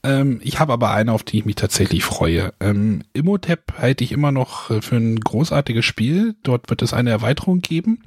ähm, 0.04 0.40
ich 0.42 0.58
habe 0.58 0.72
aber 0.72 0.90
eine, 0.90 1.12
auf 1.12 1.22
die 1.22 1.38
ich 1.38 1.44
mich 1.44 1.54
tatsächlich 1.54 2.04
freue. 2.04 2.52
Ähm, 2.60 3.02
Immotep 3.12 3.74
halte 3.78 4.02
ich 4.02 4.12
immer 4.12 4.32
noch 4.32 4.70
äh, 4.70 4.82
für 4.82 4.96
ein 4.96 5.20
großartiges 5.20 5.84
Spiel. 5.84 6.34
Dort 6.42 6.70
wird 6.70 6.82
es 6.82 6.92
eine 6.92 7.10
Erweiterung 7.10 7.60
geben. 7.60 8.02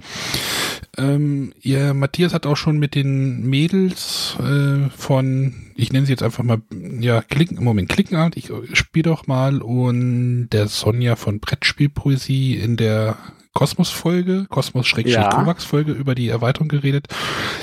Ähm, 0.98 1.54
ihr 1.62 1.94
Matthias 1.94 2.34
hat 2.34 2.46
auch 2.46 2.58
schon 2.58 2.80
mit 2.80 2.96
den 2.96 3.48
Mädels 3.48 4.36
äh, 4.40 4.90
von, 4.90 5.72
ich 5.76 5.94
nenne 5.94 6.06
sie 6.06 6.12
jetzt 6.12 6.24
einfach 6.24 6.44
mal, 6.44 6.62
ja, 7.00 7.22
Klicken, 7.22 7.64
Moment, 7.64 7.90
Klickenart, 7.90 8.36
ich 8.36 8.52
spiele 8.74 9.04
doch 9.10 9.28
mal 9.28 9.62
und 9.62 10.50
der 10.50 10.68
Sonja 10.68 11.16
von 11.16 11.40
Brettspielpoesie 11.40 12.56
in 12.56 12.78
der 12.78 13.18
Kosmos-Folge, 13.56 14.48
Kosmos-Kovacs-Folge 14.50 15.94
über 15.94 16.14
die 16.14 16.28
Erweiterung 16.28 16.68
geredet. 16.68 17.08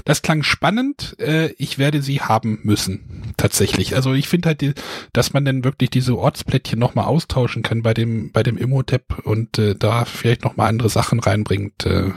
Das 0.07 0.23
klang 0.23 0.43
spannend. 0.43 1.15
Äh, 1.21 1.53
ich 1.59 1.79
werde 1.79 2.01
sie 2.01 2.23
haben 2.23 2.61
müssen. 2.63 3.35
Tatsächlich. 3.37 3.95
Also 3.95 4.15
ich 4.15 4.27
finde 4.27 4.49
halt, 4.49 4.63
die, 4.63 4.73
dass 5.13 5.35
man 5.35 5.45
dann 5.45 5.65
wirklich 5.65 5.91
diese 5.91 6.17
Ortsplättchen 6.19 6.79
nochmal 6.79 7.05
austauschen 7.05 7.63
kann 7.63 7.83
bei 7.83 7.93
dem, 7.93 8.33
bei 8.33 8.43
dem 8.43 8.57
Immotep 8.57 9.19
und 9.25 9.59
äh, 9.59 9.75
da 9.75 10.07
vielleicht 10.07 10.45
nochmal 10.45 10.69
andere 10.69 10.89
Sachen 10.89 11.21
reinbringt. 11.21 11.85
Äh, 11.85 12.11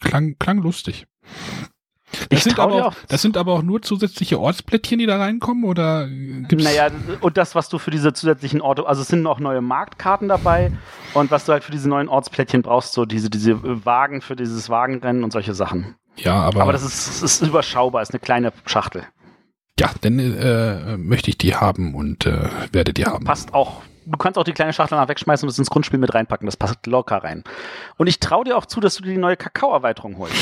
klang, 0.00 0.36
klang 0.38 0.62
lustig. 0.62 1.06
Das 2.28 2.44
sind, 2.44 2.58
auch, 2.58 2.70
auch- 2.86 2.94
das 3.08 3.22
sind 3.22 3.36
aber 3.36 3.52
auch 3.52 3.62
nur 3.62 3.82
zusätzliche 3.82 4.40
Ortsplättchen, 4.40 4.98
die 4.98 5.06
da 5.06 5.18
reinkommen 5.18 5.64
oder 5.64 6.08
gibt's 6.08 6.64
Naja, 6.64 6.88
und 7.20 7.36
das, 7.36 7.54
was 7.54 7.68
du 7.68 7.78
für 7.78 7.90
diese 7.90 8.12
zusätzlichen 8.12 8.60
Orte, 8.60 8.86
also 8.86 9.02
es 9.02 9.08
sind 9.08 9.26
auch 9.26 9.38
neue 9.40 9.60
Marktkarten 9.60 10.28
dabei 10.28 10.72
und 11.14 11.30
was 11.30 11.44
du 11.44 11.52
halt 11.52 11.62
für 11.64 11.72
diese 11.72 11.88
neuen 11.88 12.08
Ortsplättchen 12.08 12.62
brauchst, 12.62 12.92
so 12.94 13.04
diese, 13.04 13.30
diese 13.30 13.84
Wagen 13.86 14.22
für 14.22 14.34
dieses 14.36 14.68
Wagenrennen 14.68 15.22
und 15.24 15.32
solche 15.32 15.54
Sachen. 15.54 15.94
ja, 16.16 16.34
aber, 16.34 16.62
Aber 16.62 16.72
das 16.72 16.82
ist, 16.82 17.22
das 17.22 17.22
ist 17.22 17.42
überschaubar, 17.42 18.02
ist 18.02 18.10
eine 18.12 18.20
kleine 18.20 18.52
Schachtel. 18.66 19.04
ja, 19.78 19.90
dann 20.00 20.18
äh, 20.18 20.96
möchte 20.96 21.30
ich 21.30 21.38
die 21.38 21.54
haben 21.54 21.94
und 21.94 22.26
äh, 22.26 22.48
werde 22.72 22.92
die 22.92 23.04
haben. 23.06 23.24
Passt 23.24 23.54
auch. 23.54 23.82
Du 24.06 24.16
kannst 24.18 24.38
auch 24.38 24.44
die 24.44 24.52
kleine 24.52 24.72
Schachtel 24.72 24.96
nach 24.98 25.08
wegschmeißen 25.08 25.46
und 25.46 25.52
es 25.52 25.58
ins 25.58 25.70
Grundspiel 25.70 25.98
mit 26.00 26.12
reinpacken. 26.12 26.46
Das 26.46 26.56
passt 26.56 26.84
locker 26.86 27.18
rein. 27.22 27.44
Und 27.98 28.08
ich 28.08 28.18
traue 28.18 28.44
dir 28.44 28.56
auch 28.56 28.66
zu, 28.66 28.80
dass 28.80 28.96
du 28.96 29.02
dir 29.04 29.12
die 29.12 29.18
neue 29.18 29.36
Kakao-Erweiterung 29.36 30.18
holst. 30.18 30.34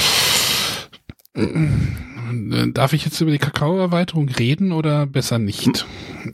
Äh, 1.39 2.73
Darf 2.73 2.93
ich 2.93 3.05
jetzt 3.05 3.20
über 3.20 3.31
die 3.31 3.39
Kakao-Erweiterung 3.39 4.28
reden 4.28 4.73
oder 4.73 5.06
besser 5.06 5.39
nicht? 5.39 5.86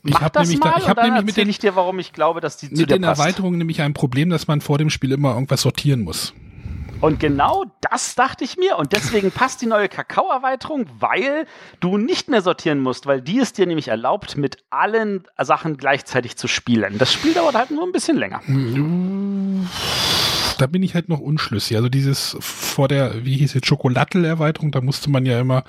Ich 0.05 0.21
habe 0.21 0.41
nämlich, 0.41 0.59
mal 0.59 0.73
da, 0.73 0.79
ich 0.79 0.89
hab 0.89 1.03
nämlich 1.03 1.25
mit 1.25 1.37
den, 1.37 1.49
ich 1.49 1.59
dir, 1.59 1.77
warum 1.77 1.99
ich 2.01 2.13
glaube, 2.13 2.41
dass 2.41 2.57
die 2.57 2.69
zu 2.73 2.81
mit 2.81 2.91
den 2.91 3.03
passt. 3.03 3.21
Erweiterungen 3.21 3.59
nämlich 3.59 3.81
ein 3.81 3.95
Problem, 3.95 4.31
dass 4.31 4.49
man 4.49 4.61
vor 4.61 4.79
dem 4.79 4.91
Spiel 4.91 5.13
immer 5.13 5.35
irgendwas 5.35 5.63
sortieren 5.63 6.01
muss. 6.03 6.35
Und 7.01 7.21
genau 7.21 7.65
das 7.81 8.15
dachte 8.15 8.45
ich 8.45 8.57
mir. 8.57 8.79
Und 8.79 8.93
deswegen 8.93 9.31
passt 9.31 9.61
die 9.61 9.67
neue 9.67 9.89
Kakao-Erweiterung, 9.89 10.87
weil 11.01 11.47
du 11.81 11.99
nicht 11.99 12.29
mehr 12.29 12.41
sortieren 12.41 12.81
musst, 12.81 13.05
weil 13.07 13.21
die 13.21 13.39
es 13.39 13.53
dir 13.53 13.67
nämlich 13.67 13.89
erlaubt, 13.89 14.39
mit 14.39 14.65
allen 14.71 15.25
Sachen 15.39 15.77
gleichzeitig 15.77 16.37
zu 16.37 16.49
spielen. 16.49 16.97
Das 16.99 17.13
Spiel 17.13 17.35
dauert 17.35 17.55
halt 17.57 17.71
nur 17.71 17.85
ein 17.85 17.93
bisschen 17.93 18.17
länger. 18.17 18.41
Da 20.57 20.67
bin 20.67 20.83
ich 20.83 20.95
halt 20.95 21.09
noch 21.09 21.21
unschlüssig. 21.21 21.77
Also 21.77 21.89
dieses 21.89 22.37
vor 22.41 22.89
der, 22.89 23.25
wie 23.25 23.37
hieß 23.37 23.55
es, 23.55 23.67
Schokolattel-Erweiterung, 23.67 24.71
da 24.73 24.81
musste 24.81 25.11
man 25.11 25.27
ja 25.27 25.41
immer 25.41 25.65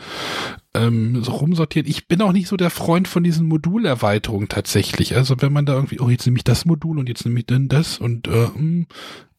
ähm, 0.74 1.24
so 1.24 1.32
rumsortieren. 1.34 1.90
Ich 1.90 2.08
bin 2.08 2.22
auch 2.22 2.32
nicht 2.32 2.48
so 2.48 2.58
der 2.58 2.70
Freund 2.70 3.08
von 3.08 3.24
diesen 3.24 3.48
Modulerweiterungen 3.48 4.50
tatsächlich. 4.50 5.16
Also 5.16 5.36
wenn 5.42 5.54
man 5.54 5.66
da 5.66 5.74
irgendwie, 5.74 6.00
oh, 6.00 6.10
jetzt 6.10 6.26
nehme 6.26 6.38
ich 6.38 6.44
das 6.44 6.66
Modul 6.66 7.00
und 7.00 7.08
jetzt 7.10 7.26
nehme 7.26 7.40
ich 7.40 7.46
dann 7.46 7.68
das 7.68 7.98
und 8.00 8.28
äh, 8.28 8.48
mh, 8.56 8.86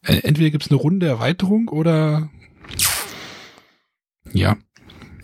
äh, 0.03 0.17
entweder 0.23 0.49
gibt 0.49 0.65
es 0.65 0.71
eine 0.71 0.79
runde 0.79 1.07
Erweiterung 1.07 1.67
oder 1.69 2.29
ja. 4.33 4.57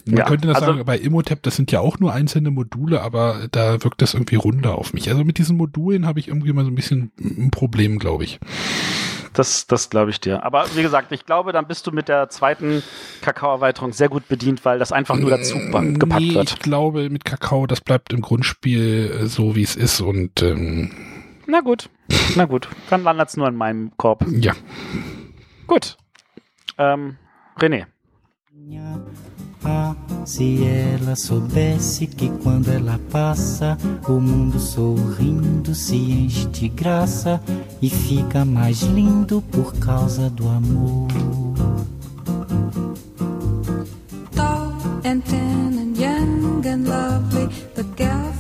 Man 0.06 0.18
Ja, 0.18 0.26
könnte 0.26 0.48
das 0.50 0.58
also- 0.58 0.74
sagen, 0.74 0.86
bei 0.86 0.98
Immotep, 0.98 1.42
das 1.44 1.56
sind 1.56 1.72
ja 1.72 1.80
auch 1.80 1.98
nur 2.00 2.12
einzelne 2.14 2.52
Module, 2.52 3.02
aber 3.02 3.48
da 3.52 3.82
wirkt 3.84 4.02
das 4.02 4.14
irgendwie 4.14 4.36
runder 4.36 4.78
auf 4.78 4.94
mich. 4.94 5.10
Also 5.10 5.24
mit 5.24 5.38
diesen 5.38 5.56
Modulen 5.56 6.06
habe 6.06 6.20
ich 6.20 6.28
irgendwie 6.28 6.52
mal 6.52 6.66
so 6.66 6.72
ein 6.72 6.76
bisschen 6.76 7.12
ein 7.22 7.52
Problem, 7.52 8.00
glaube 8.00 8.26
ich. 8.26 8.40
Das, 9.34 9.66
das 9.68 9.90
glaube 9.90 10.12
ich 10.12 10.20
dir. 10.20 10.44
Aber 10.44 10.66
wie 10.76 10.82
gesagt, 10.84 11.12
ich 11.12 11.26
glaube, 11.26 11.52
dann 11.52 11.66
bist 11.68 11.88
du 11.88 11.92
mit 11.92 12.08
der 12.08 12.30
zweiten 12.30 12.84
Kakao-Erweiterung 13.22 13.92
sehr 13.92 14.08
gut 14.10 14.28
bedient, 14.28 14.64
weil 14.64 14.78
das 14.80 14.92
einfach 14.92 15.18
nur 15.18 15.30
dazu 15.32 15.58
ba- 15.72 15.82
gepackt 15.82 16.22
nee, 16.22 16.36
wird. 16.36 16.52
ich 16.52 16.60
glaube, 16.60 17.10
mit 17.10 17.26
Kakao, 17.26 17.66
das 17.66 17.82
bleibt 17.82 18.14
im 18.14 18.22
Grundspiel 18.22 19.12
äh, 19.24 19.26
so, 19.26 19.56
wie 19.56 19.64
es 19.64 19.76
ist 19.76 20.02
und 20.02 20.42
ähm, 20.44 20.92
Na 21.48 21.62
gut, 21.62 21.90
na 22.36 22.46
gut. 22.46 22.68
Dann 22.90 23.04
landet 23.04 23.30
es 23.30 23.38
nur 23.38 23.48
in 23.48 23.56
meinem 23.56 23.92
Korb. 23.98 24.26
ja. 24.30 24.54
Gut. 25.68 25.98
Ähm, 26.78 27.18
René. 27.58 27.86
Ah, 29.66 29.96
se 30.26 30.64
ela 30.66 31.16
soubesse 31.16 32.06
que 32.06 32.30
quando 32.44 32.70
ela 32.70 33.00
passa, 33.10 33.78
o 34.08 34.20
mundo 34.20 34.60
sorrindo 34.60 35.74
se 35.74 35.96
enche 35.96 36.46
de 36.48 36.68
graça 36.68 37.42
e 37.82 37.90
fica 37.90 38.44
mais 38.44 38.82
lindo 38.82 39.42
por 39.52 39.74
causa 39.76 40.30
do 40.30 40.50
amor. 40.50 41.08
tall 44.36 44.74
and 45.06 45.22
tan 45.22 45.78
and 45.78 45.98
young 45.98 46.66
and 46.66 46.88
lovely. 46.88 47.48
The 47.76 47.84
girl 47.96 48.33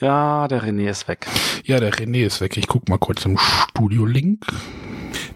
Ja, 0.00 0.46
der 0.48 0.62
René 0.62 0.90
ist 0.90 1.08
weg. 1.08 1.26
Ja, 1.64 1.80
der 1.80 1.92
René 1.94 2.26
ist 2.26 2.40
weg. 2.40 2.56
Ich 2.56 2.66
guck 2.66 2.88
mal 2.88 2.98
kurz 2.98 3.24
im 3.24 3.38
Studio-Link. 3.38 4.44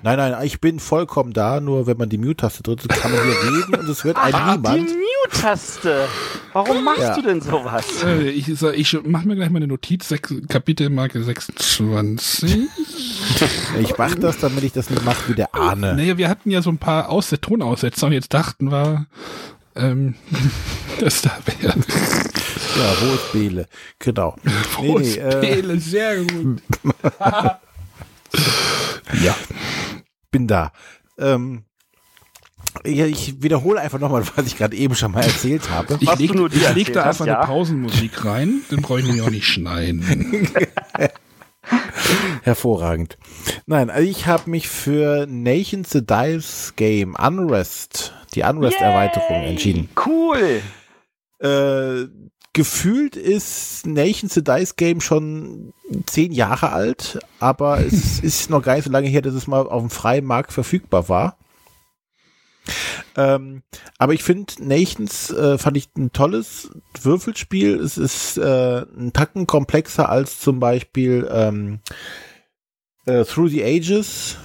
Nein, 0.02 0.16
nein, 0.18 0.34
ich 0.44 0.60
bin 0.60 0.78
vollkommen 0.80 1.32
da, 1.32 1.60
nur 1.60 1.86
wenn 1.86 1.96
man 1.96 2.08
die 2.08 2.18
Mute-Taste 2.18 2.62
drückt, 2.62 2.88
kann 2.88 3.10
man 3.10 3.20
hier 3.22 3.52
reden 3.52 3.74
und 3.74 3.88
es 3.88 4.04
hört 4.04 4.16
ein 4.22 4.34
Ah, 4.34 4.56
die 4.56 4.70
niemand. 4.70 4.90
Mute-Taste. 4.90 6.08
Warum 6.52 6.84
machst 6.84 7.00
Ja. 7.00 7.14
du 7.16 7.22
denn 7.22 7.40
sowas? 7.40 8.02
Äh, 8.04 8.28
ich 8.30 8.46
sag, 8.58 8.76
ich 8.78 8.98
mach 9.04 9.24
mir 9.24 9.36
gleich 9.36 9.50
mal 9.50 9.58
eine 9.58 9.66
Notiz, 9.66 10.08
sechs, 10.08 10.32
Kapitelmarke 10.48 11.22
26. 11.22 12.56
Ich 13.80 13.96
mach 13.96 14.14
das, 14.16 14.38
damit 14.38 14.64
ich 14.64 14.72
das 14.72 14.90
nicht 14.90 15.04
mache 15.04 15.28
wie 15.30 15.34
der 15.34 15.54
Ahne. 15.54 15.94
Naja, 15.94 16.18
wir 16.18 16.28
hatten 16.28 16.50
ja 16.50 16.60
so 16.60 16.68
ein 16.70 16.76
paar 16.78 17.08
Aus 17.08 17.30
Tonaussetzer 17.30 18.06
und 18.08 18.12
jetzt 18.12 18.34
dachten 18.34 18.70
wir, 18.70 19.06
ähm, 19.76 20.14
das 21.00 21.22
da 21.22 21.30
wäre. 21.46 21.74
Ja, 22.76 22.94
wo 23.00 23.14
ist 23.14 23.32
Bele? 23.32 23.66
Genau. 23.98 24.36
Nee, 24.80 24.94
nee, 24.98 25.72
äh, 25.72 25.78
sehr 25.78 26.24
gut. 26.24 26.62
ja. 29.22 29.34
bin 30.30 30.46
da. 30.46 30.72
Ähm, 31.18 31.64
ja, 32.86 33.04
ich 33.06 33.42
wiederhole 33.42 33.80
einfach 33.80 33.98
nochmal, 33.98 34.24
was 34.36 34.46
ich 34.46 34.56
gerade 34.56 34.76
eben 34.76 34.94
schon 34.94 35.12
mal 35.12 35.22
erzählt 35.22 35.68
habe. 35.70 35.98
Ich 36.00 36.08
du 36.08 36.46
leg, 36.46 36.76
ich 36.76 36.92
da 36.92 37.04
hast, 37.04 37.20
einfach 37.20 37.26
ja. 37.26 37.40
eine 37.40 37.46
Pausenmusik 37.46 38.24
rein, 38.24 38.62
dann 38.70 38.80
brauche 38.82 39.00
ich 39.00 39.06
nämlich 39.06 39.22
auch 39.22 39.30
nicht 39.30 39.46
schneiden. 39.46 40.48
Hervorragend. 42.42 43.18
Nein, 43.66 43.90
also 43.90 44.08
ich 44.08 44.26
habe 44.26 44.48
mich 44.48 44.68
für 44.68 45.26
Nations 45.26 45.90
the 45.90 46.04
Dice 46.04 46.72
Game 46.76 47.14
Unrest, 47.14 48.14
die 48.34 48.42
Unrest-Erweiterung 48.42 49.42
entschieden. 49.42 49.88
Cool. 50.06 50.62
Äh, 51.40 52.06
gefühlt 52.60 53.16
ist 53.16 53.86
Nations 53.86 54.34
the 54.34 54.44
Dice 54.44 54.76
Game 54.76 55.00
schon 55.00 55.72
zehn 56.04 56.30
Jahre 56.30 56.72
alt, 56.72 57.18
aber 57.38 57.80
es 57.80 58.20
ist 58.22 58.50
noch 58.50 58.60
gar 58.60 58.74
nicht 58.74 58.84
so 58.84 58.90
lange 58.90 59.08
her, 59.08 59.22
dass 59.22 59.32
es 59.32 59.46
mal 59.46 59.66
auf 59.66 59.80
dem 59.80 59.88
freien 59.88 60.26
Markt 60.26 60.52
verfügbar 60.52 61.08
war. 61.08 61.38
Ähm, 63.16 63.62
aber 63.96 64.12
ich 64.12 64.22
finde, 64.22 64.52
Nations 64.58 65.30
äh, 65.30 65.56
fand 65.56 65.78
ich 65.78 65.88
ein 65.96 66.12
tolles 66.12 66.68
Würfelspiel. 67.00 67.80
Es 67.80 67.96
ist 67.96 68.36
äh, 68.36 68.82
ein 68.94 69.14
Tacken 69.14 69.46
komplexer 69.46 70.10
als 70.10 70.38
zum 70.38 70.60
Beispiel 70.60 71.26
ähm, 71.32 71.80
äh, 73.06 73.24
Through 73.24 73.48
the 73.48 73.64
Ages, 73.64 74.36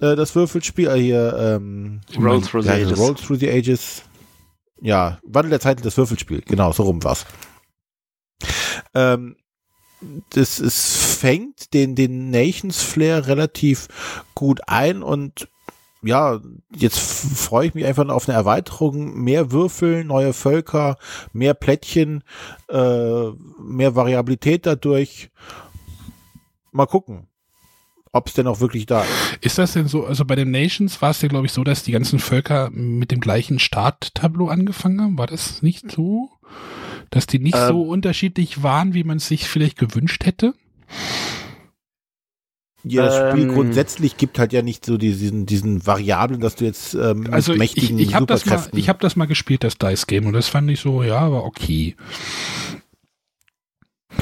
äh, 0.00 0.16
das 0.16 0.34
Würfelspiel. 0.34 0.88
Äh, 0.88 0.98
hier, 0.98 1.36
ähm, 1.38 2.00
Roll 2.18 2.40
Through 2.40 2.62
the 2.62 2.70
Ages. 2.70 2.98
Roll 2.98 3.14
Through 3.14 3.40
the 3.40 3.50
Ages. 3.50 4.04
Ja, 4.80 5.18
Wandel 5.22 5.50
der 5.50 5.60
Zeiten, 5.60 5.82
das 5.82 5.96
Würfelspiel. 5.96 6.42
Genau, 6.42 6.72
so 6.72 6.84
rum 6.84 7.02
war's. 7.04 7.26
Ähm, 8.94 9.36
das 10.30 10.58
es 10.58 11.16
fängt 11.16 11.74
den, 11.74 11.94
den 11.94 12.30
Nations 12.30 12.82
Flair 12.82 13.26
relativ 13.26 13.88
gut 14.34 14.60
ein 14.66 15.02
und 15.02 15.48
ja, 16.02 16.40
jetzt 16.74 16.98
freue 16.98 17.66
ich 17.66 17.74
mich 17.74 17.84
einfach 17.84 18.08
auf 18.08 18.26
eine 18.26 18.36
Erweiterung, 18.36 19.22
mehr 19.22 19.52
Würfel, 19.52 20.04
neue 20.04 20.32
Völker, 20.32 20.96
mehr 21.34 21.52
Plättchen, 21.52 22.24
äh, 22.70 23.28
mehr 23.62 23.94
Variabilität 23.96 24.64
dadurch. 24.64 25.30
Mal 26.72 26.86
gucken, 26.86 27.28
ob 28.12 28.26
es 28.26 28.34
denn 28.34 28.46
auch 28.46 28.60
wirklich 28.60 28.86
da 28.86 29.02
ist. 29.02 29.38
Ist 29.40 29.58
das 29.58 29.72
denn 29.72 29.86
so, 29.88 30.04
also 30.04 30.24
bei 30.24 30.34
den 30.34 30.50
Nations 30.50 31.00
war 31.00 31.10
es 31.10 31.22
ja, 31.22 31.28
glaube 31.28 31.46
ich, 31.46 31.52
so, 31.52 31.62
dass 31.64 31.82
die 31.82 31.92
ganzen 31.92 32.18
Völker 32.18 32.70
mit 32.70 33.10
dem 33.12 33.20
gleichen 33.20 33.58
Starttableau 33.58 34.48
angefangen 34.48 35.00
haben? 35.00 35.18
War 35.18 35.26
das 35.26 35.62
nicht 35.62 35.90
so? 35.92 36.30
Dass 37.10 37.26
die 37.26 37.38
nicht 37.38 37.56
Ähm. 37.56 37.68
so 37.68 37.82
unterschiedlich 37.82 38.62
waren, 38.62 38.94
wie 38.94 39.04
man 39.04 39.18
es 39.18 39.28
sich 39.28 39.48
vielleicht 39.48 39.78
gewünscht 39.78 40.24
hätte? 40.26 40.54
Ja, 42.82 43.04
das 43.04 43.16
Spiel 43.32 43.48
Ähm. 43.48 43.54
grundsätzlich 43.54 44.16
gibt 44.16 44.38
halt 44.38 44.52
ja 44.52 44.62
nicht 44.62 44.86
so 44.86 44.96
diesen, 44.96 45.44
diesen 45.46 45.86
Variablen, 45.86 46.40
dass 46.40 46.56
du 46.56 46.64
jetzt 46.64 46.94
ähm, 46.94 47.28
Also 47.30 47.52
ich, 47.52 47.56
ich, 47.56 47.58
mächtigen 47.58 47.98
ich 47.98 48.14
habe 48.14 48.26
das 48.26 48.46
mal, 48.46 48.52
Superkräften. 48.52 48.78
ich 48.78 48.88
habe 48.88 48.98
das 49.00 49.16
mal 49.16 49.26
gespielt, 49.26 49.64
das 49.64 49.76
Dice 49.76 50.06
Game, 50.06 50.26
und 50.26 50.32
das 50.32 50.48
fand 50.48 50.70
ich 50.70 50.80
so, 50.80 51.02
ja, 51.02 51.30
war 51.30 51.44
okay. 51.44 51.94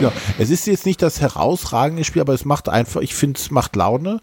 Ja, 0.01 0.13
es 0.39 0.51
ist 0.51 0.67
jetzt 0.67 0.87
nicht 0.87 1.03
das 1.03 1.21
herausragende 1.21 2.05
Spiel, 2.05 2.23
aber 2.23 2.35
es 2.35 2.45
macht 2.45 2.69
einfach, 2.69 3.01
ich 3.01 3.15
finde, 3.15 3.39
es 3.39 3.51
macht 3.51 3.75
Laune. 3.75 4.21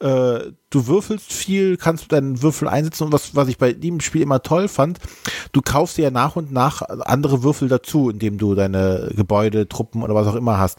Äh, 0.00 0.52
du 0.70 0.86
würfelst 0.86 1.32
viel, 1.32 1.76
kannst 1.76 2.12
deinen 2.12 2.42
Würfel 2.42 2.68
einsetzen 2.68 3.04
und 3.04 3.12
was, 3.12 3.34
was 3.34 3.48
ich 3.48 3.58
bei 3.58 3.72
dem 3.72 4.00
Spiel 4.00 4.22
immer 4.22 4.42
toll 4.42 4.68
fand, 4.68 4.98
du 5.52 5.60
kaufst 5.60 5.96
dir 5.96 6.02
ja 6.02 6.10
nach 6.10 6.36
und 6.36 6.52
nach 6.52 6.82
andere 6.82 7.42
Würfel 7.42 7.68
dazu, 7.68 8.10
indem 8.10 8.38
du 8.38 8.54
deine 8.54 9.10
Gebäude, 9.16 9.68
Truppen 9.68 10.02
oder 10.02 10.14
was 10.14 10.26
auch 10.26 10.36
immer 10.36 10.58
hast. 10.58 10.78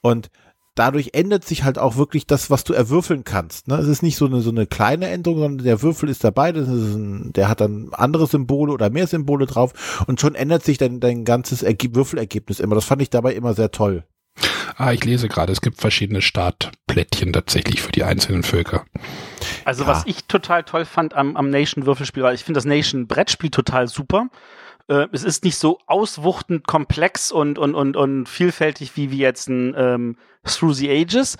Und 0.00 0.30
dadurch 0.76 1.10
ändert 1.14 1.44
sich 1.44 1.64
halt 1.64 1.78
auch 1.78 1.96
wirklich 1.96 2.26
das, 2.28 2.48
was 2.50 2.62
du 2.62 2.72
erwürfeln 2.72 3.24
kannst. 3.24 3.66
Ne? 3.66 3.74
Es 3.76 3.88
ist 3.88 4.02
nicht 4.02 4.16
so 4.16 4.26
eine, 4.26 4.40
so 4.40 4.50
eine 4.50 4.66
kleine 4.66 5.08
Änderung, 5.08 5.40
sondern 5.40 5.64
der 5.64 5.82
Würfel 5.82 6.08
ist 6.08 6.22
dabei, 6.22 6.52
das 6.52 6.68
ist 6.68 6.94
ein, 6.94 7.32
der 7.32 7.48
hat 7.48 7.60
dann 7.60 7.88
andere 7.92 8.28
Symbole 8.28 8.72
oder 8.72 8.90
mehr 8.90 9.08
Symbole 9.08 9.46
drauf 9.46 10.04
und 10.06 10.20
schon 10.20 10.36
ändert 10.36 10.62
sich 10.64 10.78
dein, 10.78 11.00
dein 11.00 11.24
ganzes 11.24 11.64
Erge 11.64 11.94
Würfelergebnis 11.96 12.60
immer. 12.60 12.76
Das 12.76 12.84
fand 12.84 13.02
ich 13.02 13.10
dabei 13.10 13.34
immer 13.34 13.54
sehr 13.54 13.72
toll. 13.72 14.04
Ah, 14.76 14.92
ich 14.92 15.02
lese 15.04 15.28
gerade, 15.28 15.50
es 15.52 15.62
gibt 15.62 15.80
verschiedene 15.80 16.20
Startplättchen 16.20 17.32
tatsächlich 17.32 17.80
für 17.80 17.92
die 17.92 18.04
einzelnen 18.04 18.42
Völker. 18.42 18.84
Also 19.64 19.84
Ja. 19.84 19.88
was 19.88 20.02
ich 20.06 20.26
total 20.26 20.64
toll 20.64 20.84
fand 20.84 21.14
am, 21.14 21.36
am 21.36 21.48
Nation-Würfelspiel, 21.48 22.22
weil 22.22 22.34
ich 22.34 22.44
finde 22.44 22.58
das 22.58 22.66
Nation-Brettspiel 22.66 23.50
total 23.50 23.88
super. 23.88 24.28
Äh, 24.88 25.08
es 25.12 25.24
ist 25.24 25.44
nicht 25.44 25.56
so 25.56 25.78
auswuchtend 25.86 26.66
komplex 26.66 27.32
und, 27.32 27.58
und, 27.58 27.74
und, 27.74 27.96
und 27.96 28.28
vielfältig 28.28 28.96
wie, 28.96 29.10
wie 29.10 29.18
jetzt 29.18 29.48
ein 29.48 29.74
ähm, 29.76 30.16
Through 30.44 30.74
the 30.74 30.90
Ages, 30.90 31.36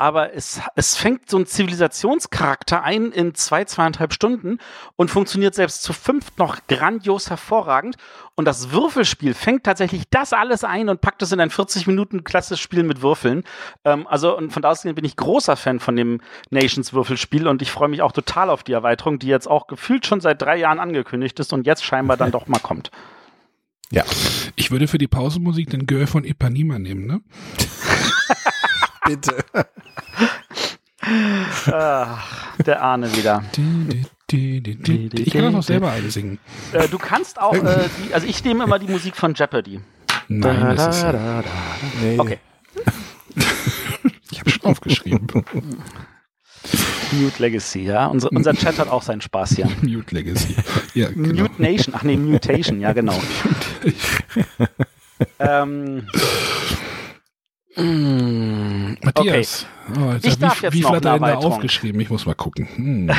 aber 0.00 0.32
es, 0.32 0.62
es 0.76 0.96
fängt 0.96 1.28
so 1.28 1.36
einen 1.36 1.44
Zivilisationscharakter 1.44 2.82
ein 2.82 3.12
in 3.12 3.34
zwei, 3.34 3.66
zweieinhalb 3.66 4.14
Stunden 4.14 4.56
und 4.96 5.10
funktioniert 5.10 5.54
selbst 5.54 5.82
zu 5.82 5.92
fünft 5.92 6.38
noch 6.38 6.66
grandios 6.68 7.28
hervorragend. 7.28 7.96
Und 8.34 8.46
das 8.46 8.70
Würfelspiel 8.70 9.34
fängt 9.34 9.64
tatsächlich 9.64 10.04
das 10.08 10.32
alles 10.32 10.64
ein 10.64 10.88
und 10.88 11.02
packt 11.02 11.20
es 11.20 11.32
in 11.32 11.40
ein 11.40 11.50
40 11.50 11.86
Minuten 11.86 12.24
klassisches 12.24 12.60
Spiel 12.60 12.82
mit 12.82 13.02
Würfeln. 13.02 13.44
Ähm, 13.84 14.06
also 14.06 14.34
und 14.34 14.54
von 14.54 14.62
da 14.62 14.70
aus 14.70 14.84
bin 14.84 15.04
ich 15.04 15.16
großer 15.16 15.54
Fan 15.54 15.80
von 15.80 15.96
dem 15.96 16.22
Nations 16.48 16.94
Würfelspiel 16.94 17.46
und 17.46 17.60
ich 17.60 17.70
freue 17.70 17.90
mich 17.90 18.00
auch 18.00 18.12
total 18.12 18.48
auf 18.48 18.62
die 18.62 18.72
Erweiterung, 18.72 19.18
die 19.18 19.28
jetzt 19.28 19.48
auch 19.48 19.66
gefühlt 19.66 20.06
schon 20.06 20.22
seit 20.22 20.40
drei 20.40 20.56
Jahren 20.56 20.80
angekündigt 20.80 21.38
ist 21.40 21.52
und 21.52 21.66
jetzt 21.66 21.84
scheinbar 21.84 22.16
dann 22.16 22.30
doch 22.30 22.48
mal 22.48 22.60
kommt. 22.60 22.90
Ja, 23.92 24.04
Ich 24.56 24.70
würde 24.70 24.88
für 24.88 24.98
die 24.98 25.08
Pausenmusik 25.08 25.68
den 25.68 25.86
Girl 25.86 26.06
von 26.06 26.24
Ipanema 26.24 26.78
nehmen, 26.78 27.06
ne? 27.06 27.20
bitte. 29.10 29.44
Ach, 31.72 32.56
der 32.58 32.82
Ahne 32.82 33.16
wieder. 33.16 33.42
Ich 34.30 35.32
kann 35.32 35.42
das 35.44 35.54
auch 35.54 35.62
selber 35.62 35.90
einsingen. 35.90 36.38
Äh, 36.72 36.88
du 36.88 36.98
kannst 36.98 37.40
auch, 37.40 37.54
äh, 37.54 37.88
die, 37.98 38.14
also 38.14 38.26
ich 38.26 38.44
nehme 38.44 38.64
immer 38.64 38.78
die 38.78 38.86
Musik 38.86 39.16
von 39.16 39.34
Jeopardy. 39.34 39.80
Nein, 40.28 40.76
das 40.76 40.98
ist, 40.98 41.06
Nee. 42.00 42.18
Okay. 42.18 42.38
ich 44.30 44.40
habe 44.40 44.50
schon 44.50 44.64
aufgeschrieben. 44.64 45.26
Mute 47.12 47.42
Legacy, 47.42 47.80
ja. 47.80 48.06
Unser, 48.06 48.30
unser 48.30 48.54
Chat 48.54 48.78
hat 48.78 48.88
auch 48.88 49.02
seinen 49.02 49.20
Spaß 49.20 49.56
hier. 49.56 49.68
Mute 49.82 50.14
Legacy. 50.14 50.54
Ja, 50.94 51.08
genau. 51.08 51.42
Mute 51.42 51.60
Nation, 51.60 51.94
ach 51.96 52.04
nee, 52.04 52.16
Mutation, 52.16 52.80
ja 52.80 52.92
genau. 52.92 53.20
ähm, 55.40 56.06
mm, 57.76 58.92
okay. 58.92 58.98
Matthias. 59.04 59.66
Oh, 59.96 60.12
jetzt 60.12 60.26
Ich 60.26 60.38
darf 60.38 60.60
wie, 60.60 60.66
jetzt 60.66 60.74
wie 60.74 60.80
noch 60.82 60.94
hat 60.94 61.04
er 61.04 61.38
aufgeschrieben? 61.38 62.00
Ich 62.00 62.10
muss 62.10 62.26
mal 62.26 62.34
gucken. 62.34 62.68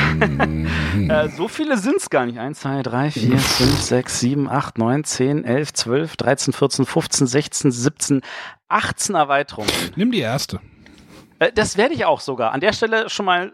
Hm. 0.91 1.09
Äh, 1.09 1.29
so 1.29 1.47
viele 1.47 1.77
sind 1.77 1.97
es 1.97 2.09
gar 2.09 2.25
nicht. 2.25 2.37
1, 2.37 2.59
2, 2.59 2.83
3, 2.83 3.11
4, 3.11 3.37
5, 3.37 3.81
6, 3.81 4.19
7, 4.19 4.49
8, 4.49 4.77
9, 4.77 5.03
10, 5.03 5.43
11, 5.45 5.73
12, 5.73 6.15
13, 6.17 6.53
14, 6.53 6.85
15, 6.85 7.27
16, 7.27 7.71
17, 7.71 8.21
18 8.67 9.15
Erweiterungen. 9.15 9.71
Nimm 9.95 10.11
die 10.11 10.19
erste. 10.19 10.59
Äh, 11.39 11.51
Das 11.53 11.77
werde 11.77 11.93
ich 11.93 12.05
auch 12.05 12.19
sogar. 12.19 12.51
An 12.51 12.59
der 12.59 12.73
Stelle 12.73 13.09
schon 13.09 13.25
mal 13.25 13.53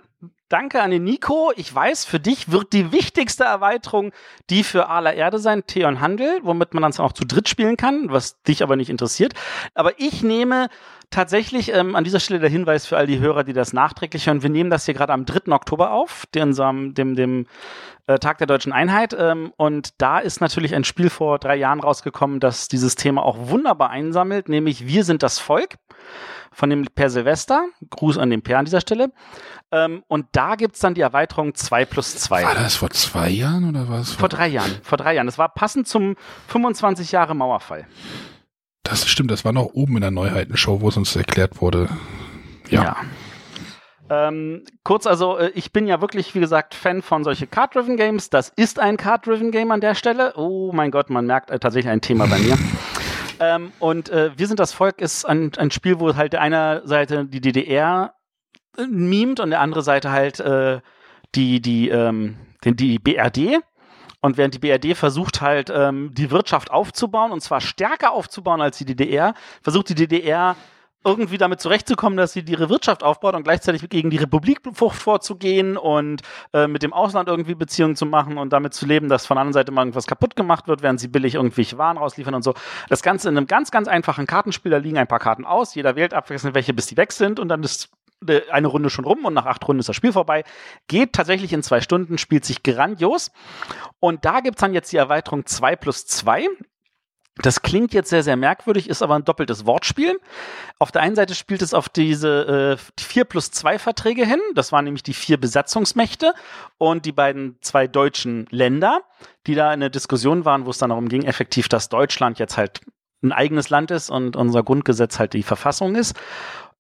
danke 0.50 0.82
an 0.82 0.92
den 0.92 1.04
Nico. 1.04 1.52
Ich 1.56 1.74
weiß, 1.74 2.06
für 2.06 2.20
dich 2.20 2.52
wird 2.52 2.74
die 2.74 2.92
wichtigste 2.92 3.44
Erweiterung 3.44 4.12
die 4.50 4.64
für 4.64 4.90
aller 4.90 5.14
Erde 5.14 5.40
sein, 5.40 5.66
Theon 5.68 6.00
Handel, 6.00 6.40
womit 6.44 6.74
man 6.74 6.84
dann 6.84 6.98
auch 6.98 7.14
zu 7.14 7.26
dritt 7.26 7.50
spielen 7.50 7.78
kann, 7.78 8.10
was 8.10 8.42
dich 8.44 8.64
aber 8.64 8.76
nicht 8.76 8.90
interessiert. 8.90 9.34
Aber 9.74 10.00
ich 10.00 10.24
nehme 10.24 10.70
tatsächlich 11.10 11.74
ähm, 11.74 11.96
an 11.96 12.04
dieser 12.04 12.20
Stelle 12.20 12.40
der 12.40 12.50
Hinweis 12.50 12.86
für 12.86 12.98
all 12.98 13.08
die 13.08 13.20
Hörer, 13.20 13.44
die 13.44 13.54
das 13.54 13.74
nachträglich 13.74 14.28
hören. 14.28 14.44
Wir 14.44 14.50
nehmen 14.50 14.70
das 14.70 14.86
hier 14.86 14.94
gerade 14.94 15.14
am 15.14 15.26
3. 15.26 15.52
Oktober 15.54 15.92
auf, 15.92 16.26
dem, 16.34 16.54
dem, 16.54 16.94
dem, 16.94 17.16
dem 17.16 17.48
äh, 18.08 18.20
Tag 18.20 18.38
der 18.40 18.48
Deutschen 18.48 18.74
Einheit. 18.74 19.16
Ähm, 19.18 19.54
und 19.58 20.02
da 20.02 20.20
ist 20.20 20.42
natürlich 20.42 20.76
ein 20.76 20.84
Spiel 20.84 21.10
vor 21.10 21.40
drei 21.40 21.56
Jahren 21.56 21.80
rausgekommen, 21.80 22.40
das 22.40 22.68
dieses 22.68 22.96
Thema 22.96 23.24
auch 23.24 23.50
wunderbar 23.50 23.90
einsammelt, 23.90 24.50
nämlich 24.50 24.88
Wir 24.88 25.04
sind 25.04 25.24
das 25.24 25.40
Volk 25.40 25.76
von 26.52 26.70
dem 26.70 26.86
Per 26.86 27.10
Silvester. 27.10 27.66
Gruß 27.90 28.18
an 28.18 28.30
den 28.30 28.42
Per 28.42 28.58
an 28.60 28.66
dieser 28.66 28.82
Stelle. 28.82 29.12
Ähm, 29.72 30.04
und 30.08 30.28
da 30.32 30.56
gibt's 30.56 30.80
dann 30.80 30.94
die 30.94 31.02
Erweiterung 31.02 31.54
2 31.54 31.86
plus 31.86 32.16
2. 32.18 32.44
War 32.44 32.56
das 32.56 32.76
vor 32.76 32.90
zwei 32.90 33.30
Jahren 33.30 33.68
oder 33.68 33.90
was? 33.90 34.14
Vor 34.14 34.30
drei 34.30 34.48
Jahren. 34.48 34.72
Vor 34.82 34.98
drei 34.98 35.14
Jahren. 35.14 35.28
Das 35.28 35.38
war 35.38 35.50
passend 35.50 35.88
zum 35.88 36.16
25 36.48 37.12
Jahre 37.12 37.36
Mauerfall. 37.36 37.86
Das 38.84 39.08
stimmt, 39.08 39.32
das 39.32 39.44
war 39.44 39.52
noch 39.52 39.74
oben 39.74 39.96
in 39.98 40.02
der 40.02 40.12
Neuheitenshow, 40.12 40.80
wo 40.80 40.88
es 40.88 40.96
uns 40.96 41.16
erklärt 41.16 41.62
wurde. 41.62 41.90
Ja. 42.70 42.96
Ähm, 44.10 44.64
kurz, 44.84 45.06
also 45.06 45.38
äh, 45.38 45.52
ich 45.54 45.74
bin 45.74 45.88
ja 45.88 46.00
wirklich, 46.00 46.34
wie 46.34 46.40
gesagt, 46.40 46.74
Fan 46.74 47.02
von 47.02 47.26
solche 47.26 47.48
Card-Driven 47.48 47.98
Games. 47.98 48.30
Das 48.30 48.54
ist 48.56 48.80
ein 48.80 48.96
Card-Driven 48.96 49.52
Game 49.52 49.72
an 49.72 49.82
der 49.82 49.96
Stelle. 49.96 50.34
Oh 50.38 50.72
mein 50.74 50.92
Gott, 50.92 51.10
man 51.10 51.26
merkt 51.26 51.52
äh, 51.52 51.60
tatsächlich 51.60 51.92
ein 51.92 52.00
Thema 52.00 52.28
bei 52.28 52.40
mir. 52.40 52.58
Ähm, 53.40 53.72
und 53.80 54.10
äh, 54.10 54.32
Wir 54.38 54.48
sind 54.48 54.60
das 54.60 54.74
Volk 54.74 55.02
ist 55.02 55.26
ein, 55.26 55.52
ein 55.58 55.72
Spiel, 55.72 56.00
wo 56.00 56.16
halt 56.16 56.34
der 56.34 56.42
eine 56.42 56.82
Seite 56.86 57.26
die 57.26 57.42
DDR 57.42 58.14
äh, 58.78 58.86
mimt 58.86 59.40
und 59.40 59.50
der 59.50 59.62
andere 59.62 59.82
Seite 59.82 60.12
halt 60.12 60.40
äh, 60.40 60.82
die, 61.36 61.62
die, 61.62 61.90
ähm, 61.90 62.38
den, 62.64 62.76
die 62.76 63.00
BRD. 63.00 63.60
Und 64.22 64.38
während 64.38 64.56
die 64.56 64.60
BRD 64.60 64.98
versucht 64.98 65.42
halt, 65.42 65.70
ähm, 65.70 66.12
die 66.14 66.32
Wirtschaft 66.32 66.72
aufzubauen, 66.72 67.32
und 67.32 67.42
zwar 67.42 67.62
stärker 67.62 68.12
aufzubauen 68.12 68.62
als 68.62 68.78
die 68.78 68.86
DDR, 68.86 69.36
versucht 69.62 69.90
die 69.90 69.96
DDR 69.96 70.56
irgendwie 71.06 71.38
damit 71.38 71.62
zurechtzukommen, 71.62 72.18
dass 72.18 72.34
sie 72.34 72.42
ihre 72.42 72.70
Wirtschaft 72.70 73.04
aufbaut 73.04 73.36
und 73.36 73.44
gleichzeitig 73.44 73.88
gegen 73.90 74.10
die 74.10 74.18
Republik 74.18 74.62
vorzugehen 74.74 75.78
und 75.78 76.22
äh, 76.54 76.68
mit 76.68 76.84
dem 76.84 76.94
Ausland 76.94 77.30
irgendwie 77.30 77.56
Beziehungen 77.56 77.96
zu 77.96 78.06
machen 78.06 78.38
und 78.38 78.52
damit 78.52 78.74
zu 78.74 78.86
leben, 78.86 79.08
dass 79.08 79.26
von 79.26 79.36
der 79.36 79.42
anderen 79.42 79.54
Seite 79.54 79.72
mal 79.72 79.82
irgendwas 79.82 80.08
kaputt 80.08 80.36
gemacht 80.36 80.68
wird, 80.68 80.82
während 80.82 81.00
sie 81.00 81.08
billig 81.08 81.36
irgendwelche 81.36 81.78
Waren 81.78 81.98
rausliefern 81.98 82.36
und 82.36 82.44
so. 82.44 82.54
Das 82.90 83.02
Ganze 83.02 83.30
in 83.30 83.38
einem 83.38 83.48
ganz, 83.48 83.72
ganz 83.72 83.88
einfachen 83.88 84.28
Kartenspiel, 84.28 84.72
da 84.72 84.78
liegen 84.78 84.98
ein 84.98 85.08
paar 85.08 85.20
Karten 85.20 85.46
aus, 85.46 85.76
jeder 85.76 85.96
wählt 85.96 86.14
abwechselnd 86.14 86.56
welche, 86.56 86.74
bis 86.74 86.88
die 86.88 86.98
weg 86.98 87.14
sind 87.14 87.40
und 87.40 87.48
dann 87.48 87.64
ist 87.64 87.90
äh, 88.28 88.42
eine 88.52 88.68
Runde 88.68 88.90
schon 88.90 89.06
rum 89.06 89.26
und 89.26 89.34
nach 89.34 89.46
acht 89.46 89.68
Runden 89.68 89.80
ist 89.80 89.90
das 89.90 89.96
Spiel 89.96 90.12
vorbei. 90.12 90.44
Geht 90.88 91.14
tatsächlich 91.14 91.54
in 91.54 91.64
zwei 91.64 91.82
Stunden, 91.82 92.18
spielt 92.18 92.46
sich 92.46 92.64
grandios. 92.64 93.32
Und 94.00 94.26
da 94.26 94.40
gibt's 94.40 94.62
dann 94.62 94.74
jetzt 94.74 94.92
die 94.92 94.98
Erweiterung 94.98 95.46
2 95.46 95.76
plus 95.76 96.06
2. 96.06 96.48
Das 97.42 97.62
klingt 97.62 97.94
jetzt 97.94 98.10
sehr, 98.10 98.24
sehr 98.24 98.36
merkwürdig, 98.36 98.90
ist 98.90 99.02
aber 99.02 99.16
ein 99.16 99.24
doppeltes 99.24 99.66
Wortspiel. 99.66 100.20
Auf 100.80 100.92
der 100.92 101.02
einen 101.02 101.16
Seite 101.16 101.36
spielt 101.36 101.62
es 101.62 101.74
auf 101.74 101.90
diese 101.90 102.78
äh, 102.78 103.02
4 103.02 103.26
plus 103.26 103.52
2 103.52 103.80
Verträge 103.80 104.26
hin. 104.26 104.40
Das 104.56 104.72
waren 104.72 104.86
nämlich 104.86 105.04
die 105.04 105.14
vier 105.14 105.40
Besatzungsmächte 105.40 106.34
und 106.78 107.06
die 107.06 107.12
beiden 107.12 107.58
zwei 107.62 107.88
deutschen 107.88 108.48
Länder, 108.50 109.02
die 109.46 109.56
da 109.56 109.74
in 109.74 109.80
der 109.80 109.90
Diskussion 109.90 110.46
waren, 110.46 110.66
wo 110.66 110.72
es 110.72 110.78
dann 110.78 110.90
darum 110.90 111.10
ging, 111.10 111.24
effektiv, 111.24 111.70
dass 111.70 111.90
Deutschland 111.90 112.40
jetzt 112.40 112.58
halt 112.58 112.82
ein 113.24 113.32
eigenes 113.32 113.70
Land 113.70 113.92
ist 113.92 114.10
und 114.10 114.36
unser 114.36 114.64
Grundgesetz 114.64 115.20
halt 115.20 115.34
die 115.34 115.44
Verfassung 115.44 115.96
ist 115.96 116.16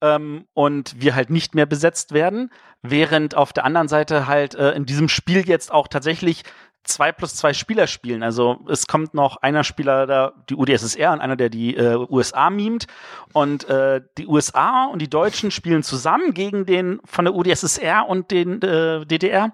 ähm, 0.02 0.46
und 0.54 1.02
wir 1.02 1.16
halt 1.16 1.30
nicht 1.30 1.56
mehr 1.56 1.66
besetzt 1.66 2.14
werden, 2.14 2.52
während 2.82 3.36
auf 3.36 3.54
der 3.54 3.66
anderen 3.66 3.88
Seite 3.88 4.28
halt 4.28 4.56
äh, 4.56 4.72
in 4.72 4.86
diesem 4.86 5.10
Spiel 5.10 5.48
jetzt 5.48 5.72
auch 5.72 5.88
tatsächlich 5.88 6.44
zwei 6.84 7.12
plus 7.12 7.36
zwei 7.36 7.54
Spieler 7.54 7.88
spielen. 7.88 8.24
Also 8.24 8.60
es 8.70 8.88
kommt 8.88 9.14
noch 9.14 9.38
einer 9.38 9.64
Spieler, 9.64 10.08
da 10.08 10.34
die 10.50 10.56
UdSSR 10.56 11.12
und 11.12 11.20
einer, 11.20 11.36
der 11.36 11.50
die 11.50 11.76
äh, 11.76 11.96
USA 12.10 12.50
mimt. 12.50 12.88
Und 13.34 13.70
äh, 13.70 14.02
die 14.18 14.28
USA 14.28 14.86
und 14.86 15.02
die 15.02 15.10
Deutschen 15.10 15.52
spielen 15.52 15.84
zusammen 15.84 16.34
gegen 16.34 16.66
den 16.66 17.00
von 17.06 17.26
der 17.26 17.36
UdSSR 17.36 18.08
und 18.08 18.32
den 18.32 18.62
äh, 18.62 19.06
DDR. 19.06 19.54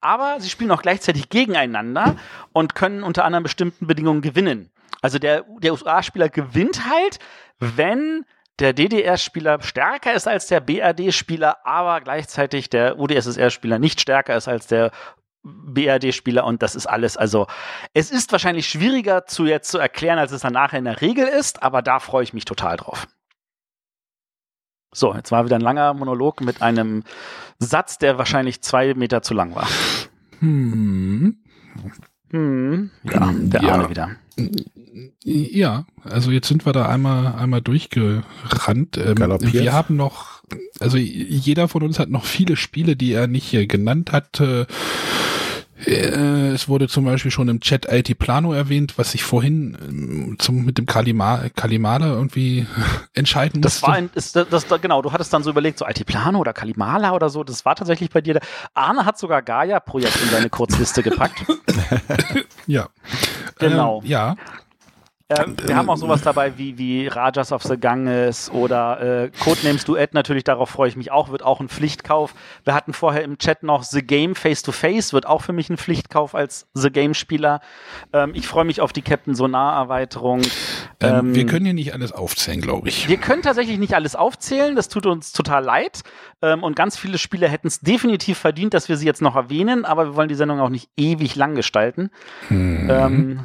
Aber 0.00 0.40
sie 0.40 0.50
spielen 0.50 0.70
auch 0.70 0.82
gleichzeitig 0.82 1.28
gegeneinander 1.28 2.16
und 2.52 2.74
können 2.74 3.02
unter 3.02 3.24
anderen 3.24 3.42
bestimmten 3.42 3.86
Bedingungen 3.86 4.22
gewinnen. 4.22 4.70
Also 5.00 5.18
der, 5.18 5.44
der 5.60 5.72
USA-Spieler 5.72 6.28
gewinnt 6.28 6.88
halt, 6.88 7.18
wenn 7.58 8.24
der 8.60 8.72
DDR-Spieler 8.72 9.60
stärker 9.62 10.14
ist 10.14 10.28
als 10.28 10.46
der 10.46 10.60
BRD-Spieler, 10.60 11.66
aber 11.66 12.00
gleichzeitig 12.00 12.70
der 12.70 12.98
UdSSR-Spieler 12.98 13.78
nicht 13.78 14.00
stärker 14.00 14.36
ist 14.36 14.48
als 14.48 14.66
der 14.68 14.92
BRD-Spieler 15.44 16.44
und 16.44 16.62
das 16.62 16.74
ist 16.74 16.86
alles. 16.86 17.16
Also 17.16 17.46
es 17.92 18.10
ist 18.10 18.32
wahrscheinlich 18.32 18.66
schwieriger 18.68 19.26
zu 19.26 19.44
jetzt 19.46 19.70
zu 19.70 19.78
erklären, 19.78 20.18
als 20.18 20.32
es 20.32 20.40
dann 20.42 20.54
nachher 20.54 20.78
in 20.78 20.84
der 20.86 21.00
Regel 21.00 21.26
ist, 21.26 21.62
aber 21.62 21.82
da 21.82 21.98
freue 22.00 22.24
ich 22.24 22.32
mich 22.32 22.44
total 22.44 22.76
drauf. 22.76 23.06
So, 24.92 25.14
jetzt 25.14 25.32
war 25.32 25.44
wieder 25.44 25.56
ein 25.56 25.62
langer 25.62 25.92
Monolog 25.92 26.40
mit 26.40 26.62
einem 26.62 27.02
Satz, 27.58 27.98
der 27.98 28.16
wahrscheinlich 28.16 28.62
zwei 28.62 28.94
Meter 28.94 29.22
zu 29.22 29.34
lang 29.34 29.54
war. 29.54 29.68
Hm. 30.38 31.36
Hm, 32.30 32.90
ja, 33.04 33.32
der 33.32 33.62
Ja. 33.62 33.72
Arne 33.72 33.90
wieder. 33.90 34.10
Ja, 35.22 35.86
also 36.04 36.30
jetzt 36.30 36.48
sind 36.48 36.66
wir 36.66 36.72
da 36.72 36.88
einmal 36.88 37.34
einmal 37.34 37.60
durchgerannt. 37.60 38.96
Ähm, 38.96 39.16
wir 39.18 39.72
haben 39.72 39.96
noch, 39.96 40.33
also 40.80 40.96
jeder 40.96 41.68
von 41.68 41.82
uns 41.82 41.98
hat 41.98 42.08
noch 42.08 42.24
viele 42.24 42.56
Spiele, 42.56 42.96
die 42.96 43.12
er 43.12 43.26
nicht 43.26 43.52
äh, 43.54 43.66
genannt 43.66 44.12
hat. 44.12 44.40
Äh, 44.40 44.66
es 45.86 46.68
wurde 46.68 46.88
zum 46.88 47.04
Beispiel 47.04 47.30
schon 47.30 47.48
im 47.48 47.60
Chat 47.60 47.86
IT 47.90 48.18
Plano 48.18 48.52
erwähnt, 48.52 48.94
was 48.96 49.14
ich 49.14 49.22
vorhin 49.24 49.76
ähm, 49.82 50.36
zum, 50.38 50.64
mit 50.64 50.78
dem 50.78 50.86
Kalima, 50.86 51.42
Kalimala 51.54 52.06
irgendwie 52.06 52.66
entscheiden 53.14 53.60
Das 53.60 53.74
musste. 53.74 53.86
war 53.88 53.94
ein, 53.94 54.10
ist, 54.14 54.36
das, 54.36 54.48
das, 54.48 54.80
genau, 54.80 55.02
du 55.02 55.12
hattest 55.12 55.32
dann 55.32 55.42
so 55.42 55.50
überlegt, 55.50 55.78
so 55.78 55.86
IT-Plano 55.86 56.38
oder 56.38 56.52
Kalimala 56.52 57.12
oder 57.12 57.28
so, 57.28 57.44
das 57.44 57.64
war 57.64 57.74
tatsächlich 57.74 58.10
bei 58.10 58.20
dir. 58.20 58.40
Arne 58.72 59.04
hat 59.04 59.18
sogar 59.18 59.42
Gaia-Projekt 59.42 60.22
in 60.22 60.30
seine 60.30 60.48
Kurzliste 60.48 61.02
gepackt. 61.02 61.44
ja. 62.66 62.88
Genau. 63.58 64.00
Ähm, 64.02 64.08
ja. 64.08 64.36
Ähm, 65.30 65.56
wir 65.64 65.74
haben 65.74 65.88
auch 65.88 65.96
sowas 65.96 66.20
dabei 66.20 66.58
wie, 66.58 66.76
wie 66.76 67.06
Rajas 67.06 67.50
of 67.50 67.62
the 67.62 67.78
Ganges 67.78 68.50
oder 68.50 69.24
äh, 69.24 69.30
Codenames 69.42 69.86
Duett, 69.86 70.12
natürlich, 70.12 70.44
darauf 70.44 70.68
freue 70.68 70.90
ich 70.90 70.96
mich 70.96 71.10
auch, 71.10 71.30
wird 71.30 71.42
auch 71.42 71.60
ein 71.60 71.70
Pflichtkauf. 71.70 72.34
Wir 72.64 72.74
hatten 72.74 72.92
vorher 72.92 73.22
im 73.22 73.38
Chat 73.38 73.62
noch 73.62 73.84
The 73.84 74.02
Game 74.02 74.34
Face 74.34 74.62
to 74.62 74.70
Face, 74.70 75.14
wird 75.14 75.26
auch 75.26 75.40
für 75.40 75.54
mich 75.54 75.70
ein 75.70 75.78
Pflichtkauf 75.78 76.34
als 76.34 76.66
The 76.74 76.90
Game-Spieler. 76.90 77.60
Ähm, 78.12 78.32
ich 78.34 78.46
freue 78.46 78.66
mich 78.66 78.82
auf 78.82 78.92
die 78.92 79.00
Captain 79.00 79.34
Sonar-Erweiterung. 79.34 80.42
Ähm, 81.00 81.14
Ähm, 81.14 81.34
wir 81.34 81.46
können 81.46 81.64
hier 81.64 81.74
nicht 81.74 81.94
alles 81.94 82.12
aufzählen, 82.12 82.60
glaube 82.60 82.90
ich. 82.90 83.08
Wir 83.08 83.16
können 83.16 83.40
tatsächlich 83.40 83.78
nicht 83.78 83.94
alles 83.94 84.14
aufzählen, 84.16 84.76
das 84.76 84.88
tut 84.88 85.06
uns 85.06 85.32
total 85.32 85.64
leid. 85.64 86.02
Ähm, 86.42 86.62
und 86.62 86.76
ganz 86.76 86.98
viele 86.98 87.16
Spiele 87.16 87.48
hätten 87.48 87.68
es 87.68 87.80
definitiv 87.80 88.36
verdient, 88.36 88.74
dass 88.74 88.90
wir 88.90 88.98
sie 88.98 89.06
jetzt 89.06 89.22
noch 89.22 89.36
erwähnen, 89.36 89.86
aber 89.86 90.04
wir 90.04 90.16
wollen 90.16 90.28
die 90.28 90.34
Sendung 90.34 90.60
auch 90.60 90.68
nicht 90.68 90.90
ewig 90.98 91.34
lang 91.34 91.54
gestalten. 91.54 92.10
Ähm, 92.50 93.40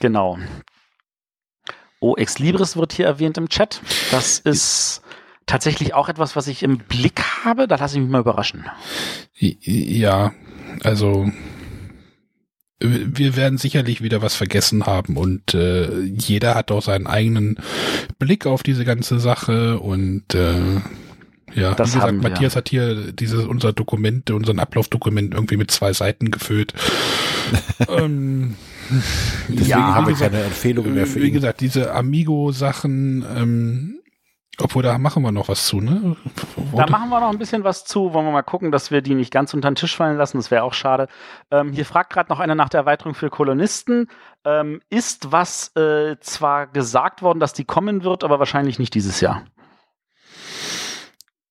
genau. 0.00 0.36
Ex 2.00 2.38
Libris 2.38 2.76
wird 2.76 2.92
hier 2.92 3.06
erwähnt 3.06 3.38
im 3.38 3.48
Chat. 3.48 3.80
Das 4.10 4.38
ist 4.38 5.02
tatsächlich 5.46 5.94
auch 5.94 6.08
etwas, 6.08 6.36
was 6.36 6.46
ich 6.46 6.62
im 6.62 6.78
Blick 6.78 7.22
habe. 7.44 7.66
Da 7.66 7.76
lasse 7.76 7.96
ich 7.96 8.02
mich 8.02 8.10
mal 8.10 8.20
überraschen. 8.20 8.66
Ja, 9.34 10.32
also 10.82 11.30
wir 12.80 13.34
werden 13.34 13.58
sicherlich 13.58 14.02
wieder 14.02 14.22
was 14.22 14.36
vergessen 14.36 14.86
haben 14.86 15.16
und 15.16 15.52
äh, 15.54 16.00
jeder 16.02 16.54
hat 16.54 16.70
auch 16.70 16.82
seinen 16.82 17.08
eigenen 17.08 17.58
Blick 18.20 18.46
auf 18.46 18.62
diese 18.62 18.84
ganze 18.84 19.18
Sache 19.18 19.80
und 19.80 20.34
äh, 20.34 20.80
Ja, 21.54 21.74
Das 21.74 21.88
wie 21.90 21.94
gesagt, 21.94 22.08
haben 22.12 22.22
wir. 22.22 22.30
Matthias 22.30 22.56
hat 22.56 22.68
hier 22.68 23.12
dieses 23.12 23.44
unser 23.46 23.72
Dokument, 23.72 24.30
unseren 24.30 24.58
Ablaufdokument 24.58 25.34
irgendwie 25.34 25.56
mit 25.56 25.70
zwei 25.70 25.92
Seiten 25.92 26.30
gefüllt. 26.30 26.74
ähm, 27.88 28.56
Deswegen 29.48 29.68
Ja, 29.68 29.94
haben 29.94 30.04
wie 30.04 30.08
wir 30.10 30.14
gesagt, 30.14 30.32
keine 30.32 30.44
Empfehlungen 30.44 30.94
mehr 30.94 31.06
für 31.06 31.20
Wie 31.20 31.28
ihn. 31.28 31.34
gesagt, 31.34 31.60
diese 31.60 31.92
Amigo-Sachen, 31.94 33.24
ähm, 33.36 33.94
obwohl 34.60 34.82
da 34.82 34.98
machen 34.98 35.22
wir 35.22 35.30
noch 35.30 35.48
was 35.48 35.66
zu, 35.66 35.80
ne? 35.80 36.16
Da 36.74 36.86
machen 36.88 37.10
wir 37.10 37.20
noch 37.20 37.30
ein 37.30 37.38
bisschen 37.38 37.62
was 37.64 37.84
zu. 37.84 38.12
Wollen 38.12 38.26
wir 38.26 38.32
mal 38.32 38.42
gucken, 38.42 38.72
dass 38.72 38.90
wir 38.90 39.02
die 39.02 39.14
nicht 39.14 39.30
ganz 39.32 39.54
unter 39.54 39.70
den 39.70 39.76
Tisch 39.76 39.94
fallen 39.96 40.16
lassen. 40.16 40.38
Das 40.38 40.50
wäre 40.50 40.64
auch 40.64 40.74
schade. 40.74 41.06
Ähm, 41.52 41.72
hier 41.72 41.84
fragt 41.84 42.12
gerade 42.12 42.28
noch 42.30 42.40
einer 42.40 42.54
nach 42.56 42.68
der 42.68 42.80
Erweiterung 42.80 43.14
für 43.14 43.30
Kolonisten. 43.30 44.08
Ähm, 44.44 44.80
ist 44.90 45.30
was 45.30 45.70
äh, 45.76 46.16
zwar 46.20 46.66
gesagt 46.66 47.22
worden, 47.22 47.38
dass 47.40 47.52
die 47.52 47.64
kommen 47.64 48.02
wird, 48.02 48.24
aber 48.24 48.38
wahrscheinlich 48.40 48.78
nicht 48.80 48.94
dieses 48.94 49.20
Jahr. 49.20 49.44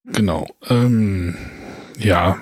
Genau. 0.07 0.47
Ähm, 0.69 1.35
ja. 1.97 2.37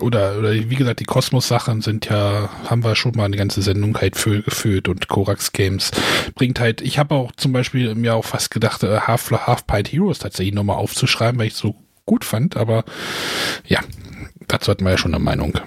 Oder, 0.00 0.38
oder 0.38 0.52
wie 0.54 0.74
gesagt, 0.76 1.00
die 1.00 1.04
Kosmos-Sachen 1.04 1.82
sind 1.82 2.06
ja, 2.06 2.48
haben 2.64 2.82
wir 2.82 2.96
schon 2.96 3.12
mal 3.14 3.26
eine 3.26 3.36
ganze 3.36 3.60
Sendung 3.60 3.96
halt 3.98 4.16
für 4.16 4.42
gefüllt 4.42 4.88
und 4.88 5.08
Korax 5.08 5.52
Games 5.52 5.90
bringt 6.34 6.58
halt, 6.58 6.80
ich 6.80 6.98
habe 6.98 7.14
auch 7.14 7.32
zum 7.32 7.52
Beispiel 7.52 7.94
mir 7.94 8.14
auch 8.14 8.24
fast 8.24 8.50
gedacht, 8.50 8.82
äh, 8.82 9.00
Half, 9.00 9.30
Half 9.30 9.66
Pint 9.66 9.92
Heroes 9.92 10.18
tatsächlich 10.18 10.54
nochmal 10.54 10.76
aufzuschreiben, 10.76 11.38
weil 11.38 11.48
ich 11.48 11.52
es 11.52 11.58
so 11.58 11.74
gut 12.06 12.24
fand, 12.24 12.56
aber 12.56 12.84
ja, 13.66 13.80
dazu 14.48 14.70
hatten 14.70 14.84
wir 14.84 14.92
ja 14.92 14.98
schon 14.98 15.14
eine 15.14 15.22
Meinung. 15.22 15.60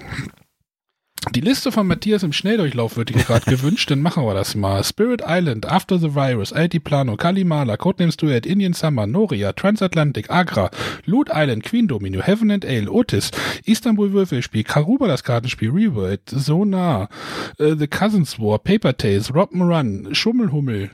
Die 1.32 1.40
Liste 1.40 1.72
von 1.72 1.86
Matthias 1.86 2.22
im 2.22 2.32
Schnelldurchlauf 2.32 2.96
wird 2.96 3.08
dir 3.08 3.22
gerade 3.22 3.44
gewünscht, 3.50 3.90
dann 3.90 4.02
machen 4.02 4.24
wir 4.24 4.34
das 4.34 4.54
mal. 4.54 4.84
Spirit 4.84 5.22
Island, 5.26 5.66
After 5.66 5.98
the 5.98 6.14
Virus, 6.14 6.52
Altiplano, 6.52 7.16
Kalimala, 7.16 7.76
Codenames 7.76 8.16
Duet, 8.16 8.46
Indian 8.46 8.72
Summer, 8.72 9.06
Noria, 9.06 9.52
Transatlantic, 9.52 10.30
Agra, 10.30 10.70
Loot 11.06 11.30
Island, 11.32 11.64
Queen 11.64 11.88
Domino, 11.88 12.22
Heaven 12.22 12.50
and 12.50 12.64
Ale, 12.64 12.90
Otis, 12.90 13.30
Istanbul 13.64 14.12
Würfelspiel, 14.12 14.64
Karuba 14.64 15.08
das 15.08 15.24
Kartenspiel, 15.24 15.70
Reworld, 15.70 16.20
Sonar, 16.26 17.08
äh, 17.58 17.74
The 17.76 17.88
Cousins 17.88 18.38
War, 18.38 18.58
Paper 18.58 18.96
Tales, 18.96 19.32
Rock'n'Run, 19.32 20.14
Schummelhummel. 20.14 20.90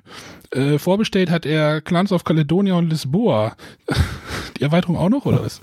Äh, 0.52 0.78
vorbestellt 0.78 1.31
hat 1.31 1.47
er 1.47 1.81
Clans 1.81 2.10
of 2.10 2.24
Caledonia 2.24 2.74
und 2.74 2.90
Lisboa. 2.90 3.56
Die 4.59 4.64
Erweiterung 4.64 4.97
auch 4.97 5.09
noch, 5.09 5.24
oder 5.24 5.43
was? 5.43 5.60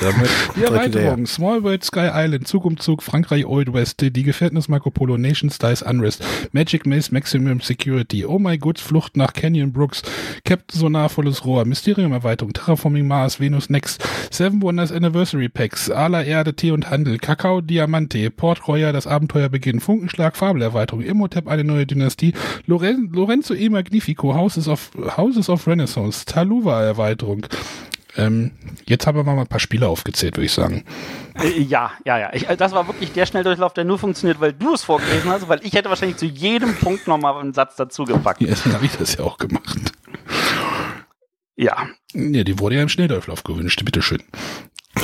Damit 0.00 0.30
Die. 0.56 0.62
Erweiterung, 0.62 1.26
Small 1.26 1.62
World, 1.62 1.84
Sky 1.84 2.08
Island, 2.10 2.48
Zug 2.48 2.64
um 2.64 2.78
Zug, 2.78 3.02
Frankreich 3.02 3.44
Old 3.44 3.72
West, 3.74 4.00
die 4.00 4.22
Gefährtnis 4.22 4.68
Marco 4.68 4.90
Polo, 4.90 5.18
Nation 5.18 5.50
Styles 5.50 5.82
Unrest, 5.82 6.24
Magic 6.52 6.86
Maze 6.86 7.12
Maximum 7.12 7.60
Security, 7.60 8.24
Oh 8.24 8.38
My 8.38 8.56
Goods, 8.56 8.80
Flucht 8.80 9.18
nach 9.18 9.34
Canyon 9.34 9.72
Brooks, 9.72 10.02
Captain 10.44 10.80
Sonar 10.80 11.10
Volles 11.10 11.44
Rohr, 11.44 11.66
Mysterium 11.66 12.12
Erweiterung, 12.12 12.54
Terraforming 12.54 13.06
Mars, 13.06 13.40
Venus 13.40 13.68
Next, 13.68 14.02
Seven 14.30 14.62
Wonders 14.62 14.90
Anniversary 14.90 15.50
Packs, 15.50 15.90
Ala 15.90 16.22
Erde, 16.22 16.54
Tee 16.54 16.70
und 16.70 16.88
Handel, 16.88 17.18
Kakao 17.18 17.60
Diamante, 17.60 18.30
Port 18.30 18.66
Royal, 18.66 18.94
das 18.94 19.06
Abenteuer 19.06 19.50
beginnt, 19.50 19.82
Funkenschlag, 19.82 20.36
Fabelerweiterung, 20.36 21.02
Immotep, 21.02 21.46
eine 21.46 21.64
neue 21.64 21.84
Dynastie, 21.84 22.32
Loren 22.66 23.10
Lorenzo 23.12 23.52
E 23.56 23.68
Magnifico, 23.68 24.34
Houses 24.34 24.68
of, 24.68 24.90
Houses 25.16 25.48
of 25.48 25.66
Renaissance, 25.66 26.24
Taluva 26.24 26.82
Erweiterung, 26.82 27.46
ähm, 28.16 28.52
jetzt 28.86 29.06
haben 29.06 29.16
wir 29.18 29.24
mal 29.24 29.38
ein 29.38 29.46
paar 29.46 29.60
Spiele 29.60 29.88
aufgezählt, 29.88 30.36
würde 30.36 30.46
ich 30.46 30.52
sagen. 30.52 30.84
Äh, 31.34 31.60
ja, 31.60 31.92
ja, 32.04 32.18
ja. 32.18 32.30
Ich, 32.32 32.48
äh, 32.48 32.56
das 32.56 32.72
war 32.72 32.86
wirklich 32.86 33.12
der 33.12 33.26
Schnelldurchlauf, 33.26 33.74
der 33.74 33.84
nur 33.84 33.98
funktioniert, 33.98 34.40
weil 34.40 34.52
du 34.52 34.74
es 34.74 34.84
vorgelesen 34.84 35.30
hast, 35.30 35.48
weil 35.48 35.60
ich 35.64 35.74
hätte 35.74 35.90
wahrscheinlich 35.90 36.16
zu 36.16 36.26
jedem 36.26 36.74
Punkt 36.76 37.06
nochmal 37.06 37.38
einen 37.38 37.52
Satz 37.52 37.76
dazu 37.76 38.04
gepackt. 38.04 38.40
Ja, 38.40 38.54
dann 38.64 38.72
habe 38.74 38.86
ich 38.86 38.96
das 38.96 39.16
ja 39.16 39.24
auch 39.24 39.36
gemacht. 39.36 39.78
Ja, 41.56 41.88
Ja, 42.12 42.44
die 42.44 42.58
wurde 42.58 42.76
ja 42.76 42.82
im 42.82 42.88
Schnelldurchlauf 42.88 43.42
gewünscht, 43.44 43.82
bitteschön. 43.84 44.22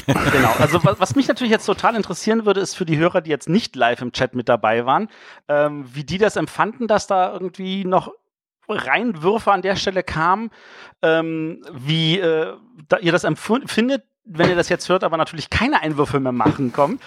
genau. 0.07 0.53
Also 0.59 0.83
was, 0.85 0.99
was 1.01 1.15
mich 1.15 1.29
natürlich 1.29 1.51
jetzt 1.51 1.67
total 1.67 1.97
interessieren 1.97 2.47
würde, 2.47 2.61
ist 2.61 2.75
für 2.75 2.87
die 2.87 2.97
Hörer, 2.97 3.21
die 3.21 3.31
jetzt 3.31 3.49
nicht 3.49 3.77
live 3.77 4.01
im 4.01 4.13
Chat 4.13 4.35
mit 4.35 4.49
dabei 4.49 4.87
waren, 4.87 5.09
ähm, 5.49 5.85
wie 5.93 6.05
die 6.05 6.19
das 6.19 6.37
empfanden, 6.37 6.89
dass 6.89 7.07
da 7.07 7.33
irgendwie 7.33 7.85
noch 7.85 8.11
Reinwürfe 8.77 9.53
an 9.53 9.63
der 9.63 9.77
Stelle 9.77 10.03
kamen, 10.03 10.51
ähm, 11.03 11.63
wie 11.73 12.19
äh, 12.19 12.55
da 12.89 12.99
ihr 12.99 13.13
das 13.13 13.25
empfindet, 13.25 14.05
wenn 14.25 14.49
ihr 14.49 14.57
das 14.57 14.69
jetzt 14.69 14.89
hört, 14.89 15.05
aber 15.05 15.17
natürlich 15.17 15.51
keine 15.51 15.83
Einwürfe 15.83 16.21
mehr 16.21 16.33
machen 16.33 16.73
kommen. 16.73 17.01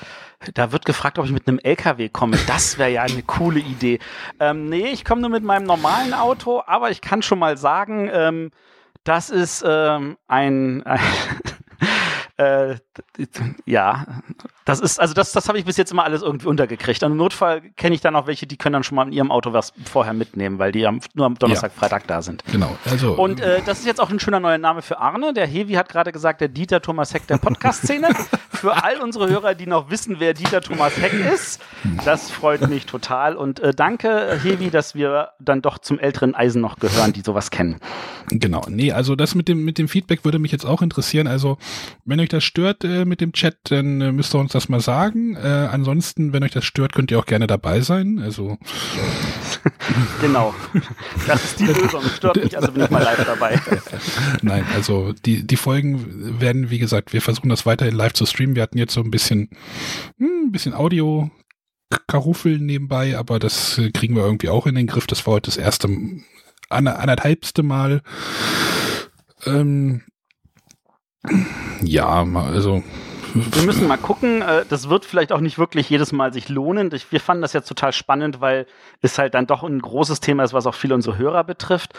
Da 0.54 0.72
wird 0.72 0.86
gefragt, 0.86 1.18
ob 1.18 1.26
ich 1.26 1.32
mit 1.32 1.48
einem 1.48 1.60
LKW 1.60 2.10
komme. 2.10 2.38
Das 2.46 2.78
wäre 2.78 2.92
ja 2.92 3.02
eine 3.04 3.24
coole 3.24 3.60
Idee. 3.60 4.00
Ähm, 4.40 4.68
nee, 4.70 4.88
ich 4.88 5.06
komme 5.06 5.22
nur 5.22 5.30
mit 5.30 5.44
meinem 5.44 5.66
normalen 5.66 6.14
Auto, 6.14 6.62
aber 6.66 6.92
ich 6.92 7.02
kann 7.02 7.22
schon 7.22 7.40
mal 7.40 7.58
sagen, 7.58 8.10
ähm, 8.12 8.52
das 9.06 9.30
ist 9.30 9.64
ähm, 9.66 10.18
ein, 10.28 10.84
ein 10.84 11.00
äh, 12.38 12.76
ja, 13.66 14.06
das 14.66 14.80
ist, 14.80 15.00
also 15.00 15.14
das, 15.14 15.32
das 15.32 15.48
habe 15.48 15.60
ich 15.60 15.66
bis 15.66 15.78
jetzt 15.78 15.92
immer 15.92 16.04
alles 16.04 16.22
irgendwie 16.22 16.48
untergekriegt. 16.48 17.04
Im 17.04 17.18
Notfall 17.18 17.62
kenne 17.76 17.96
ich 17.96 18.02
dann 18.02 18.16
auch 18.16 18.28
welche, 18.28 18.48
die 18.48 18.58
können 18.58 18.74
dann 18.74 18.84
schon 18.84 18.96
mal 18.96 19.06
in 19.08 19.14
ihrem 19.14 19.32
Auto 19.32 19.54
was 19.54 19.74
vorher 19.92 20.14
mitnehmen, 20.14 20.60
weil 20.60 20.72
die 20.72 20.88
am, 20.88 21.00
nur 21.14 21.26
am 21.26 21.36
Donnerstag, 21.36 21.72
Freitag 21.74 22.08
da 22.08 22.22
sind. 22.22 22.44
Genau. 22.52 22.76
Also 22.90 23.14
Und 23.14 23.40
äh, 23.42 23.62
das 23.66 23.80
ist 23.80 23.86
jetzt 23.86 24.02
auch 24.02 24.10
ein 24.10 24.20
schöner 24.20 24.40
neuer 24.40 24.58
Name 24.58 24.82
für 24.82 25.00
Arne. 25.00 25.34
Der 25.34 25.46
Hevi 25.46 25.74
hat 25.74 25.90
gerade 25.90 26.12
gesagt, 26.12 26.42
der 26.42 26.48
Dieter 26.48 26.82
Thomas 26.82 27.14
Heck 27.14 27.28
der 27.28 27.38
Podcast-Szene. 27.38 28.10
für 28.50 28.84
all 28.84 28.98
unsere 29.02 29.30
Hörer, 29.30 29.54
die 29.54 29.68
noch 29.68 29.92
wissen, 29.92 30.16
wer 30.20 30.34
Dieter 30.34 30.62
Thomas 30.62 30.98
Heck 30.98 31.14
ist, 31.14 31.62
das 32.04 32.32
freut 32.32 32.68
mich 32.68 32.86
total. 32.86 33.36
Und 33.36 33.60
äh, 33.60 33.74
danke, 33.74 34.40
Hevi, 34.42 34.72
dass 34.72 34.96
wir 34.96 35.30
dann 35.40 35.62
doch 35.62 35.78
zum 35.78 36.00
älteren 36.00 36.34
Eisen 36.34 36.62
noch 36.62 36.80
gehören, 36.80 37.14
die 37.14 37.22
sowas 37.22 37.52
kennen. 37.52 37.80
genau. 38.30 38.64
Nee, 38.68 38.92
also 38.92 39.16
das 39.16 39.36
mit 39.36 39.48
dem 39.48 39.64
mit 39.64 39.78
dem 39.78 39.88
Feedback 39.88 40.26
würde 40.26 40.40
mich 40.40 40.52
jetzt 40.52 40.66
auch 40.66 40.82
interessieren. 40.82 41.28
Also 41.28 41.58
wenn 42.06 42.20
euch 42.20 42.30
das 42.30 42.44
stört 42.44 42.84
äh, 42.86 43.06
mit 43.06 43.20
dem 43.20 43.34
Chat, 43.34 43.58
dann 43.66 44.00
äh, 44.00 44.12
müsst 44.12 44.34
ihr 44.34 44.40
uns 44.40 44.54
das 44.54 44.70
mal 44.70 44.80
sagen. 44.80 45.36
Äh, 45.36 45.70
ansonsten, 45.72 46.32
wenn 46.32 46.44
euch 46.44 46.52
das 46.52 46.66
stört, 46.66 46.94
könnt 46.94 47.12
ihr 47.12 47.20
auch 47.20 47.26
gerne 47.26 47.48
dabei 47.48 47.82
sein. 47.82 48.20
Also 48.20 48.58
Genau. 50.22 50.54
Das 51.28 51.44
ist 51.44 51.60
die 51.60 51.66
Lösung. 51.66 52.04
Stört 52.16 52.38
mich, 52.38 52.56
also 52.56 52.72
bin 52.72 52.84
ich 52.84 52.90
mal 52.90 53.04
live 53.04 53.26
dabei. 53.26 53.60
Nein, 54.42 54.66
also 54.74 55.14
die, 55.14 55.46
die 55.46 55.58
Folgen 55.58 56.40
werden, 56.40 56.70
wie 56.70 56.80
gesagt, 56.80 57.14
wir 57.14 57.22
versuchen 57.22 57.50
das 57.50 57.66
weiterhin 57.66 57.96
live 57.96 58.14
zu 58.14 58.26
streamen. 58.26 58.56
Wir 58.56 58.64
hatten 58.64 58.78
jetzt 58.78 58.94
so 58.94 59.02
ein 59.02 59.12
bisschen, 59.12 59.50
hm, 60.18 60.48
ein 60.48 60.52
bisschen 60.52 60.74
Audio 60.74 61.30
Karuffeln 62.08 62.66
nebenbei, 62.66 63.18
aber 63.18 63.40
das 63.40 63.78
äh, 63.78 63.92
kriegen 63.92 64.16
wir 64.16 64.24
irgendwie 64.24 64.50
auch 64.50 64.68
in 64.68 64.76
den 64.76 64.88
Griff. 64.88 65.08
Das 65.08 65.26
war 65.26 65.36
heute 65.36 65.50
das 65.50 65.58
erste, 65.58 65.90
ander, 66.70 67.00
anderthalbste 67.00 67.64
Mal. 67.64 68.02
Ähm, 69.46 70.02
ja, 71.82 72.26
also 72.52 72.84
Wir 73.34 73.64
müssen 73.64 73.88
mal 73.88 73.98
gucken. 73.98 74.42
äh, 74.42 74.66
Das 74.70 74.90
wird 74.90 75.06
vielleicht 75.06 75.32
auch 75.32 75.42
nicht 75.42 75.58
wirklich 75.58 75.90
jedes 75.90 76.12
Mal 76.12 76.32
sich 76.34 76.50
lohnen. 76.50 76.92
Wir 77.10 77.20
fanden 77.20 77.42
das 77.42 77.54
jetzt 77.54 77.68
total 77.68 77.92
spannend, 77.94 78.42
weil 78.42 78.66
es 79.02 79.18
halt 79.18 79.34
dann 79.34 79.48
doch 79.48 79.64
ein 79.64 79.80
großes 79.80 80.20
Thema 80.20 80.44
ist, 80.44 80.54
was 80.54 80.66
auch 80.66 80.76
viele 80.76 80.96
unserer 80.96 81.18
Hörer 81.18 81.44
betrifft. 81.44 81.94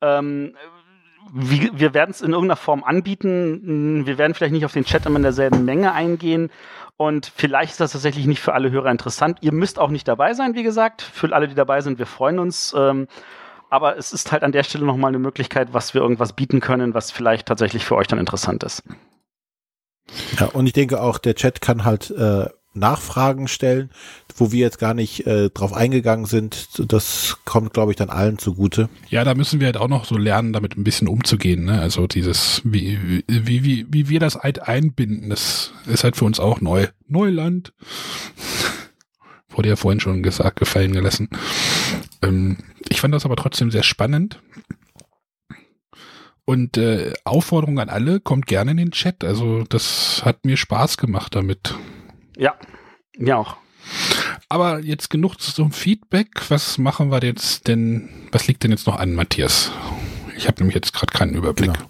Ähm, 0.00 0.54
wir 1.32 1.94
werden 1.94 2.10
es 2.10 2.20
in 2.20 2.32
irgendeiner 2.32 2.56
Form 2.56 2.84
anbieten. 2.84 4.04
Wir 4.06 4.18
werden 4.18 4.34
vielleicht 4.34 4.52
nicht 4.52 4.66
auf 4.66 4.72
den 4.74 4.84
Chat 4.84 5.06
immer 5.06 5.16
in 5.16 5.22
derselben 5.22 5.64
Menge 5.64 5.92
eingehen. 5.92 6.50
Und 6.96 7.32
vielleicht 7.34 7.72
ist 7.72 7.80
das 7.80 7.92
tatsächlich 7.92 8.26
nicht 8.26 8.40
für 8.40 8.52
alle 8.52 8.70
Hörer 8.70 8.90
interessant. 8.90 9.38
Ihr 9.40 9.52
müsst 9.52 9.78
auch 9.80 9.90
nicht 9.90 10.06
dabei 10.06 10.34
sein, 10.34 10.54
wie 10.54 10.62
gesagt. 10.62 11.02
Für 11.02 11.34
alle, 11.34 11.48
die 11.48 11.54
dabei 11.54 11.80
sind, 11.80 11.98
wir 11.98 12.06
freuen 12.06 12.38
uns. 12.38 12.72
Ähm, 12.76 13.08
aber 13.74 13.98
es 13.98 14.12
ist 14.12 14.30
halt 14.30 14.44
an 14.44 14.52
der 14.52 14.62
Stelle 14.62 14.84
nochmal 14.84 15.08
eine 15.08 15.18
Möglichkeit, 15.18 15.72
was 15.72 15.94
wir 15.94 16.00
irgendwas 16.00 16.32
bieten 16.32 16.60
können, 16.60 16.94
was 16.94 17.10
vielleicht 17.10 17.48
tatsächlich 17.48 17.84
für 17.84 17.96
euch 17.96 18.06
dann 18.06 18.20
interessant 18.20 18.62
ist. 18.62 18.84
Ja, 20.38 20.46
und 20.46 20.68
ich 20.68 20.72
denke 20.72 21.02
auch, 21.02 21.18
der 21.18 21.34
Chat 21.34 21.60
kann 21.60 21.84
halt 21.84 22.10
äh, 22.12 22.46
Nachfragen 22.72 23.48
stellen, 23.48 23.90
wo 24.36 24.52
wir 24.52 24.60
jetzt 24.60 24.78
gar 24.78 24.94
nicht 24.94 25.26
äh, 25.26 25.50
drauf 25.50 25.72
eingegangen 25.72 26.26
sind. 26.26 26.68
Das 26.92 27.38
kommt, 27.44 27.72
glaube 27.72 27.90
ich, 27.90 27.96
dann 27.96 28.10
allen 28.10 28.38
zugute. 28.38 28.88
Ja, 29.08 29.24
da 29.24 29.34
müssen 29.34 29.58
wir 29.58 29.66
halt 29.66 29.76
auch 29.76 29.88
noch 29.88 30.04
so 30.04 30.16
lernen, 30.16 30.52
damit 30.52 30.76
ein 30.76 30.84
bisschen 30.84 31.08
umzugehen. 31.08 31.64
Ne? 31.64 31.80
Also 31.80 32.06
dieses, 32.06 32.62
wie, 32.64 33.24
wie, 33.26 33.64
wie, 33.64 33.86
wie 33.88 34.08
wir 34.08 34.20
das 34.20 34.36
halt 34.36 34.62
einbinden, 34.62 35.30
das 35.30 35.72
ist 35.86 36.04
halt 36.04 36.14
für 36.14 36.26
uns 36.26 36.38
auch 36.38 36.60
neu. 36.60 36.86
Neuland. 37.08 37.72
Wurde 39.48 39.68
ja 39.68 39.76
vorhin 39.76 40.00
schon 40.00 40.22
gesagt, 40.22 40.60
gefallen 40.60 40.92
gelassen. 40.92 41.28
Ähm, 42.22 42.58
ich 42.88 43.00
fand 43.00 43.14
das 43.14 43.24
aber 43.24 43.36
trotzdem 43.36 43.70
sehr 43.70 43.82
spannend. 43.82 44.40
Und 46.46 46.76
äh, 46.76 47.12
Aufforderung 47.24 47.78
an 47.78 47.88
alle, 47.88 48.20
kommt 48.20 48.46
gerne 48.46 48.72
in 48.72 48.76
den 48.76 48.90
Chat. 48.90 49.24
Also 49.24 49.64
das 49.64 50.22
hat 50.24 50.44
mir 50.44 50.56
Spaß 50.56 50.98
gemacht 50.98 51.34
damit. 51.34 51.74
Ja, 52.36 52.54
mir 53.16 53.38
auch. 53.38 53.56
Aber 54.48 54.80
jetzt 54.80 55.08
genug 55.10 55.40
zum 55.40 55.72
Feedback. 55.72 56.28
Was 56.50 56.76
machen 56.78 57.10
wir 57.10 57.22
jetzt 57.22 57.66
denn? 57.66 58.08
Was 58.30 58.46
liegt 58.46 58.62
denn 58.62 58.70
jetzt 58.70 58.86
noch 58.86 58.98
an, 58.98 59.14
Matthias? 59.14 59.72
Ich 60.36 60.46
habe 60.46 60.58
nämlich 60.60 60.74
jetzt 60.74 60.92
gerade 60.92 61.12
keinen 61.12 61.34
Überblick. 61.34 61.72
Genau. 61.72 61.88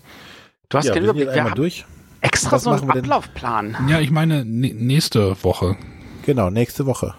Du 0.69 0.79
hast 0.79 0.87
ja, 0.87 0.95
keinen 0.95 1.05
Überblick. 1.05 1.27
Wir 1.27 1.33
einmal 1.35 1.51
haben 1.51 1.57
durch. 1.57 1.85
extra 2.21 2.53
Was 2.53 2.63
so 2.63 2.71
einen? 2.71 2.91
Ablaufplan. 2.91 3.77
Ja, 3.89 4.01
ich 4.01 4.11
meine 4.11 4.43
nä- 4.43 4.75
nächste 4.75 5.43
Woche. 5.43 5.77
Genau, 6.25 6.51
nächste 6.51 6.87
Woche. 6.87 7.15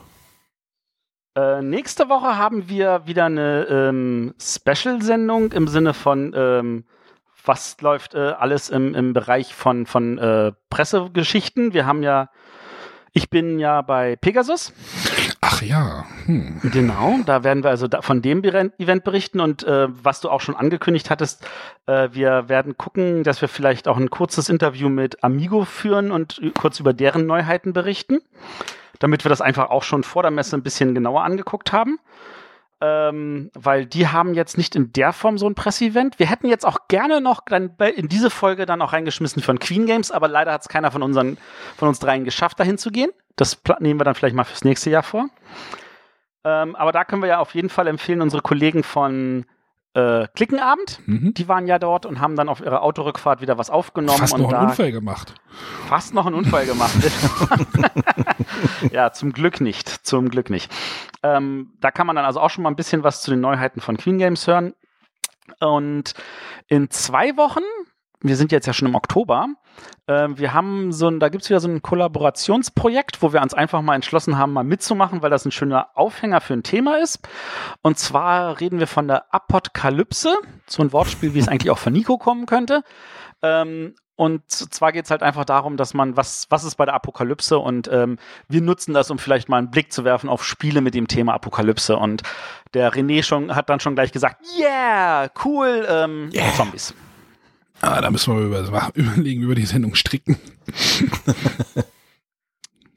Äh, 1.35 1.61
nächste 1.61 2.07
Woche 2.07 2.37
haben 2.37 2.69
wir 2.69 3.05
wieder 3.05 3.25
eine 3.25 3.65
ähm, 3.69 4.33
Special-Sendung 4.39 5.51
im 5.51 5.67
Sinne 5.67 5.93
von 5.93 6.33
ähm, 6.35 6.85
was 7.47 7.79
läuft 7.81 8.15
äh, 8.15 8.33
alles 8.39 8.69
im, 8.69 8.95
im 8.95 9.13
Bereich 9.13 9.53
von, 9.53 9.85
von 9.85 10.17
äh, 10.17 10.51
Pressegeschichten. 10.69 11.73
Wir 11.73 11.85
haben 11.85 12.03
ja, 12.03 12.29
ich 13.15 13.29
bin 13.29 13.59
ja 13.59 13.81
bei 13.81 14.17
Pegasus. 14.17 14.73
Ach 15.39 15.61
ja. 15.61 16.05
Hm. 16.25 16.59
Genau, 16.73 17.19
da 17.25 17.45
werden 17.45 17.63
wir 17.63 17.69
also 17.69 17.87
von 18.01 18.21
dem 18.21 18.43
Event 18.43 19.03
berichten 19.05 19.39
und 19.39 19.63
äh, 19.63 19.87
was 19.89 20.19
du 20.19 20.29
auch 20.29 20.41
schon 20.41 20.55
angekündigt 20.55 21.09
hattest, 21.09 21.47
äh, 21.85 22.09
wir 22.11 22.49
werden 22.49 22.77
gucken, 22.77 23.23
dass 23.23 23.39
wir 23.39 23.47
vielleicht 23.47 23.87
auch 23.87 23.95
ein 23.95 24.09
kurzes 24.09 24.49
Interview 24.49 24.89
mit 24.89 25.23
Amigo 25.23 25.63
führen 25.63 26.11
und 26.11 26.41
kurz 26.59 26.81
über 26.81 26.91
deren 26.91 27.25
Neuheiten 27.25 27.71
berichten, 27.71 28.19
damit 28.99 29.23
wir 29.23 29.29
das 29.29 29.39
einfach 29.39 29.69
auch 29.69 29.83
schon 29.83 30.03
vor 30.03 30.21
der 30.21 30.31
Messe 30.31 30.57
ein 30.57 30.63
bisschen 30.63 30.93
genauer 30.93 31.23
angeguckt 31.23 31.71
haben. 31.71 31.99
Ähm, 32.81 33.51
weil 33.53 33.85
die 33.85 34.07
haben 34.09 34.33
jetzt 34.33 34.57
nicht 34.57 34.75
in 34.75 34.91
der 34.91 35.13
Form 35.13 35.37
so 35.37 35.47
ein 35.47 35.55
Presseevent. 35.55 36.19
Wir 36.19 36.29
hätten 36.29 36.47
jetzt 36.47 36.65
auch 36.65 36.87
gerne 36.89 37.21
noch 37.21 37.43
in 37.47 38.09
diese 38.09 38.29
Folge 38.29 38.65
dann 38.65 38.81
auch 38.81 38.91
reingeschmissen 38.91 39.41
von 39.41 39.59
Queen 39.59 39.85
Games, 39.85 40.11
aber 40.11 40.27
leider 40.27 40.51
hat 40.51 40.61
es 40.61 40.67
keiner 40.67 40.91
von 40.91 41.01
unseren, 41.01 41.37
von 41.77 41.87
uns 41.87 41.99
dreien 41.99 42.25
geschafft, 42.25 42.59
dahin 42.59 42.77
zu 42.77 42.91
gehen. 42.91 43.11
Das 43.37 43.61
nehmen 43.79 43.99
wir 43.99 44.03
dann 44.03 44.15
vielleicht 44.15 44.35
mal 44.35 44.43
fürs 44.43 44.65
nächste 44.65 44.89
Jahr 44.89 45.03
vor. 45.03 45.29
Ähm, 46.43 46.75
aber 46.75 46.91
da 46.91 47.05
können 47.05 47.21
wir 47.21 47.29
ja 47.29 47.39
auf 47.39 47.55
jeden 47.55 47.69
Fall 47.69 47.87
empfehlen, 47.87 48.21
unsere 48.21 48.41
Kollegen 48.41 48.83
von 48.83 49.45
äh, 49.95 50.27
Klickenabend, 50.35 50.99
Mhm. 51.05 51.33
die 51.33 51.47
waren 51.47 51.65
ja 51.67 51.79
dort 51.79 52.05
und 52.05 52.19
haben 52.19 52.35
dann 52.35 52.49
auf 52.49 52.59
ihrer 52.61 52.81
Autorückfahrt 52.83 53.41
wieder 53.41 53.57
was 53.57 53.69
aufgenommen 53.69 54.19
Fast 54.19 54.37
noch 54.37 54.51
einen 54.53 54.67
Unfall 54.69 54.91
gemacht. 54.91 55.33
fast 55.87 56.13
noch 56.13 56.25
einen 56.25 56.35
Unfall 56.35 56.65
gemacht. 56.65 56.93
ja, 58.91 59.11
zum 59.11 59.31
Glück 59.31 59.61
nicht. 59.61 59.87
Zum 60.05 60.29
Glück 60.29 60.49
nicht. 60.49 60.71
Ähm, 61.23 61.71
da 61.79 61.91
kann 61.91 62.07
man 62.07 62.15
dann 62.15 62.25
also 62.25 62.39
auch 62.39 62.49
schon 62.49 62.63
mal 62.63 62.69
ein 62.69 62.75
bisschen 62.75 63.03
was 63.03 63.21
zu 63.21 63.31
den 63.31 63.41
Neuheiten 63.41 63.79
von 63.81 63.97
Queen 63.97 64.17
Games 64.17 64.47
hören. 64.47 64.73
Und 65.59 66.13
in 66.67 66.89
zwei 66.89 67.37
Wochen, 67.37 67.61
wir 68.27 68.35
sind 68.35 68.51
jetzt 68.51 68.65
ja 68.65 68.73
schon 68.73 68.87
im 68.87 68.95
Oktober, 68.95 69.47
ähm, 70.07 70.37
wir 70.37 70.53
haben 70.53 70.91
so 70.91 71.07
ein, 71.07 71.19
da 71.19 71.29
gibt 71.29 71.43
es 71.43 71.49
wieder 71.49 71.59
so 71.59 71.67
ein 71.67 71.81
Kollaborationsprojekt, 71.81 73.21
wo 73.21 73.33
wir 73.33 73.41
uns 73.41 73.53
einfach 73.53 73.81
mal 73.81 73.95
entschlossen 73.95 74.37
haben, 74.37 74.53
mal 74.53 74.63
mitzumachen, 74.63 75.21
weil 75.21 75.29
das 75.29 75.45
ein 75.45 75.51
schöner 75.51 75.89
Aufhänger 75.95 76.41
für 76.41 76.53
ein 76.53 76.63
Thema 76.63 76.97
ist. 76.97 77.27
Und 77.81 77.97
zwar 77.97 78.59
reden 78.59 78.79
wir 78.79 78.87
von 78.87 79.07
der 79.07 79.33
Apokalypse, 79.33 80.35
so 80.67 80.83
ein 80.83 80.93
Wortspiel, 80.93 81.33
wie 81.33 81.39
es 81.39 81.47
eigentlich 81.47 81.71
auch 81.71 81.77
von 81.77 81.93
Nico 81.93 82.17
kommen 82.17 82.45
könnte. 82.45 82.83
Ähm, 83.41 83.95
und 84.17 84.49
zwar 84.49 84.93
geht 84.93 85.05
es 85.05 85.11
halt 85.11 85.23
einfach 85.23 85.43
darum, 85.43 85.75
dass 85.75 85.93
man, 85.93 86.15
was, 86.15 86.47
was 86.49 86.63
ist 86.63 86.75
bei 86.75 86.85
der 86.85 86.93
Apokalypse? 86.93 87.59
Und 87.59 87.89
ähm, 87.91 88.17
wir 88.47 88.61
nutzen 88.61 88.93
das, 88.93 89.11
um 89.11 89.19
vielleicht 89.19 89.49
mal 89.49 89.57
einen 89.57 89.71
Blick 89.71 89.91
zu 89.91 90.05
werfen 90.05 90.29
auf 90.29 90.45
Spiele 90.45 90.79
mit 90.79 90.93
dem 90.93 91.07
Thema 91.07 91.33
Apokalypse. 91.33 91.97
Und 91.97 92.23
der 92.73 92.93
René 92.93 93.23
schon, 93.23 93.53
hat 93.53 93.69
dann 93.69 93.81
schon 93.81 93.95
gleich 93.95 94.13
gesagt, 94.13 94.45
yeah, 94.57 95.29
cool, 95.43 95.85
ähm, 95.89 96.29
Zombies. 96.55 96.93
Ah, 97.85 98.01
da 98.01 98.09
müssen 98.09 98.35
wir 98.35 98.45
über, 98.45 98.91
überlegen, 98.95 99.43
über 99.43 99.53
die 99.55 99.65
Sendung 99.65 99.93
stricken. 99.95 100.37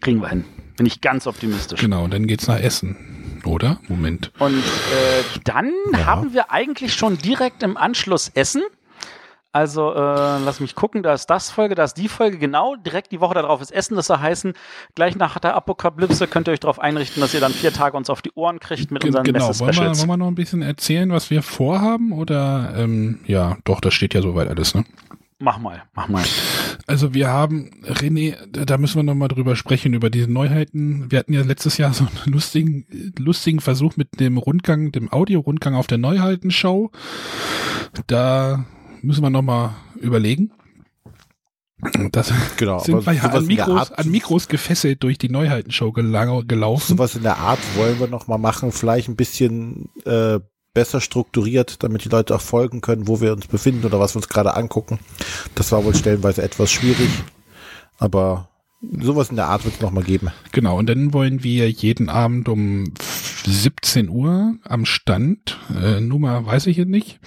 Kriegen 0.00 0.20
wir 0.20 0.28
hin. 0.28 0.44
Bin 0.76 0.86
ich 0.86 1.00
ganz 1.00 1.26
optimistisch. 1.26 1.80
Genau, 1.80 2.04
und 2.04 2.12
dann 2.12 2.26
geht's 2.26 2.46
nach 2.46 2.58
Essen. 2.60 3.40
Oder? 3.44 3.80
Moment. 3.88 4.32
Und 4.38 4.58
äh, 4.58 5.22
dann 5.44 5.72
Ja. 5.92 6.06
haben 6.06 6.32
wir 6.32 6.50
eigentlich 6.52 6.94
schon 6.94 7.18
direkt 7.18 7.62
im 7.62 7.76
Anschluss 7.76 8.30
Essen. 8.34 8.62
Also, 9.50 9.92
äh, 9.94 9.96
lass 9.96 10.60
mich 10.60 10.74
gucken, 10.74 11.02
da 11.02 11.14
ist 11.14 11.26
das 11.26 11.50
Folge, 11.50 11.74
da 11.74 11.84
ist 11.84 11.94
die 11.94 12.08
Folge, 12.08 12.36
genau, 12.38 12.76
direkt 12.76 13.12
die 13.12 13.20
Woche 13.20 13.34
darauf 13.34 13.62
ist 13.62 13.70
Essen. 13.70 13.96
Das 13.96 14.06
soll 14.06 14.18
heißen, 14.18 14.52
gleich 14.94 15.16
nach 15.16 15.38
der 15.38 15.56
Apokalypse 15.56 16.26
könnt 16.26 16.48
ihr 16.48 16.52
euch 16.52 16.60
darauf 16.60 16.78
einrichten, 16.78 17.22
dass 17.22 17.32
ihr 17.32 17.40
dann 17.40 17.52
vier 17.52 17.72
Tage 17.72 17.96
uns 17.96 18.10
auf 18.10 18.20
die 18.20 18.32
Ohren 18.34 18.60
kriegt 18.60 18.90
mit 18.90 19.00
Ge- 19.02 19.08
unseren 19.08 19.24
genau, 19.24 19.48
wollen 19.58 19.74
wir, 19.74 19.98
wollen 19.98 20.08
wir 20.08 20.16
noch 20.18 20.28
ein 20.28 20.34
bisschen 20.34 20.60
erzählen, 20.60 21.10
was 21.10 21.30
wir 21.30 21.42
vorhaben? 21.42 22.12
Oder, 22.12 22.74
ähm, 22.76 23.20
ja, 23.26 23.56
doch, 23.64 23.80
das 23.80 23.94
steht 23.94 24.12
ja 24.12 24.20
soweit 24.20 24.48
alles, 24.48 24.74
ne? 24.74 24.84
Mach 25.40 25.58
mal, 25.58 25.84
mach 25.94 26.08
mal. 26.08 26.24
Also 26.86 27.14
wir 27.14 27.28
haben, 27.28 27.70
René, 27.84 28.34
da 28.50 28.76
müssen 28.76 28.96
wir 28.96 29.04
noch 29.04 29.14
mal 29.14 29.28
drüber 29.28 29.54
sprechen, 29.54 29.94
über 29.94 30.10
diese 30.10 30.30
Neuheiten. 30.30 31.10
Wir 31.10 31.20
hatten 31.20 31.32
ja 31.32 31.42
letztes 31.42 31.78
Jahr 31.78 31.94
so 31.94 32.04
einen 32.04 32.32
lustigen, 32.32 33.14
lustigen 33.16 33.60
Versuch 33.60 33.96
mit 33.96 34.18
dem 34.18 34.36
Rundgang, 34.36 34.90
dem 34.90 35.12
Audio-Rundgang 35.12 35.74
auf 35.74 35.86
der 35.86 35.98
Neuheitenshow. 35.98 36.90
Da 38.08 38.64
müssen 39.02 39.22
wir 39.22 39.30
noch 39.30 39.42
mal 39.42 39.74
überlegen. 40.00 40.50
Das 42.10 42.32
Genau, 42.56 42.78
sind 42.84 43.06
wir 43.06 43.12
ja 43.12 43.22
an 43.22 43.46
Mikros, 43.46 43.90
Art- 43.90 43.98
an 43.98 44.10
Mikros 44.10 44.48
gefesselt 44.48 45.02
durch 45.02 45.18
die 45.18 45.28
Neuheitenshow 45.28 45.92
gelang, 45.92 46.46
gelaufen. 46.48 46.96
Sowas 46.96 47.14
in 47.14 47.22
der 47.22 47.38
Art 47.38 47.60
wollen 47.76 48.00
wir 48.00 48.08
noch 48.08 48.26
mal 48.26 48.38
machen, 48.38 48.72
vielleicht 48.72 49.08
ein 49.08 49.16
bisschen 49.16 49.88
äh, 50.04 50.40
besser 50.74 51.00
strukturiert, 51.00 51.82
damit 51.82 52.04
die 52.04 52.08
Leute 52.08 52.34
auch 52.34 52.40
folgen 52.40 52.80
können, 52.80 53.06
wo 53.08 53.20
wir 53.20 53.32
uns 53.32 53.46
befinden 53.46 53.84
oder 53.86 54.00
was 54.00 54.14
wir 54.14 54.18
uns 54.18 54.28
gerade 54.28 54.54
angucken. 54.56 54.98
Das 55.54 55.70
war 55.72 55.84
wohl 55.84 55.94
stellenweise 55.94 56.42
etwas 56.42 56.70
schwierig, 56.70 57.08
aber 57.98 58.48
sowas 59.00 59.30
in 59.30 59.36
der 59.36 59.46
Art 59.46 59.64
wird 59.64 59.74
es 59.76 59.80
noch 59.80 59.90
mal 59.92 60.04
geben. 60.04 60.30
Genau, 60.52 60.78
und 60.78 60.86
dann 60.88 61.12
wollen 61.12 61.42
wir 61.44 61.70
jeden 61.70 62.08
Abend 62.08 62.48
um 62.48 62.92
17 63.46 64.08
Uhr 64.08 64.54
am 64.64 64.84
Stand, 64.84 65.58
äh, 65.80 66.00
Nummer 66.00 66.44
weiß 66.44 66.66
ich 66.66 66.76
jetzt 66.76 66.88
nicht, 66.88 67.18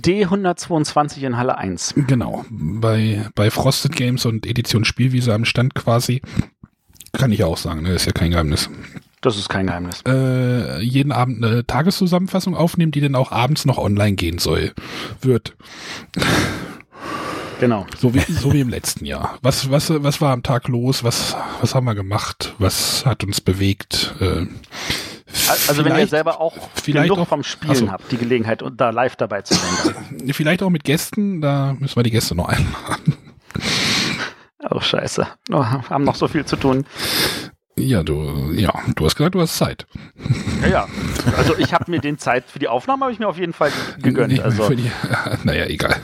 D122 0.00 1.22
in 1.22 1.36
Halle 1.36 1.58
1. 1.58 1.94
Genau, 2.06 2.44
bei, 2.50 3.26
bei 3.34 3.50
Frosted 3.50 3.94
Games 3.94 4.24
und 4.26 4.46
Edition 4.46 4.84
Spielwiese 4.84 5.34
am 5.34 5.44
Stand 5.44 5.74
quasi. 5.74 6.22
Kann 7.12 7.32
ich 7.32 7.44
auch 7.44 7.58
sagen, 7.58 7.82
ne? 7.82 7.90
ist 7.90 8.06
ja 8.06 8.12
kein 8.12 8.30
Geheimnis. 8.30 8.70
Das 9.20 9.36
ist 9.36 9.48
kein 9.48 9.66
Geheimnis. 9.66 10.02
Äh, 10.06 10.80
jeden 10.82 11.12
Abend 11.12 11.44
eine 11.44 11.64
Tageszusammenfassung 11.64 12.56
aufnehmen, 12.56 12.90
die 12.90 13.00
dann 13.00 13.14
auch 13.14 13.30
abends 13.30 13.64
noch 13.66 13.78
online 13.78 14.16
gehen 14.16 14.38
soll. 14.38 14.72
Wird. 15.20 15.54
Genau. 17.60 17.86
So 17.96 18.12
wie, 18.12 18.20
so 18.20 18.52
wie 18.52 18.60
im 18.60 18.68
letzten 18.68 19.04
Jahr. 19.04 19.38
Was, 19.40 19.70
was, 19.70 19.90
was 20.02 20.20
war 20.20 20.32
am 20.32 20.42
Tag 20.42 20.66
los? 20.66 21.04
Was, 21.04 21.36
was 21.60 21.76
haben 21.76 21.84
wir 21.84 21.94
gemacht? 21.94 22.56
Was 22.58 23.06
hat 23.06 23.22
uns 23.22 23.40
bewegt? 23.40 24.16
Äh, 24.20 24.46
Also 25.68 25.78
wenn 25.78 25.86
ihr 25.92 25.94
vielleicht- 25.94 26.10
selber 26.10 26.40
auch 26.40 26.54
vielleicht 26.74 27.08
genug 27.08 27.18
auch- 27.20 27.28
vom 27.28 27.42
Spielen 27.42 27.70
Achso. 27.72 27.90
habt, 27.90 28.10
die 28.12 28.16
Gelegenheit, 28.18 28.62
da 28.76 28.90
live 28.90 29.16
dabei 29.16 29.42
zu 29.42 29.54
sein. 29.54 29.94
Vielleicht 30.32 30.62
auch 30.62 30.70
mit 30.70 30.84
Gästen, 30.84 31.40
da 31.40 31.74
müssen 31.78 31.96
wir 31.96 32.02
die 32.02 32.10
Gäste 32.10 32.34
noch 32.34 32.48
einladen. 32.48 33.16
Oh, 34.70 34.80
scheiße. 34.80 35.26
Oh, 35.50 35.64
haben 35.64 36.04
noch 36.04 36.14
so 36.14 36.28
viel 36.28 36.44
zu 36.44 36.54
tun. 36.56 36.86
Ja, 37.76 38.02
du, 38.04 38.52
ja, 38.54 38.72
du 38.94 39.04
hast 39.04 39.16
gesagt, 39.16 39.34
du 39.34 39.40
hast 39.40 39.56
Zeit. 39.56 39.86
Ja, 40.62 40.68
ja. 40.68 40.88
Also 41.36 41.56
ich 41.58 41.74
habe 41.74 41.90
mir 41.90 42.00
den 42.00 42.16
Zeit 42.16 42.44
für 42.46 42.60
die 42.60 42.68
Aufnahme 42.68 43.02
habe 43.06 43.12
ich 43.12 43.18
mir 43.18 43.26
auf 43.28 43.38
jeden 43.38 43.54
Fall 43.54 43.72
gegönnt. 44.00 44.38
Also 44.40 44.62
für 44.62 44.76
die, 44.76 44.90
naja, 45.44 45.66
egal. 45.66 45.96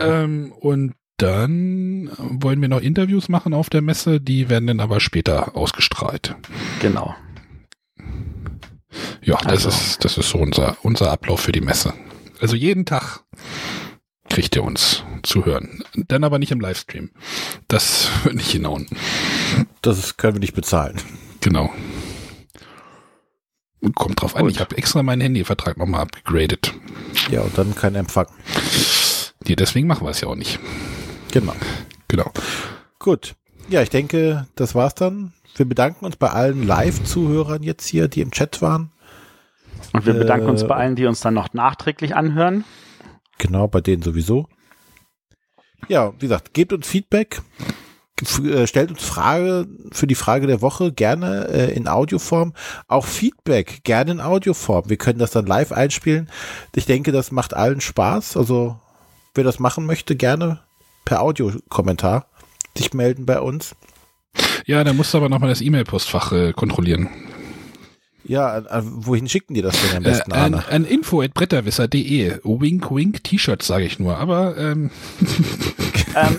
ähm, 0.00 0.52
und 0.60 0.94
dann 1.18 2.10
wollen 2.16 2.62
wir 2.62 2.68
noch 2.70 2.80
Interviews 2.80 3.28
machen 3.28 3.52
auf 3.52 3.68
der 3.68 3.82
Messe, 3.82 4.18
die 4.20 4.48
werden 4.48 4.66
dann 4.66 4.80
aber 4.80 5.00
später 5.00 5.54
ausgestrahlt. 5.54 6.34
genau. 6.80 7.14
Ja, 9.22 9.36
das 9.38 9.66
Also. 9.66 9.68
ist, 9.70 10.04
das 10.04 10.18
ist 10.18 10.30
so 10.30 10.38
unser, 10.38 10.76
unser 10.82 11.10
Ablauf 11.10 11.40
für 11.40 11.52
die 11.52 11.60
Messe. 11.60 11.92
Also 12.40 12.56
jeden 12.56 12.86
Tag 12.86 13.20
kriegt 14.28 14.56
ihr 14.56 14.62
uns 14.64 15.02
zu 15.22 15.44
hören. 15.44 15.82
Dann 15.94 16.24
aber 16.24 16.38
nicht 16.38 16.52
im 16.52 16.60
Livestream. 16.60 17.10
Das 17.68 18.08
wird 18.24 18.34
nicht 18.36 18.50
hinhauen. 18.50 18.86
Das 19.82 20.16
können 20.16 20.34
wir 20.34 20.40
nicht 20.40 20.54
bezahlen. 20.54 20.96
Genau. 21.40 21.70
Kommt 23.94 24.20
drauf 24.20 24.36
an, 24.36 24.48
ich 24.48 24.60
habe 24.60 24.76
extra 24.76 25.02
meinen 25.02 25.22
Handyvertrag 25.22 25.78
nochmal 25.78 26.02
abgegradet. 26.02 26.74
Ja, 27.30 27.40
und 27.40 27.56
dann 27.56 27.74
kein 27.74 27.94
Empfang. 27.94 28.26
Nee, 29.46 29.56
deswegen 29.56 29.86
machen 29.86 30.06
wir 30.06 30.10
es 30.10 30.20
ja 30.20 30.28
auch 30.28 30.34
nicht. 30.36 30.58
Genau. 31.32 31.54
Genau. 32.08 32.30
Gut. 32.98 33.34
Ja, 33.70 33.80
ich 33.82 33.88
denke, 33.88 34.46
das 34.54 34.74
war's 34.74 34.94
dann. 34.94 35.32
Wir 35.56 35.66
bedanken 35.66 36.04
uns 36.04 36.16
bei 36.16 36.28
allen 36.28 36.66
Live-Zuhörern 36.66 37.62
jetzt 37.62 37.86
hier, 37.86 38.08
die 38.08 38.20
im 38.20 38.30
Chat 38.30 38.62
waren. 38.62 38.90
Und 39.92 40.06
wir 40.06 40.14
bedanken 40.14 40.48
uns 40.48 40.62
Äh, 40.62 40.66
bei 40.66 40.76
allen, 40.76 40.96
die 40.96 41.06
uns 41.06 41.20
dann 41.20 41.34
noch 41.34 41.52
nachträglich 41.52 42.14
anhören. 42.14 42.64
Genau, 43.38 43.68
bei 43.68 43.80
denen 43.80 44.02
sowieso. 44.02 44.48
Ja, 45.88 46.12
wie 46.14 46.26
gesagt, 46.26 46.54
gebt 46.54 46.72
uns 46.72 46.86
Feedback, 46.86 47.42
äh, 48.44 48.66
stellt 48.66 48.90
uns 48.90 49.02
Frage 49.02 49.66
für 49.92 50.06
die 50.06 50.14
Frage 50.14 50.46
der 50.46 50.60
Woche 50.60 50.92
gerne 50.92 51.48
äh, 51.48 51.72
in 51.72 51.88
Audioform. 51.88 52.52
Auch 52.86 53.06
Feedback 53.06 53.82
gerne 53.82 54.12
in 54.12 54.20
Audioform. 54.20 54.88
Wir 54.88 54.98
können 54.98 55.18
das 55.18 55.30
dann 55.30 55.46
live 55.46 55.72
einspielen. 55.72 56.28
Ich 56.74 56.86
denke, 56.86 57.12
das 57.12 57.32
macht 57.32 57.54
allen 57.54 57.80
Spaß. 57.80 58.36
Also, 58.36 58.78
wer 59.34 59.44
das 59.44 59.58
machen 59.58 59.86
möchte, 59.86 60.16
gerne 60.16 60.60
per 61.04 61.22
Audiokommentar 61.22 62.26
sich 62.76 62.94
melden 62.94 63.26
bei 63.26 63.40
uns. 63.40 63.74
Ja, 64.66 64.84
da 64.84 64.92
musst 64.92 65.12
du 65.12 65.18
aber 65.18 65.28
nochmal 65.28 65.48
das 65.48 65.60
E-Mail-Postfach 65.60 66.32
äh, 66.32 66.52
kontrollieren. 66.52 67.08
Ja, 68.24 68.58
äh, 68.58 68.78
äh, 68.78 68.82
wohin 68.84 69.28
schicken 69.28 69.54
die 69.54 69.62
das 69.62 69.80
denn 69.80 69.96
am 69.96 70.04
Äh, 70.04 70.08
besten, 70.10 70.32
an, 70.32 70.54
Arne? 70.54 70.64
an 70.70 70.84
info.bretterwisser.de. 70.84 72.40
Wink, 72.44 72.90
wink, 72.90 73.24
T-Shirts 73.24 73.66
sage 73.66 73.84
ich 73.84 73.98
nur. 73.98 74.18
Aber 74.18 74.56
ähm, 74.56 74.90
ähm, 76.16 76.38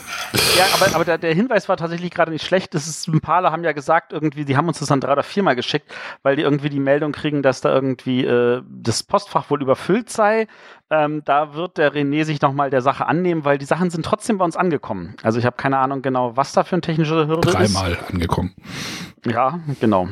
ja, 0.58 0.66
aber, 0.74 0.96
aber 0.96 1.06
der, 1.06 1.18
der 1.18 1.34
Hinweis 1.34 1.70
war 1.70 1.78
tatsächlich 1.78 2.12
gerade 2.12 2.32
nicht 2.32 2.46
schlecht. 2.46 2.74
Das 2.74 2.88
ist, 2.88 3.08
ein 3.08 3.22
paar 3.22 3.42
haben 3.52 3.64
ja 3.64 3.72
gesagt, 3.72 4.14
irgendwie, 4.14 4.46
die 4.46 4.58
haben 4.58 4.68
uns 4.68 4.80
das 4.80 4.90
dann 4.90 5.02
drei 5.02 5.14
oder 5.14 5.24
viermal 5.24 5.56
geschickt, 5.56 5.92
weil 6.24 6.36
die 6.36 6.42
irgendwie 6.44 6.70
die 6.70 6.80
Meldung 6.80 7.12
kriegen, 7.12 7.42
dass 7.42 7.62
da 7.62 7.74
irgendwie 7.74 8.26
äh, 8.26 8.62
das 8.70 9.04
Postfach 9.04 9.50
wohl 9.50 9.62
überfüllt 9.62 10.10
sei. 10.10 10.48
Ähm, 10.90 11.22
da 11.26 11.54
wird 11.54 11.78
der 11.78 11.94
René 11.94 12.26
sich 12.26 12.42
nochmal 12.42 12.70
der 12.70 12.82
Sache 12.82 13.06
annehmen, 13.08 13.46
weil 13.46 13.58
die 13.58 13.66
Sachen 13.66 13.90
sind 13.90 14.06
trotzdem 14.06 14.38
bei 14.38 14.46
uns 14.46 14.58
angekommen. 14.58 15.16
Also 15.24 15.40
ich 15.40 15.46
habe 15.46 15.56
keine 15.56 15.78
Ahnung 15.78 16.02
genau, 16.02 16.36
was 16.36 16.52
da 16.52 16.64
für 16.64 16.76
eine 16.76 16.82
technische 16.82 17.28
Hürde 17.28 17.48
ist. 17.48 17.54
Dreimal 17.54 17.98
angekommen. 18.12 18.54
Ja, 19.26 19.60
genau. 19.80 20.10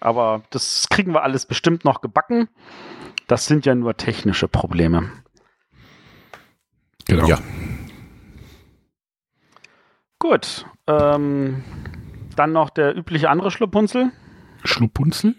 Aber 0.00 0.42
das 0.50 0.88
kriegen 0.88 1.12
wir 1.12 1.22
alles 1.22 1.46
bestimmt 1.46 1.84
noch 1.84 2.00
gebacken. 2.00 2.48
Das 3.26 3.46
sind 3.46 3.66
ja 3.66 3.74
nur 3.74 3.96
technische 3.96 4.48
Probleme. 4.48 5.10
Genau. 7.06 7.26
Ja. 7.26 7.38
Gut. 10.18 10.66
Ähm, 10.86 11.64
dann 12.36 12.52
noch 12.52 12.70
der 12.70 12.96
übliche 12.96 13.30
andere 13.30 13.50
Schluppunzel. 13.50 14.12
Schlupunzel. 14.64 15.34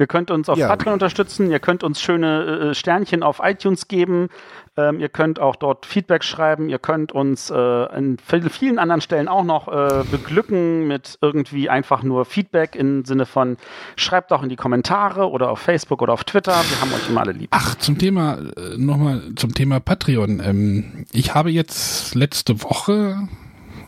Ihr 0.00 0.06
könnt 0.06 0.30
uns 0.30 0.48
auf 0.48 0.58
Ja. 0.58 0.68
Patreon 0.68 0.94
unterstützen, 0.94 1.50
ihr 1.50 1.60
könnt 1.60 1.84
uns 1.84 2.00
schöne 2.00 2.70
äh, 2.70 2.74
Sternchen 2.74 3.22
auf 3.22 3.40
iTunes 3.42 3.86
geben, 3.86 4.28
ähm, 4.76 4.98
ihr 5.00 5.08
könnt 5.10 5.38
auch 5.38 5.56
dort 5.56 5.84
Feedback 5.84 6.24
schreiben, 6.24 6.68
ihr 6.70 6.78
könnt 6.78 7.12
uns 7.12 7.50
äh, 7.50 7.54
an 7.54 8.16
viel- 8.24 8.48
vielen 8.48 8.78
anderen 8.78 9.00
Stellen 9.02 9.28
auch 9.28 9.44
noch 9.44 9.68
äh, 9.68 10.04
beglücken 10.10 10.86
mit 10.88 11.18
irgendwie 11.20 11.68
einfach 11.68 12.02
nur 12.02 12.24
Feedback 12.24 12.74
im 12.76 13.04
Sinne 13.04 13.26
von 13.26 13.56
schreibt 13.96 14.32
auch 14.32 14.42
in 14.42 14.48
die 14.48 14.56
Kommentare 14.56 15.28
oder 15.30 15.50
auf 15.50 15.58
Facebook 15.60 16.00
oder 16.02 16.12
auf 16.14 16.24
Twitter, 16.24 16.52
wir 16.52 16.80
haben 16.80 16.92
euch 16.94 17.08
immer 17.08 17.20
alle 17.20 17.32
lieb. 17.32 17.50
Ach, 17.52 17.74
zum 17.74 17.98
Thema, 17.98 18.38
äh, 18.56 18.76
nochmal 18.78 19.22
zum 19.36 19.54
Thema 19.54 19.80
Patreon. 19.80 20.40
Ähm, 20.44 21.04
ich 21.12 21.34
habe 21.34 21.50
jetzt 21.50 22.14
letzte 22.14 22.62
Woche 22.62 23.28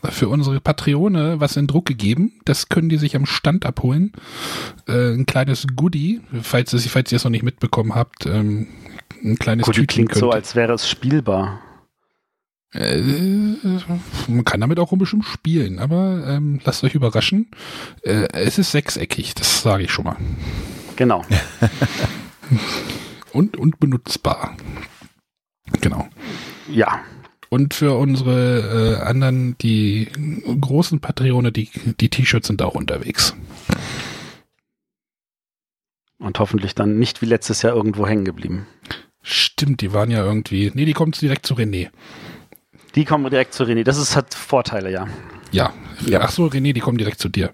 für 0.09 0.29
unsere 0.29 0.59
Patreone 0.59 1.39
was 1.39 1.55
in 1.57 1.67
Druck 1.67 1.85
gegeben. 1.85 2.33
Das 2.45 2.69
können 2.69 2.89
die 2.89 2.97
sich 2.97 3.15
am 3.15 3.25
Stand 3.25 3.65
abholen. 3.65 4.13
Äh, 4.87 5.13
ein 5.13 5.25
kleines 5.25 5.67
Goodie, 5.75 6.21
falls, 6.41 6.73
es, 6.73 6.87
falls 6.87 7.11
ihr 7.11 7.17
es 7.17 7.23
noch 7.23 7.31
nicht 7.31 7.43
mitbekommen 7.43 7.95
habt. 7.95 8.25
Ähm, 8.25 8.67
ein 9.23 9.37
kleines 9.37 9.65
Gut, 9.65 9.75
die 9.75 9.81
Tütchen 9.81 10.05
klingt 10.07 10.19
so, 10.19 10.27
könnt- 10.27 10.35
als 10.35 10.55
wäre 10.55 10.73
es 10.73 10.89
spielbar. 10.89 11.59
Äh, 12.73 12.99
man 14.27 14.43
kann 14.45 14.61
damit 14.61 14.79
auch 14.79 14.91
ein 14.91 14.97
bisschen 14.97 15.21
spielen, 15.21 15.77
aber 15.77 16.25
ähm, 16.27 16.59
lasst 16.65 16.83
euch 16.83 16.95
überraschen. 16.95 17.51
Äh, 18.01 18.27
es 18.33 18.57
ist 18.57 18.71
sechseckig, 18.71 19.35
das 19.35 19.61
sage 19.61 19.83
ich 19.83 19.91
schon 19.91 20.05
mal. 20.05 20.17
Genau. 20.95 21.23
Und, 23.31 23.57
und 23.57 23.79
benutzbar. 23.79 24.55
Genau. 25.81 26.07
Ja. 26.69 26.99
Und 27.53 27.75
für 27.75 27.95
unsere 27.95 28.97
äh, 28.97 29.03
anderen, 29.03 29.55
die 29.59 30.07
großen 30.59 31.01
Patreone, 31.01 31.51
die, 31.51 31.69
die 31.99 32.09
T-Shirts 32.09 32.47
sind 32.47 32.63
auch 32.63 32.73
unterwegs. 32.73 33.35
Und 36.17 36.39
hoffentlich 36.39 36.73
dann 36.73 36.97
nicht 36.97 37.21
wie 37.21 37.27
letztes 37.27 37.61
Jahr 37.61 37.75
irgendwo 37.75 38.07
hängen 38.07 38.25
geblieben. 38.25 38.65
Stimmt, 39.21 39.81
die 39.81 39.93
waren 39.93 40.09
ja 40.09 40.25
irgendwie. 40.25 40.71
Nee, 40.73 40.85
die 40.85 40.93
kommen 40.93 41.11
direkt 41.11 41.45
zu 41.45 41.53
René. 41.53 41.91
Die 42.95 43.05
kommen 43.05 43.29
direkt 43.29 43.53
zu 43.53 43.65
René. 43.65 43.83
Das 43.83 43.97
ist, 43.99 44.15
hat 44.15 44.33
Vorteile, 44.33 44.91
ja. 44.91 45.07
Ja. 45.51 45.75
Ja. 46.07 46.21
Ach 46.21 46.31
so, 46.31 46.47
René, 46.47 46.73
die 46.73 46.79
kommen 46.79 46.97
direkt 46.97 47.19
zu 47.19 47.29
dir. 47.29 47.53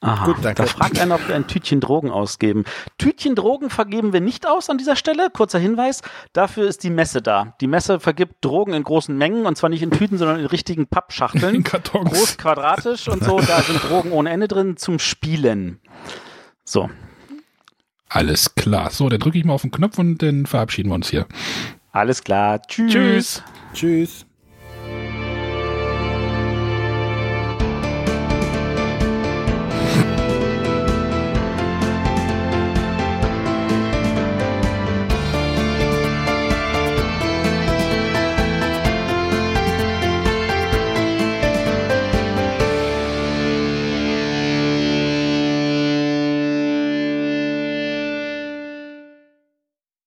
Aha. 0.00 0.26
Gut, 0.26 0.36
danke. 0.42 0.62
Da 0.62 0.68
fragt 0.68 0.98
einer, 1.00 1.14
ob 1.14 1.26
wir 1.26 1.34
ein 1.34 1.46
Tütchen 1.46 1.80
Drogen 1.80 2.10
ausgeben. 2.10 2.64
Tütchen 2.98 3.34
Drogen 3.34 3.70
vergeben 3.70 4.12
wir 4.12 4.20
nicht 4.20 4.46
aus 4.46 4.68
an 4.68 4.76
dieser 4.76 4.94
Stelle. 4.94 5.30
Kurzer 5.30 5.58
Hinweis. 5.58 6.02
Dafür 6.32 6.68
ist 6.68 6.84
die 6.84 6.90
Messe 6.90 7.22
da. 7.22 7.54
Die 7.60 7.66
Messe 7.66 7.98
vergibt 7.98 8.44
Drogen 8.44 8.74
in 8.74 8.82
großen 8.82 9.16
Mengen 9.16 9.46
und 9.46 9.56
zwar 9.56 9.70
nicht 9.70 9.82
in 9.82 9.90
Tüten, 9.90 10.18
sondern 10.18 10.38
in 10.38 10.46
richtigen 10.46 10.86
Pappschachteln. 10.86 11.54
In 11.56 11.64
Kartons. 11.64 12.10
Groß, 12.10 12.36
quadratisch 12.36 13.08
und 13.08 13.24
so. 13.24 13.40
Da 13.40 13.62
sind 13.62 13.82
Drogen 13.88 14.12
ohne 14.12 14.30
Ende 14.30 14.48
drin 14.48 14.76
zum 14.76 14.98
Spielen. 14.98 15.80
So. 16.64 16.90
Alles 18.08 18.54
klar. 18.54 18.90
So, 18.90 19.08
dann 19.08 19.18
drücke 19.18 19.38
ich 19.38 19.44
mal 19.44 19.54
auf 19.54 19.62
den 19.62 19.70
Knopf 19.70 19.98
und 19.98 20.22
dann 20.22 20.46
verabschieden 20.46 20.90
wir 20.90 20.94
uns 20.94 21.08
hier. 21.08 21.26
Alles 21.92 22.22
klar. 22.22 22.60
Tschüss. 22.62 22.92
Tschüss. 22.92 23.42
Tschüss. 23.72 24.26